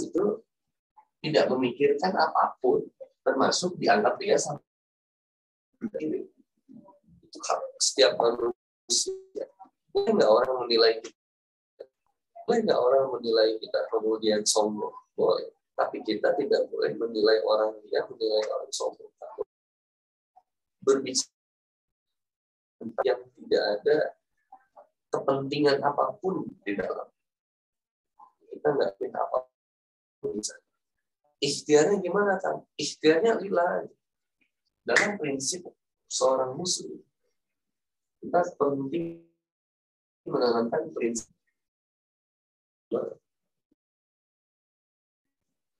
Itu 0.02 0.42
tidak 1.18 1.50
memikirkan 1.50 2.14
apa 2.14 2.54
pun, 2.62 2.86
termasuk 3.26 3.74
dianggap 3.78 4.14
dia 4.22 4.38
sama 4.38 4.62
ini. 5.98 6.26
Itu 7.26 7.38
setiap 7.78 8.18
manusia. 8.18 9.46
Boleh 9.90 10.10
nggak 10.14 10.30
orang 10.30 10.54
menilai 10.66 10.92
kita? 11.02 11.18
Boleh 12.46 12.60
nggak 12.64 12.80
orang 12.80 13.04
menilai 13.18 13.48
kita 13.60 13.80
kemudian 13.92 14.40
sombong? 14.46 14.94
Boleh. 15.18 15.50
Tapi 15.78 16.02
kita 16.02 16.34
tidak 16.34 16.66
boleh 16.74 16.90
menilai 16.98 17.38
orang 17.46 17.78
dia 17.86 18.02
menilai 18.06 18.42
orang 18.50 18.70
sombong. 18.74 19.10
Berbicara 20.82 21.36
yang 23.04 23.20
tidak 23.36 23.64
ada 23.78 23.98
kepentingan 25.10 25.78
apa 25.82 26.14
pun 26.18 26.46
di 26.62 26.72
dalam. 26.78 27.08
Kita 28.48 28.68
nggak 28.74 28.92
minta 29.02 29.20
apa 29.22 29.38
pun. 29.44 29.47
Ikhtiarnya 31.38 32.02
gimana, 32.02 32.38
kan? 32.42 32.62
Ikhtiarnya 32.74 33.38
lila. 33.38 33.86
Dalam 34.82 35.20
prinsip 35.20 35.68
seorang 36.08 36.56
muslim, 36.56 36.96
kita 38.24 38.40
penting 38.56 39.20
menanamkan 40.24 40.88
prinsip 40.96 41.28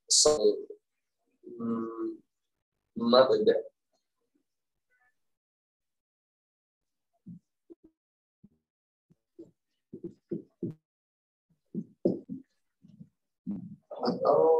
so, 0.08 0.56
hmm, 1.44 2.18
atau 14.08 14.58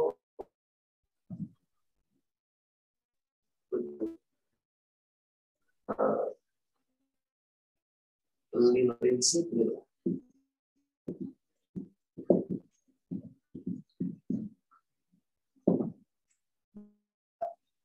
prinsip 8.99 9.47
gitu. 9.49 9.81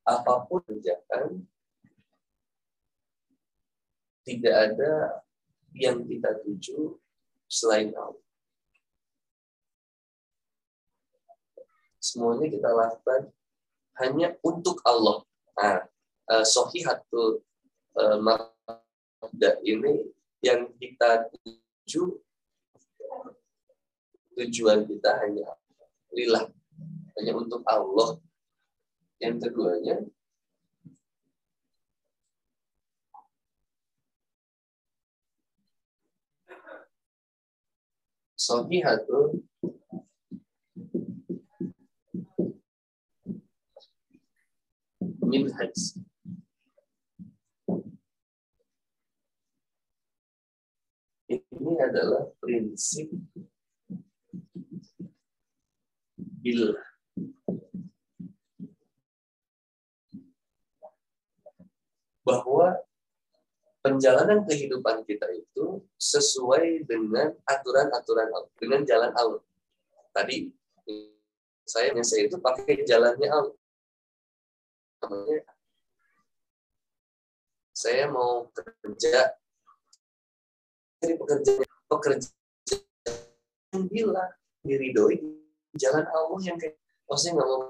apa 0.05 0.45
pun 0.45 0.61
kerjakan 0.69 1.49
tidak 4.21 4.53
ada 4.53 4.93
yang 5.73 6.05
kita 6.05 6.45
tuju 6.45 7.01
selain 7.49 7.89
Allah. 7.97 8.24
Semuanya 12.05 12.53
kita 12.53 12.69
lakukan 12.69 13.33
hanya 13.97 14.37
untuk 14.45 14.85
Allah. 14.85 15.25
Nah, 15.57 15.89
uh, 16.29 16.45
sohihatul 16.45 17.41
uh, 17.97 18.21
mabda 18.21 19.65
ini 19.65 20.13
yang 20.45 20.69
kita 20.77 21.33
tuju 21.33 22.21
tujuan 24.37 24.85
kita 24.85 25.11
hanya 25.25 25.57
lillah, 26.13 26.53
hanya 27.17 27.33
untuk 27.33 27.65
Allah. 27.65 28.21
Yang 29.23 29.49
keduanya 29.49 30.05
sohihatul 38.37 39.41
minhaj. 45.35 45.75
Ini 51.27 51.73
adalah 51.83 52.31
prinsip 52.39 53.11
bil 56.45 56.77
bahwa 62.23 62.79
penjalanan 63.83 64.47
kehidupan 64.47 65.03
kita 65.09 65.27
itu 65.35 65.83
sesuai 65.99 66.87
dengan 66.87 67.35
aturan-aturan 67.49 68.29
dengan 68.61 68.81
jalan 68.87 69.13
Allah. 69.19 69.43
Tadi 70.15 70.53
saya 71.65 71.91
saya 72.05 72.29
itu 72.29 72.37
pakai 72.39 72.85
jalannya 72.87 73.29
Allah 73.29 73.57
saya 77.75 78.07
mau 78.09 78.49
kerja 78.55 79.35
jadi 81.03 81.15
pekerja 81.21 81.51
pekerja 81.91 82.29
yang 83.75 83.85
bila 83.91 84.25
diridoi 84.65 85.21
jalan 85.77 86.07
Allah 86.09 86.41
yang 86.47 86.57
kayak 86.57 86.79
oh 87.11 87.19
saya 87.19 87.37
nggak 87.37 87.49
mau 87.51 87.63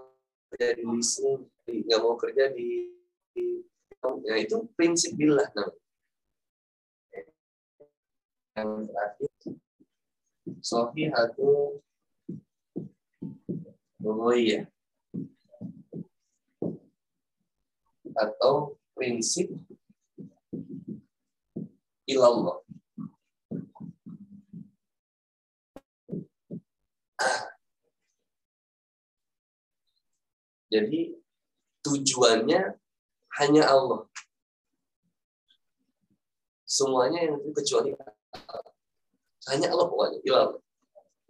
kerja 0.53 0.67
di 0.77 0.83
leasing 0.85 1.41
nggak 1.67 2.01
mau 2.05 2.15
kerja 2.21 2.45
di, 2.53 2.69
di 3.33 3.45
ya 4.29 4.37
itu 4.39 4.69
prinsip 4.77 5.17
bila 5.17 5.49
namanya 5.57 5.81
yang 8.55 8.87
terakhir 8.87 9.31
Sofi 10.61 11.09
atau 11.09 11.81
Oh 14.05 14.33
iya. 14.37 14.69
Atau 18.15 18.79
prinsip 18.95 19.51
ilallah. 22.07 22.61
Jadi 30.75 31.15
tujuannya 31.87 32.75
hanya 33.39 33.63
Allah. 33.71 34.11
Semuanya 36.67 37.31
yang 37.31 37.39
itu 37.39 37.55
kecuali 37.55 37.95
Allah. 37.95 38.75
Hanya 39.55 39.71
Allah 39.71 39.87
pokoknya. 39.87 40.19
Ilallah. 40.27 40.63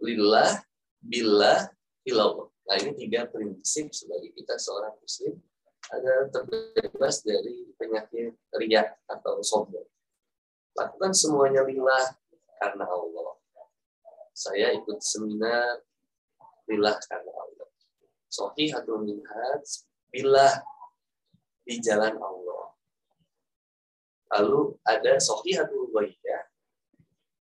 Lillah, 0.01 0.51
billah, 0.97 1.59
ilallah. 2.09 2.49
Nah 2.65 2.75
ini 2.81 2.97
tiga 2.97 3.29
prinsip 3.29 3.93
sebagai 3.93 4.33
kita 4.33 4.57
seorang 4.57 4.97
muslim 4.97 5.37
agar 5.93 6.29
terbebas 6.33 7.21
dari 7.21 7.69
penyakit 7.77 8.33
riak 8.57 8.97
atau 9.05 9.43
sombong. 9.45 9.85
Lakukan 10.73 11.13
semuanya 11.13 11.61
lillah 11.61 12.17
karena 12.57 12.85
Allah. 12.89 13.33
Saya 14.35 14.73
ikut 14.75 14.99
seminar 14.99 15.85
lillah 16.67 16.97
karena 17.07 17.31
Allah. 17.31 17.69
Sohi 18.27 18.73
atau 18.73 18.99
minhaj 18.99 19.63
billah 20.11 20.65
di 21.63 21.79
jalan 21.79 22.17
Allah. 22.19 22.75
Lalu 24.35 24.75
ada 24.83 25.15
sohi 25.21 25.55
atau 25.55 25.85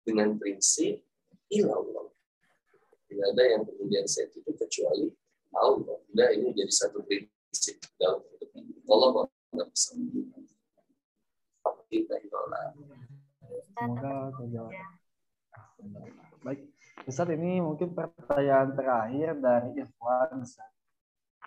dengan 0.08 0.40
prinsip 0.40 1.04
ilallah. 1.52 2.08
Tidak 3.08 3.26
ada 3.36 3.44
yang 3.44 3.62
kemudian 3.68 4.08
saya 4.08 4.32
itu 4.32 4.52
kecuali 4.56 5.12
Allah. 5.52 6.00
Tidak 6.08 6.28
ini 6.40 6.48
jadi 6.56 6.72
satu 6.72 7.04
prinsip 7.04 7.37
Semoga 13.78 14.12
terjawab. 14.36 14.72
Baik, 16.42 16.60
Ustaz 17.06 17.30
ini 17.30 17.62
mungkin 17.62 17.94
pertanyaan 17.94 18.74
terakhir 18.74 19.38
dari 19.38 19.70
Irfan. 19.78 20.42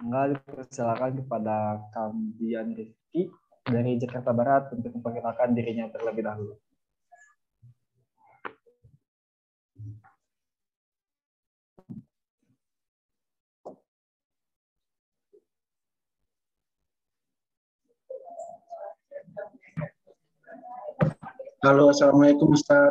Enggak 0.02 0.26
dipersilakan 0.34 1.12
kepada 1.22 1.58
Kambian 1.94 2.74
Rifki 2.74 3.30
dari 3.68 4.00
Jakarta 4.02 4.34
Barat 4.34 4.74
untuk 4.74 4.96
memperkenalkan 4.98 5.54
dirinya 5.54 5.92
terlebih 5.94 6.26
dahulu. 6.26 6.56
Halo, 21.62 21.94
Assalamualaikum 21.94 22.58
Ustaz. 22.58 22.90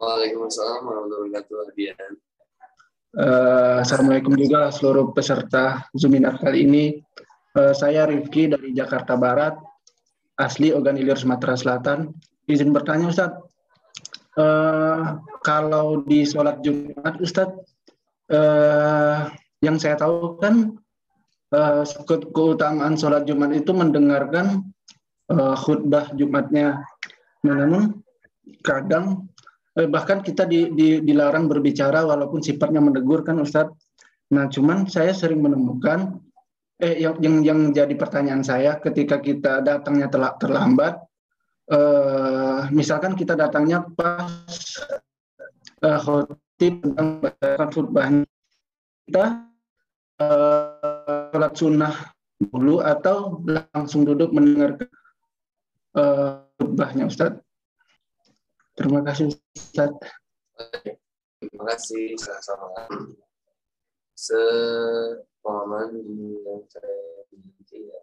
Waalaikumsalam 0.00 0.80
warahmatullahi 0.80 1.44
wabarakatuh. 1.44 2.16
Uh, 3.12 3.84
Assalamualaikum 3.84 4.32
juga 4.32 4.72
seluruh 4.72 5.12
peserta 5.12 5.84
Zuminar 5.92 6.40
kali 6.40 6.64
ini. 6.64 6.84
Uh, 7.52 7.76
saya 7.76 8.08
Rifki 8.08 8.48
dari 8.48 8.72
Jakarta 8.72 9.20
Barat, 9.20 9.60
asli 10.40 10.72
Ogan 10.72 10.96
Ilir, 10.96 11.20
Sumatera 11.20 11.52
Selatan. 11.52 12.16
Izin 12.48 12.72
bertanya 12.72 13.12
Ustaz, 13.12 13.44
uh, 14.40 15.20
kalau 15.44 16.00
di 16.00 16.24
sholat 16.24 16.64
Jumat 16.64 17.20
Ustaz, 17.20 17.52
uh, 18.32 19.28
yang 19.60 19.76
saya 19.76 20.00
tahu 20.00 20.40
kan 20.40 20.80
uh, 21.52 21.84
keutamaan 22.08 22.96
sholat 22.96 23.28
Jumat 23.28 23.52
itu 23.52 23.76
mendengarkan 23.76 24.64
uh, 25.28 25.52
khutbah 25.60 26.08
Jumatnya 26.16 26.80
namun 27.54 27.82
kadang 28.66 29.30
eh, 29.78 29.86
bahkan 29.86 30.24
kita 30.24 30.48
di, 30.48 30.72
di, 30.74 30.88
dilarang 31.04 31.46
berbicara 31.46 32.02
walaupun 32.02 32.42
sifatnya 32.42 32.82
menegur 32.82 33.22
kan 33.22 33.38
Ustadz. 33.38 33.76
Nah, 34.26 34.50
cuman 34.50 34.90
saya 34.90 35.14
sering 35.14 35.38
menemukan 35.38 36.18
eh 36.76 37.00
yang 37.00 37.16
yang, 37.24 37.36
yang 37.40 37.60
jadi 37.72 37.94
pertanyaan 37.96 38.44
saya 38.44 38.76
ketika 38.76 39.16
kita 39.16 39.64
datangnya 39.64 40.12
telah 40.12 40.36
terlambat 40.36 41.00
eh, 41.72 42.60
misalkan 42.68 43.16
kita 43.16 43.32
datangnya 43.32 43.80
pas 43.96 44.44
eh, 45.80 45.98
khotib 46.04 46.84
tentang 46.84 47.70
khutbahnya 47.72 48.28
kita 49.08 49.24
eh, 50.20 50.68
sholat 51.32 51.52
sunnah 51.56 51.94
dulu 52.36 52.84
atau 52.84 53.40
langsung 53.48 54.04
duduk 54.04 54.36
mendengarkan 54.36 54.90
eh, 55.96 56.45
khutbahnya 56.56 57.04
Ustaz. 57.08 57.32
Terima 58.76 59.00
kasih 59.04 59.32
Ustaz. 59.32 59.92
Terima 61.40 61.64
kasih 61.72 62.16
sama-sama. 62.16 62.88
Sepemahaman 64.16 66.00
yang 66.44 66.64
saya 66.72 67.28
miliki 67.32 67.88
ya. 67.88 68.00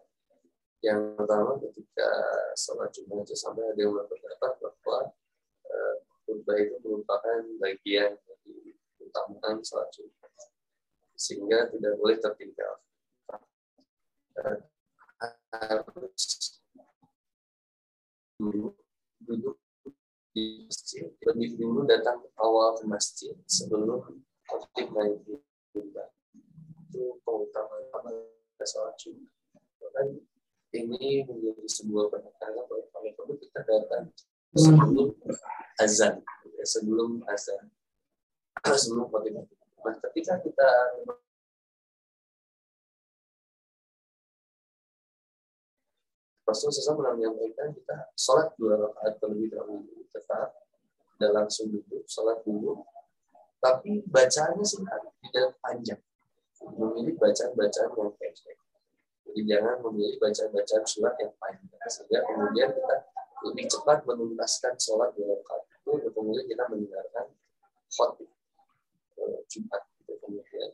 Yang 0.84 1.00
pertama 1.18 1.58
ketika 1.58 2.10
sholat 2.54 2.90
Jumat 2.94 3.26
itu 3.26 3.34
sampai 3.34 3.64
ada 3.66 3.80
yang 3.80 3.94
berpendapat 3.94 4.52
bahwa 4.62 4.98
uh, 5.66 5.94
khutbah 6.26 6.58
itu 6.58 6.76
merupakan 6.82 7.40
bagian 7.58 8.14
dari 8.14 8.78
utamakan 9.02 9.64
sholat 9.66 9.90
Jumat. 9.94 10.30
Sehingga 11.18 11.70
tidak 11.74 11.98
boleh 11.98 12.18
tertinggal. 12.22 12.74
Uh, 14.34 14.58
harus 15.54 16.62
dulu 18.38 18.74
duduk 19.22 19.56
di 20.34 20.66
masjid. 20.66 21.06
Lebih 21.22 21.58
dulu 21.58 21.86
datang 21.86 22.18
awal 22.38 22.74
ke 22.78 22.84
masjid 22.90 23.34
sebelum 23.46 24.02
khotib 24.50 24.90
naik 24.92 25.22
mimbar 25.72 26.10
itu 26.90 27.18
keutamaan 27.22 28.14
sholat 28.64 28.94
Jumat. 28.98 29.30
Dan 29.94 30.18
ini 30.74 31.22
menjadi 31.22 31.62
sebuah 31.70 32.10
penekanan 32.10 32.66
bahwa 32.66 32.86
paling 32.90 33.14
perlu 33.14 33.34
kita 33.38 33.62
datang 33.62 34.10
sebelum 34.58 35.14
azan. 35.78 36.14
Sebelum 36.64 37.22
azan. 37.30 37.70
Sebelum 38.64 39.06
khotib 39.10 39.38
nah 39.84 39.92
ketika 40.00 40.40
kita 40.40 40.68
Rasul 46.44 46.68
SAW 46.68 47.00
pernah 47.00 47.16
menyampaikan 47.16 47.72
kita 47.72 48.12
sholat 48.12 48.52
dua 48.60 48.76
rakaat 48.76 49.16
terlebih 49.16 49.48
dahulu 49.56 50.04
tetap 50.12 50.52
dan 51.16 51.30
langsung 51.32 51.72
duduk 51.72 52.04
sholat 52.04 52.44
dulu. 52.44 52.84
Tapi 53.64 54.04
bacaannya 54.04 54.60
singkat 54.60 55.00
tidak 55.24 55.56
panjang. 55.64 56.00
Memilih 56.64 57.16
bacaan-bacaan 57.16 57.92
yang 57.96 58.12
pendek. 58.16 58.56
Jadi 59.24 59.40
jangan 59.48 59.76
memilih 59.88 60.16
bacaan-bacaan 60.20 60.84
surat 60.84 61.16
yang 61.16 61.32
panjang 61.40 61.80
sehingga 61.88 62.20
kemudian 62.28 62.68
kita 62.76 62.96
lebih 63.44 63.64
cepat 63.68 63.98
menuntaskan 64.04 64.76
sholat 64.76 65.12
dua 65.16 65.36
rakaat 65.40 65.64
itu 65.68 65.92
dan 66.00 66.10
kemudian 66.12 66.46
kita 66.48 66.64
mendengarkan 66.68 67.26
khotib 67.92 68.30
eh, 69.20 69.40
Jumat 69.48 69.82
kemudian 70.06 70.70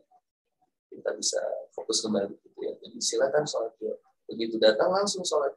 kita 0.91 1.11
bisa 1.15 1.41
fokus 1.75 2.03
kembali 2.03 2.35
gitu 2.43 2.59
ya. 2.63 2.75
Jadi 2.83 2.99
silakan 2.99 3.47
sholat 3.47 3.73
dua 3.79 3.95
begitu 4.31 4.57
datang 4.57 4.95
langsung 4.95 5.27
sholat. 5.27 5.53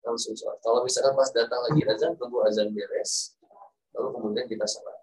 Langsung 0.00 0.32
sholat. 0.32 0.58
Kalau 0.64 0.80
misalkan 0.82 1.12
pas 1.12 1.30
datang 1.30 1.60
lagi 1.68 1.84
azan 1.84 2.16
tunggu 2.16 2.40
azan 2.48 2.72
beres 2.72 3.36
lalu 3.94 4.08
kemudian 4.16 4.46
kita 4.48 4.64
sholat. 4.64 4.96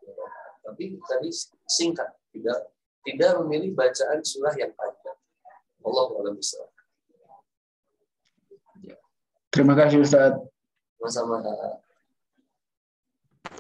Tapi 0.66 1.00
tadi 1.08 1.30
singkat 1.70 2.10
tidak 2.34 2.74
tidak 3.08 3.32
memilih 3.40 3.72
bacaan 3.72 4.20
surah 4.20 4.52
yang 4.60 4.74
panjang. 4.76 5.16
Allah 5.86 6.34
bisa 6.36 6.60
terima 9.58 9.74
kasih 9.74 10.04
Ustaz. 10.06 10.38
Sama-sama 11.02 11.42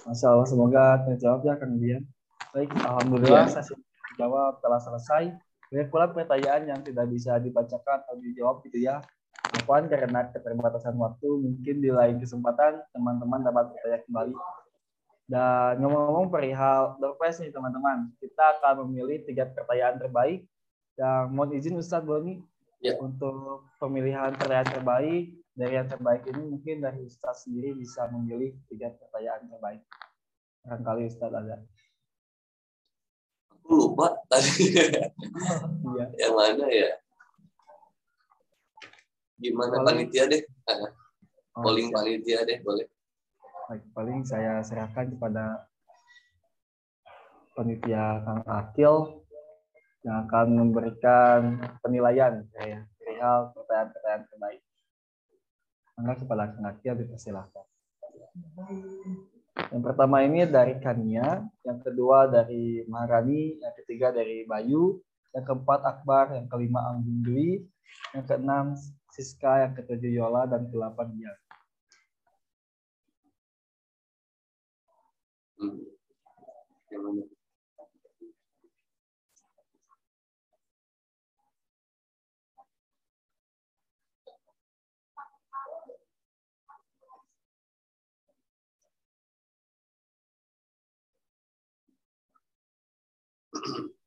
Masya 0.06 0.28
Allah, 0.30 0.48
semoga 0.48 0.84
terjawab 1.10 1.42
ya 1.42 1.54
Kang 1.58 1.76
Dian. 1.82 2.04
Baik, 2.54 2.70
Alhamdulillah 2.80 3.50
ya. 3.50 3.60
sesi 3.60 3.76
jawab 4.16 4.62
telah 4.62 4.80
selesai. 4.80 5.36
Banyak 5.68 5.88
pula 5.92 6.08
pertanyaan 6.12 6.64
yang 6.64 6.80
tidak 6.80 7.06
bisa 7.12 7.36
dibacakan 7.44 8.04
atau 8.08 8.16
dijawab 8.20 8.64
gitu 8.64 8.80
ya. 8.88 9.04
Mohon 9.68 9.88
karena 9.92 10.22
keterbatasan 10.32 10.96
waktu, 10.96 11.28
mungkin 11.28 11.76
di 11.84 11.92
lain 11.92 12.20
kesempatan 12.20 12.84
teman-teman 12.96 13.44
dapat 13.44 13.76
bertanya 13.76 14.00
kembali. 14.08 14.36
Dan 15.28 15.84
ngomong-ngomong 15.84 16.32
perihal 16.32 16.96
Doorpress 17.04 17.44
nih 17.44 17.52
teman-teman, 17.52 18.16
kita 18.24 18.60
akan 18.60 18.88
memilih 18.88 19.28
tiga 19.28 19.48
pertanyaan 19.52 20.00
terbaik. 20.00 20.48
Yang 20.96 21.24
mohon 21.36 21.52
izin 21.52 21.76
Ustadz 21.76 22.08
Boni 22.08 22.40
ya. 22.80 22.96
untuk 23.04 23.68
pemilihan 23.76 24.32
pertanyaan 24.40 24.72
terbaik. 24.72 25.36
Dari 25.58 25.74
yang 25.74 25.90
terbaik 25.90 26.24
ini 26.32 26.42
mungkin 26.48 26.76
dari 26.80 27.04
Ustadz 27.04 27.44
sendiri 27.50 27.76
bisa 27.76 28.08
memilih 28.08 28.56
tiga 28.72 28.94
pertanyaan 28.96 29.52
terbaik. 29.52 29.82
Barangkali 30.64 31.12
Ustadz 31.12 31.36
ada 31.36 31.56
lupa 33.68 34.16
tadi 34.32 34.74
iya. 34.74 36.06
yang 36.26 36.34
mana 36.34 36.66
ya 36.72 36.90
gimana 39.38 39.86
panitia 39.86 40.26
deh 40.26 40.42
oh, 40.72 41.62
polling 41.62 41.92
panitia 41.92 42.42
deh 42.48 42.60
boleh 42.64 42.88
Baik, 43.68 43.84
paling 43.92 44.24
saya 44.24 44.64
serahkan 44.64 45.12
kepada 45.12 45.68
panitia 47.52 48.24
Kang 48.24 48.40
Akil 48.48 49.28
yang 50.08 50.24
akan 50.24 50.48
memberikan 50.56 51.60
penilaian 51.84 52.48
ya, 52.56 52.88
perihal 52.96 53.52
pertanyaan-pertanyaan 53.52 54.24
terbaik. 54.32 54.62
Maka 56.00 56.14
kepada 56.24 56.44
Kang 56.56 56.64
Akil 56.64 56.94
dipersilahkan. 56.96 57.66
Yang 59.68 59.84
pertama 59.84 60.24
ini 60.24 60.48
dari 60.48 60.80
Kania, 60.80 61.44
yang 61.68 61.80
kedua 61.84 62.32
dari 62.32 62.88
Maharani, 62.88 63.60
yang 63.60 63.74
ketiga 63.84 64.16
dari 64.16 64.48
Bayu, 64.48 65.04
yang 65.36 65.44
keempat 65.44 65.84
Akbar, 65.84 66.32
yang 66.40 66.48
kelima 66.48 66.88
Anggun 66.88 67.20
Dwi, 67.20 67.68
yang 68.16 68.24
keenam 68.24 68.80
Siska, 69.12 69.68
yang 69.68 69.74
ketujuh 69.76 70.24
Yola, 70.24 70.48
dan 70.48 70.72
kedelapan 70.72 71.08
Dia. 71.20 71.34
Hmm. 75.58 77.34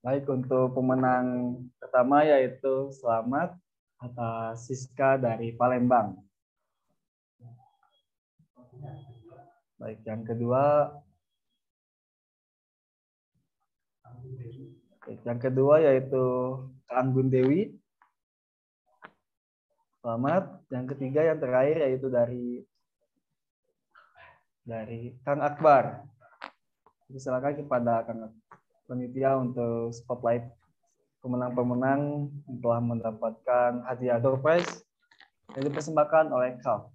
Baik, 0.01 0.25
untuk 0.31 0.73
pemenang 0.79 1.59
pertama 1.83 2.23
yaitu 2.23 2.89
selamat 2.95 3.59
atas 4.01 4.65
Siska 4.71 5.19
dari 5.19 5.53
Palembang. 5.53 6.17
Baik, 9.77 10.01
yang 10.07 10.23
kedua 10.23 10.95
Baik, 15.01 15.21
yang 15.27 15.41
kedua 15.43 15.75
yaitu 15.83 16.27
Anggun 16.87 17.27
Dewi. 17.27 17.75
Selamat. 20.01 20.63
Yang 20.71 20.87
ketiga 20.97 21.21
yang 21.27 21.39
terakhir 21.43 21.77
yaitu 21.83 22.07
dari 22.07 22.63
dari 24.63 25.19
Kang 25.27 25.43
Akbar. 25.43 26.07
Silakan 27.11 27.59
kepada 27.59 28.07
Kang 28.07 28.31
panitia 28.91 29.39
untuk 29.39 29.95
spotlight 29.95 30.51
pemenang-pemenang 31.23 32.27
telah 32.59 32.83
mendapatkan 32.83 33.87
hadiah 33.87 34.19
door 34.19 34.43
prize 34.43 34.83
yang 35.55 35.71
dipersembahkan 35.71 36.27
oleh 36.35 36.59
KAL. 36.59 36.91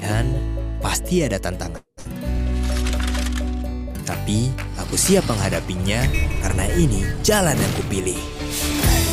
Dan 0.00 0.43
pasti 0.94 1.26
ada 1.26 1.42
tantangan. 1.42 1.82
Tapi 4.06 4.54
aku 4.78 4.94
siap 4.94 5.26
menghadapinya 5.26 6.06
karena 6.38 6.70
ini 6.78 7.02
jalan 7.26 7.58
yang 7.58 7.72
kupilih. 7.82 8.14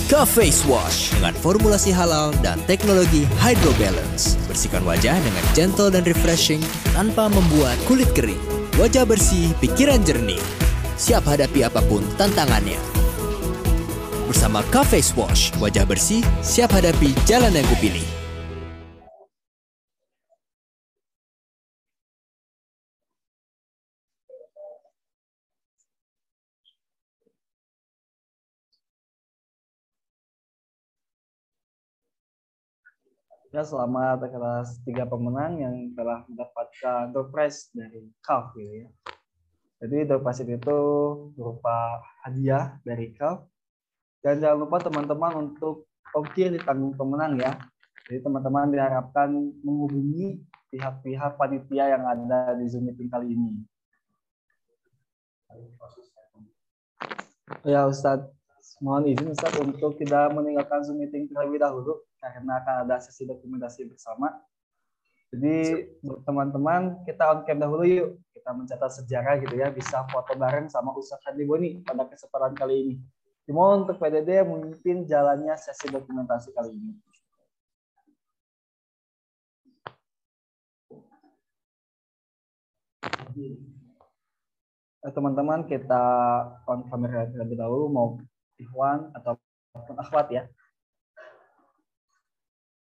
Cafe 0.05 0.53
Wash 0.69 1.09
dengan 1.17 1.33
formulasi 1.33 1.89
halal 1.89 2.37
dan 2.45 2.61
teknologi 2.69 3.25
Hydro 3.41 3.73
Balance. 3.81 4.37
Bersihkan 4.45 4.85
wajah 4.85 5.17
dengan 5.25 5.41
gentle 5.57 5.89
dan 5.89 6.05
refreshing 6.05 6.61
tanpa 6.93 7.33
membuat 7.33 7.81
kulit 7.89 8.13
kering. 8.13 8.37
Wajah 8.77 9.01
bersih, 9.09 9.49
pikiran 9.57 10.05
jernih. 10.05 10.37
Siap 11.01 11.25
hadapi 11.25 11.65
apa 11.65 11.81
pun 11.89 12.05
tantangannya. 12.21 12.77
Bersama 14.29 14.61
Cafe 14.69 15.01
Wash, 15.17 15.49
wajah 15.57 15.89
bersih, 15.89 16.21
siap 16.45 16.77
hadapi 16.77 17.09
jalan 17.25 17.57
yang 17.57 17.65
kupilih. 17.73 18.20
Ya, 33.51 33.67
selamat 33.67 34.31
atas 34.31 34.79
tiga 34.87 35.03
pemenang 35.03 35.59
yang 35.59 35.75
telah 35.91 36.23
mendapatkan 36.23 37.11
door 37.11 37.35
prize 37.35 37.67
dari 37.75 38.07
CAF 38.23 38.55
gitu 38.55 38.87
ya. 38.87 38.89
Jadi 39.83 40.07
door 40.07 40.23
prize 40.23 40.47
itu 40.47 40.79
berupa 41.35 41.99
hadiah 42.23 42.79
dari 42.87 43.11
CAF. 43.11 43.43
Dan 44.23 44.39
jangan 44.39 44.55
lupa 44.55 44.79
teman-teman 44.79 45.51
untuk 45.51 45.83
ongkir 46.15 46.47
ditanggung 46.55 46.95
pemenang 46.95 47.43
ya. 47.43 47.59
Jadi 48.07 48.23
teman-teman 48.23 48.71
diharapkan 48.71 49.35
menghubungi 49.67 50.39
pihak-pihak 50.71 51.35
panitia 51.35 51.91
yang 51.91 52.07
ada 52.07 52.55
di 52.55 52.71
Zoom 52.71 52.87
meeting 52.87 53.11
kali 53.11 53.35
ini. 53.35 53.67
Ya 57.67 57.83
Ustadz, 57.83 58.31
mohon 58.79 59.11
izin 59.11 59.35
Ustadz 59.35 59.59
untuk 59.59 59.99
tidak 59.99 60.31
meninggalkan 60.31 60.87
Zoom 60.87 61.03
meeting 61.03 61.27
terlebih 61.27 61.59
dahulu 61.59 61.99
karena 62.21 62.61
akan 62.61 62.75
ada 62.85 63.01
sesi 63.01 63.25
dokumentasi 63.25 63.89
bersama. 63.89 64.29
Jadi 65.31 65.87
teman-teman 66.27 67.01
kita 67.07 67.23
on 67.33 67.41
cam 67.47 67.57
dahulu 67.57 67.83
yuk. 67.87 68.09
Kita 68.35 68.53
mencatat 68.57 68.91
sejarah 69.01 69.37
gitu 69.41 69.53
ya, 69.53 69.69
bisa 69.69 70.01
foto 70.09 70.33
bareng 70.33 70.65
sama 70.69 70.93
Ustadz 70.97 71.29
Hadi 71.29 71.45
Boni 71.45 71.81
pada 71.85 72.09
kesempatan 72.09 72.57
kali 72.57 72.75
ini. 72.83 72.95
Dimohon 73.45 73.85
untuk 73.85 74.01
PDD 74.01 74.45
memimpin 74.45 75.05
jalannya 75.05 75.53
sesi 75.57 75.89
dokumentasi 75.89 76.49
kali 76.53 76.73
ini. 76.73 76.93
Teman-teman 85.01 85.65
kita 85.65 86.03
on 86.69 86.85
kamera 86.89 87.25
terlebih 87.29 87.57
dahulu 87.57 87.85
mau 87.89 88.07
Ikhwan 88.61 89.09
atau 89.17 89.37
akhwat 89.97 90.27
ya. 90.29 90.43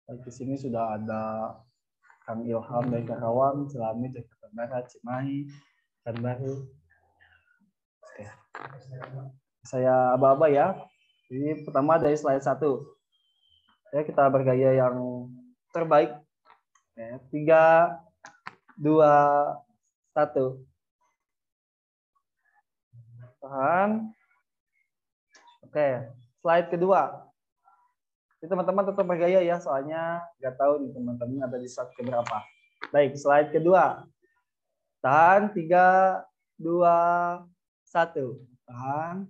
Baik, 0.07 0.23
di 0.23 0.31
sini 0.31 0.55
sudah 0.55 0.95
ada 0.95 1.51
Kang 2.23 2.39
Ilham 2.47 2.87
dari 2.87 3.03
Karawang, 3.03 3.67
Selami 3.67 4.07
Jakarta 4.07 4.47
Barat, 4.55 4.87
Cimahi, 4.87 5.51
dan 6.07 6.15
Baru. 6.23 6.63
Saya 9.67 10.15
aba-aba 10.15 10.47
ya. 10.47 10.79
Ini 11.27 11.67
pertama 11.67 11.99
dari 11.99 12.15
slide 12.15 12.39
satu. 12.39 12.87
Ya, 13.91 14.07
kita 14.07 14.31
bergaya 14.31 14.79
yang 14.79 15.27
terbaik. 15.75 16.15
Ya, 16.95 17.19
tiga, 17.27 17.99
dua, 18.79 19.11
satu. 20.15 20.63
Tahan. 23.43 24.07
Oke, 25.67 26.15
slide 26.39 26.71
kedua 26.71 27.26
teman-teman 28.45 28.85
tetap 28.85 29.05
bergaya 29.09 29.41
ya, 29.41 29.57
soalnya 29.57 30.21
nggak 30.37 30.55
tahu 30.61 30.85
nih 30.85 30.91
teman-teman 30.93 31.41
ada 31.41 31.57
di 31.57 31.65
slide 31.65 31.89
keberapa. 31.97 32.37
Baik, 32.93 33.17
slide 33.17 33.49
kedua. 33.49 34.05
Tahan, 35.01 35.49
tiga, 35.57 36.21
dua, 36.61 36.97
satu. 37.81 38.37
Tahan. 38.69 39.25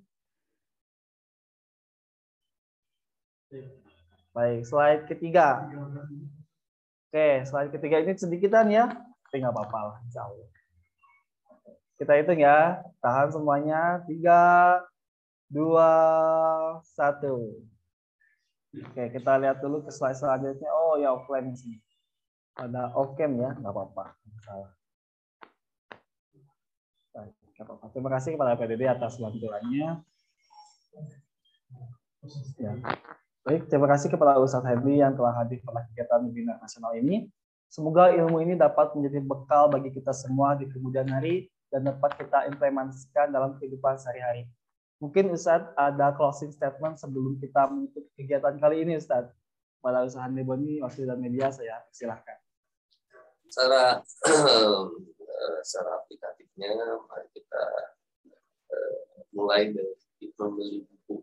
Baik, 4.35 4.61
slide 4.67 5.03
ketiga. 5.07 5.71
Oke, 7.07 7.47
slide 7.47 7.71
ketiga 7.71 8.03
ini 8.03 8.13
sedikitan 8.19 8.67
ya, 8.67 8.91
tapi 8.91 9.39
nggak 9.39 9.55
apa-apa 9.55 9.79
lah, 9.95 9.97
jauh. 10.11 10.45
Kita 11.97 12.13
hitung 12.13 12.37
ya, 12.37 12.83
tahan 13.01 13.33
semuanya, 13.33 14.03
tiga, 14.05 14.77
dua, 15.49 15.89
satu. 16.93 17.65
Oke, 18.75 19.03
kita 19.15 19.31
lihat 19.39 19.63
dulu 19.63 19.85
ke 19.87 19.91
slide 19.91 20.19
selanjutnya. 20.19 20.67
Oh 20.75 20.99
ya 20.99 21.15
offline 21.15 21.55
sih. 21.55 21.79
Ada 22.57 22.91
off 22.97 23.15
cam 23.15 23.37
ya, 23.37 23.55
nggak 23.55 23.71
apa-apa. 23.71 24.17
Salah. 24.43 24.71
Terima 27.93 28.09
kasih 28.13 28.37
kepada 28.37 28.53
PDD 28.53 28.85
atas 28.85 29.17
bantuannya. 29.17 30.03
Ya. 32.61 32.71
Baik, 33.47 33.71
terima 33.71 33.87
kasih 33.87 34.11
kepada 34.11 34.37
Ustadz 34.37 34.67
Henry 34.67 34.99
yang 34.99 35.15
telah 35.15 35.33
hadir 35.41 35.63
pada 35.63 35.87
kegiatan 35.89 36.19
webinar 36.27 36.59
nasional 36.59 36.93
ini. 36.99 37.31
Semoga 37.71 38.11
ilmu 38.11 38.43
ini 38.43 38.53
dapat 38.59 38.93
menjadi 38.93 39.23
bekal 39.23 39.71
bagi 39.71 39.89
kita 39.91 40.11
semua 40.11 40.59
di 40.59 40.67
kemudian 40.67 41.07
hari 41.07 41.47
dan 41.71 41.87
dapat 41.87 42.15
kita 42.19 42.47
implementasikan 42.51 43.31
dalam 43.31 43.55
kehidupan 43.57 43.95
sehari-hari. 43.99 44.47
Mungkin 44.97 45.29
Ustadz 45.29 45.77
ada 45.77 46.09
closing 46.17 46.49
statement 46.49 46.97
sebelum 46.97 47.37
kita 47.37 47.69
menutup 47.69 48.01
kegiatan 48.17 48.57
kali 48.57 48.81
ini 48.81 48.97
Ustadz. 48.97 49.29
Pada 49.77 50.01
usaha 50.01 50.25
Neboni, 50.25 50.81
waktu 50.81 51.05
dan 51.05 51.21
media 51.21 51.53
saya 51.53 51.85
silahkan. 51.93 52.33
Secara 53.45 54.01
secara 55.67 56.01
aplikatifnya, 56.01 56.97
mari 57.05 57.29
kita 57.29 57.63
uh, 58.73 59.21
mulai 59.37 59.69
dari 59.69 60.33
membeli 60.33 60.81
buku 60.81 61.21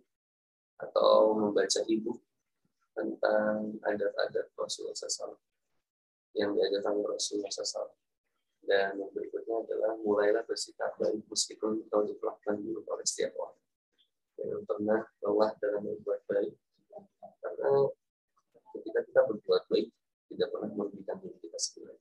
atau 0.79 1.35
membaca 1.35 1.83
buku 1.83 2.15
tentang 2.95 3.75
adat-adat 3.83 4.55
Rasulullah 4.55 4.95
SAW 4.95 5.35
yang 6.39 6.55
diajarkan 6.55 7.03
Rasulullah 7.03 7.51
SAW. 7.51 7.91
Dan 8.65 9.03
yang 9.03 9.11
berikutnya 9.11 9.67
adalah 9.67 9.99
mulailah 9.99 10.47
bersikap 10.47 10.95
baik 10.97 11.27
meskipun 11.27 11.85
kalau 11.91 12.07
diperlakukan 12.07 12.65
dulu 12.65 12.81
oleh 12.87 13.05
setiap 13.05 13.35
orang 13.37 13.64
yang 14.43 14.65
pernah 14.67 15.01
lelah 15.23 15.53
dalam 15.63 15.83
berbuat 15.87 16.21
baik. 16.27 16.55
Karena 17.39 17.71
ketika 18.75 19.01
kita 19.07 19.21
berbuat 19.31 19.63
baik, 19.71 19.89
tidak 20.35 20.49
pernah 20.51 20.71
merugikan 20.75 21.23
diri 21.23 21.39
kita 21.39 21.59
sendiri. 21.61 21.95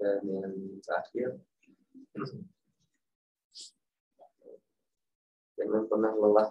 Dan 0.00 0.24
yang 0.26 0.54
terakhir, 0.82 1.38
jangan 5.60 5.84
pernah 5.86 6.12
lelah 6.16 6.50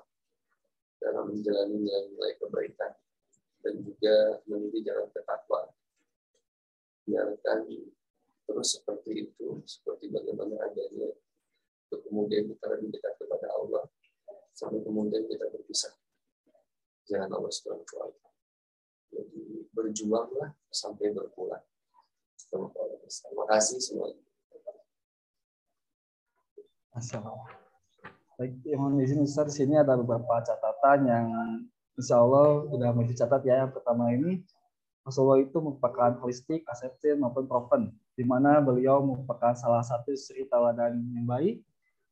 dalam 0.99 1.31
menjalani 1.33 1.75
nilai-nilai 1.79 2.37
kebaikan 2.37 2.93
dan 3.59 3.73
juga 3.83 4.39
memilih 4.47 4.81
jalan 4.85 5.07
ketakwaan. 5.11 5.69
Biarkan 7.09 7.65
terus 8.45 8.77
seperti 8.77 9.27
itu, 9.27 9.61
seperti 9.65 10.13
bagaimana 10.13 10.55
adanya, 10.61 11.09
untuk 11.89 12.05
kemudian 12.05 12.45
kita 12.53 12.65
lebih 12.77 12.93
dekat 12.93 13.17
kepada 13.17 13.49
Allah 13.49 13.89
sampai 14.53 14.79
kemudian 14.83 15.23
kita 15.27 15.45
berpisah. 15.49 15.93
Jangan 17.09 17.29
Allah 17.33 17.51
Subhanahu 17.51 17.85
wa 17.97 18.13
Jadi 19.09 19.65
berjuanglah 19.73 20.53
sampai 20.69 21.09
berpulang. 21.09 21.65
Terima 22.49 23.45
kasih 23.49 23.77
semuanya. 23.81 24.21
Allah. 26.99 27.49
Baik, 28.35 28.55
mohon 28.75 28.99
izin 29.03 29.23
Ustaz, 29.23 29.51
di 29.51 29.63
sini 29.63 29.75
ada 29.79 29.99
beberapa 29.99 30.39
catatan 30.43 30.99
yang 31.07 31.25
insya 31.95 32.19
Allah 32.19 32.67
sudah 32.71 32.89
mau 32.95 33.03
dicatat 33.03 33.41
ya. 33.43 33.67
Yang 33.67 33.79
pertama 33.79 34.11
ini, 34.15 34.43
Rasulullah 35.03 35.39
itu 35.43 35.57
merupakan 35.59 36.15
holistik, 36.23 36.63
aseptin, 36.67 37.19
maupun 37.19 37.47
proven, 37.47 37.91
di 38.15 38.23
mana 38.23 38.59
beliau 38.63 39.03
merupakan 39.03 39.55
salah 39.55 39.83
satu 39.83 40.15
suri 40.15 40.47
tauladan 40.47 40.99
yang 41.15 41.27
baik 41.27 41.63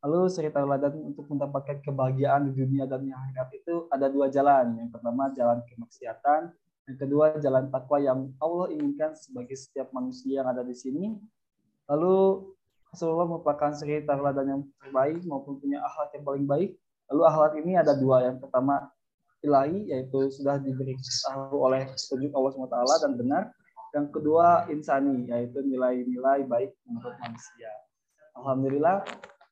Lalu 0.06 0.30
cerita 0.30 0.62
teladan 0.62 0.94
untuk 1.02 1.26
mendapatkan 1.26 1.82
kebahagiaan 1.82 2.50
di 2.50 2.54
dunia 2.54 2.86
dan 2.86 3.02
di 3.02 3.10
akhirat 3.10 3.50
itu 3.58 3.90
ada 3.90 4.06
dua 4.08 4.30
jalan. 4.30 4.78
Yang 4.78 4.90
pertama 4.94 5.34
jalan 5.34 5.60
kemaksiatan, 5.66 6.54
Yang 6.88 6.98
kedua, 7.04 7.36
jalan 7.44 7.68
takwa 7.68 8.00
yang 8.00 8.32
Allah 8.40 8.72
inginkan 8.72 9.12
sebagai 9.12 9.60
setiap 9.60 9.92
manusia 9.92 10.40
yang 10.40 10.48
ada 10.48 10.64
di 10.64 10.72
sini. 10.72 11.20
Lalu 11.92 12.48
Rasulullah 12.88 13.28
merupakan 13.28 13.76
suri 13.76 14.08
tauladan 14.08 14.48
yang 14.48 14.62
terbaik 14.80 15.20
maupun 15.28 15.60
punya 15.60 15.84
akhlak 15.84 16.16
yang 16.16 16.24
paling 16.24 16.46
baik. 16.48 16.80
Lalu 17.12 17.22
akhlak 17.28 17.54
ini 17.60 17.72
ada 17.76 17.92
dua. 17.92 18.32
Yang 18.32 18.48
pertama 18.48 18.88
ilahi 19.44 19.92
yaitu 19.92 20.32
sudah 20.32 20.56
diberi 20.64 20.96
tahu 21.28 21.60
oleh 21.60 21.92
petunjuk 21.92 22.32
Allah 22.32 22.52
SWT 22.56 22.78
dan 23.04 23.12
benar. 23.20 23.44
Yang 23.92 24.08
kedua 24.16 24.72
insani 24.72 25.28
yaitu 25.28 25.60
nilai-nilai 25.68 26.48
baik 26.48 26.72
menurut 26.88 27.16
manusia. 27.20 27.72
Alhamdulillah 28.32 29.04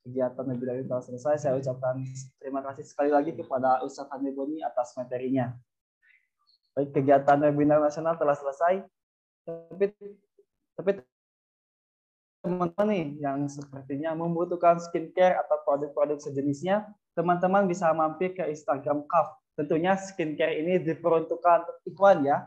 kegiatan 0.05 0.45
webinar 0.45 0.85
telah 0.85 1.03
selesai. 1.03 1.35
Saya 1.41 1.57
ucapkan 1.57 1.97
terima 2.37 2.61
kasih 2.61 2.85
sekali 2.85 3.09
lagi 3.09 3.33
kepada 3.33 3.81
Ustaz 3.81 4.05
Haniboni 4.13 4.61
atas 4.61 4.93
materinya. 4.93 5.57
Baik, 6.77 6.93
kegiatan 6.93 7.41
webinar 7.41 7.81
nasional 7.81 8.13
telah 8.13 8.37
selesai. 8.37 8.85
Tapi 9.45 9.89
tapi 10.77 10.91
teman-teman 12.45 12.87
nih 12.93 13.05
yang 13.25 13.49
sepertinya 13.49 14.13
membutuhkan 14.13 14.77
skincare 14.77 15.41
atau 15.41 15.57
produk-produk 15.65 16.21
sejenisnya, 16.21 16.85
teman-teman 17.17 17.65
bisa 17.65 17.89
mampir 17.89 18.37
ke 18.37 18.45
Instagram 18.45 19.09
KAF. 19.09 19.41
Tentunya 19.57 19.97
skincare 19.97 20.61
ini 20.61 20.77
diperuntukkan 20.83 21.65
untuk 21.65 21.77
ikhwan 21.89 22.21
ya. 22.27 22.45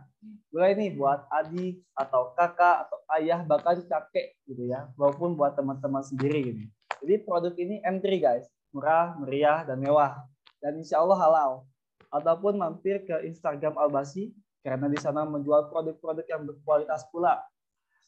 Mulai 0.53 0.77
nih 0.77 0.91
buat 0.95 1.27
adik 1.33 1.83
atau 1.97 2.37
kakak 2.37 2.87
atau 2.87 2.99
ayah 3.19 3.43
bahkan 3.43 3.81
kakek 3.81 4.39
gitu 4.47 4.71
ya, 4.71 4.87
maupun 4.95 5.35
buat 5.35 5.57
teman-teman 5.59 6.05
sendiri 6.05 6.53
gitu. 6.53 6.63
Jadi 7.03 7.15
produk 7.23 7.55
ini 7.57 7.83
entry 7.87 8.19
guys, 8.19 8.47
murah, 8.75 9.15
meriah, 9.19 9.65
dan 9.67 9.79
mewah. 9.79 10.23
Dan 10.59 10.79
insya 10.79 10.99
Allah 10.99 11.19
halal. 11.19 11.51
Ataupun 12.09 12.57
mampir 12.57 13.05
ke 13.05 13.27
Instagram 13.29 13.77
Albasi, 13.77 14.33
karena 14.65 14.89
di 14.89 14.99
sana 14.99 15.23
menjual 15.29 15.69
produk-produk 15.69 16.27
yang 16.27 16.43
berkualitas 16.49 17.05
pula. 17.13 17.41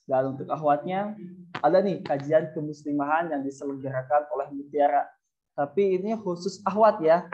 Dan 0.09 0.35
untuk 0.35 0.51
akhwatnya, 0.51 1.15
ada 1.63 1.79
nih 1.79 2.03
kajian 2.03 2.51
kemuslimahan 2.51 3.31
yang 3.31 3.47
diselenggarakan 3.47 4.27
oleh 4.35 4.49
Mutiara. 4.51 5.07
Tapi 5.55 6.01
ini 6.01 6.17
khusus 6.19 6.59
akhwat 6.67 6.99
ya. 7.05 7.29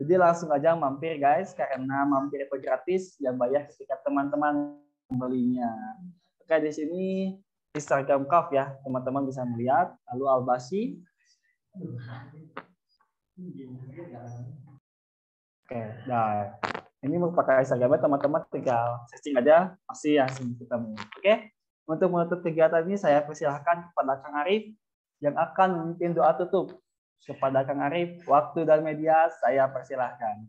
Jadi 0.00 0.16
langsung 0.16 0.48
aja 0.52 0.72
mampir 0.76 1.16
guys, 1.20 1.52
karena 1.52 2.04
mampir 2.08 2.44
itu 2.44 2.56
gratis, 2.60 3.16
yang 3.20 3.36
bayar 3.36 3.68
ketika 3.68 4.00
teman-teman 4.04 4.76
membelinya. 5.08 5.68
Oke, 6.40 6.56
di 6.60 6.72
sini 6.72 7.04
Instagram 7.70 8.26
Kaf 8.26 8.50
ya, 8.50 8.74
teman-teman 8.82 9.26
bisa 9.26 9.46
melihat. 9.46 9.94
Lalu 10.10 10.24
Albasi. 10.26 10.82
Oke, 15.64 15.80
nah 16.10 16.50
ini 17.00 17.14
merupakan 17.14 17.62
Instagramnya 17.62 18.02
teman-teman 18.02 18.42
tinggal 18.50 19.06
searching 19.08 19.38
aja 19.38 19.78
pasti 19.86 20.18
langsung 20.18 20.52
ketemu. 20.58 20.98
Oke, 20.98 21.34
untuk 21.86 22.08
menutup 22.10 22.42
kegiatan 22.42 22.82
ini 22.84 22.98
saya 22.98 23.22
persilahkan 23.22 23.94
kepada 23.94 24.18
Kang 24.18 24.36
Arif 24.42 24.74
yang 25.22 25.38
akan 25.38 25.68
memimpin 25.78 26.12
doa 26.12 26.34
tutup. 26.34 26.82
Kepada 27.22 27.62
Kang 27.62 27.84
Arif, 27.84 28.24
waktu 28.26 28.66
dan 28.66 28.82
media 28.82 29.30
saya 29.38 29.68
persilahkan. 29.70 30.48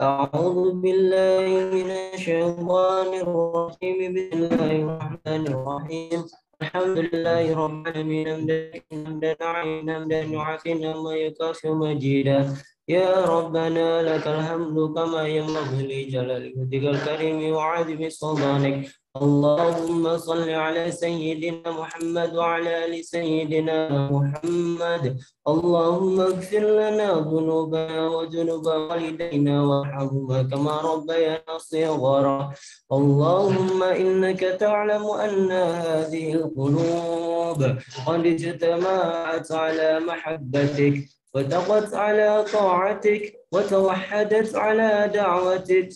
أعوذ 0.00 0.80
بالله 0.80 1.44
من 1.76 1.88
الشيطان 1.92 3.10
الرجيم 3.20 3.98
بسم 4.16 4.38
الله 4.48 4.72
الرحمن 4.80 5.42
الرحيم 5.52 6.20
الحمد 6.62 6.96
لله 7.04 7.44
رب 7.64 7.84
العالمين 7.88 8.28
حمدا 8.88 9.36
عينا 9.40 9.94
حمدا 10.00 10.20
يعافينا 10.20 10.90
ما 11.04 11.12
يكافئ 11.14 11.68
مجيدا 11.68 12.40
يا 12.88 13.24
ربنا 13.24 14.02
لك 14.02 14.26
الحمد 14.26 14.94
كما 14.94 15.22
ينبغي 15.28 15.82
لجلال 15.90 16.54
وجهك 16.56 16.84
الكريم 16.94 17.52
وعظيم 17.54 18.08
سلطانك. 18.08 18.88
اللهم 19.10 20.18
صل 20.18 20.50
على 20.50 20.90
سيدنا 20.90 21.70
محمد 21.70 22.34
وعلى 22.34 22.84
آل 22.84 23.04
سيدنا 23.04 24.08
محمد. 24.10 25.18
اللهم 25.48 26.20
اغفر 26.20 26.64
لنا 26.80 27.08
ذنوبنا 27.30 28.08
وذنوب 28.08 28.66
والدينا 28.66 29.62
وارحمهما 29.62 30.42
كما 30.42 30.74
ربيانا 30.80 31.58
صغارا. 31.58 32.52
اللهم 32.92 33.82
إنك 33.82 34.40
تعلم 34.40 35.04
أن 35.10 35.50
هذه 35.52 36.32
القلوب 36.34 37.60
قد 38.06 38.26
اجتمعت 38.26 39.52
على 39.52 40.00
محبتك. 40.00 41.19
وتقت 41.34 41.94
على 41.94 42.44
طاعتك 42.52 43.34
وتوحدت 43.52 44.56
على 44.56 45.10
دعوتك 45.14 45.88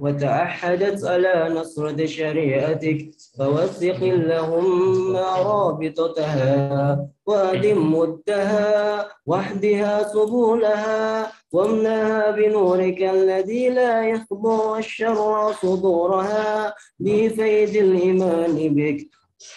وتأحدت 0.00 1.04
على 1.04 1.54
نصرة 1.56 2.06
شريعتك 2.06 3.10
فوثق 3.38 4.00
اللهم 4.02 5.16
رابطتها 5.16 7.08
وأدم 7.26 7.94
مدها 7.98 9.08
واحدها 9.26 10.02
سبلها 10.12 11.32
وامنها 11.52 12.30
بنورك 12.30 13.02
الذي 13.02 13.68
لا 13.68 14.04
يخبر 14.08 14.78
الشر 14.78 15.52
صدورها 15.52 16.74
بفيد 17.00 17.76
الإيمان 17.76 18.74
بك. 18.74 19.08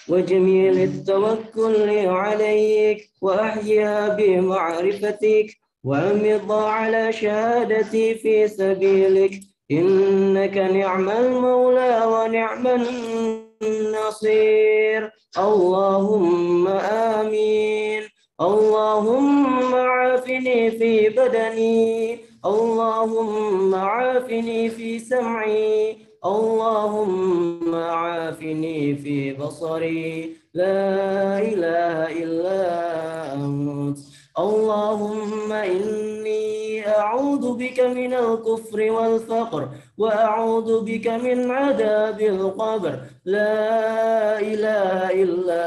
وجميل 0.09 0.79
التوكل 0.79 2.07
عليك 2.07 3.09
وأحيها 3.21 4.09
بمعرفتك 4.09 5.47
وأمض 5.83 6.51
على 6.51 7.13
شهادتي 7.13 8.15
في 8.15 8.47
سبيلك. 8.47 9.31
إنك 9.71 10.57
نعم 10.57 11.09
المولى 11.09 12.05
ونعم 12.05 12.67
النصير. 13.61 15.11
اللهم 15.37 16.67
آمين. 16.67 18.03
اللهم 18.41 19.75
عافني 19.75 20.71
في 20.71 21.09
بدني. 21.09 22.19
اللهم 22.45 23.75
عافني 23.75 24.69
في 24.69 24.99
سمعي. 24.99 26.04
اللهم 26.25 27.75
عافني 27.75 28.95
في 28.95 29.33
بصري. 29.33 30.37
لا 30.53 31.39
إله 31.39 32.23
إلا 32.23 32.63
أنت. 33.33 33.97
اللهم 34.39 35.51
إني 35.53 36.87
أعوذ 36.87 37.53
بك 37.53 37.79
من 37.79 38.13
الكفر 38.13 38.91
والفقر 38.91 39.69
وأعوذ 39.97 40.81
بك 40.81 41.07
من 41.07 41.51
عذاب 41.51 42.21
القبر. 42.21 42.99
لا 43.25 44.39
إله 44.39 45.11
إلا 45.23 45.65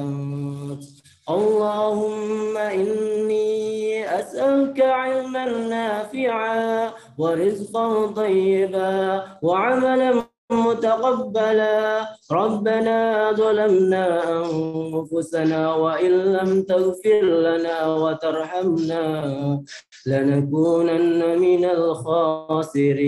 أنت. 0.00 0.84
اللهم 1.30 2.56
إني 2.56 4.08
أسألك 4.18 4.80
علما 4.80 5.44
نافعا 5.44 6.90
ورزقا 7.20 8.06
طيبا 8.06 9.22
وعملا 9.42 10.22
متقبلا. 10.50 12.08
ربنا 12.32 13.32
ظلمنا 13.32 14.22
أنفسنا 14.42 15.74
وإن 15.74 16.10
لم 16.10 16.62
تغفر 16.62 17.22
لنا 17.22 17.86
وترحمنا 18.02 19.62
لنكونن 20.06 21.38
من 21.38 21.64
الخاسرين. 21.64 23.00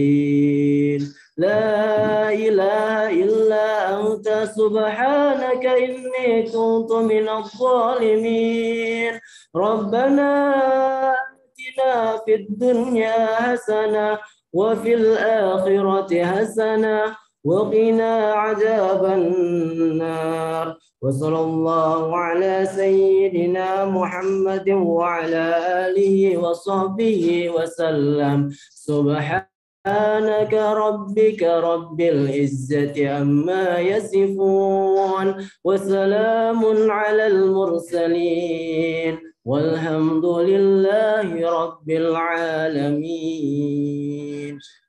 لا 1.36 2.32
إله 2.32 3.10
إلا 3.24 4.00
أنت 4.00 4.28
سبحانك 4.58 5.66
إني 5.66 6.42
كنت 6.42 6.92
من 6.92 7.28
الظالمين. 7.28 9.20
ربنا 9.56 10.32
آتنا 11.72 12.16
في 12.24 12.34
الدنيا 12.34 13.26
حسنة 13.26 14.18
وفي 14.52 14.94
الآخرة 14.94 16.24
حسنة 16.24 17.16
وقنا 17.44 18.32
عذاب 18.32 19.04
النار 19.04 20.76
وصلى 21.02 21.40
الله 21.40 22.16
على 22.16 22.68
سيدنا 22.76 23.84
محمد 23.84 24.70
وعلى 24.70 25.56
آله 25.88 26.38
وصحبه 26.38 27.50
وسلم. 27.50 28.50
سبحانك 28.70 30.54
ربك 30.54 31.42
رب 31.42 32.00
العزة 32.00 33.10
عما 33.10 33.78
يصفون 33.78 35.34
وسلام 35.64 36.90
على 36.90 37.26
المرسلين. 37.26 39.31
والحمد 39.45 40.25
لله 40.25 41.29
رب 41.31 41.87
العالمين 42.03 43.35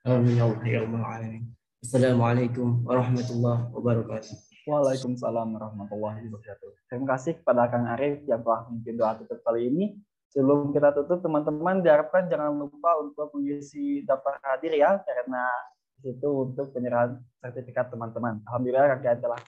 آمين 0.07 0.37
يا 0.37 0.45
رب 0.53 0.93
العالمين 0.95 1.43
Assalamualaikum 1.79 2.83
warahmatullahi 2.83 3.71
wabarakatuh. 3.71 4.35
Waalaikumsalam 4.67 5.47
warahmatullahi 5.55 6.27
wabarakatuh. 6.27 6.91
Terima 6.91 7.07
kasih 7.15 7.39
kepada 7.39 7.71
Kang 7.71 7.87
Arif 7.87 8.19
yang 8.27 8.43
telah 8.43 8.67
memimpin 8.67 8.99
doa 8.99 9.15
tutup 9.15 9.39
kali 9.47 9.71
ini. 9.71 9.95
Sebelum 10.27 10.75
kita 10.75 10.91
tutup, 10.91 11.23
teman-teman 11.23 11.79
diharapkan 11.79 12.27
jangan 12.27 12.51
lupa 12.51 12.99
untuk 12.99 13.31
mengisi 13.31 14.03
daftar 14.03 14.43
hadir 14.43 14.75
ya, 14.75 14.99
karena 15.01 15.47
itu 16.03 16.27
untuk 16.27 16.75
penyerahan 16.75 17.17
sertifikat 17.39 17.95
teman-teman. 17.95 18.43
Alhamdulillah 18.43 18.99
rangkaian 18.99 19.23
telah 19.23 19.39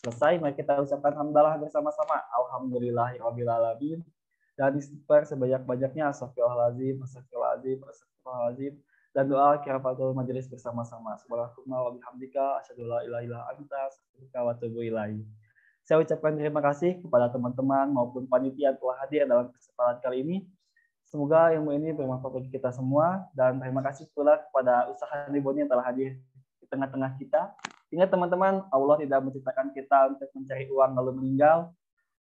selesai. 0.00 0.40
Mari 0.40 0.56
kita 0.56 0.80
ucapkan 0.80 1.12
hamdalah 1.12 1.60
bersama-sama. 1.60 2.24
Alhamdulillahirrahmanirrahim. 2.40 4.00
Dan 4.55 4.77
istighfar 4.77 5.27
sebanyak-banyaknya. 5.27 6.11
Astagfirullahaladzim, 6.11 6.99
astagfirullahaladzim, 7.03 7.79
astagfirullahaladzim 7.83 8.73
dan 9.11 9.27
doa 9.27 9.59
kirafatul 9.59 10.15
majelis 10.15 10.47
bersama-sama. 10.47 11.19
Subhanallah 11.19 11.91
wa 11.91 11.93
bihamdika 11.99 12.63
asyhadu 12.63 12.87
la 12.87 13.03
ilaha 13.03 13.21
illa 13.27 13.39
anta 13.51 13.77
astaghfiruka 13.91 14.39
wa 14.39 14.51
atubu. 14.55 14.79
Saya 15.83 15.97
ucapkan 15.99 16.37
terima 16.39 16.63
kasih 16.63 17.03
kepada 17.03 17.27
teman-teman 17.27 17.91
maupun 17.91 18.23
panitia 18.29 18.71
yang 18.71 18.77
telah 18.79 18.95
hadir 19.03 19.27
dalam 19.27 19.51
kesempatan 19.51 19.97
kali 19.99 20.23
ini. 20.23 20.37
Semoga 21.11 21.51
ilmu 21.51 21.75
ini 21.75 21.91
bermanfaat 21.91 22.39
bagi 22.39 22.49
kita 22.55 22.71
semua 22.71 23.27
dan 23.35 23.59
terima 23.59 23.83
kasih 23.83 24.07
pula 24.15 24.39
kepada 24.39 24.87
usaha 24.87 25.27
Riboni 25.27 25.67
yang 25.67 25.71
telah 25.73 25.83
hadir 25.83 26.15
di 26.63 26.65
tengah-tengah 26.71 27.19
kita. 27.19 27.51
Ingat 27.91 28.07
teman-teman, 28.07 28.63
Allah 28.71 28.95
tidak 29.03 29.19
menciptakan 29.19 29.75
kita 29.75 30.15
untuk 30.15 30.31
mencari 30.31 30.71
uang 30.71 30.91
lalu 30.95 31.11
meninggal, 31.19 31.75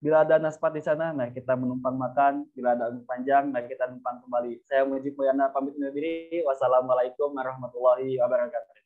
Bila 0.06 0.22
ada 0.22 0.38
naspat 0.38 0.77
di 0.77 0.86
sana, 0.86 1.10
mari 1.18 1.34
kita 1.34 1.57
menumpang 1.57 1.98
makan. 1.98 2.45
Bila 2.53 2.77
ada 2.77 2.93
umur 2.93 3.09
panjang, 3.09 3.50
mari 3.50 3.66
kita 3.66 3.90
numpang 3.90 4.22
kembali. 4.22 4.61
Saya 4.61 4.85
Mujib 4.85 5.17
Mulyana 5.17 5.50
pamit 5.50 5.74
undur 5.82 5.90
diri. 5.98 6.45
Wassalamualaikum 6.45 7.34
warahmatullahi 7.34 8.14
wabarakatuh. 8.22 8.84